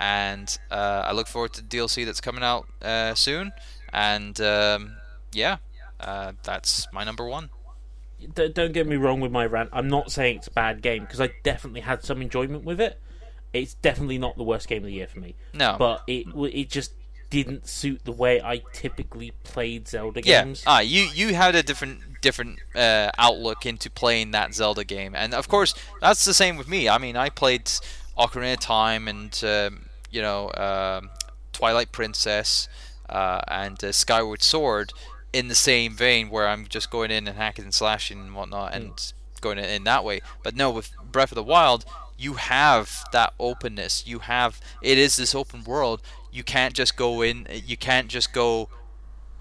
And 0.00 0.56
uh, 0.70 1.02
I 1.06 1.12
look 1.12 1.26
forward 1.28 1.52
to 1.54 1.62
the 1.62 1.68
DLC 1.76 2.04
that's 2.04 2.20
coming 2.20 2.42
out 2.42 2.66
uh, 2.82 3.14
soon. 3.14 3.52
And 3.92 4.40
um, 4.40 4.96
yeah, 5.32 5.58
uh, 6.00 6.32
that's 6.42 6.86
my 6.92 7.04
number 7.04 7.26
one. 7.26 7.50
D- 8.34 8.48
don't 8.48 8.72
get 8.72 8.86
me 8.86 8.96
wrong 8.96 9.20
with 9.20 9.32
my 9.32 9.46
rant. 9.46 9.70
I'm 9.72 9.88
not 9.88 10.10
saying 10.12 10.38
it's 10.38 10.46
a 10.48 10.52
bad 10.52 10.82
game 10.82 11.02
because 11.02 11.20
I 11.20 11.30
definitely 11.42 11.80
had 11.80 12.04
some 12.04 12.22
enjoyment 12.22 12.64
with 12.64 12.80
it. 12.80 13.00
It's 13.52 13.74
definitely 13.74 14.18
not 14.18 14.36
the 14.36 14.44
worst 14.44 14.66
game 14.68 14.78
of 14.78 14.86
the 14.86 14.92
year 14.94 15.06
for 15.06 15.20
me, 15.20 15.34
No, 15.52 15.76
but 15.78 16.02
it 16.06 16.26
it 16.34 16.70
just 16.70 16.92
didn't 17.28 17.66
suit 17.68 18.04
the 18.04 18.12
way 18.12 18.40
I 18.40 18.62
typically 18.72 19.32
played 19.42 19.88
Zelda 19.88 20.22
yeah, 20.24 20.44
games. 20.44 20.62
ah, 20.66 20.80
you 20.80 21.02
you 21.14 21.34
had 21.34 21.54
a 21.54 21.62
different 21.62 22.00
different 22.22 22.60
uh, 22.74 23.10
outlook 23.18 23.66
into 23.66 23.90
playing 23.90 24.30
that 24.30 24.54
Zelda 24.54 24.84
game, 24.84 25.14
and 25.14 25.34
of 25.34 25.48
course 25.48 25.74
that's 26.00 26.24
the 26.24 26.32
same 26.32 26.56
with 26.56 26.66
me. 26.68 26.88
I 26.88 26.96
mean, 26.96 27.16
I 27.16 27.28
played 27.28 27.70
Ocarina 28.18 28.54
of 28.54 28.60
Time 28.60 29.08
and 29.08 29.42
um, 29.44 29.86
you 30.10 30.22
know 30.22 30.50
um 30.54 31.10
Twilight 31.52 31.92
Princess 31.92 32.68
uh, 33.08 33.40
and 33.48 33.82
uh, 33.84 33.92
Skyward 33.92 34.42
Sword 34.42 34.92
in 35.32 35.48
the 35.48 35.54
same 35.54 35.94
vein, 35.94 36.28
where 36.28 36.48
I'm 36.48 36.66
just 36.66 36.90
going 36.90 37.10
in 37.10 37.26
and 37.28 37.36
hacking 37.36 37.64
and 37.64 37.74
slashing 37.74 38.18
and 38.18 38.34
whatnot, 38.34 38.74
and 38.74 39.12
going 39.40 39.58
in, 39.58 39.64
in 39.64 39.84
that 39.84 40.04
way. 40.04 40.20
But 40.42 40.56
no, 40.56 40.70
with 40.70 40.90
Breath 41.10 41.32
of 41.32 41.36
the 41.36 41.42
Wild, 41.42 41.84
you 42.18 42.34
have 42.34 43.04
that 43.12 43.34
openness. 43.38 44.06
You 44.06 44.20
have 44.20 44.60
it 44.82 44.98
is 44.98 45.16
this 45.16 45.34
open 45.34 45.64
world. 45.64 46.02
You 46.30 46.42
can't 46.42 46.74
just 46.74 46.96
go 46.96 47.22
in. 47.22 47.46
You 47.50 47.76
can't 47.76 48.08
just 48.08 48.32
go 48.32 48.68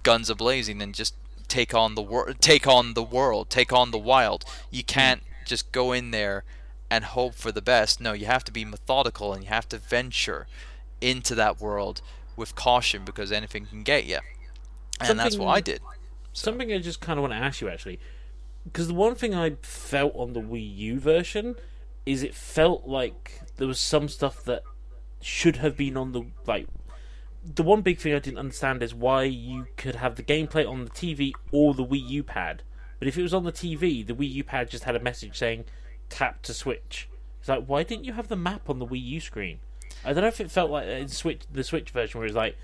guns 0.04 0.30
a 0.30 0.36
blazing 0.36 0.82
and 0.82 0.94
just 0.94 1.16
take 1.48 1.74
on 1.74 1.96
the 1.96 2.02
world 2.02 2.38
take 2.40 2.66
on 2.66 2.94
the 2.94 3.04
world 3.04 3.50
take 3.50 3.74
on 3.74 3.92
the 3.92 3.98
wild 3.98 4.46
you 4.72 4.84
can't 4.84 5.22
just 5.46 5.70
go 5.74 5.92
in 5.92 6.12
there 6.12 6.46
and 6.92 7.06
hope 7.06 7.34
for 7.34 7.52
the 7.52 7.62
best. 7.62 8.00
No 8.00 8.14
you 8.14 8.28
have 8.28 8.44
to 8.44 8.52
be 8.52 8.64
methodical 8.66 9.34
and 9.34 9.44
you 9.44 9.50
have 9.50 9.68
to 9.70 9.78
venture 9.80 10.46
into 11.00 11.34
that 11.34 11.60
world 11.60 12.02
with 12.36 12.54
caution 12.54 13.04
because 13.04 13.32
anything 13.32 13.66
can 13.66 13.82
get 13.82 14.06
you 14.06 14.20
and 15.00 15.18
that's 15.20 15.36
what 15.38 15.46
Something- 15.46 15.48
i 15.48 15.62
did 15.62 15.82
Something 16.34 16.72
I 16.72 16.78
just 16.78 17.02
kind 17.02 17.20
of 17.20 17.22
want 17.24 17.34
to 17.34 17.38
ask 17.38 17.60
you 17.60 17.68
actually, 17.68 18.00
because 18.64 18.88
the 18.88 18.94
one 18.94 19.16
thing 19.16 19.36
I 19.36 19.58
felt 19.64 20.16
on 20.16 20.32
the 20.32 20.40
Wii 20.40 20.78
U 20.78 21.00
version 21.00 21.56
is 22.06 22.24
it 22.24 22.34
felt 22.34 22.88
like 22.88 23.42
there 23.58 23.68
was 23.68 23.80
some 23.80 24.08
stuff 24.08 24.42
that 24.46 24.64
should 25.22 25.58
have 25.58 25.76
been 25.76 25.98
on 25.98 26.14
the 26.14 26.24
like. 26.48 26.68
The 27.44 27.64
one 27.64 27.82
big 27.82 28.00
thing 28.00 28.14
I 28.14 28.20
didn't 28.20 28.38
understand 28.40 28.82
is 28.82 28.96
why 28.96 29.24
you 29.24 29.68
could 29.76 29.96
have 29.96 30.16
the 30.16 30.24
gameplay 30.24 30.66
on 30.66 30.86
the 30.86 30.92
TV 30.92 31.34
or 31.52 31.74
the 31.74 31.84
Wii 31.86 32.08
U 32.10 32.24
pad, 32.24 32.64
but 33.00 33.10
if 33.10 33.18
it 33.18 33.24
was 33.24 33.34
on 33.34 33.44
the 33.44 33.52
TV, 33.52 34.08
the 34.08 34.14
Wii 34.14 34.32
U 34.36 34.44
pad 34.46 34.70
just 34.70 34.86
had 34.86 34.96
a 34.96 35.02
message 35.02 35.38
saying 35.38 35.66
"tap 36.12 36.42
to 36.44 36.54
switch." 36.54 37.08
It's 37.40 37.50
like, 37.50 37.66
why 37.66 37.82
didn't 37.84 38.06
you 38.06 38.14
have 38.14 38.28
the 38.28 38.36
map 38.36 38.70
on 38.70 38.78
the 38.78 38.86
Wii 38.86 39.04
U 39.04 39.20
screen? 39.20 39.60
I 40.06 40.14
don't 40.14 40.22
know 40.22 40.28
if 40.28 40.40
it 40.40 40.52
felt 40.52 40.70
like 40.70 40.86
in 40.88 41.08
Switch, 41.08 41.42
the 41.52 41.64
Switch 41.64 41.90
version, 41.90 42.20
where 42.20 42.28
it's 42.28 42.36
like 42.36 42.56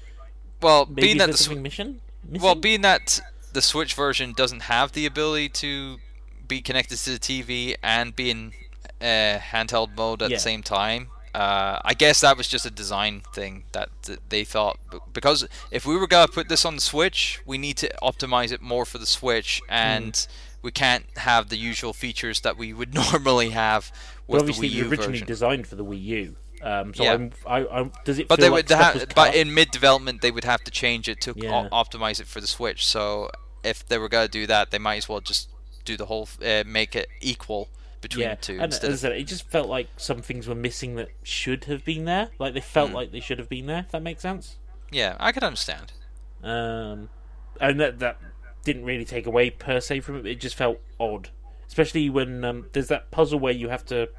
well 0.61 0.85
being 0.85 1.17
that 1.17 1.31
the 1.31 1.37
something 1.37 1.63
mission. 1.63 2.01
well 2.29 2.55
being 2.55 2.81
that 2.81 3.19
the 3.53 3.61
switch 3.61 3.93
version 3.93 4.33
doesn't 4.33 4.61
have 4.63 4.91
the 4.91 5.05
ability 5.05 5.49
to 5.49 5.97
be 6.47 6.61
connected 6.61 6.97
to 6.97 7.11
the 7.11 7.19
tv 7.19 7.75
and 7.83 8.15
be 8.15 8.29
in 8.31 8.51
uh, 9.01 9.37
handheld 9.39 9.95
mode 9.95 10.21
at 10.23 10.29
Yeah. 10.31 10.37
the 10.37 10.41
same 10.41 10.63
time 10.63 11.09
uh, 11.35 11.79
I 11.85 11.93
guess 11.93 12.21
that 12.21 12.35
was 12.37 12.47
just 12.47 12.65
a 12.65 12.71
design 12.71 13.21
thing 13.33 13.65
that 13.71 13.89
they 14.29 14.43
thought 14.43 14.79
because 15.13 15.47
if 15.69 15.85
we 15.85 15.95
were 15.95 16.07
gonna 16.07 16.27
put 16.27 16.49
this 16.49 16.65
on 16.65 16.73
the 16.75 16.81
Switch, 16.81 17.41
we 17.45 17.59
need 17.59 17.77
to 17.77 17.93
optimize 18.01 18.51
it 18.51 18.59
more 18.61 18.85
for 18.85 18.97
the 18.97 19.05
Switch, 19.05 19.61
and 19.69 20.25
we 20.67 20.71
can't 20.71 21.05
have 21.17 21.47
the 21.47 21.55
usual 21.57 21.93
features 21.93 22.41
that 22.41 22.57
we 22.57 22.73
would 22.73 22.93
normally 23.13 23.51
have 23.51 23.89
But 24.27 24.33
with 24.33 24.41
obviously, 24.41 24.67
the 24.67 24.73
Wii 24.75 24.77
U 24.83 24.89
originally 24.89 25.11
version. 25.13 25.27
designed 25.27 25.65
for 25.67 25.75
the 25.75 25.85
Wii 25.85 26.03
U. 26.03 26.35
Um, 26.61 26.93
so 26.93 27.03
Yeah. 27.03 27.13
I'm, 27.13 27.31
I, 27.45 27.57
I, 27.77 27.91
does 28.03 28.19
it 28.19 28.27
But 28.27 28.35
feel 28.39 28.43
they 28.45 28.49
like 28.49 28.67
would 28.69 28.77
have, 28.77 29.07
but 29.15 29.33
in 29.33 29.53
mid 29.53 29.71
development, 29.71 30.21
they 30.21 30.31
would 30.31 30.43
have 30.43 30.61
to 30.65 30.71
change 30.71 31.07
it 31.07 31.21
to 31.21 31.33
Yeah. 31.37 31.69
o- 31.71 31.83
optimize 31.83 32.19
it 32.19 32.27
for 32.27 32.41
the 32.41 32.47
Switch. 32.47 32.85
So 32.85 33.29
if 33.63 33.87
they 33.87 33.97
were 33.97 34.09
gonna 34.09 34.27
do 34.27 34.45
that, 34.47 34.71
they 34.71 34.77
might 34.79 34.97
as 34.97 35.07
well 35.07 35.21
just 35.21 35.49
do 35.85 35.95
the 35.95 36.07
whole, 36.07 36.27
uh, 36.45 36.63
make 36.65 36.93
it 36.97 37.07
equal 37.21 37.69
between 38.01 38.23
yeah, 38.27 38.35
the 38.35 38.41
two 38.41 38.53
and 38.59 38.73
as 38.73 38.83
I 38.83 38.93
said, 38.95 39.13
it 39.13 39.23
just 39.23 39.49
felt 39.49 39.69
like 39.69 39.87
some 39.95 40.21
things 40.21 40.47
were 40.47 40.55
missing 40.55 40.95
that 40.95 41.07
should 41.23 41.63
have 41.65 41.85
been 41.85 42.03
there. 42.03 42.27
Like 42.39 42.53
they 42.53 42.59
felt 42.61 42.91
like 42.91 43.11
they 43.13 43.21
should 43.21 43.39
have 43.39 43.47
been 43.49 43.67
there. 43.67 43.79
If 43.85 43.91
that 43.91 44.03
makes 44.03 44.21
sense. 44.21 44.57
yeah. 44.91 45.15
I 45.19 45.31
could 45.31 45.43
understand. 45.43 45.93
Um, 46.43 47.09
and 47.61 47.79
that 47.79 47.99
that 47.99 48.17
didn't 48.67 48.85
really 48.85 49.05
take 49.05 49.25
away 49.25 49.49
per 49.49 49.79
se 49.79 50.01
from 50.01 50.17
it. 50.17 50.25
It 50.25 50.39
just 50.41 50.55
felt 50.55 50.79
odd, 50.99 51.29
especially 51.67 52.09
when 52.09 52.43
um, 52.45 52.65
there's 52.73 52.89
that 52.89 53.09
puzzle 53.11 53.39
where 53.39 53.53
you 53.53 53.69
have 53.69 53.85
to 53.87 54.09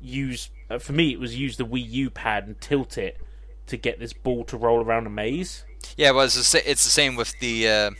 use. 0.00 0.48
Uh, 0.70 0.78
for 0.78 0.92
me, 0.92 1.12
it 1.12 1.20
was 1.20 1.36
use 1.36 1.56
the 1.58 1.66
Wii 1.66 1.88
U 1.90 2.10
pad 2.10 2.46
and 2.46 2.60
tilt 2.60 2.96
it 2.98 3.20
to 3.66 3.76
get 3.76 3.98
this 3.98 4.12
ball 4.12 4.44
to 4.44 4.56
roll 4.56 4.82
around 4.82 5.06
a 5.06 5.10
maze. 5.10 5.64
Yeah, 5.96 6.10
well, 6.12 6.24
it's 6.24 6.52
the, 6.52 6.70
it's 6.70 6.84
the 6.84 6.90
same 6.90 7.14
with 7.14 7.38
the 7.40 7.68
uh, 7.68 7.90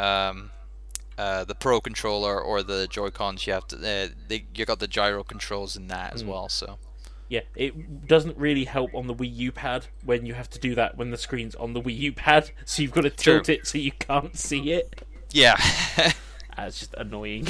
um, 0.00 0.50
uh, 1.18 1.44
the 1.44 1.54
Pro 1.54 1.80
controller 1.80 2.40
or 2.40 2.62
the 2.62 2.86
Joy 2.88 3.10
Cons. 3.10 3.46
You 3.46 3.52
have 3.52 3.66
to 3.68 3.76
uh, 3.76 4.08
they, 4.28 4.46
you 4.54 4.64
got 4.64 4.78
the 4.78 4.88
gyro 4.88 5.22
controls 5.22 5.76
in 5.76 5.88
that 5.88 6.14
as 6.14 6.22
Hmm. 6.22 6.28
well. 6.28 6.48
So 6.48 6.78
Yeah, 7.28 7.40
it 7.54 8.06
doesn't 8.06 8.36
really 8.38 8.64
help 8.64 8.94
on 8.94 9.06
the 9.06 9.14
Wii 9.14 9.34
U 9.36 9.52
pad 9.52 9.86
when 10.04 10.24
you 10.26 10.34
have 10.34 10.48
to 10.50 10.58
do 10.58 10.74
that 10.76 10.96
when 10.96 11.10
the 11.10 11.16
screen's 11.18 11.54
on 11.56 11.72
the 11.74 11.80
Wii 11.82 11.96
U 11.98 12.12
pad, 12.12 12.50
so 12.64 12.82
you've 12.82 12.92
got 12.92 13.02
to 13.02 13.10
tilt 13.10 13.44
True. 13.44 13.54
it 13.54 13.66
so 13.66 13.78
you 13.78 13.92
can't 13.92 14.36
see 14.38 14.72
it. 14.72 15.02
Yeah, 15.32 15.56
That's 16.56 16.78
just 16.78 16.94
annoying. 16.94 17.48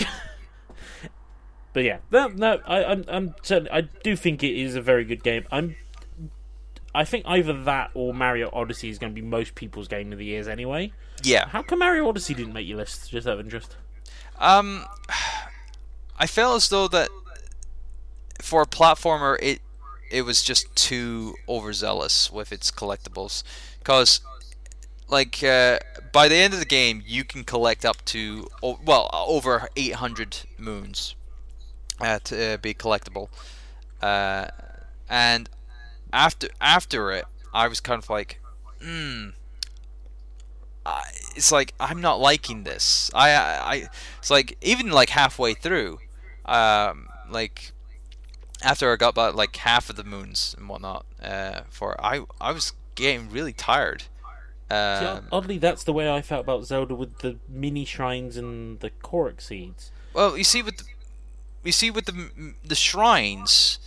but 1.72 1.84
yeah, 1.84 1.98
no, 2.10 2.28
no, 2.28 2.60
I, 2.66 2.84
I'm, 2.84 3.04
I'm 3.08 3.34
certain, 3.42 3.68
I 3.70 3.82
do 3.82 4.16
think 4.16 4.42
it 4.42 4.54
is 4.54 4.74
a 4.74 4.80
very 4.80 5.04
good 5.04 5.22
game. 5.22 5.46
I'm, 5.52 5.76
I 6.94 7.04
think 7.04 7.24
either 7.26 7.52
that 7.64 7.90
or 7.94 8.12
Mario 8.14 8.50
Odyssey 8.52 8.88
is 8.88 8.98
going 8.98 9.12
to 9.12 9.20
be 9.20 9.26
most 9.26 9.54
people's 9.54 9.86
game 9.86 10.12
of 10.12 10.18
the 10.18 10.24
years 10.24 10.48
anyway. 10.48 10.92
yeah. 11.22 11.48
How 11.48 11.62
come 11.62 11.80
Mario 11.80 12.08
Odyssey 12.08 12.34
didn't 12.34 12.52
make 12.52 12.66
your 12.66 12.78
list? 12.78 13.10
Just 13.10 13.26
out 13.26 13.34
of 13.34 13.40
interest. 13.40 13.76
Um, 14.38 14.84
I 16.18 16.26
felt 16.26 16.56
as 16.56 16.68
though 16.68 16.88
that 16.88 17.08
for 18.40 18.62
a 18.62 18.66
platformer, 18.66 19.36
it 19.40 19.60
it 20.10 20.22
was 20.22 20.42
just 20.42 20.74
too 20.76 21.34
overzealous 21.48 22.30
with 22.30 22.52
its 22.52 22.70
collectibles, 22.70 23.42
because 23.78 24.20
like 25.08 25.42
uh, 25.42 25.78
by 26.12 26.28
the 26.28 26.36
end 26.36 26.54
of 26.54 26.60
the 26.60 26.66
game, 26.66 27.02
you 27.06 27.24
can 27.24 27.44
collect 27.44 27.84
up 27.84 28.04
to 28.06 28.48
well 28.62 29.08
over 29.12 29.68
800 29.76 30.44
moons 30.58 31.14
uh, 32.00 32.18
to 32.24 32.54
uh, 32.54 32.56
be 32.56 32.74
collectible, 32.74 33.28
uh, 34.02 34.48
and 35.08 35.48
after 36.12 36.48
after 36.60 37.12
it, 37.12 37.24
I 37.52 37.68
was 37.68 37.80
kind 37.80 38.02
of 38.02 38.10
like, 38.10 38.40
hmm. 38.82 39.28
It's 41.34 41.50
like 41.50 41.74
I'm 41.80 42.00
not 42.00 42.20
liking 42.20 42.62
this. 42.62 43.10
I, 43.12 43.30
I, 43.32 43.74
I 43.74 43.88
it's 44.18 44.30
like 44.30 44.56
even 44.62 44.90
like 44.90 45.10
halfway 45.10 45.52
through, 45.54 45.98
um, 46.44 47.08
like 47.28 47.72
after 48.62 48.92
I 48.92 48.96
got 48.96 49.10
about 49.10 49.34
like 49.34 49.56
half 49.56 49.90
of 49.90 49.96
the 49.96 50.04
moons 50.04 50.54
and 50.56 50.68
whatnot, 50.68 51.04
uh, 51.22 51.62
for 51.70 52.00
I, 52.04 52.22
I 52.40 52.52
was 52.52 52.72
getting 52.94 53.30
really 53.30 53.52
tired. 53.52 54.04
See, 54.70 54.74
Um, 54.74 55.28
oddly, 55.30 55.58
that's 55.58 55.84
the 55.84 55.92
way 55.92 56.10
I 56.10 56.22
felt 56.22 56.40
about 56.44 56.64
Zelda 56.64 56.94
with 56.94 57.18
the 57.18 57.36
mini 57.48 57.84
shrines 57.84 58.36
and 58.36 58.80
the 58.80 58.90
Korok 58.90 59.40
seeds. 59.40 59.90
well, 60.12 60.36
you 60.36 60.44
see 60.44 60.62
with 60.62 60.78
the, 60.78 60.84
you 61.64 61.72
see 61.72 61.90
with 61.90 62.06
the 62.06 62.30
the 62.64 62.74
shrines, 62.74 63.78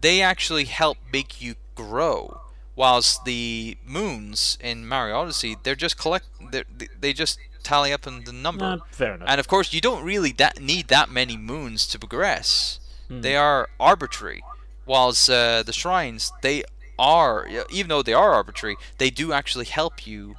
they 0.00 0.20
actually 0.20 0.64
help 0.64 0.98
make 1.12 1.40
you 1.40 1.54
grow. 1.74 2.40
Whilst 2.74 3.24
the 3.24 3.78
moons 3.86 4.58
in 4.60 4.86
Mario 4.86 5.16
Odyssey, 5.20 5.56
they're 5.62 5.74
just 5.74 5.96
collect, 5.96 6.26
they're, 6.52 6.64
they 6.76 6.88
they 7.00 7.12
just 7.14 7.38
tally 7.62 7.90
up 7.92 8.06
in 8.06 8.24
the 8.24 8.32
number. 8.32 8.76
Nah, 8.76 8.84
fair 8.90 9.14
enough. 9.14 9.28
And 9.30 9.40
of 9.40 9.48
course, 9.48 9.72
you 9.72 9.80
don't 9.80 10.04
really 10.04 10.32
that 10.32 10.60
need 10.60 10.88
that 10.88 11.08
many 11.10 11.36
moons 11.38 11.86
to 11.88 11.98
progress. 11.98 12.78
they 13.08 13.34
are 13.36 13.68
arbitrary. 13.80 14.42
Whilst 14.84 15.30
uh, 15.30 15.62
the 15.62 15.72
shrines, 15.72 16.32
they 16.42 16.62
are 16.98 17.46
even 17.70 17.88
though 17.88 18.02
they 18.02 18.12
are 18.14 18.32
arbitrary, 18.32 18.76
they 18.98 19.10
do 19.10 19.32
actually 19.32 19.66
help 19.66 20.06
you 20.06 20.36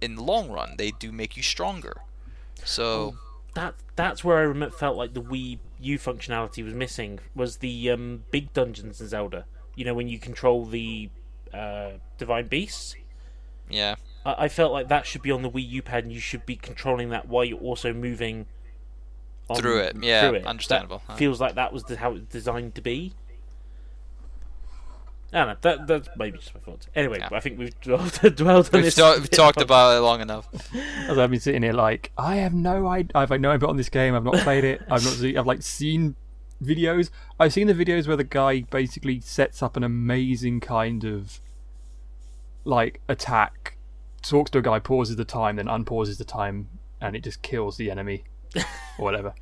in 0.00 0.14
the 0.14 0.22
long 0.22 0.50
run. 0.50 0.74
They 0.78 0.90
do 0.92 1.12
make 1.12 1.36
you 1.36 1.42
stronger. 1.42 2.02
So 2.64 3.16
that 3.54 3.74
that's 3.96 4.22
where 4.24 4.38
I 4.38 4.44
rem- 4.44 4.70
felt 4.70 4.96
like 4.96 5.14
the 5.14 5.22
Wii 5.22 5.58
U 5.80 5.98
functionality 5.98 6.64
was 6.64 6.74
missing 6.74 7.18
was 7.34 7.58
the 7.58 7.90
um, 7.90 8.24
big 8.30 8.52
dungeons 8.52 9.00
in 9.00 9.08
Zelda. 9.08 9.44
You 9.74 9.84
know, 9.84 9.94
when 9.94 10.08
you 10.08 10.18
control 10.18 10.64
the 10.66 11.10
uh, 11.54 11.90
divine 12.18 12.48
beasts. 12.48 12.94
yeah, 13.70 13.94
I-, 14.26 14.44
I 14.44 14.48
felt 14.48 14.72
like 14.72 14.88
that 14.88 15.06
should 15.06 15.22
be 15.22 15.30
on 15.30 15.42
the 15.42 15.50
Wii 15.50 15.68
U 15.70 15.82
pad, 15.82 16.04
and 16.04 16.12
you 16.12 16.20
should 16.20 16.44
be 16.46 16.56
controlling 16.56 17.10
that 17.10 17.28
while 17.28 17.44
you're 17.44 17.58
also 17.60 17.92
moving 17.92 18.46
on- 19.48 19.56
Through 19.56 19.78
it, 19.78 19.96
yeah, 20.02 20.28
through 20.28 20.38
it. 20.40 20.46
understandable. 20.46 21.02
That 21.06 21.14
Uh. 21.14 21.16
feels 21.16 21.40
like 21.40 21.54
that 21.54 21.72
was 21.72 21.84
the, 21.84 21.96
how 21.96 22.10
it 22.10 22.14
was 22.14 22.22
designed 22.24 22.74
to 22.74 22.80
be. 22.82 23.14
I 25.32 25.38
don't 25.38 25.48
know. 25.48 25.56
That, 25.60 25.86
that's 25.86 26.08
maybe 26.16 26.38
just 26.38 26.54
my 26.54 26.60
thoughts. 26.60 26.86
Anyway, 26.94 27.18
Yeah. 27.20 27.28
I 27.32 27.40
think 27.40 27.58
we've 27.58 27.78
dwelled, 27.82 28.12
dwelled 28.34 28.66
on 28.74 28.80
we've, 28.82 28.94
this. 28.94 28.96
we've 29.20 29.30
talked 29.30 29.60
about 29.60 29.96
it 29.96 30.00
long 30.00 30.20
enough. 30.22 30.48
As 31.08 31.18
I've 31.18 31.30
been 31.30 31.40
sitting 31.40 31.62
here, 31.62 31.74
like 31.74 32.12
I 32.16 32.36
have 32.36 32.54
no 32.54 32.86
idea. 32.86 33.12
I've 33.14 33.30
like 33.30 33.40
no 33.40 33.52
input 33.52 33.68
on 33.68 33.76
this 33.76 33.88
game. 33.90 34.14
I've 34.14 34.24
not 34.24 34.36
played 34.38 34.64
it. 34.64 34.80
I've 34.90 35.04
not. 35.04 35.12
Seen, 35.14 35.36
I've 35.36 35.46
like 35.46 35.62
seen 35.62 36.16
videos. 36.62 37.10
I've 37.38 37.52
seen 37.52 37.66
the 37.66 37.74
videos 37.74 38.06
where 38.08 38.16
the 38.16 38.24
guy 38.24 38.60
basically 38.62 39.20
sets 39.20 39.62
up 39.62 39.76
an 39.76 39.84
amazing 39.84 40.60
kind 40.60 41.04
of 41.04 41.40
like 42.64 43.00
attack, 43.08 43.76
talks 44.22 44.50
to 44.52 44.58
a 44.58 44.62
guy, 44.62 44.78
pauses 44.78 45.16
the 45.16 45.24
time, 45.24 45.56
then 45.56 45.68
unpauses 45.68 46.18
the 46.18 46.24
time, 46.24 46.68
and 47.00 47.14
it 47.14 47.22
just 47.22 47.42
kills 47.42 47.76
the 47.76 47.90
enemy 47.90 48.24
or 48.56 49.04
whatever. 49.04 49.34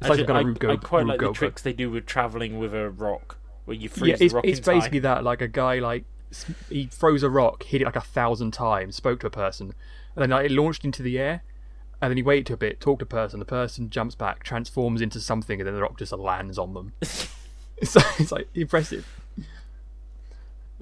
It's 0.00 0.08
like 0.08 0.18
Actually, 0.20 0.26
some 0.26 0.26
kind 0.26 0.38
I, 0.38 0.48
Rube 0.48 0.58
Go- 0.58 0.70
I 0.72 0.76
quite 0.76 1.06
like 1.06 1.20
the 1.20 1.26
Rube 1.26 1.34
tricks 1.36 1.62
they 1.62 1.72
do 1.72 1.90
with 1.90 2.04
traveling 2.06 2.58
with 2.58 2.74
a 2.74 2.90
rock, 2.90 3.38
where 3.64 3.76
you 3.76 3.88
freeze 3.88 4.20
Yeah, 4.20 4.24
it's, 4.26 4.34
rock 4.34 4.44
it's 4.44 4.58
in 4.58 4.64
time. 4.64 4.78
basically 4.78 4.98
that. 5.00 5.24
Like 5.24 5.40
a 5.40 5.48
guy, 5.48 5.78
like 5.78 6.04
he 6.68 6.86
throws 6.86 7.22
a 7.22 7.30
rock, 7.30 7.62
hit 7.64 7.82
it 7.82 7.84
like 7.84 7.96
a 7.96 8.00
thousand 8.00 8.52
times, 8.52 8.96
spoke 8.96 9.20
to 9.20 9.26
a 9.26 9.30
person, 9.30 9.72
and 10.16 10.22
then 10.22 10.30
like, 10.30 10.46
it 10.46 10.52
launched 10.52 10.84
into 10.84 11.02
the 11.02 11.18
air, 11.18 11.42
and 12.02 12.10
then 12.10 12.16
he 12.16 12.22
waited 12.22 12.52
a 12.52 12.56
bit, 12.56 12.80
talked 12.80 12.98
to 13.00 13.04
a 13.04 13.06
person, 13.06 13.38
the 13.38 13.44
person 13.44 13.88
jumps 13.90 14.14
back, 14.14 14.42
transforms 14.42 15.00
into 15.00 15.20
something, 15.20 15.60
and 15.60 15.66
then 15.66 15.74
the 15.74 15.82
rock 15.82 15.96
just 15.98 16.12
lands 16.12 16.58
on 16.58 16.74
them. 16.74 16.92
so 17.82 18.00
it's 18.18 18.30
like 18.32 18.48
impressive. 18.54 19.06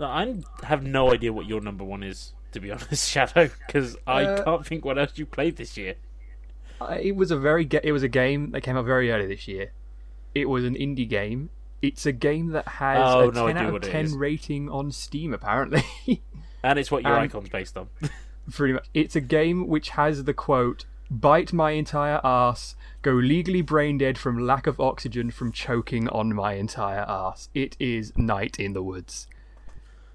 I 0.01 0.37
have 0.65 0.83
no 0.83 1.13
idea 1.13 1.33
what 1.33 1.47
your 1.47 1.61
number 1.61 1.85
one 1.85 2.03
is, 2.03 2.33
to 2.53 2.61
be 2.61 2.71
honest, 2.73 3.09
Shadow, 3.09 3.51
because 3.67 3.97
I 4.07 4.25
Uh, 4.25 4.45
can't 4.45 4.67
think 4.67 4.85
what 4.85 4.99
else 4.99 5.13
you 5.17 5.27
played 5.27 5.57
this 5.57 5.77
year. 5.77 5.95
It 7.01 7.15
was 7.15 7.31
a 7.31 7.37
very 7.37 7.65
ge- 7.65 7.85
it 7.85 7.93
was 7.93 8.03
a 8.03 8.09
game 8.09 8.51
that 8.51 8.63
came 8.63 8.77
out 8.77 8.85
very 8.85 9.13
early 9.13 9.27
this 9.27 9.47
year. 9.47 9.71
It 10.35 10.47
was 10.49 10.65
an 10.65 10.75
indie 10.75 11.09
game. 11.09 11.51
It's 11.83 12.07
a 12.07 12.13
game 12.13 12.51
that 12.51 12.67
has 12.69 12.99
Oh, 13.01 13.29
a 13.29 13.33
no 13.33 13.47
10 13.49 13.57
out 13.59 13.75
of 13.75 13.83
10 13.83 14.15
rating 14.17 14.71
on 14.71 14.91
Steam, 14.93 15.35
apparently. 15.35 15.85
And 16.65 16.79
it's 16.79 16.93
what 16.93 17.03
your 17.03 17.15
um, 17.17 17.23
icon's 17.25 17.49
based 17.49 17.77
on. 17.77 17.89
Pretty 18.53 18.75
much. 18.75 18.87
It's 18.95 19.17
a 19.17 19.21
game 19.21 19.67
which 19.67 19.91
has 19.91 20.23
the 20.23 20.33
quote, 20.33 20.85
bite 21.11 21.53
my 21.53 21.73
entire 21.73 22.21
ass, 22.25 22.77
go 23.03 23.13
legally 23.15 23.63
brain 23.63 23.99
dead 23.99 24.17
from 24.17 24.39
lack 24.39 24.69
of 24.69 24.79
oxygen 24.79 25.33
from 25.33 25.51
choking 25.51 26.09
on 26.09 26.33
my 26.33 26.55
entire 26.55 27.01
ass. 27.09 27.49
It 27.53 27.77
is 27.81 28.17
Night 28.17 28.61
in 28.61 28.75
the 28.75 28.83
Woods. 28.83 29.27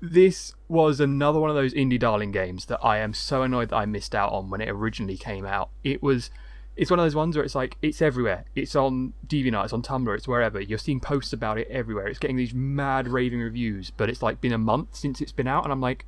This 0.02 0.54
was 0.70 1.00
another 1.02 1.40
one 1.40 1.50
of 1.50 1.56
those 1.56 1.74
indie 1.74 2.00
darling 2.00 2.32
games 2.32 2.68
that 2.68 2.80
I 2.82 3.00
am 3.00 3.14
so 3.14 3.42
annoyed 3.42 3.70
that 3.70 3.78
I 3.78 3.86
missed 3.86 4.16
out 4.16 4.32
on 4.32 4.50
when 4.50 4.62
it 4.62 4.70
originally 4.70 5.18
came 5.18 5.46
out. 5.46 5.70
It 5.84 6.02
was 6.02 6.30
it's 6.78 6.90
one 6.90 7.00
of 7.00 7.06
those 7.06 7.16
ones 7.16 7.36
where 7.36 7.44
it's 7.44 7.56
like 7.56 7.76
it's 7.82 8.02
everywhere. 8.02 8.46
It's 8.56 8.76
on 8.76 9.14
DeviantArt, 9.28 9.66
it's 9.66 9.74
on 9.74 9.82
Tumblr, 9.82 10.16
it's 10.16 10.28
wherever. 10.28 10.62
You're 10.62 10.78
seeing 10.78 11.00
posts 11.00 11.34
about 11.34 11.58
it 11.58 11.68
everywhere. 11.70 12.08
It's 12.08 12.20
getting 12.20 12.38
these 12.38 12.54
mad 12.54 13.08
raving 13.08 13.40
reviews, 13.40 13.90
but 13.90 14.10
it's 14.10 14.22
like 14.22 14.40
been 14.40 14.54
a 14.54 14.58
month 14.58 14.96
since 14.96 15.20
it's 15.20 15.32
been 15.32 15.48
out 15.48 15.64
and 15.64 15.74
I'm 15.74 15.82
like 15.82 16.06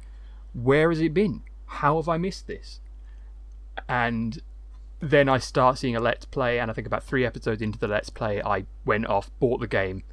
where 0.53 0.89
has 0.89 1.01
it 1.01 1.13
been? 1.13 1.41
How 1.65 1.97
have 1.97 2.09
I 2.09 2.17
missed 2.17 2.47
this? 2.47 2.79
And 3.87 4.41
then 4.99 5.29
I 5.29 5.37
start 5.37 5.77
seeing 5.77 5.95
a 5.95 5.99
Let's 5.99 6.25
Play, 6.25 6.59
and 6.59 6.69
I 6.69 6.73
think 6.73 6.87
about 6.87 7.03
three 7.03 7.25
episodes 7.25 7.61
into 7.61 7.79
the 7.79 7.87
Let's 7.87 8.09
Play, 8.09 8.41
I 8.41 8.65
went 8.85 9.07
off, 9.07 9.31
bought 9.39 9.61
the 9.61 9.67
game, 9.67 10.03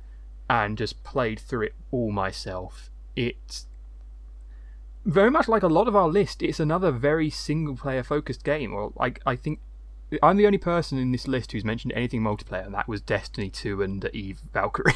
and 0.48 0.78
just 0.78 1.02
played 1.02 1.40
through 1.40 1.62
it 1.62 1.74
all 1.90 2.12
myself. 2.12 2.90
It's 3.16 3.66
very 5.04 5.30
much 5.30 5.48
like 5.48 5.62
a 5.62 5.68
lot 5.68 5.88
of 5.88 5.96
our 5.96 6.08
list. 6.08 6.42
It's 6.42 6.60
another 6.60 6.90
very 6.90 7.30
single 7.30 7.76
player 7.76 8.02
focused 8.02 8.44
game. 8.44 8.72
Or 8.72 8.92
like 8.96 9.20
I 9.24 9.34
think 9.34 9.60
I'm 10.22 10.36
the 10.36 10.46
only 10.46 10.58
person 10.58 10.98
in 10.98 11.10
this 11.10 11.26
list 11.26 11.52
who's 11.52 11.64
mentioned 11.64 11.92
anything 11.94 12.22
multiplayer, 12.22 12.64
and 12.64 12.74
that 12.74 12.86
was 12.86 13.00
Destiny 13.00 13.50
2 13.50 13.82
and 13.82 14.08
Eve 14.12 14.40
Valkyrie. 14.52 14.92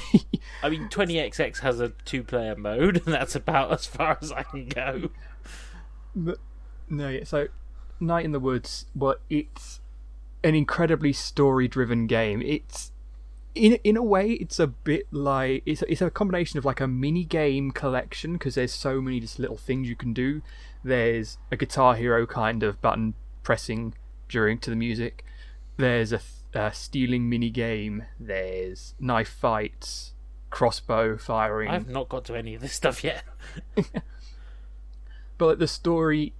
I 0.62 0.68
mean, 0.68 0.88
20XX 0.88 1.58
has 1.60 1.80
a 1.80 1.90
two 2.04 2.22
player 2.22 2.54
mode, 2.54 3.02
and 3.04 3.14
that's 3.14 3.34
about 3.34 3.72
as 3.72 3.86
far 3.86 4.18
as 4.20 4.30
I 4.30 4.44
can 4.44 4.68
go. 4.68 5.10
But 6.14 6.38
no, 6.88 7.08
yeah. 7.08 7.24
So, 7.24 7.48
Night 7.98 8.24
in 8.24 8.32
the 8.32 8.40
Woods. 8.40 8.86
Well, 8.94 9.16
it's 9.28 9.80
an 10.44 10.54
incredibly 10.54 11.12
story-driven 11.12 12.06
game. 12.06 12.40
It's 12.42 12.92
in 13.54 13.74
in 13.82 13.96
a 13.96 14.02
way, 14.02 14.32
it's 14.32 14.60
a 14.60 14.68
bit 14.68 15.06
like 15.12 15.62
it's 15.66 15.82
a, 15.82 15.90
it's 15.90 16.00
a 16.00 16.10
combination 16.10 16.58
of 16.58 16.64
like 16.64 16.80
a 16.80 16.86
mini 16.86 17.24
game 17.24 17.72
collection 17.72 18.34
because 18.34 18.54
there's 18.54 18.72
so 18.72 19.00
many 19.00 19.20
just 19.20 19.38
little 19.38 19.56
things 19.56 19.88
you 19.88 19.96
can 19.96 20.12
do. 20.12 20.42
There's 20.84 21.38
a 21.50 21.56
Guitar 21.56 21.96
Hero 21.96 22.26
kind 22.26 22.62
of 22.62 22.80
button 22.80 23.14
pressing 23.42 23.94
during 24.30 24.58
to 24.58 24.70
the 24.70 24.76
music. 24.76 25.24
There's 25.76 26.12
a, 26.12 26.20
a 26.54 26.72
stealing 26.72 27.28
mini 27.28 27.50
game. 27.50 28.04
There's 28.18 28.94
knife 28.98 29.28
fights, 29.28 30.12
crossbow 30.50 31.16
firing. 31.18 31.70
I've 31.70 31.88
not 31.88 32.08
got 32.08 32.24
to 32.26 32.34
any 32.34 32.54
of 32.54 32.62
this 32.62 32.72
stuff 32.72 33.04
yet. 33.04 33.24
but 35.38 35.58
the 35.58 35.68
story 35.68 36.32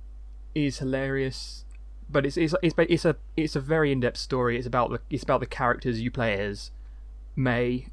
is 0.55 0.79
hilarious. 0.79 1.65
But 2.09 2.27
it's 2.27 2.37
it's 2.37 2.55
it's 2.63 2.75
it's 2.77 3.05
a 3.05 3.17
it's 3.37 3.57
a 3.57 3.61
very 3.61 3.93
in 3.93 4.01
depth 4.01 4.19
story. 4.19 4.57
It's 4.59 4.67
about 4.67 4.91
the 4.91 5.01
it's 5.11 5.23
about 5.23 5.41
the 5.41 5.47
characters 5.47 6.01
you 6.01 6.11
play 6.11 6.39
as 6.39 6.71
Mae, 7.37 7.87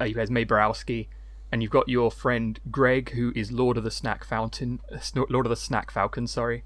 uh, 0.00 0.04
you 0.04 0.14
play 0.14 0.22
as 0.22 0.30
Mae 0.30 0.44
Borowski, 0.44 1.08
and 1.50 1.62
you've 1.62 1.72
got 1.72 1.88
your 1.88 2.10
friend 2.10 2.60
Gregg, 2.70 3.10
who 3.10 3.32
is 3.34 3.50
Lord 3.50 3.78
of 3.78 3.84
the 3.84 3.90
Snack 3.90 4.22
Fountain, 4.24 4.80
uh, 4.92 4.98
Lord 5.30 5.46
of 5.46 5.50
the 5.50 5.56
Snack 5.56 5.90
Falcon. 5.90 6.26
Sorry, 6.26 6.62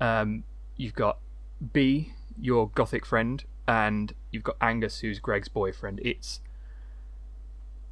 um, 0.00 0.42
you've 0.76 0.94
got 0.94 1.18
Bea, 1.72 2.12
your 2.40 2.70
gothic 2.74 3.06
friend, 3.06 3.44
and 3.66 4.14
you've 4.30 4.44
got 4.44 4.56
Angus, 4.60 5.00
who's 5.00 5.18
Gregg's 5.18 5.48
boyfriend. 5.48 6.00
It's 6.04 6.40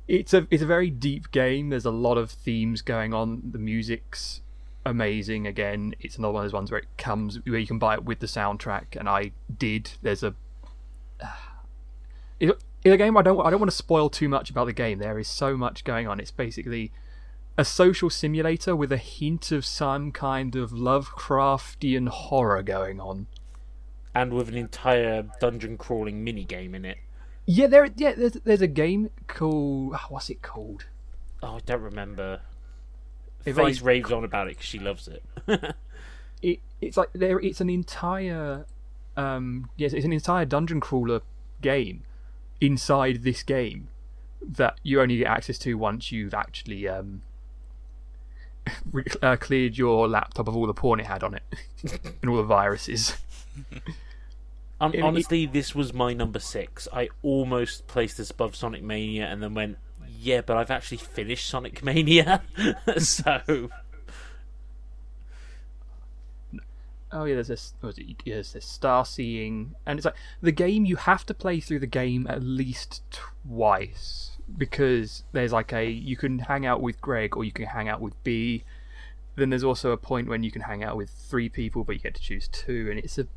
it's 0.09 0.35
a 0.35 0.47
it's 0.51 0.63
a 0.63 0.67
very 0.67 0.91
deep 0.91 1.31
game. 1.31 1.71
There's 1.71 1.85
a 1.85 1.91
lot 1.91 2.19
of 2.19 2.31
themes 2.31 2.83
going 2.83 3.15
on. 3.15 3.43
The 3.53 3.59
music's 3.59 4.43
amazing. 4.85 5.47
Again, 5.47 5.95
it's 6.01 6.19
another 6.19 6.35
one 6.35 6.45
of 6.45 6.51
those 6.51 6.55
ones 6.55 6.71
where 6.71 6.81
it 6.81 6.89
comes 6.99 7.39
where 7.47 7.59
you 7.59 7.67
can 7.67 7.79
buy 7.79 7.95
it 7.95 8.05
with 8.05 8.19
the 8.19 8.27
soundtrack, 8.27 8.97
and 8.97 9.09
I 9.09 9.33
did. 9.57 9.93
There's 10.03 10.23
a 10.23 10.35
in 12.41 12.53
a 12.85 12.97
game. 12.97 13.17
I 13.17 13.23
don't 13.23 13.41
I 13.41 13.51
don't 13.51 13.61
want 13.61 13.71
to 13.71 13.77
spoil 13.77 14.11
too 14.11 14.29
much 14.29 14.51
about 14.51 14.67
the 14.67 14.73
game. 14.73 14.99
There 14.99 15.19
is 15.19 15.29
so 15.29 15.57
much 15.57 15.85
going 15.85 16.09
on. 16.09 16.21
It's 16.21 16.31
basically 16.31 16.93
a 17.57 17.65
social 17.65 18.09
simulator 18.11 18.75
with 18.75 18.91
a 18.93 18.97
hint 18.97 19.53
of 19.53 19.65
some 19.65 20.11
kind 20.11 20.57
of 20.57 20.71
Lovecraftian 20.71 22.09
horror 22.09 22.63
going 22.63 22.99
on. 22.99 23.27
And 24.15 24.33
with 24.35 24.49
an 24.49 24.57
entire 24.57 25.25
dungeon 25.41 25.79
crawling 25.79 26.23
mini 26.23 26.45
game 26.45 26.75
in 26.75 26.85
it. 26.85 26.99
Yeah, 27.47 27.67
there. 27.67 27.89
Yeah, 27.97 28.13
there's 28.13 28.33
there's 28.45 28.61
a 28.63 28.67
game 28.67 29.11
called 29.27 29.93
ah, 29.95 30.07
what's 30.11 30.29
it 30.31 30.43
called? 30.43 30.87
Oh, 31.43 31.57
I 31.57 31.61
don't 31.65 31.81
remember. 31.81 32.41
If 33.45 33.59
I- 33.59 33.73
raves 33.83 34.13
on 34.13 34.23
about 34.25 34.47
it 34.49 34.51
because 34.51 34.67
she 34.67 34.79
loves 34.79 35.09
it. 35.09 35.25
It 36.43 36.59
it's 36.81 36.97
like 36.97 37.11
there. 37.13 37.39
It's 37.39 37.61
an 37.61 37.71
entire 37.71 38.67
um 39.17 39.71
yes, 39.77 39.93
it's 39.93 40.05
an 40.05 40.13
entire 40.13 40.45
dungeon 40.45 40.81
crawler 40.81 41.21
game 41.61 42.03
inside 42.61 43.23
this 43.23 43.45
game 43.45 43.87
that 44.41 44.77
you 44.83 45.01
only 45.01 45.19
get 45.19 45.29
access 45.29 45.57
to 45.59 45.75
once 45.75 46.11
you've 46.11 46.35
actually 46.35 46.89
um 46.89 47.23
re- 48.93 49.05
uh, 49.23 49.37
cleared 49.37 49.79
your 49.79 50.09
laptop 50.09 50.49
of 50.49 50.57
all 50.57 50.67
the 50.67 50.75
porn 50.75 50.99
it 50.99 51.07
had 51.07 51.23
on 51.23 51.35
it 51.35 51.45
and 52.23 52.29
all 52.29 52.37
the 52.39 52.43
viruses. 52.43 53.17
Um, 54.83 54.95
it- 54.95 55.01
honestly, 55.03 55.47
this 55.47 55.75
was 55.75 55.93
my 55.95 56.13
number 56.13 56.39
six. 56.41 56.89
I 56.93 57.09
almost 57.23 57.87
placed 57.87 58.17
this 58.19 58.31
above 58.31 58.57
Sonic 58.57 58.83
Mania 58.83 59.27
and 59.27 59.43
then 59.43 59.55
went, 59.55 59.79
yeah, 60.19 60.41
but 60.41 60.57
I've 60.57 60.71
actually 60.71 60.99
finished 60.99 61.49
Sonic 61.49 61.83
Mania. 61.85 62.43
so, 62.99 63.71
Oh 67.15 67.25
yeah, 67.25 67.35
there's 67.35 67.49
this. 67.49 67.75
What 67.81 67.89
was 67.89 67.99
it? 67.99 68.07
There's 68.25 68.55
this 68.55 68.65
star 68.65 69.05
seeing, 69.05 69.75
and 69.85 69.99
it's 69.99 70.07
like 70.07 70.15
the 70.41 70.51
game. 70.53 70.87
You 70.87 70.97
have 70.97 71.27
to 71.27 71.35
play 71.35 71.61
through 71.61 71.81
the 71.81 71.87
game 71.87 72.27
at 72.29 72.43
least 72.43 73.03
twice 73.11 74.39
because 74.57 75.23
there's 75.33 75.53
like 75.53 75.73
a 75.75 75.91
you 75.91 76.17
can 76.17 76.39
hang 76.41 76.65
out 76.65 76.81
with 76.81 77.01
Gregg 77.03 77.37
or 77.37 77.45
you 77.45 77.53
can 77.53 77.67
hang 77.67 77.89
out 77.89 78.01
with 78.01 78.23
Bea. 78.25 78.65
Then 79.37 79.51
there's 79.51 79.65
also 79.65 79.91
a 79.91 79.97
point 79.99 80.29
when 80.29 80.43
you 80.43 80.51
can 80.51 80.63
hang 80.63 80.83
out 80.83 80.97
with 80.97 81.11
three 81.11 81.51
people, 81.51 81.85
but 81.85 81.97
you 81.97 82.01
get 82.01 82.15
to 82.15 82.23
choose 82.23 82.49
two, 82.49 82.89
and 82.91 82.99
it's 82.99 83.19
a 83.19 83.23
it- 83.23 83.29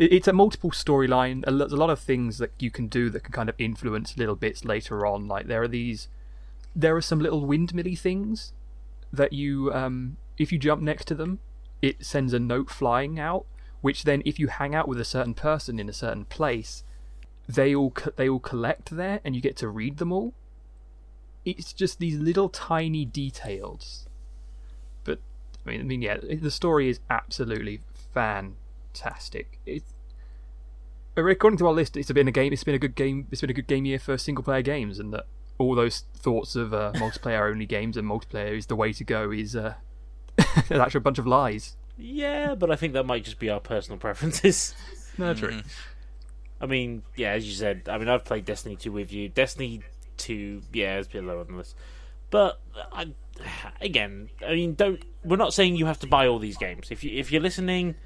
it's 0.00 0.28
a 0.28 0.32
multiple 0.32 0.70
storyline. 0.70 1.44
There's 1.44 1.72
a 1.72 1.76
lot 1.76 1.90
of 1.90 1.98
things 1.98 2.38
that 2.38 2.52
you 2.58 2.70
can 2.70 2.88
do 2.88 3.10
that 3.10 3.24
can 3.24 3.32
kind 3.32 3.48
of 3.50 3.54
influence 3.58 4.16
little 4.16 4.34
bits 4.34 4.64
later 4.64 5.04
on. 5.06 5.28
Like 5.28 5.46
there 5.46 5.62
are 5.62 5.68
these, 5.68 6.08
there 6.74 6.96
are 6.96 7.02
some 7.02 7.20
little 7.20 7.46
windmilly 7.46 7.98
things 7.98 8.54
that 9.12 9.34
you, 9.34 9.70
um, 9.74 10.16
if 10.38 10.52
you 10.52 10.58
jump 10.58 10.80
next 10.80 11.04
to 11.08 11.14
them, 11.14 11.40
it 11.82 12.04
sends 12.04 12.32
a 12.32 12.38
note 12.38 12.70
flying 12.70 13.20
out. 13.20 13.44
Which 13.82 14.04
then, 14.04 14.22
if 14.26 14.38
you 14.38 14.48
hang 14.48 14.74
out 14.74 14.88
with 14.88 15.00
a 15.00 15.06
certain 15.06 15.32
person 15.32 15.78
in 15.78 15.88
a 15.88 15.94
certain 15.94 16.26
place, 16.26 16.84
they 17.48 17.74
all 17.74 17.94
they 18.16 18.28
all 18.28 18.38
collect 18.38 18.90
there, 18.90 19.20
and 19.24 19.34
you 19.34 19.40
get 19.40 19.56
to 19.56 19.68
read 19.68 19.96
them 19.96 20.12
all. 20.12 20.34
It's 21.46 21.72
just 21.72 21.98
these 21.98 22.18
little 22.18 22.50
tiny 22.50 23.06
details. 23.06 24.06
But 25.02 25.20
I 25.64 25.70
mean, 25.70 25.80
I 25.80 25.84
mean, 25.84 26.02
yeah, 26.02 26.18
the 26.20 26.50
story 26.50 26.90
is 26.90 27.00
absolutely 27.08 27.80
fantastic. 28.92 29.58
It's 29.66 29.92
according 31.16 31.58
to 31.58 31.66
our 31.66 31.72
list, 31.72 31.96
it's 31.96 32.10
been 32.12 32.28
a 32.28 32.32
game. 32.32 32.52
It's 32.52 32.64
been 32.64 32.74
a 32.74 32.78
good 32.78 32.94
game. 32.94 33.26
It's 33.30 33.40
been 33.40 33.50
a 33.50 33.54
good 33.54 33.66
game 33.66 33.84
year 33.84 33.98
for 33.98 34.16
single 34.18 34.44
player 34.44 34.62
games, 34.62 34.98
and 34.98 35.12
that 35.12 35.26
all 35.58 35.74
those 35.74 36.04
thoughts 36.14 36.56
of 36.56 36.72
uh, 36.72 36.92
multiplayer 36.96 37.50
only 37.50 37.66
games 37.66 37.96
and 37.96 38.08
multiplayer 38.08 38.56
is 38.56 38.66
the 38.66 38.76
way 38.76 38.92
to 38.92 39.04
go 39.04 39.30
is 39.30 39.54
uh, 39.54 39.74
actually 40.70 40.98
a 40.98 41.00
bunch 41.00 41.18
of 41.18 41.26
lies. 41.26 41.76
Yeah, 41.98 42.54
but 42.54 42.70
I 42.70 42.76
think 42.76 42.94
that 42.94 43.04
might 43.04 43.24
just 43.24 43.38
be 43.38 43.50
our 43.50 43.60
personal 43.60 43.98
preferences. 43.98 44.74
No, 45.18 45.34
true. 45.34 45.50
Mhm. 45.50 45.66
I 46.62 46.66
mean, 46.66 47.02
yeah, 47.14 47.32
as 47.32 47.46
you 47.46 47.52
said, 47.52 47.88
I 47.90 47.98
mean, 47.98 48.08
I've 48.08 48.24
played 48.24 48.46
Destiny 48.46 48.76
2 48.76 48.90
with 48.90 49.12
you. 49.12 49.28
Destiny 49.28 49.82
2, 50.16 50.62
yeah, 50.72 50.96
it's 50.96 51.08
a 51.08 51.10
bit 51.10 51.24
lower 51.24 51.40
on 51.40 51.48
the 51.48 51.54
list. 51.54 51.74
But, 52.30 52.58
I, 52.90 53.08
again, 53.82 54.30
I 54.46 54.52
mean, 54.54 54.74
don't. 54.76 55.02
We're 55.24 55.36
not 55.36 55.52
saying 55.52 55.76
you 55.76 55.86
have 55.86 55.98
to 55.98 56.06
buy 56.06 56.26
all 56.26 56.38
these 56.38 56.56
games. 56.56 56.90
If, 56.90 57.04
you, 57.04 57.18
if 57.18 57.30
you're 57.30 57.42
listening, 57.42 57.96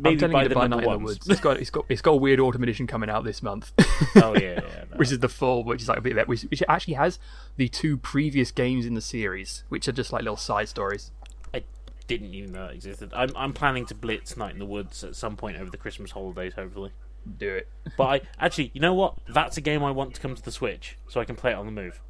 I'm 0.00 0.12
maybe 0.14 0.20
telling 0.20 0.32
buy 0.32 0.42
you 0.42 0.48
the 0.48 0.54
to 0.54 0.60
buy 0.60 0.66
Night 0.66 0.84
in 0.84 0.90
the. 0.90 0.98
Woods. 0.98 1.28
It's 1.28 1.40
got 1.40 1.58
it's 1.58 1.70
got 1.70 1.84
it's 1.88 2.00
got 2.00 2.12
a 2.12 2.16
weird 2.16 2.40
autumn 2.40 2.62
edition 2.62 2.86
coming 2.86 3.10
out 3.10 3.24
this 3.24 3.42
month. 3.42 3.72
oh, 4.16 4.34
yeah, 4.34 4.40
yeah. 4.40 4.60
no. 4.90 4.96
which 4.96 5.12
is 5.12 5.18
the 5.18 5.28
full, 5.28 5.62
which 5.64 5.82
is 5.82 5.88
like 5.88 5.98
a 5.98 6.00
bit 6.00 6.12
of 6.12 6.16
that, 6.16 6.28
which, 6.28 6.42
which 6.42 6.62
actually 6.68 6.94
has 6.94 7.18
the 7.56 7.68
two 7.68 7.96
previous 7.98 8.50
games 8.50 8.86
in 8.86 8.94
the 8.94 9.00
series, 9.00 9.64
which 9.68 9.86
are 9.88 9.92
just 9.92 10.12
like 10.12 10.22
little 10.22 10.36
side 10.36 10.68
stories. 10.68 11.10
I 11.52 11.64
didn't 12.06 12.34
even 12.34 12.52
know 12.52 12.66
that 12.66 12.74
existed. 12.74 13.12
I'm, 13.14 13.30
I'm 13.36 13.52
planning 13.52 13.84
to 13.86 13.94
blitz 13.94 14.36
Night 14.36 14.52
in 14.52 14.58
the 14.58 14.66
Woods 14.66 15.04
at 15.04 15.16
some 15.16 15.36
point 15.36 15.58
over 15.58 15.70
the 15.70 15.76
Christmas 15.76 16.12
holidays, 16.12 16.54
hopefully. 16.54 16.92
Do 17.38 17.56
it. 17.56 17.68
But 17.98 18.04
I 18.04 18.20
actually, 18.38 18.70
you 18.72 18.80
know 18.80 18.94
what? 18.94 19.14
That's 19.28 19.58
a 19.58 19.60
game 19.60 19.84
I 19.84 19.90
want 19.90 20.14
to 20.14 20.20
come 20.20 20.34
to 20.34 20.42
the 20.42 20.52
Switch, 20.52 20.96
so 21.08 21.20
I 21.20 21.24
can 21.24 21.36
play 21.36 21.50
it 21.50 21.54
on 21.54 21.66
the 21.66 21.72
move. 21.72 22.00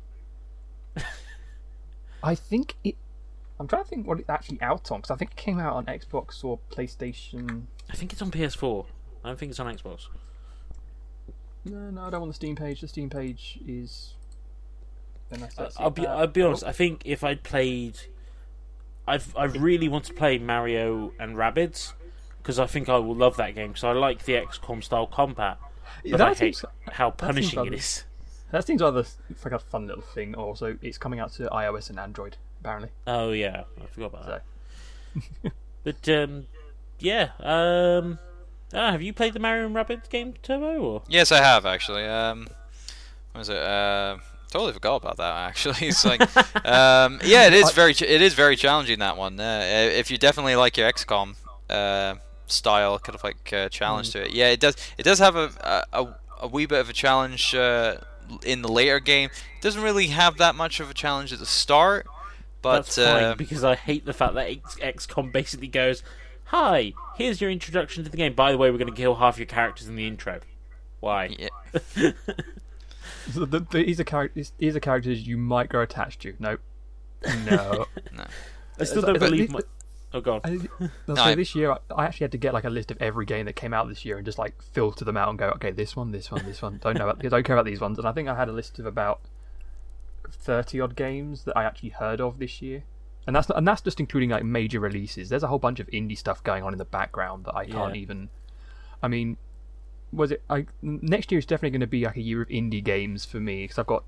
I 2.22 2.34
think 2.34 2.76
it. 2.84 2.96
I'm 3.60 3.68
trying 3.68 3.82
to 3.82 3.88
think 3.88 4.06
what 4.06 4.18
it's 4.18 4.30
actually 4.30 4.60
out 4.62 4.90
on 4.90 5.00
because 5.00 5.10
I 5.10 5.16
think 5.16 5.32
it 5.32 5.36
came 5.36 5.60
out 5.60 5.74
on 5.74 5.84
Xbox 5.84 6.42
or 6.42 6.58
PlayStation. 6.70 7.64
I 7.90 7.94
think 7.94 8.10
it's 8.12 8.22
on 8.22 8.30
PS4. 8.30 8.86
I 9.22 9.28
don't 9.28 9.38
think 9.38 9.50
it's 9.50 9.60
on 9.60 9.66
Xbox. 9.66 10.06
No, 11.66 11.90
no, 11.90 12.04
I 12.04 12.08
don't 12.10 12.20
want 12.22 12.30
the 12.30 12.36
Steam 12.36 12.56
page. 12.56 12.80
The 12.80 12.88
Steam 12.88 13.10
page 13.10 13.58
is. 13.66 14.14
That's 15.28 15.78
I'll 15.78 15.90
be 15.90 16.06
Uh, 16.06 16.16
I'll 16.16 16.26
be 16.26 16.40
honest. 16.42 16.64
I 16.64 16.72
think 16.72 17.02
if 17.04 17.22
I'd 17.22 17.42
played, 17.42 17.98
I've 19.06 19.36
I 19.36 19.44
really 19.44 19.88
want 19.88 20.06
to 20.06 20.14
play 20.14 20.38
Mario 20.38 21.12
and 21.20 21.36
Rabbids 21.36 21.92
because 22.38 22.58
I 22.58 22.66
think 22.66 22.88
I 22.88 22.96
will 22.96 23.14
love 23.14 23.36
that 23.36 23.54
game 23.54 23.68
because 23.68 23.84
I 23.84 23.92
like 23.92 24.24
the 24.24 24.32
XCOM 24.32 24.82
style 24.82 25.06
combat, 25.06 25.58
but 26.10 26.16
that 26.16 26.20
I 26.22 26.28
hate 26.30 26.56
seems- 26.56 26.64
how 26.92 27.10
punishing 27.10 27.58
it 27.58 27.62
rather- 27.70 27.76
That 28.52 28.66
seems 28.66 28.80
rather 28.80 29.04
like 29.44 29.52
a 29.52 29.58
fun 29.58 29.86
little 29.86 30.02
thing. 30.02 30.34
Also, 30.34 30.78
it's 30.80 30.96
coming 30.96 31.20
out 31.20 31.32
to 31.34 31.42
iOS 31.50 31.90
and 31.90 32.00
Android 32.00 32.38
apparently. 32.60 32.90
Oh 33.06 33.32
yeah, 33.32 33.64
I 33.80 33.86
forgot 33.86 34.06
about 34.06 34.24
So 34.24 34.40
that. 35.44 35.52
But 35.82 36.08
um, 36.10 36.46
yeah. 36.98 37.30
Um, 37.40 38.18
ah, 38.74 38.92
have 38.92 39.02
you 39.02 39.12
played 39.12 39.32
the 39.32 39.40
Mario 39.40 39.66
and 39.66 39.74
Rabbids 39.74 40.08
game, 40.10 40.34
Turbo? 40.42 40.78
Or 40.78 41.02
Yes, 41.08 41.32
I 41.32 41.38
have 41.38 41.64
actually. 41.64 42.04
Um, 42.04 42.48
what 43.32 43.38
was 43.40 43.48
it? 43.48 43.56
Uh, 43.56 44.18
totally 44.50 44.72
forgot 44.72 44.96
about 44.96 45.16
that. 45.16 45.34
Actually, 45.48 45.78
it's 45.88 46.04
like, 46.04 46.20
um, 46.66 47.18
yeah, 47.24 47.46
it 47.46 47.54
is 47.54 47.70
very, 47.72 47.92
it 47.92 48.22
is 48.22 48.34
very 48.34 48.56
challenging 48.56 48.98
that 48.98 49.16
one. 49.16 49.40
Uh, 49.40 49.62
if 49.64 50.10
you 50.10 50.18
definitely 50.18 50.56
like 50.56 50.76
your 50.76 50.90
XCOM 50.92 51.36
uh, 51.70 52.16
style, 52.46 52.98
kind 52.98 53.14
of 53.14 53.24
like 53.24 53.52
uh, 53.52 53.68
challenge 53.68 54.10
to 54.10 54.22
it, 54.22 54.32
yeah, 54.32 54.48
it 54.48 54.60
does. 54.60 54.76
It 54.98 55.04
does 55.04 55.18
have 55.18 55.36
a 55.36 55.86
a, 55.92 56.14
a 56.40 56.46
wee 56.46 56.66
bit 56.66 56.80
of 56.80 56.90
a 56.90 56.92
challenge 56.92 57.54
uh, 57.54 57.96
in 58.44 58.62
the 58.62 58.68
later 58.68 59.00
game. 59.00 59.30
It 59.56 59.62
doesn't 59.62 59.82
really 59.82 60.08
have 60.08 60.36
that 60.38 60.54
much 60.54 60.80
of 60.80 60.90
a 60.90 60.94
challenge 60.94 61.32
at 61.32 61.38
the 61.38 61.46
start, 61.46 62.06
but 62.62 62.74
that's 62.84 62.96
fine 62.96 63.24
uh, 63.24 63.34
because 63.34 63.64
I 63.64 63.74
hate 63.74 64.04
the 64.04 64.12
fact 64.12 64.34
that 64.34 64.48
X- 64.50 64.76
XCOM 64.76 65.32
basically 65.32 65.68
goes, 65.68 66.02
"Hi, 66.46 66.92
here's 67.16 67.40
your 67.40 67.50
introduction 67.50 68.04
to 68.04 68.10
the 68.10 68.16
game. 68.16 68.34
By 68.34 68.52
the 68.52 68.58
way, 68.58 68.70
we're 68.70 68.78
going 68.78 68.90
to 68.92 68.96
kill 68.96 69.16
half 69.16 69.38
your 69.38 69.46
characters 69.46 69.88
in 69.88 69.96
the 69.96 70.06
intro. 70.06 70.40
Why?" 71.00 71.36
yeah, 71.38 71.48
So 73.32 73.44
the, 73.44 73.60
the, 73.60 73.84
these 73.84 74.00
are 74.00 74.04
characters. 74.04 74.52
These 74.58 74.76
are 74.76 74.80
characters 74.80 75.26
you 75.26 75.36
might 75.36 75.68
grow 75.68 75.82
attached 75.82 76.20
to. 76.22 76.34
Nope. 76.38 76.60
No. 77.46 77.86
No. 78.16 78.24
I 78.78 78.84
still 78.84 79.02
don't 79.02 79.18
but 79.18 79.30
believe 79.30 79.48
the- 79.48 79.54
my. 79.54 79.60
Oh 80.12 80.20
god. 80.20 80.40
I, 80.42 80.50
No, 81.06 81.14
say 81.14 81.20
I- 81.22 81.34
this 81.34 81.54
year, 81.54 81.72
I, 81.72 81.78
I 81.94 82.04
actually 82.06 82.24
had 82.24 82.32
to 82.32 82.38
get 82.38 82.54
like 82.54 82.64
a 82.64 82.70
list 82.70 82.90
of 82.90 83.00
every 83.00 83.26
game 83.26 83.46
that 83.46 83.54
came 83.54 83.72
out 83.74 83.88
this 83.88 84.04
year 84.04 84.16
and 84.16 84.24
just 84.24 84.38
like 84.38 84.60
filter 84.62 85.04
them 85.04 85.16
out 85.16 85.28
and 85.28 85.38
go, 85.38 85.50
okay, 85.50 85.70
this 85.70 85.94
one, 85.94 86.10
this 86.10 86.30
one, 86.30 86.44
this 86.44 86.60
one. 86.62 86.78
Don't 86.82 86.96
know, 86.96 87.08
about, 87.08 87.20
don't 87.20 87.44
care 87.44 87.54
about 87.56 87.66
these 87.66 87.80
ones. 87.80 87.98
And 87.98 88.08
I 88.08 88.12
think 88.12 88.28
I 88.28 88.34
had 88.34 88.48
a 88.48 88.52
list 88.52 88.78
of 88.78 88.86
about 88.86 89.20
thirty 90.34 90.80
odd 90.80 90.96
games 90.96 91.44
that 91.44 91.56
I 91.56 91.64
actually 91.64 91.90
heard 91.90 92.20
of 92.20 92.38
this 92.38 92.60
year, 92.62 92.84
and 93.26 93.34
that's 93.36 93.48
not, 93.48 93.58
and 93.58 93.66
that's 93.66 93.80
just 93.80 94.00
including 94.00 94.30
like 94.30 94.44
major 94.44 94.80
releases. 94.80 95.28
There's 95.28 95.42
a 95.42 95.48
whole 95.48 95.58
bunch 95.58 95.80
of 95.80 95.86
indie 95.88 96.16
stuff 96.18 96.42
going 96.44 96.62
on 96.62 96.72
in 96.72 96.78
the 96.78 96.84
background 96.84 97.44
that 97.44 97.54
I 97.54 97.64
can't 97.66 97.94
Yeah. 97.94 98.02
even. 98.02 98.28
I 99.02 99.08
mean, 99.08 99.36
was 100.12 100.30
it? 100.32 100.42
I 100.50 100.66
next 100.82 101.30
year 101.32 101.38
is 101.38 101.46
definitely 101.46 101.70
going 101.70 101.80
to 101.80 101.86
be 101.86 102.04
like 102.04 102.16
a 102.16 102.22
year 102.22 102.42
of 102.42 102.48
indie 102.48 102.82
games 102.84 103.24
for 103.24 103.40
me 103.40 103.64
because 103.64 103.78
I've 103.78 103.86
got 103.86 104.04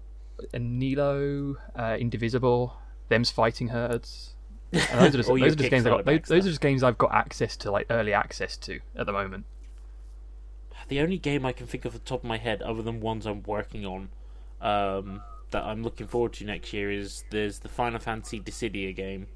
Nilo, 0.54 1.56
uh, 1.76 1.96
Indivisible, 1.98 2.76
them's 3.08 3.30
fighting 3.30 3.68
herds. 3.68 4.34
And 4.72 5.00
those 5.00 5.14
are 5.14 5.18
just, 5.18 5.28
those 5.28 5.42
are 5.52 5.54
just 5.54 5.70
games 5.70 5.86
I 5.86 5.90
got. 5.90 6.04
Those, 6.04 6.20
those 6.22 6.46
are 6.46 6.50
just 6.50 6.60
games 6.60 6.82
I've 6.82 6.98
got 6.98 7.12
access 7.12 7.56
to, 7.58 7.70
like 7.70 7.86
early 7.90 8.12
access 8.12 8.56
to 8.58 8.80
at 8.96 9.06
the 9.06 9.12
moment. 9.12 9.44
The 10.88 11.00
only 11.00 11.18
game 11.18 11.46
I 11.46 11.52
can 11.52 11.66
think 11.66 11.84
of 11.84 11.92
the 11.92 11.98
top 11.98 12.20
of 12.20 12.24
my 12.28 12.38
head, 12.38 12.60
other 12.62 12.82
than 12.82 13.00
ones 13.00 13.26
I'm 13.26 13.42
working 13.44 13.86
on, 13.86 14.08
um, 14.60 15.22
that 15.52 15.64
I'm 15.64 15.82
looking 15.82 16.06
forward 16.06 16.32
to 16.34 16.44
next 16.44 16.72
year 16.72 16.90
is 16.90 17.24
there's 17.30 17.60
the 17.60 17.68
Final 17.68 17.98
Fantasy 17.98 18.40
Dissidia 18.40 18.94
game, 18.94 19.28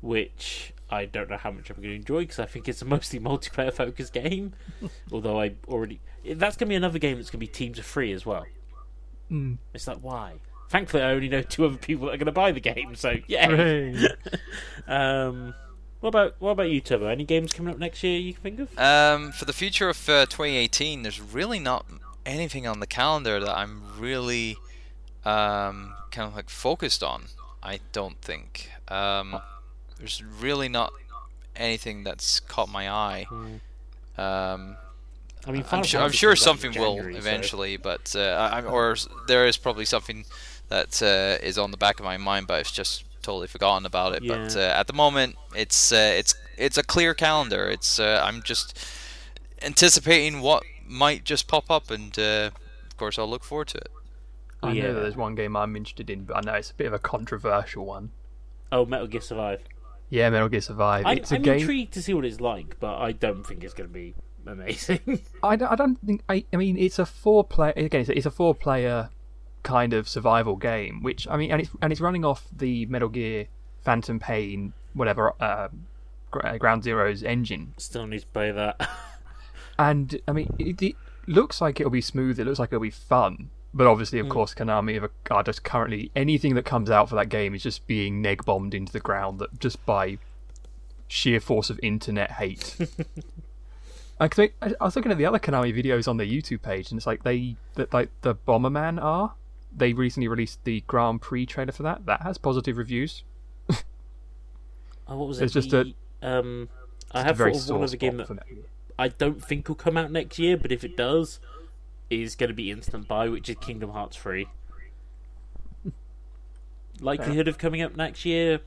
which 0.00 0.72
I 0.90 1.06
don't 1.06 1.30
know 1.30 1.36
how 1.36 1.50
much 1.50 1.70
I'm 1.70 1.76
going 1.76 1.88
to 1.88 1.96
enjoy 1.96 2.20
because 2.20 2.38
I 2.38 2.46
think 2.46 2.68
it's 2.68 2.82
a 2.82 2.84
mostly 2.84 3.18
multiplayer 3.30 3.72
focused 3.72 4.12
game. 4.12 4.52
Although 5.12 5.40
I 5.40 5.54
already 5.66 6.00
that's 6.24 6.56
going 6.56 6.68
to 6.68 6.72
be 6.72 6.76
another 6.76 6.98
game 6.98 7.16
that's 7.16 7.30
going 7.30 7.40
to 7.40 7.46
be 7.46 7.52
teams 7.52 7.78
of 7.78 7.86
three 7.86 8.12
as 8.12 8.24
well. 8.24 8.46
Mm. 9.30 9.58
It's 9.72 9.86
like 9.86 9.98
why? 9.98 10.34
Thankfully, 10.68 11.02
I 11.02 11.12
only 11.12 11.28
know 11.28 11.42
two 11.42 11.66
other 11.66 11.76
people 11.76 12.06
that 12.06 12.14
are 12.14 12.18
going 12.18 12.26
to 12.26 12.32
buy 12.32 12.52
the 12.52 12.60
game, 12.60 12.94
so 12.94 13.16
yeah. 13.26 14.08
Um, 14.86 15.54
what 16.00 16.08
about 16.08 16.34
what 16.38 16.50
about 16.50 16.68
you, 16.68 16.82
Turbo? 16.82 17.06
Any 17.06 17.24
games 17.24 17.54
coming 17.54 17.72
up 17.72 17.78
next 17.78 18.02
year 18.02 18.18
you 18.18 18.34
can 18.34 18.42
think 18.42 18.60
of? 18.60 18.78
Um, 18.78 19.32
for 19.32 19.46
the 19.46 19.54
future 19.54 19.88
of 19.88 20.08
uh, 20.08 20.26
2018, 20.26 21.02
there's 21.02 21.20
really 21.20 21.58
not 21.58 21.86
anything 22.26 22.66
on 22.66 22.80
the 22.80 22.86
calendar 22.86 23.40
that 23.40 23.56
I'm 23.56 23.82
really 23.98 24.56
um, 25.24 25.94
kind 26.10 26.28
of 26.28 26.34
like 26.36 26.50
focused 26.50 27.02
on. 27.02 27.24
I 27.62 27.80
don't 27.92 28.20
think. 28.20 28.70
Um, 28.88 29.40
there's 29.98 30.22
really 30.22 30.68
not 30.68 30.92
anything 31.56 32.04
that's 32.04 32.40
caught 32.40 32.68
my 32.68 32.90
eye. 32.90 33.26
Um, 34.18 34.76
I 35.46 35.50
mean, 35.50 35.64
I'm 35.72 35.82
sure, 35.82 36.00
I'm 36.00 36.10
sure 36.12 36.30
comes 36.30 36.46
out 36.46 36.54
in 36.54 36.58
something 36.60 36.80
will 36.80 36.94
January, 36.96 37.12
so- 37.14 37.18
eventually, 37.18 37.76
but 37.76 38.14
uh, 38.16 38.62
or 38.66 38.96
there 39.26 39.46
is 39.46 39.56
probably 39.56 39.84
something 39.84 40.24
that 40.68 41.02
uh, 41.02 41.44
is 41.44 41.58
on 41.58 41.70
the 41.70 41.76
back 41.76 41.98
of 41.98 42.04
my 42.04 42.16
mind, 42.16 42.46
but 42.46 42.54
I've 42.60 42.72
just 42.72 43.04
totally 43.22 43.46
forgotten 43.46 43.86
about 43.86 44.14
it. 44.14 44.22
But 44.26 44.56
uh, 44.56 44.60
at 44.60 44.86
the 44.86 44.92
moment, 44.92 45.36
it's 45.54 45.92
uh, 45.92 46.12
it's 46.16 46.34
it's 46.56 46.78
a 46.78 46.82
clear 46.82 47.14
calendar. 47.14 47.68
It's 47.68 47.98
uh, 47.98 48.22
I'm 48.24 48.42
just 48.42 48.78
anticipating 49.62 50.40
what 50.40 50.62
might 50.86 51.24
just 51.24 51.46
pop 51.48 51.70
up, 51.70 51.90
and 51.90 52.18
uh, 52.18 52.50
of 52.86 52.96
course 52.96 53.18
I'll 53.18 53.28
look 53.28 53.44
forward 53.44 53.68
to 53.68 53.78
it. 53.78 53.90
I 54.64 54.72
Yeah. 54.72 54.82
know 54.84 54.94
that 54.94 55.00
there's 55.00 55.16
one 55.16 55.34
game 55.34 55.56
I'm 55.56 55.76
interested 55.76 56.10
in, 56.10 56.24
but 56.24 56.36
I 56.36 56.40
know 56.40 56.54
it's 56.54 56.70
a 56.70 56.74
bit 56.74 56.86
of 56.86 56.92
a 56.92 56.98
controversial 56.98 57.84
one. 57.84 58.10
Oh, 58.72 58.84
Metal 58.86 59.06
Gear 59.06 59.20
Survive. 59.20 59.62
Yeah, 60.10 60.30
Metal 60.30 60.48
Gear 60.48 60.60
Survive. 60.60 61.06
I'm, 61.06 61.18
it's 61.18 61.32
a 61.32 61.36
I'm 61.36 61.42
game. 61.42 61.58
intrigued 61.60 61.92
to 61.94 62.02
see 62.02 62.14
what 62.14 62.24
it's 62.24 62.40
like, 62.40 62.76
but 62.80 62.96
I 62.98 63.12
don't 63.12 63.44
think 63.44 63.64
it's 63.64 63.74
going 63.74 63.88
to 63.88 63.94
be 63.94 64.14
amazing. 64.46 65.20
I 65.42 65.56
don't, 65.56 65.72
I 65.72 65.74
don't 65.76 65.96
think. 66.04 66.22
I, 66.28 66.44
I 66.52 66.56
mean, 66.56 66.76
it's 66.76 66.98
a 66.98 67.06
four 67.06 67.44
player. 67.44 67.72
Again, 67.76 68.02
it's 68.02 68.10
a, 68.10 68.16
it's 68.16 68.26
a 68.26 68.30
four 68.30 68.54
player 68.54 69.10
kind 69.62 69.92
of 69.94 70.08
survival 70.08 70.56
game, 70.56 71.02
which 71.02 71.26
I 71.28 71.36
mean, 71.36 71.50
and 71.50 71.60
it's 71.62 71.70
and 71.80 71.90
it's 71.92 72.00
running 72.00 72.24
off 72.24 72.46
the 72.54 72.86
Metal 72.86 73.08
Gear 73.08 73.46
Phantom 73.82 74.18
Pain, 74.20 74.72
whatever, 74.92 75.32
uh, 75.40 75.68
uh, 76.42 76.56
Ground 76.58 76.84
Zero's 76.84 77.22
engine. 77.22 77.74
Still 77.78 78.06
need 78.06 78.20
to 78.20 78.26
play 78.26 78.50
that. 78.50 78.88
And 79.76 80.20
I 80.28 80.32
mean, 80.32 80.54
it, 80.58 80.80
it 80.80 80.94
looks 81.26 81.60
like 81.60 81.80
it'll 81.80 81.90
be 81.90 82.00
smooth. 82.00 82.38
It 82.38 82.44
looks 82.44 82.60
like 82.60 82.68
it'll 82.68 82.80
be 82.80 82.90
fun. 82.90 83.50
But 83.76 83.88
obviously, 83.88 84.20
of 84.20 84.28
course, 84.28 84.54
Konami 84.54 85.02
are- 85.02 85.42
just 85.42 85.64
currently 85.64 86.12
anything 86.14 86.54
that 86.54 86.64
comes 86.64 86.90
out 86.90 87.08
for 87.08 87.16
that 87.16 87.28
game 87.28 87.54
is 87.56 87.62
just 87.64 87.86
being 87.88 88.22
neg 88.22 88.44
bombed 88.44 88.72
into 88.72 88.92
the 88.92 89.00
ground 89.00 89.40
that 89.40 89.58
just 89.58 89.84
by 89.84 90.18
sheer 91.08 91.40
force 91.40 91.70
of 91.70 91.80
internet 91.82 92.30
hate. 92.32 92.76
I, 94.20 94.28
'cause 94.28 94.48
I, 94.62 94.72
I 94.80 94.84
was 94.84 94.94
looking 94.94 95.10
at 95.10 95.18
the 95.18 95.26
other 95.26 95.40
Konami 95.40 95.74
videos 95.76 96.06
on 96.06 96.18
their 96.18 96.26
YouTube 96.26 96.62
page, 96.62 96.92
and 96.92 96.98
it's 96.98 97.06
like 97.06 97.24
they, 97.24 97.56
that 97.74 97.92
like 97.92 98.10
the 98.22 98.36
Bomberman 98.36 99.02
are. 99.02 99.34
They 99.76 99.92
recently 99.92 100.28
released 100.28 100.62
the 100.62 100.82
Grand 100.86 101.20
Prix 101.20 101.46
trailer 101.46 101.72
for 101.72 101.82
that. 101.82 102.06
That 102.06 102.22
has 102.22 102.38
positive 102.38 102.76
reviews. 102.78 103.24
Oh, 105.06 105.18
what 105.18 105.28
was 105.28 105.40
It's 105.40 105.54
it? 105.54 105.60
just 105.60 105.70
The, 105.70 105.92
um, 106.22 106.68
I 107.12 107.20
It's 107.20 107.24
a 107.24 107.26
have 107.26 107.38
thought 107.38 107.56
of 107.56 107.68
one 107.70 107.82
other 107.84 107.96
game 107.96 108.16
that. 108.16 108.38
I 108.98 109.08
don't 109.08 109.44
think 109.44 109.68
will 109.68 109.74
come 109.74 109.96
out 109.96 110.10
next 110.10 110.38
year, 110.38 110.56
but 110.56 110.72
if 110.72 110.84
it 110.84 110.96
does, 110.96 111.40
is 112.22 112.36
going 112.36 112.48
to 112.48 112.54
be 112.54 112.70
instant 112.70 113.08
buy, 113.08 113.28
which 113.28 113.48
is 113.48 113.56
Kingdom 113.56 113.90
Hearts 113.90 114.16
3. 114.16 114.46
Likelihood 117.00 117.48
of 117.48 117.58
coming 117.58 117.82
up 117.82 117.96
next 117.96 118.24
year, 118.24 118.60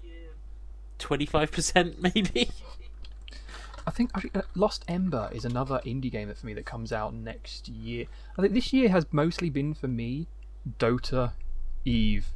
25% 1.00 2.00
maybe? 2.00 2.50
I 3.88 3.90
think 3.90 4.12
uh, 4.36 4.42
Lost 4.54 4.84
Ember 4.90 5.30
is 5.32 5.46
another 5.46 5.80
indie 5.86 6.12
game 6.12 6.28
that 6.28 6.38
for 6.38 6.46
me 6.46 6.54
that 6.56 6.66
comes 6.66 6.92
out 6.92 7.14
next 7.14 7.70
year. 7.70 8.06
I 8.38 8.42
think 8.42 8.54
this 8.54 8.74
year 8.74 8.90
has 8.90 9.06
mostly 9.12 9.50
been 9.50 9.74
for 9.74 9.88
me 9.88 10.28
Dota, 10.78 11.32
Eve, 11.86 12.28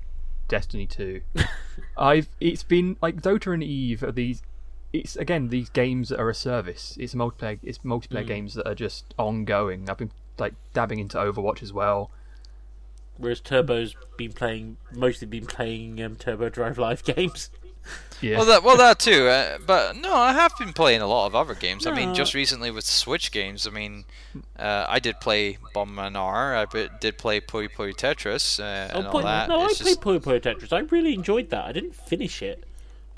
Destiny 0.47 0.87
2. 0.87 1.21
I've 1.97 2.29
it's 2.39 2.63
been 2.63 2.95
like 3.01 3.21
Dota 3.21 3.53
and 3.53 3.63
Eve 3.63 4.01
are 4.01 4.13
these 4.13 4.41
it's 4.93 5.15
again 5.17 5.49
these 5.49 5.69
games 5.69 6.09
that 6.09 6.21
are 6.21 6.29
a 6.29 6.35
service. 6.35 6.97
It's 6.99 7.13
multiplayer 7.13 7.59
it's 7.63 7.79
multiplayer 7.79 8.25
games 8.25 8.53
that 8.53 8.65
are 8.65 8.75
just 8.75 9.13
ongoing. 9.17 9.89
I've 9.89 9.97
been 9.97 10.11
like 10.37 10.53
dabbing 10.73 10.99
into 10.99 11.17
Overwatch 11.17 11.61
as 11.61 11.73
well. 11.73 12.11
Whereas 13.17 13.39
Turbo's 13.39 13.95
been 14.17 14.33
playing, 14.33 14.77
mostly 14.91 15.27
been 15.27 15.45
playing 15.45 16.01
um, 16.01 16.15
Turbo 16.15 16.49
Drive 16.49 16.77
Live 16.77 17.03
games. 17.15 17.49
Yeah. 18.21 18.37
Well, 18.37 18.45
that 18.45 18.63
well 18.63 18.77
that 18.77 18.99
too. 18.99 19.27
Uh, 19.27 19.57
but 19.65 19.95
no, 19.95 20.13
I 20.13 20.33
have 20.33 20.53
been 20.57 20.73
playing 20.73 21.01
a 21.01 21.07
lot 21.07 21.25
of 21.27 21.35
other 21.35 21.55
games. 21.55 21.87
I 21.87 21.93
mean, 21.95 22.13
just 22.13 22.33
recently 22.33 22.69
with 22.71 22.85
Switch 22.85 23.31
games. 23.31 23.65
I 23.65 23.71
mean, 23.71 24.05
uh, 24.57 24.85
I 24.87 24.99
did 24.99 25.19
play 25.19 25.57
Bomberman 25.75 26.15
R. 26.15 26.55
I 26.55 26.65
be- 26.65 26.89
did 26.99 27.17
play 27.17 27.41
Poi 27.41 27.67
Poi 27.67 27.91
Tetris 27.91 28.59
uh, 28.59 28.95
and 28.95 29.07
all 29.07 29.13
Poi- 29.13 29.23
that. 29.23 29.49
Oh, 29.49 29.57
no, 29.57 29.61
I 29.61 29.65
It's 29.65 29.81
played 29.81 29.97
Puyo 29.97 30.19
Puyo 30.19 30.39
Tetris. 30.39 30.71
I 30.71 30.79
really 30.79 31.13
enjoyed 31.13 31.49
that. 31.49 31.65
I 31.65 31.71
didn't 31.71 31.95
finish 31.95 32.41
it. 32.41 32.63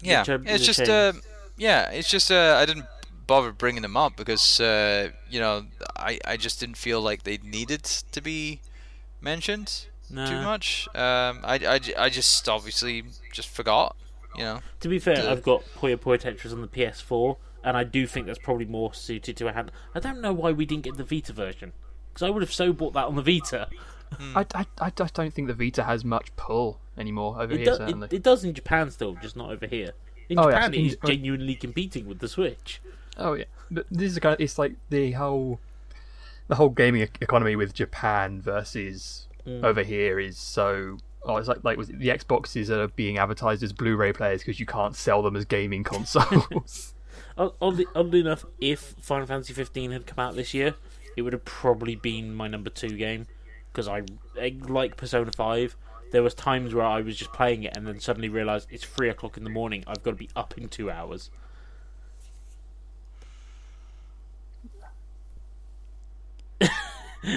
yeah, 0.02 0.24
it's 0.28 0.30
is 0.30 0.62
a 0.62 0.66
just 0.66 0.90
uh, 0.90 1.14
yeah, 1.58 1.90
it's 1.92 2.10
just 2.10 2.32
uh, 2.32 2.58
I 2.60 2.66
didn't 2.66 2.86
bother 3.34 3.52
bringing 3.52 3.82
them 3.82 3.98
up 3.98 4.16
because 4.16 4.60
uh, 4.60 5.10
you 5.30 5.40
know 5.40 5.66
I 5.98 6.20
I 6.26 6.38
just 6.38 6.60
didn't 6.60 6.78
feel 6.78 7.02
like 7.02 7.24
they 7.24 7.38
needed 7.44 7.84
to 7.84 8.22
be 8.22 8.62
mentioned 9.22 9.88
Nah. 10.10 10.30
too 10.30 10.42
much. 10.42 10.88
Um, 10.94 11.40
I, 11.44 11.60
I, 11.68 11.80
j- 11.80 11.96
I 11.96 12.10
just 12.10 12.48
obviously 12.48 13.04
just 13.32 13.48
forgot. 13.50 13.96
You 14.38 14.44
know. 14.44 14.60
To 14.82 14.88
be 14.90 15.00
fair, 15.00 15.16
Duh. 15.16 15.32
I've 15.32 15.42
got 15.44 15.64
Puyo 15.80 15.96
Puyo 15.98 16.20
Tetris 16.22 16.52
on 16.52 16.62
the 16.62 16.68
PS4, 16.68 17.38
and 17.64 17.76
I 17.78 17.84
do 17.84 18.06
think 18.06 18.28
that's 18.28 18.38
probably 18.40 18.66
more 18.66 18.94
suited 18.94 19.38
to 19.38 19.48
a 19.48 19.54
hand. 19.54 19.72
I 19.96 20.00
don't 20.00 20.22
know 20.22 20.34
why 20.34 20.52
we 20.52 20.66
didn't 20.66 20.84
get 20.84 20.98
the 20.98 21.04
Vita 21.04 21.34
version, 21.34 21.72
because 22.10 22.24
I 22.28 22.30
would 22.30 22.44
have 22.44 22.54
so 22.54 22.74
bought 22.74 22.94
that 22.94 23.06
on 23.06 23.16
the 23.16 23.24
Vita. 23.24 23.70
I, 24.36 24.46
I, 24.54 24.66
I 24.80 24.90
just 24.92 25.14
don't 25.16 25.34
think 25.34 25.48
the 25.48 25.54
Vita 25.56 25.84
has 25.84 26.04
much 26.06 26.36
pull 26.36 26.80
anymore 26.98 27.42
over 27.42 27.54
It, 27.54 27.58
here 27.62 27.66
do, 27.66 27.76
certainly. 27.78 28.08
it, 28.12 28.14
it 28.14 28.24
does 28.24 28.44
in 28.44 28.54
Japan 28.54 28.92
still, 28.92 29.16
just 29.16 29.36
not 29.36 29.50
over 29.50 29.66
here. 29.66 29.92
In 30.30 30.38
Oh, 30.38 30.52
Japan, 30.52 30.74
in- 30.76 30.82
it 30.82 30.88
is 30.88 30.98
genuinely 31.08 31.56
competing 31.56 32.06
with 32.08 32.20
the 32.20 32.28
Switch. 32.28 32.82
Oh 33.18 33.34
yeah, 33.34 33.46
but 33.70 33.86
this 33.92 34.12
is 34.12 34.20
kind 34.20 34.34
of 34.34 34.42
it's 34.42 34.58
like 34.58 34.74
the 34.90 35.12
whole 35.12 35.60
the 36.48 36.56
whole 36.56 36.70
gaming 36.70 37.02
economy 37.22 37.56
with 37.56 37.74
Japan 37.74 38.42
versus 38.42 39.28
mm. 39.46 39.64
over 39.64 39.84
here 39.84 40.20
is 40.20 40.38
so. 40.38 40.98
Oh, 41.26 41.38
it's 41.38 41.48
like 41.48 41.64
like 41.64 41.78
was 41.78 41.88
the 41.88 42.10
Xboxes 42.10 42.70
are 42.70 42.90
being 42.90 43.18
advertised 43.18 43.64
as 43.64 43.72
Blu-ray 43.72 44.12
players 44.12 44.42
because 44.42 44.60
you 44.60 44.66
can't 44.66 44.96
sell 44.96 45.22
them 45.22 45.36
as 45.36 45.46
gaming 45.46 45.84
consoles. 45.84 46.94
Oddly, 47.36 47.88
oddly 47.96 48.20
enough, 48.20 48.46
if 48.62 48.80
Final 49.02 49.26
Fantasy 49.26 49.54
15 49.54 49.92
had 49.92 50.06
come 50.06 50.24
out 50.24 50.36
this 50.36 50.54
year, 50.54 50.76
it 51.18 51.24
would 51.24 51.34
have 51.34 51.46
probably 51.46 51.96
been 51.96 52.34
my 52.36 52.48
number 52.48 52.70
two 52.70 52.96
game 52.96 53.26
because 53.72 53.88
I, 53.88 54.04
I 54.40 54.56
like 54.68 54.98
Persona 54.98 55.32
5. 55.32 55.76
There 56.12 56.22
was 56.22 56.36
times 56.36 56.76
where 56.76 56.86
I 56.86 57.02
was 57.02 57.18
just 57.18 57.34
playing 57.34 57.64
it 57.64 57.76
and 57.76 57.88
then 57.88 58.00
suddenly 58.00 58.30
realised 58.30 58.68
it's 58.70 58.84
three 58.84 59.10
o'clock 59.10 59.36
in 59.36 59.44
the 59.44 59.50
morning. 59.50 59.84
I've 59.88 60.04
got 60.04 60.12
to 60.12 60.18
be 60.18 60.30
up 60.36 60.56
in 60.60 60.70
two 60.70 60.92
hours. 60.92 61.32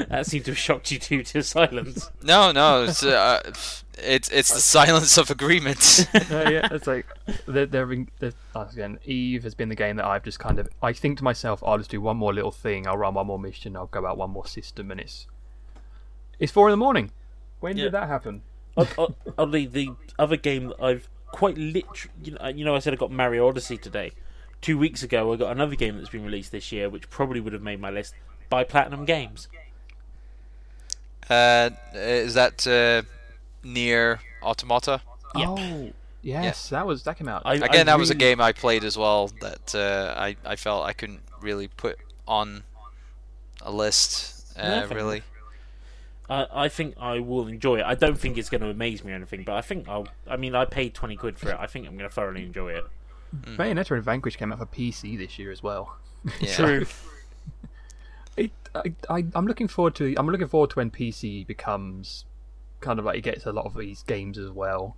That 0.09 0.27
seemed 0.27 0.45
to 0.47 0.51
have 0.53 0.59
shocked 0.59 0.91
you 0.91 0.99
too 0.99 1.23
to 1.23 1.43
silence. 1.43 2.11
No, 2.23 2.51
no, 2.53 2.85
it's 2.85 3.03
uh, 3.05 3.41
it's 3.99 4.29
it's 4.31 4.53
the 4.53 4.61
silence 4.61 5.17
of 5.19 5.31
agreement. 5.31 6.07
Uh, 6.31 6.49
yeah, 6.51 6.69
it's 6.73 6.87
like 6.87 7.07
they're, 7.47 7.67
they're, 7.67 7.93
in- 7.93 8.09
uh, 8.23 8.31
again. 8.73 8.99
Eve 9.05 9.45
has 9.45 9.55
been 9.55 9.69
the 9.69 9.75
game 9.77 9.97
that 9.97 10.05
I've 10.07 10.25
just 10.25 10.39
kind 10.41 10.59
of. 10.59 10.69
I 10.83 10.93
think 10.93 11.19
to 11.19 11.25
myself, 11.25 11.63
I'll 11.65 11.79
just 11.79 11.91
do 11.91 12.01
one 12.01 12.17
more 12.17 12.35
little 12.35 12.51
thing. 12.51 12.87
I'll 12.87 12.97
run 12.97 13.15
one 13.15 13.27
more 13.29 13.39
mission. 13.39 13.77
I'll 13.77 13.87
go 13.87 14.07
out 14.07 14.19
one 14.19 14.31
more 14.31 14.47
system, 14.47 14.91
and 14.91 15.01
it's 15.01 15.27
it's 16.39 16.51
four 16.53 16.69
in 16.69 16.73
the 16.73 16.77
morning. 16.77 17.13
When 17.61 17.77
Yeah. 17.77 17.85
did 17.85 17.93
that 17.93 18.09
happen? 18.09 18.43
Odd- 18.77 18.89
odd- 18.99 19.15
Oddly, 19.39 19.67
the 19.67 19.91
other 20.19 20.37
game 20.37 20.69
that 20.69 20.83
I've 20.83 21.09
quite 21.33 21.57
literally, 21.57 22.13
you 22.25 22.33
know, 22.33 22.49
you 22.49 22.65
know, 22.65 22.75
I 22.75 22.79
said 22.81 22.93
I 22.93 22.97
got 22.97 23.11
Mario 23.11 23.49
Odyssey 23.49 23.79
today. 23.79 24.13
Two 24.61 24.79
weeks 24.79 25.03
ago, 25.03 25.33
I 25.33 25.37
got 25.37 25.53
another 25.53 25.77
game 25.77 25.97
that's 25.97 26.09
been 26.11 26.25
released 26.25 26.51
this 26.53 26.73
year, 26.73 26.89
which 26.91 27.09
probably 27.09 27.41
would 27.41 27.53
have 27.53 27.63
made 27.63 27.81
my 27.81 27.91
list 27.91 28.15
by 28.49 28.65
Platinum 28.65 29.05
Games. 29.05 29.49
uh, 31.29 31.71
is 31.95 32.35
that 32.35 32.67
uh, 32.67 33.03
NieR 33.67 34.19
Automata? 34.43 35.01
Yep. 35.35 35.49
Oh, 35.49 35.93
yes, 36.23 36.69
that 36.71 36.87
was 36.87 37.03
that 37.05 37.19
came 37.19 37.29
out. 37.29 37.43
I- 37.45 37.55
Again, 37.55 37.87
that 37.87 37.99
was 37.99 38.11
a 38.11 38.15
game 38.15 38.41
I 38.41 38.53
played 38.53 38.85
as 38.85 38.97
well 38.97 39.31
that 39.41 39.75
uh, 39.75 40.15
I 40.17 40.37
I 40.45 40.57
felt 40.57 40.87
I 40.87 40.93
couldn't 40.93 41.21
really 41.41 41.69
put 41.69 41.99
on 42.27 42.63
a 43.63 43.71
list. 43.73 44.57
Uh, 44.59 44.87
really. 44.91 45.23
I, 46.29 46.47
I 46.53 46.69
think 46.69 46.95
I 47.01 47.21
will 47.21 47.47
enjoy 47.47 47.77
it. 47.81 47.85
I 47.85 47.95
don't 47.95 48.19
think 48.19 48.37
it's 48.39 48.49
going 48.49 48.61
to 48.63 48.69
amaze 48.71 49.05
me 49.05 49.13
or 49.13 49.15
anything, 49.15 49.45
but 49.45 49.55
I 49.55 49.61
think 49.61 49.89
I'll. 49.89 50.09
I 50.29 50.37
mean, 50.37 50.55
I 50.55 50.65
paid 50.65 50.95
twenty 50.95 51.17
quid 51.17 51.39
for 51.39 51.51
it. 51.51 51.57
I 51.59 51.67
think 51.67 51.87
I'm 51.87 51.97
going 51.97 52.09
to 52.09 52.15
thoroughly 52.15 52.45
enjoy 52.45 52.71
it. 52.73 52.85
Bayonetta 53.43 53.91
and 53.93 54.03
Vanquish 54.05 54.37
came 54.37 54.53
out 54.53 54.59
for 54.59 54.67
PC 54.67 55.19
this 55.19 55.39
year 55.39 55.51
as 55.53 55.63
well. 55.63 55.97
Yeah. 56.41 56.55
True. 56.55 56.87
It, 58.37 58.51
I, 58.75 58.93
I, 59.09 59.25
I'm 59.35 59.47
looking 59.47 59.69
forward 59.69 59.95
to. 59.97 60.15
I'm 60.17 60.27
looking 60.29 60.49
forward 60.49 60.71
to 60.71 60.77
when 60.77 60.91
PC 60.91 61.47
becomes 61.47 62.25
kind 62.81 62.99
of 62.99 63.05
like 63.05 63.19
it 63.19 63.23
gets 63.23 63.47
a 63.47 63.53
lot 63.53 63.67
of 63.67 63.75
these 63.77 64.03
games 64.03 64.39
as 64.39 64.51
well. 64.51 64.97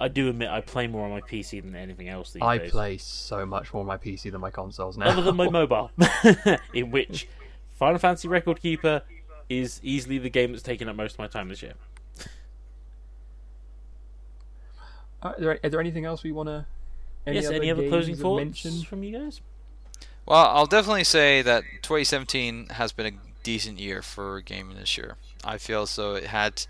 I 0.00 0.08
do 0.08 0.28
admit 0.28 0.48
I 0.48 0.60
play 0.60 0.86
more 0.86 1.04
on 1.04 1.10
my 1.10 1.20
PC 1.20 1.62
than 1.62 1.74
anything 1.74 2.08
else 2.08 2.32
these 2.32 2.42
I 2.42 2.58
days. 2.58 2.70
play 2.70 2.98
so 2.98 3.44
much 3.44 3.74
more 3.74 3.80
on 3.80 3.86
my 3.86 3.96
PC 3.96 4.30
than 4.30 4.40
my 4.40 4.50
consoles 4.50 4.96
now. 4.96 5.08
other 5.08 5.22
than 5.22 5.34
my 5.34 5.48
mobile, 5.50 5.90
in 6.74 6.90
which 6.92 7.28
Final 7.74 7.98
Fantasy 7.98 8.28
Record 8.28 8.60
Keeper 8.60 9.02
is 9.48 9.80
easily 9.82 10.18
the 10.18 10.30
game 10.30 10.52
that's 10.52 10.62
taken 10.62 10.88
up 10.88 10.94
most 10.94 11.14
of 11.14 11.18
my 11.18 11.26
time 11.26 11.48
this 11.48 11.62
year. 11.62 11.74
Uh, 15.20 15.32
are, 15.64 15.68
there 15.68 15.80
anything 15.80 16.04
else 16.04 16.22
we 16.22 16.30
want 16.30 16.48
to? 16.48 16.64
yes, 17.26 17.50
any 17.50 17.70
other 17.70 17.88
closing 17.88 18.14
thoughts 18.14 18.44
mention? 18.44 18.82
from 18.84 19.02
you 19.02 19.18
guys? 19.18 19.40
Well, 20.28 20.46
I'll 20.46 20.66
definitely 20.66 21.04
say 21.04 21.40
that 21.40 21.64
2017 21.80 22.66
has 22.72 22.92
been 22.92 23.06
a 23.06 23.18
decent 23.42 23.78
year 23.80 24.02
for 24.02 24.42
gaming 24.42 24.76
this 24.76 24.98
year. 24.98 25.16
I 25.42 25.56
feel 25.56 25.82
as 25.82 25.96
though 25.96 26.16
it 26.16 26.26
had 26.26 26.66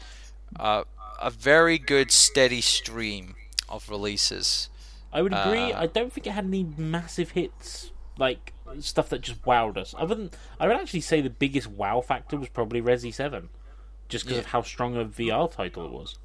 uh, 0.60 0.84
a 1.20 1.28
very 1.28 1.76
good 1.76 2.12
steady 2.12 2.60
stream 2.60 3.34
of 3.68 3.90
releases. 3.90 4.68
I 5.12 5.22
would 5.22 5.32
agree. 5.32 5.72
Uh, 5.72 5.80
I 5.82 5.86
don't 5.88 6.12
think 6.12 6.28
it 6.28 6.34
had 6.34 6.44
any 6.44 6.68
massive 6.76 7.32
hits, 7.32 7.90
like 8.16 8.52
stuff 8.78 9.08
that 9.08 9.22
just 9.22 9.42
wowed 9.42 9.76
us. 9.76 9.92
Other 9.98 10.14
than, 10.14 10.30
I 10.60 10.68
would 10.68 10.76
actually 10.76 11.00
say 11.00 11.20
the 11.20 11.28
biggest 11.28 11.66
wow 11.66 12.00
factor 12.00 12.36
was 12.36 12.48
probably 12.50 12.80
Resi 12.80 13.12
Seven, 13.12 13.48
just 14.08 14.24
because 14.24 14.36
Yeah. 14.36 14.42
of 14.42 14.46
how 14.46 14.62
strong 14.62 14.96
a 14.96 15.04
VR 15.04 15.50
title 15.50 15.84
it 15.84 15.90
was. 15.90 16.16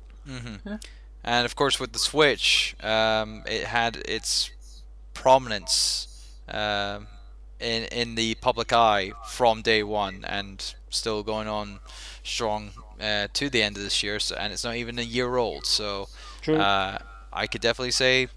And 1.24 1.46
of 1.46 1.56
course, 1.56 1.80
with 1.80 1.94
the 1.94 2.00
Switch, 2.00 2.76
um, 2.84 3.42
it 3.48 3.64
had 3.64 3.96
its 4.06 4.52
prominence 5.16 6.08
um, 6.48 7.08
in 7.64 7.84
in 7.86 8.16
the 8.16 8.36
public 8.36 8.72
eye 8.74 9.12
from 9.30 9.62
day 9.62 9.82
one, 9.84 10.24
and 10.28 10.74
still 10.90 11.24
going 11.24 11.48
on 11.48 11.80
strong 12.24 12.70
uh, 13.02 13.28
to 13.34 13.50
the 13.50 13.64
end 13.64 13.78
of 13.78 13.84
this 13.84 14.04
year. 14.04 14.20
So, 14.20 14.36
and 14.36 14.54
it's 14.54 14.64
not 14.64 14.76
even 14.76 15.00
a 15.00 15.04
year 15.04 15.38
old. 15.38 15.66
So, 15.66 16.08
True. 16.42 16.58
uh, 16.58 17.00
I 17.32 17.48
could 17.48 17.62
definitely 17.62 17.92
say, 17.92 18.28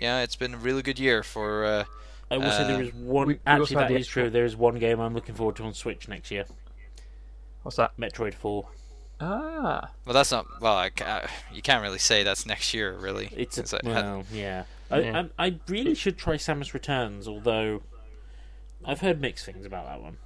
yeah, 0.00 0.22
it's 0.22 0.36
been 0.36 0.54
a 0.54 0.58
really 0.58 0.82
good 0.82 0.98
year 0.98 1.22
for. 1.22 1.64
Uh, 1.64 1.84
I 2.30 2.38
will 2.38 2.50
say 2.50 2.64
uh, 2.64 2.66
there 2.68 2.82
is 2.82 2.94
one. 2.94 3.26
we- 3.28 3.34
we 3.34 3.40
actually, 3.46 3.60
also 3.60 3.74
had 3.78 3.82
that 3.88 3.94
the 3.94 4.00
is 4.00 4.08
true. 4.08 4.30
There 4.30 4.44
is 4.44 4.56
one 4.56 4.78
game 4.78 4.98
I'm 5.00 5.14
looking 5.14 5.34
forward 5.34 5.56
to 5.56 5.64
on 5.64 5.74
Switch 5.74 6.08
next 6.08 6.30
year. 6.30 6.44
What's 7.62 7.76
that? 7.76 7.96
Metroid 7.98 8.34
Four. 8.34 8.66
Ah, 9.20 9.88
well, 10.04 10.12
that's 10.12 10.30
not. 10.30 10.46
Well, 10.60 10.76
I 10.76 10.90
ca- 10.90 11.26
you 11.52 11.62
can't 11.62 11.82
really 11.82 11.98
say 11.98 12.22
that's 12.22 12.44
next 12.44 12.74
year, 12.74 12.92
really. 12.98 13.30
It's 13.36 13.56
a, 13.58 13.60
It's 13.62 13.72
like- 13.72 13.82
well, 13.84 14.24
yeah. 14.32 14.64
I, 14.90 14.98
Yeah. 15.00 15.24
I, 15.38 15.46
I 15.46 15.54
really 15.68 15.94
should 15.94 16.18
try 16.18 16.34
Samus 16.34 16.74
Returns, 16.74 17.26
although 17.26 17.82
I've 18.86 19.00
heard 19.00 19.20
mixed 19.20 19.44
things 19.44 19.66
about 19.66 19.86
that 19.86 20.00
one. 20.00 20.16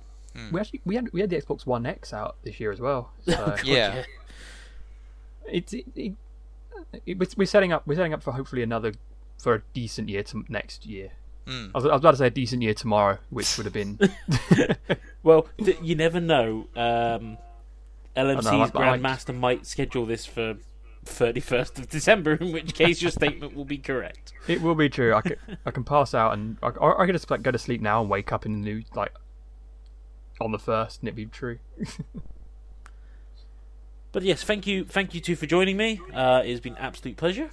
we 0.53 0.61
actually 0.61 0.81
we 0.85 0.95
had 0.95 1.13
we 1.13 1.21
had 1.21 1.31
the 1.31 1.41
Xbox 1.41 1.67
One 1.67 1.87
X 1.87 2.13
out 2.13 2.37
this 2.45 2.61
year 2.61 2.71
as 2.73 2.81
well. 2.81 3.11
So 3.25 3.57
yeah. 3.65 4.05
it's 5.47 5.73
it, 5.73 5.87
it, 5.97 6.13
it, 7.07 7.19
we're- 7.19 7.31
we're 7.37 7.47
setting 7.47 7.73
up 7.73 7.87
we're 7.87 7.97
setting 7.97 8.15
up 8.15 8.23
for 8.23 8.33
hopefully 8.33 8.63
another 8.63 8.93
for 9.39 9.55
a 9.55 9.63
decent 9.73 10.09
year 10.09 10.23
to 10.25 10.45
next 10.49 10.85
year. 10.87 11.11
Mm. 11.47 11.71
I 11.75 11.79
was, 11.79 11.85
I 11.87 11.89
was 11.93 12.01
about 12.01 12.11
to 12.13 12.17
say 12.19 12.27
a 12.27 12.31
decent 12.31 12.63
year 12.63 12.75
tomorrow, 12.75 13.19
which 13.31 13.57
would 13.57 13.65
have 13.65 13.73
been. 13.73 13.99
Well, 15.23 15.49
th- 15.59 15.77
you 15.83 15.95
never 15.97 16.19
know. 16.19 16.67
Um, 16.75 17.37
LMC's 18.17 18.47
I 18.47 18.57
like- 18.57 18.73
Grandmaster 18.73 19.37
might 19.37 19.67
schedule 19.67 20.07
this 20.07 20.25
for 20.25 20.57
31st 21.07 21.79
of 21.79 21.89
December, 21.89 22.35
in 22.35 22.53
which 22.53 22.75
case 22.75 23.01
your 23.03 23.11
statement 23.11 23.55
will 23.57 23.65
be 23.65 23.79
correct. 23.79 24.33
it 24.47 24.61
will 24.61 24.75
be 24.75 24.89
true. 24.89 25.15
I 25.15 25.23
can, 25.23 25.37
I 25.67 25.71
can 25.71 25.85
pass 25.85 26.15
out 26.15 26.35
and 26.35 26.57
I, 26.63 26.69
or 26.71 27.01
I 27.01 27.07
could 27.07 27.15
just 27.15 27.31
like 27.31 27.43
go 27.43 27.51
to 27.51 27.59
sleep 27.59 27.81
now 27.81 28.01
and 28.01 28.11
wake 28.11 28.33
up 28.33 28.45
in 28.47 28.53
the 28.53 28.59
new 28.59 28.83
like 28.95 29.13
on 30.41 30.53
the 30.53 30.59
first, 30.59 31.01
and 31.01 31.09
it'd 31.09 31.17
be 31.17 31.27
true. 31.27 31.59
But 34.13 34.25
yes, 34.25 34.43
thank 34.43 34.67
you, 34.67 34.85
thank 34.85 35.15
you 35.15 35.21
two 35.21 35.37
for 35.37 35.47
joining 35.47 35.77
me. 35.77 36.01
Uh, 36.13 36.43
it's 36.45 36.61
been 36.61 36.73
an 36.73 36.81
absolute 36.81 37.17
pleasure. 37.17 37.49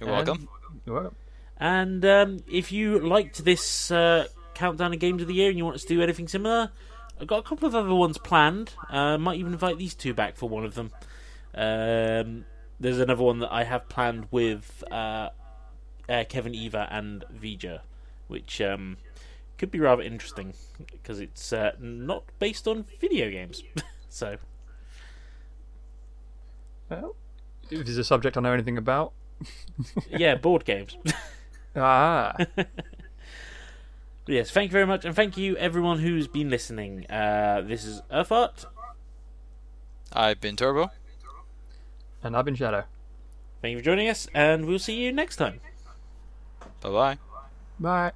You're 0.00 0.08
Um, 0.10 0.16
welcome. 0.16 0.48
You're 0.84 0.94
welcome. 0.96 1.16
And 1.58 2.04
um, 2.04 2.38
if 2.50 2.72
you 2.72 2.98
liked 2.98 3.44
this 3.44 3.90
uh, 3.92 4.26
countdown 4.54 4.92
of 4.92 4.98
games 4.98 5.22
of 5.22 5.28
the 5.28 5.34
year 5.34 5.48
and 5.50 5.56
you 5.56 5.64
want 5.64 5.76
us 5.76 5.82
to 5.84 5.94
do 5.94 6.02
anything 6.02 6.26
similar, 6.26 6.72
I've 7.20 7.28
got 7.28 7.38
a 7.38 7.42
couple 7.42 7.68
of 7.68 7.76
other 7.76 7.94
ones 7.94 8.18
planned. 8.18 8.74
Uh, 8.90 9.16
might 9.18 9.38
even 9.38 9.52
invite 9.52 9.78
these 9.78 9.94
two 9.94 10.12
back 10.14 10.36
for 10.36 10.48
one 10.48 10.64
of 10.64 10.74
them. 10.74 10.90
Um, 11.54 12.44
there's 12.80 12.98
another 12.98 13.22
one 13.22 13.38
that 13.40 13.52
I 13.52 13.64
have 13.64 13.88
planned 13.88 14.26
with 14.30 14.82
uh, 14.90 15.30
uh, 16.08 16.24
Kevin 16.28 16.54
Eva 16.54 16.88
and 16.90 17.24
Vija, 17.32 17.80
which 18.28 18.60
um, 18.60 18.96
could 19.58 19.70
be 19.70 19.80
rather 19.80 20.02
interesting 20.02 20.54
because 20.90 21.20
it's 21.20 21.52
uh, 21.52 21.72
not 21.78 22.24
based 22.38 22.66
on 22.66 22.86
video 23.00 23.30
games. 23.30 23.62
so 24.08 24.36
Well, 26.88 27.16
if 27.70 27.84
there's 27.84 27.98
a 27.98 28.04
subject 28.04 28.36
I 28.36 28.40
know 28.40 28.52
anything 28.52 28.78
about, 28.78 29.12
yeah, 30.10 30.34
board 30.34 30.64
games. 30.64 30.96
ah, 31.76 32.34
Yes, 34.26 34.52
thank 34.52 34.70
you 34.70 34.72
very 34.72 34.86
much, 34.86 35.04
and 35.04 35.16
thank 35.16 35.36
you 35.36 35.56
everyone 35.56 35.98
who's 35.98 36.28
been 36.28 36.48
listening. 36.48 37.10
Uh, 37.10 37.60
this 37.66 37.84
is 37.84 38.02
Urtheart. 38.10 38.66
I've 40.12 40.40
been 40.40 40.54
Turbo. 40.56 40.90
And 42.22 42.36
I've 42.36 42.44
been 42.44 42.54
Shadow. 42.54 42.84
Thank 43.60 43.72
you 43.72 43.78
for 43.78 43.84
joining 43.84 44.08
us, 44.08 44.28
and 44.34 44.66
we'll 44.66 44.78
see 44.78 44.96
you 44.96 45.12
next 45.12 45.36
time. 45.36 45.60
Bye 46.80 46.90
bye. 46.90 47.18
Bye. 47.78 48.12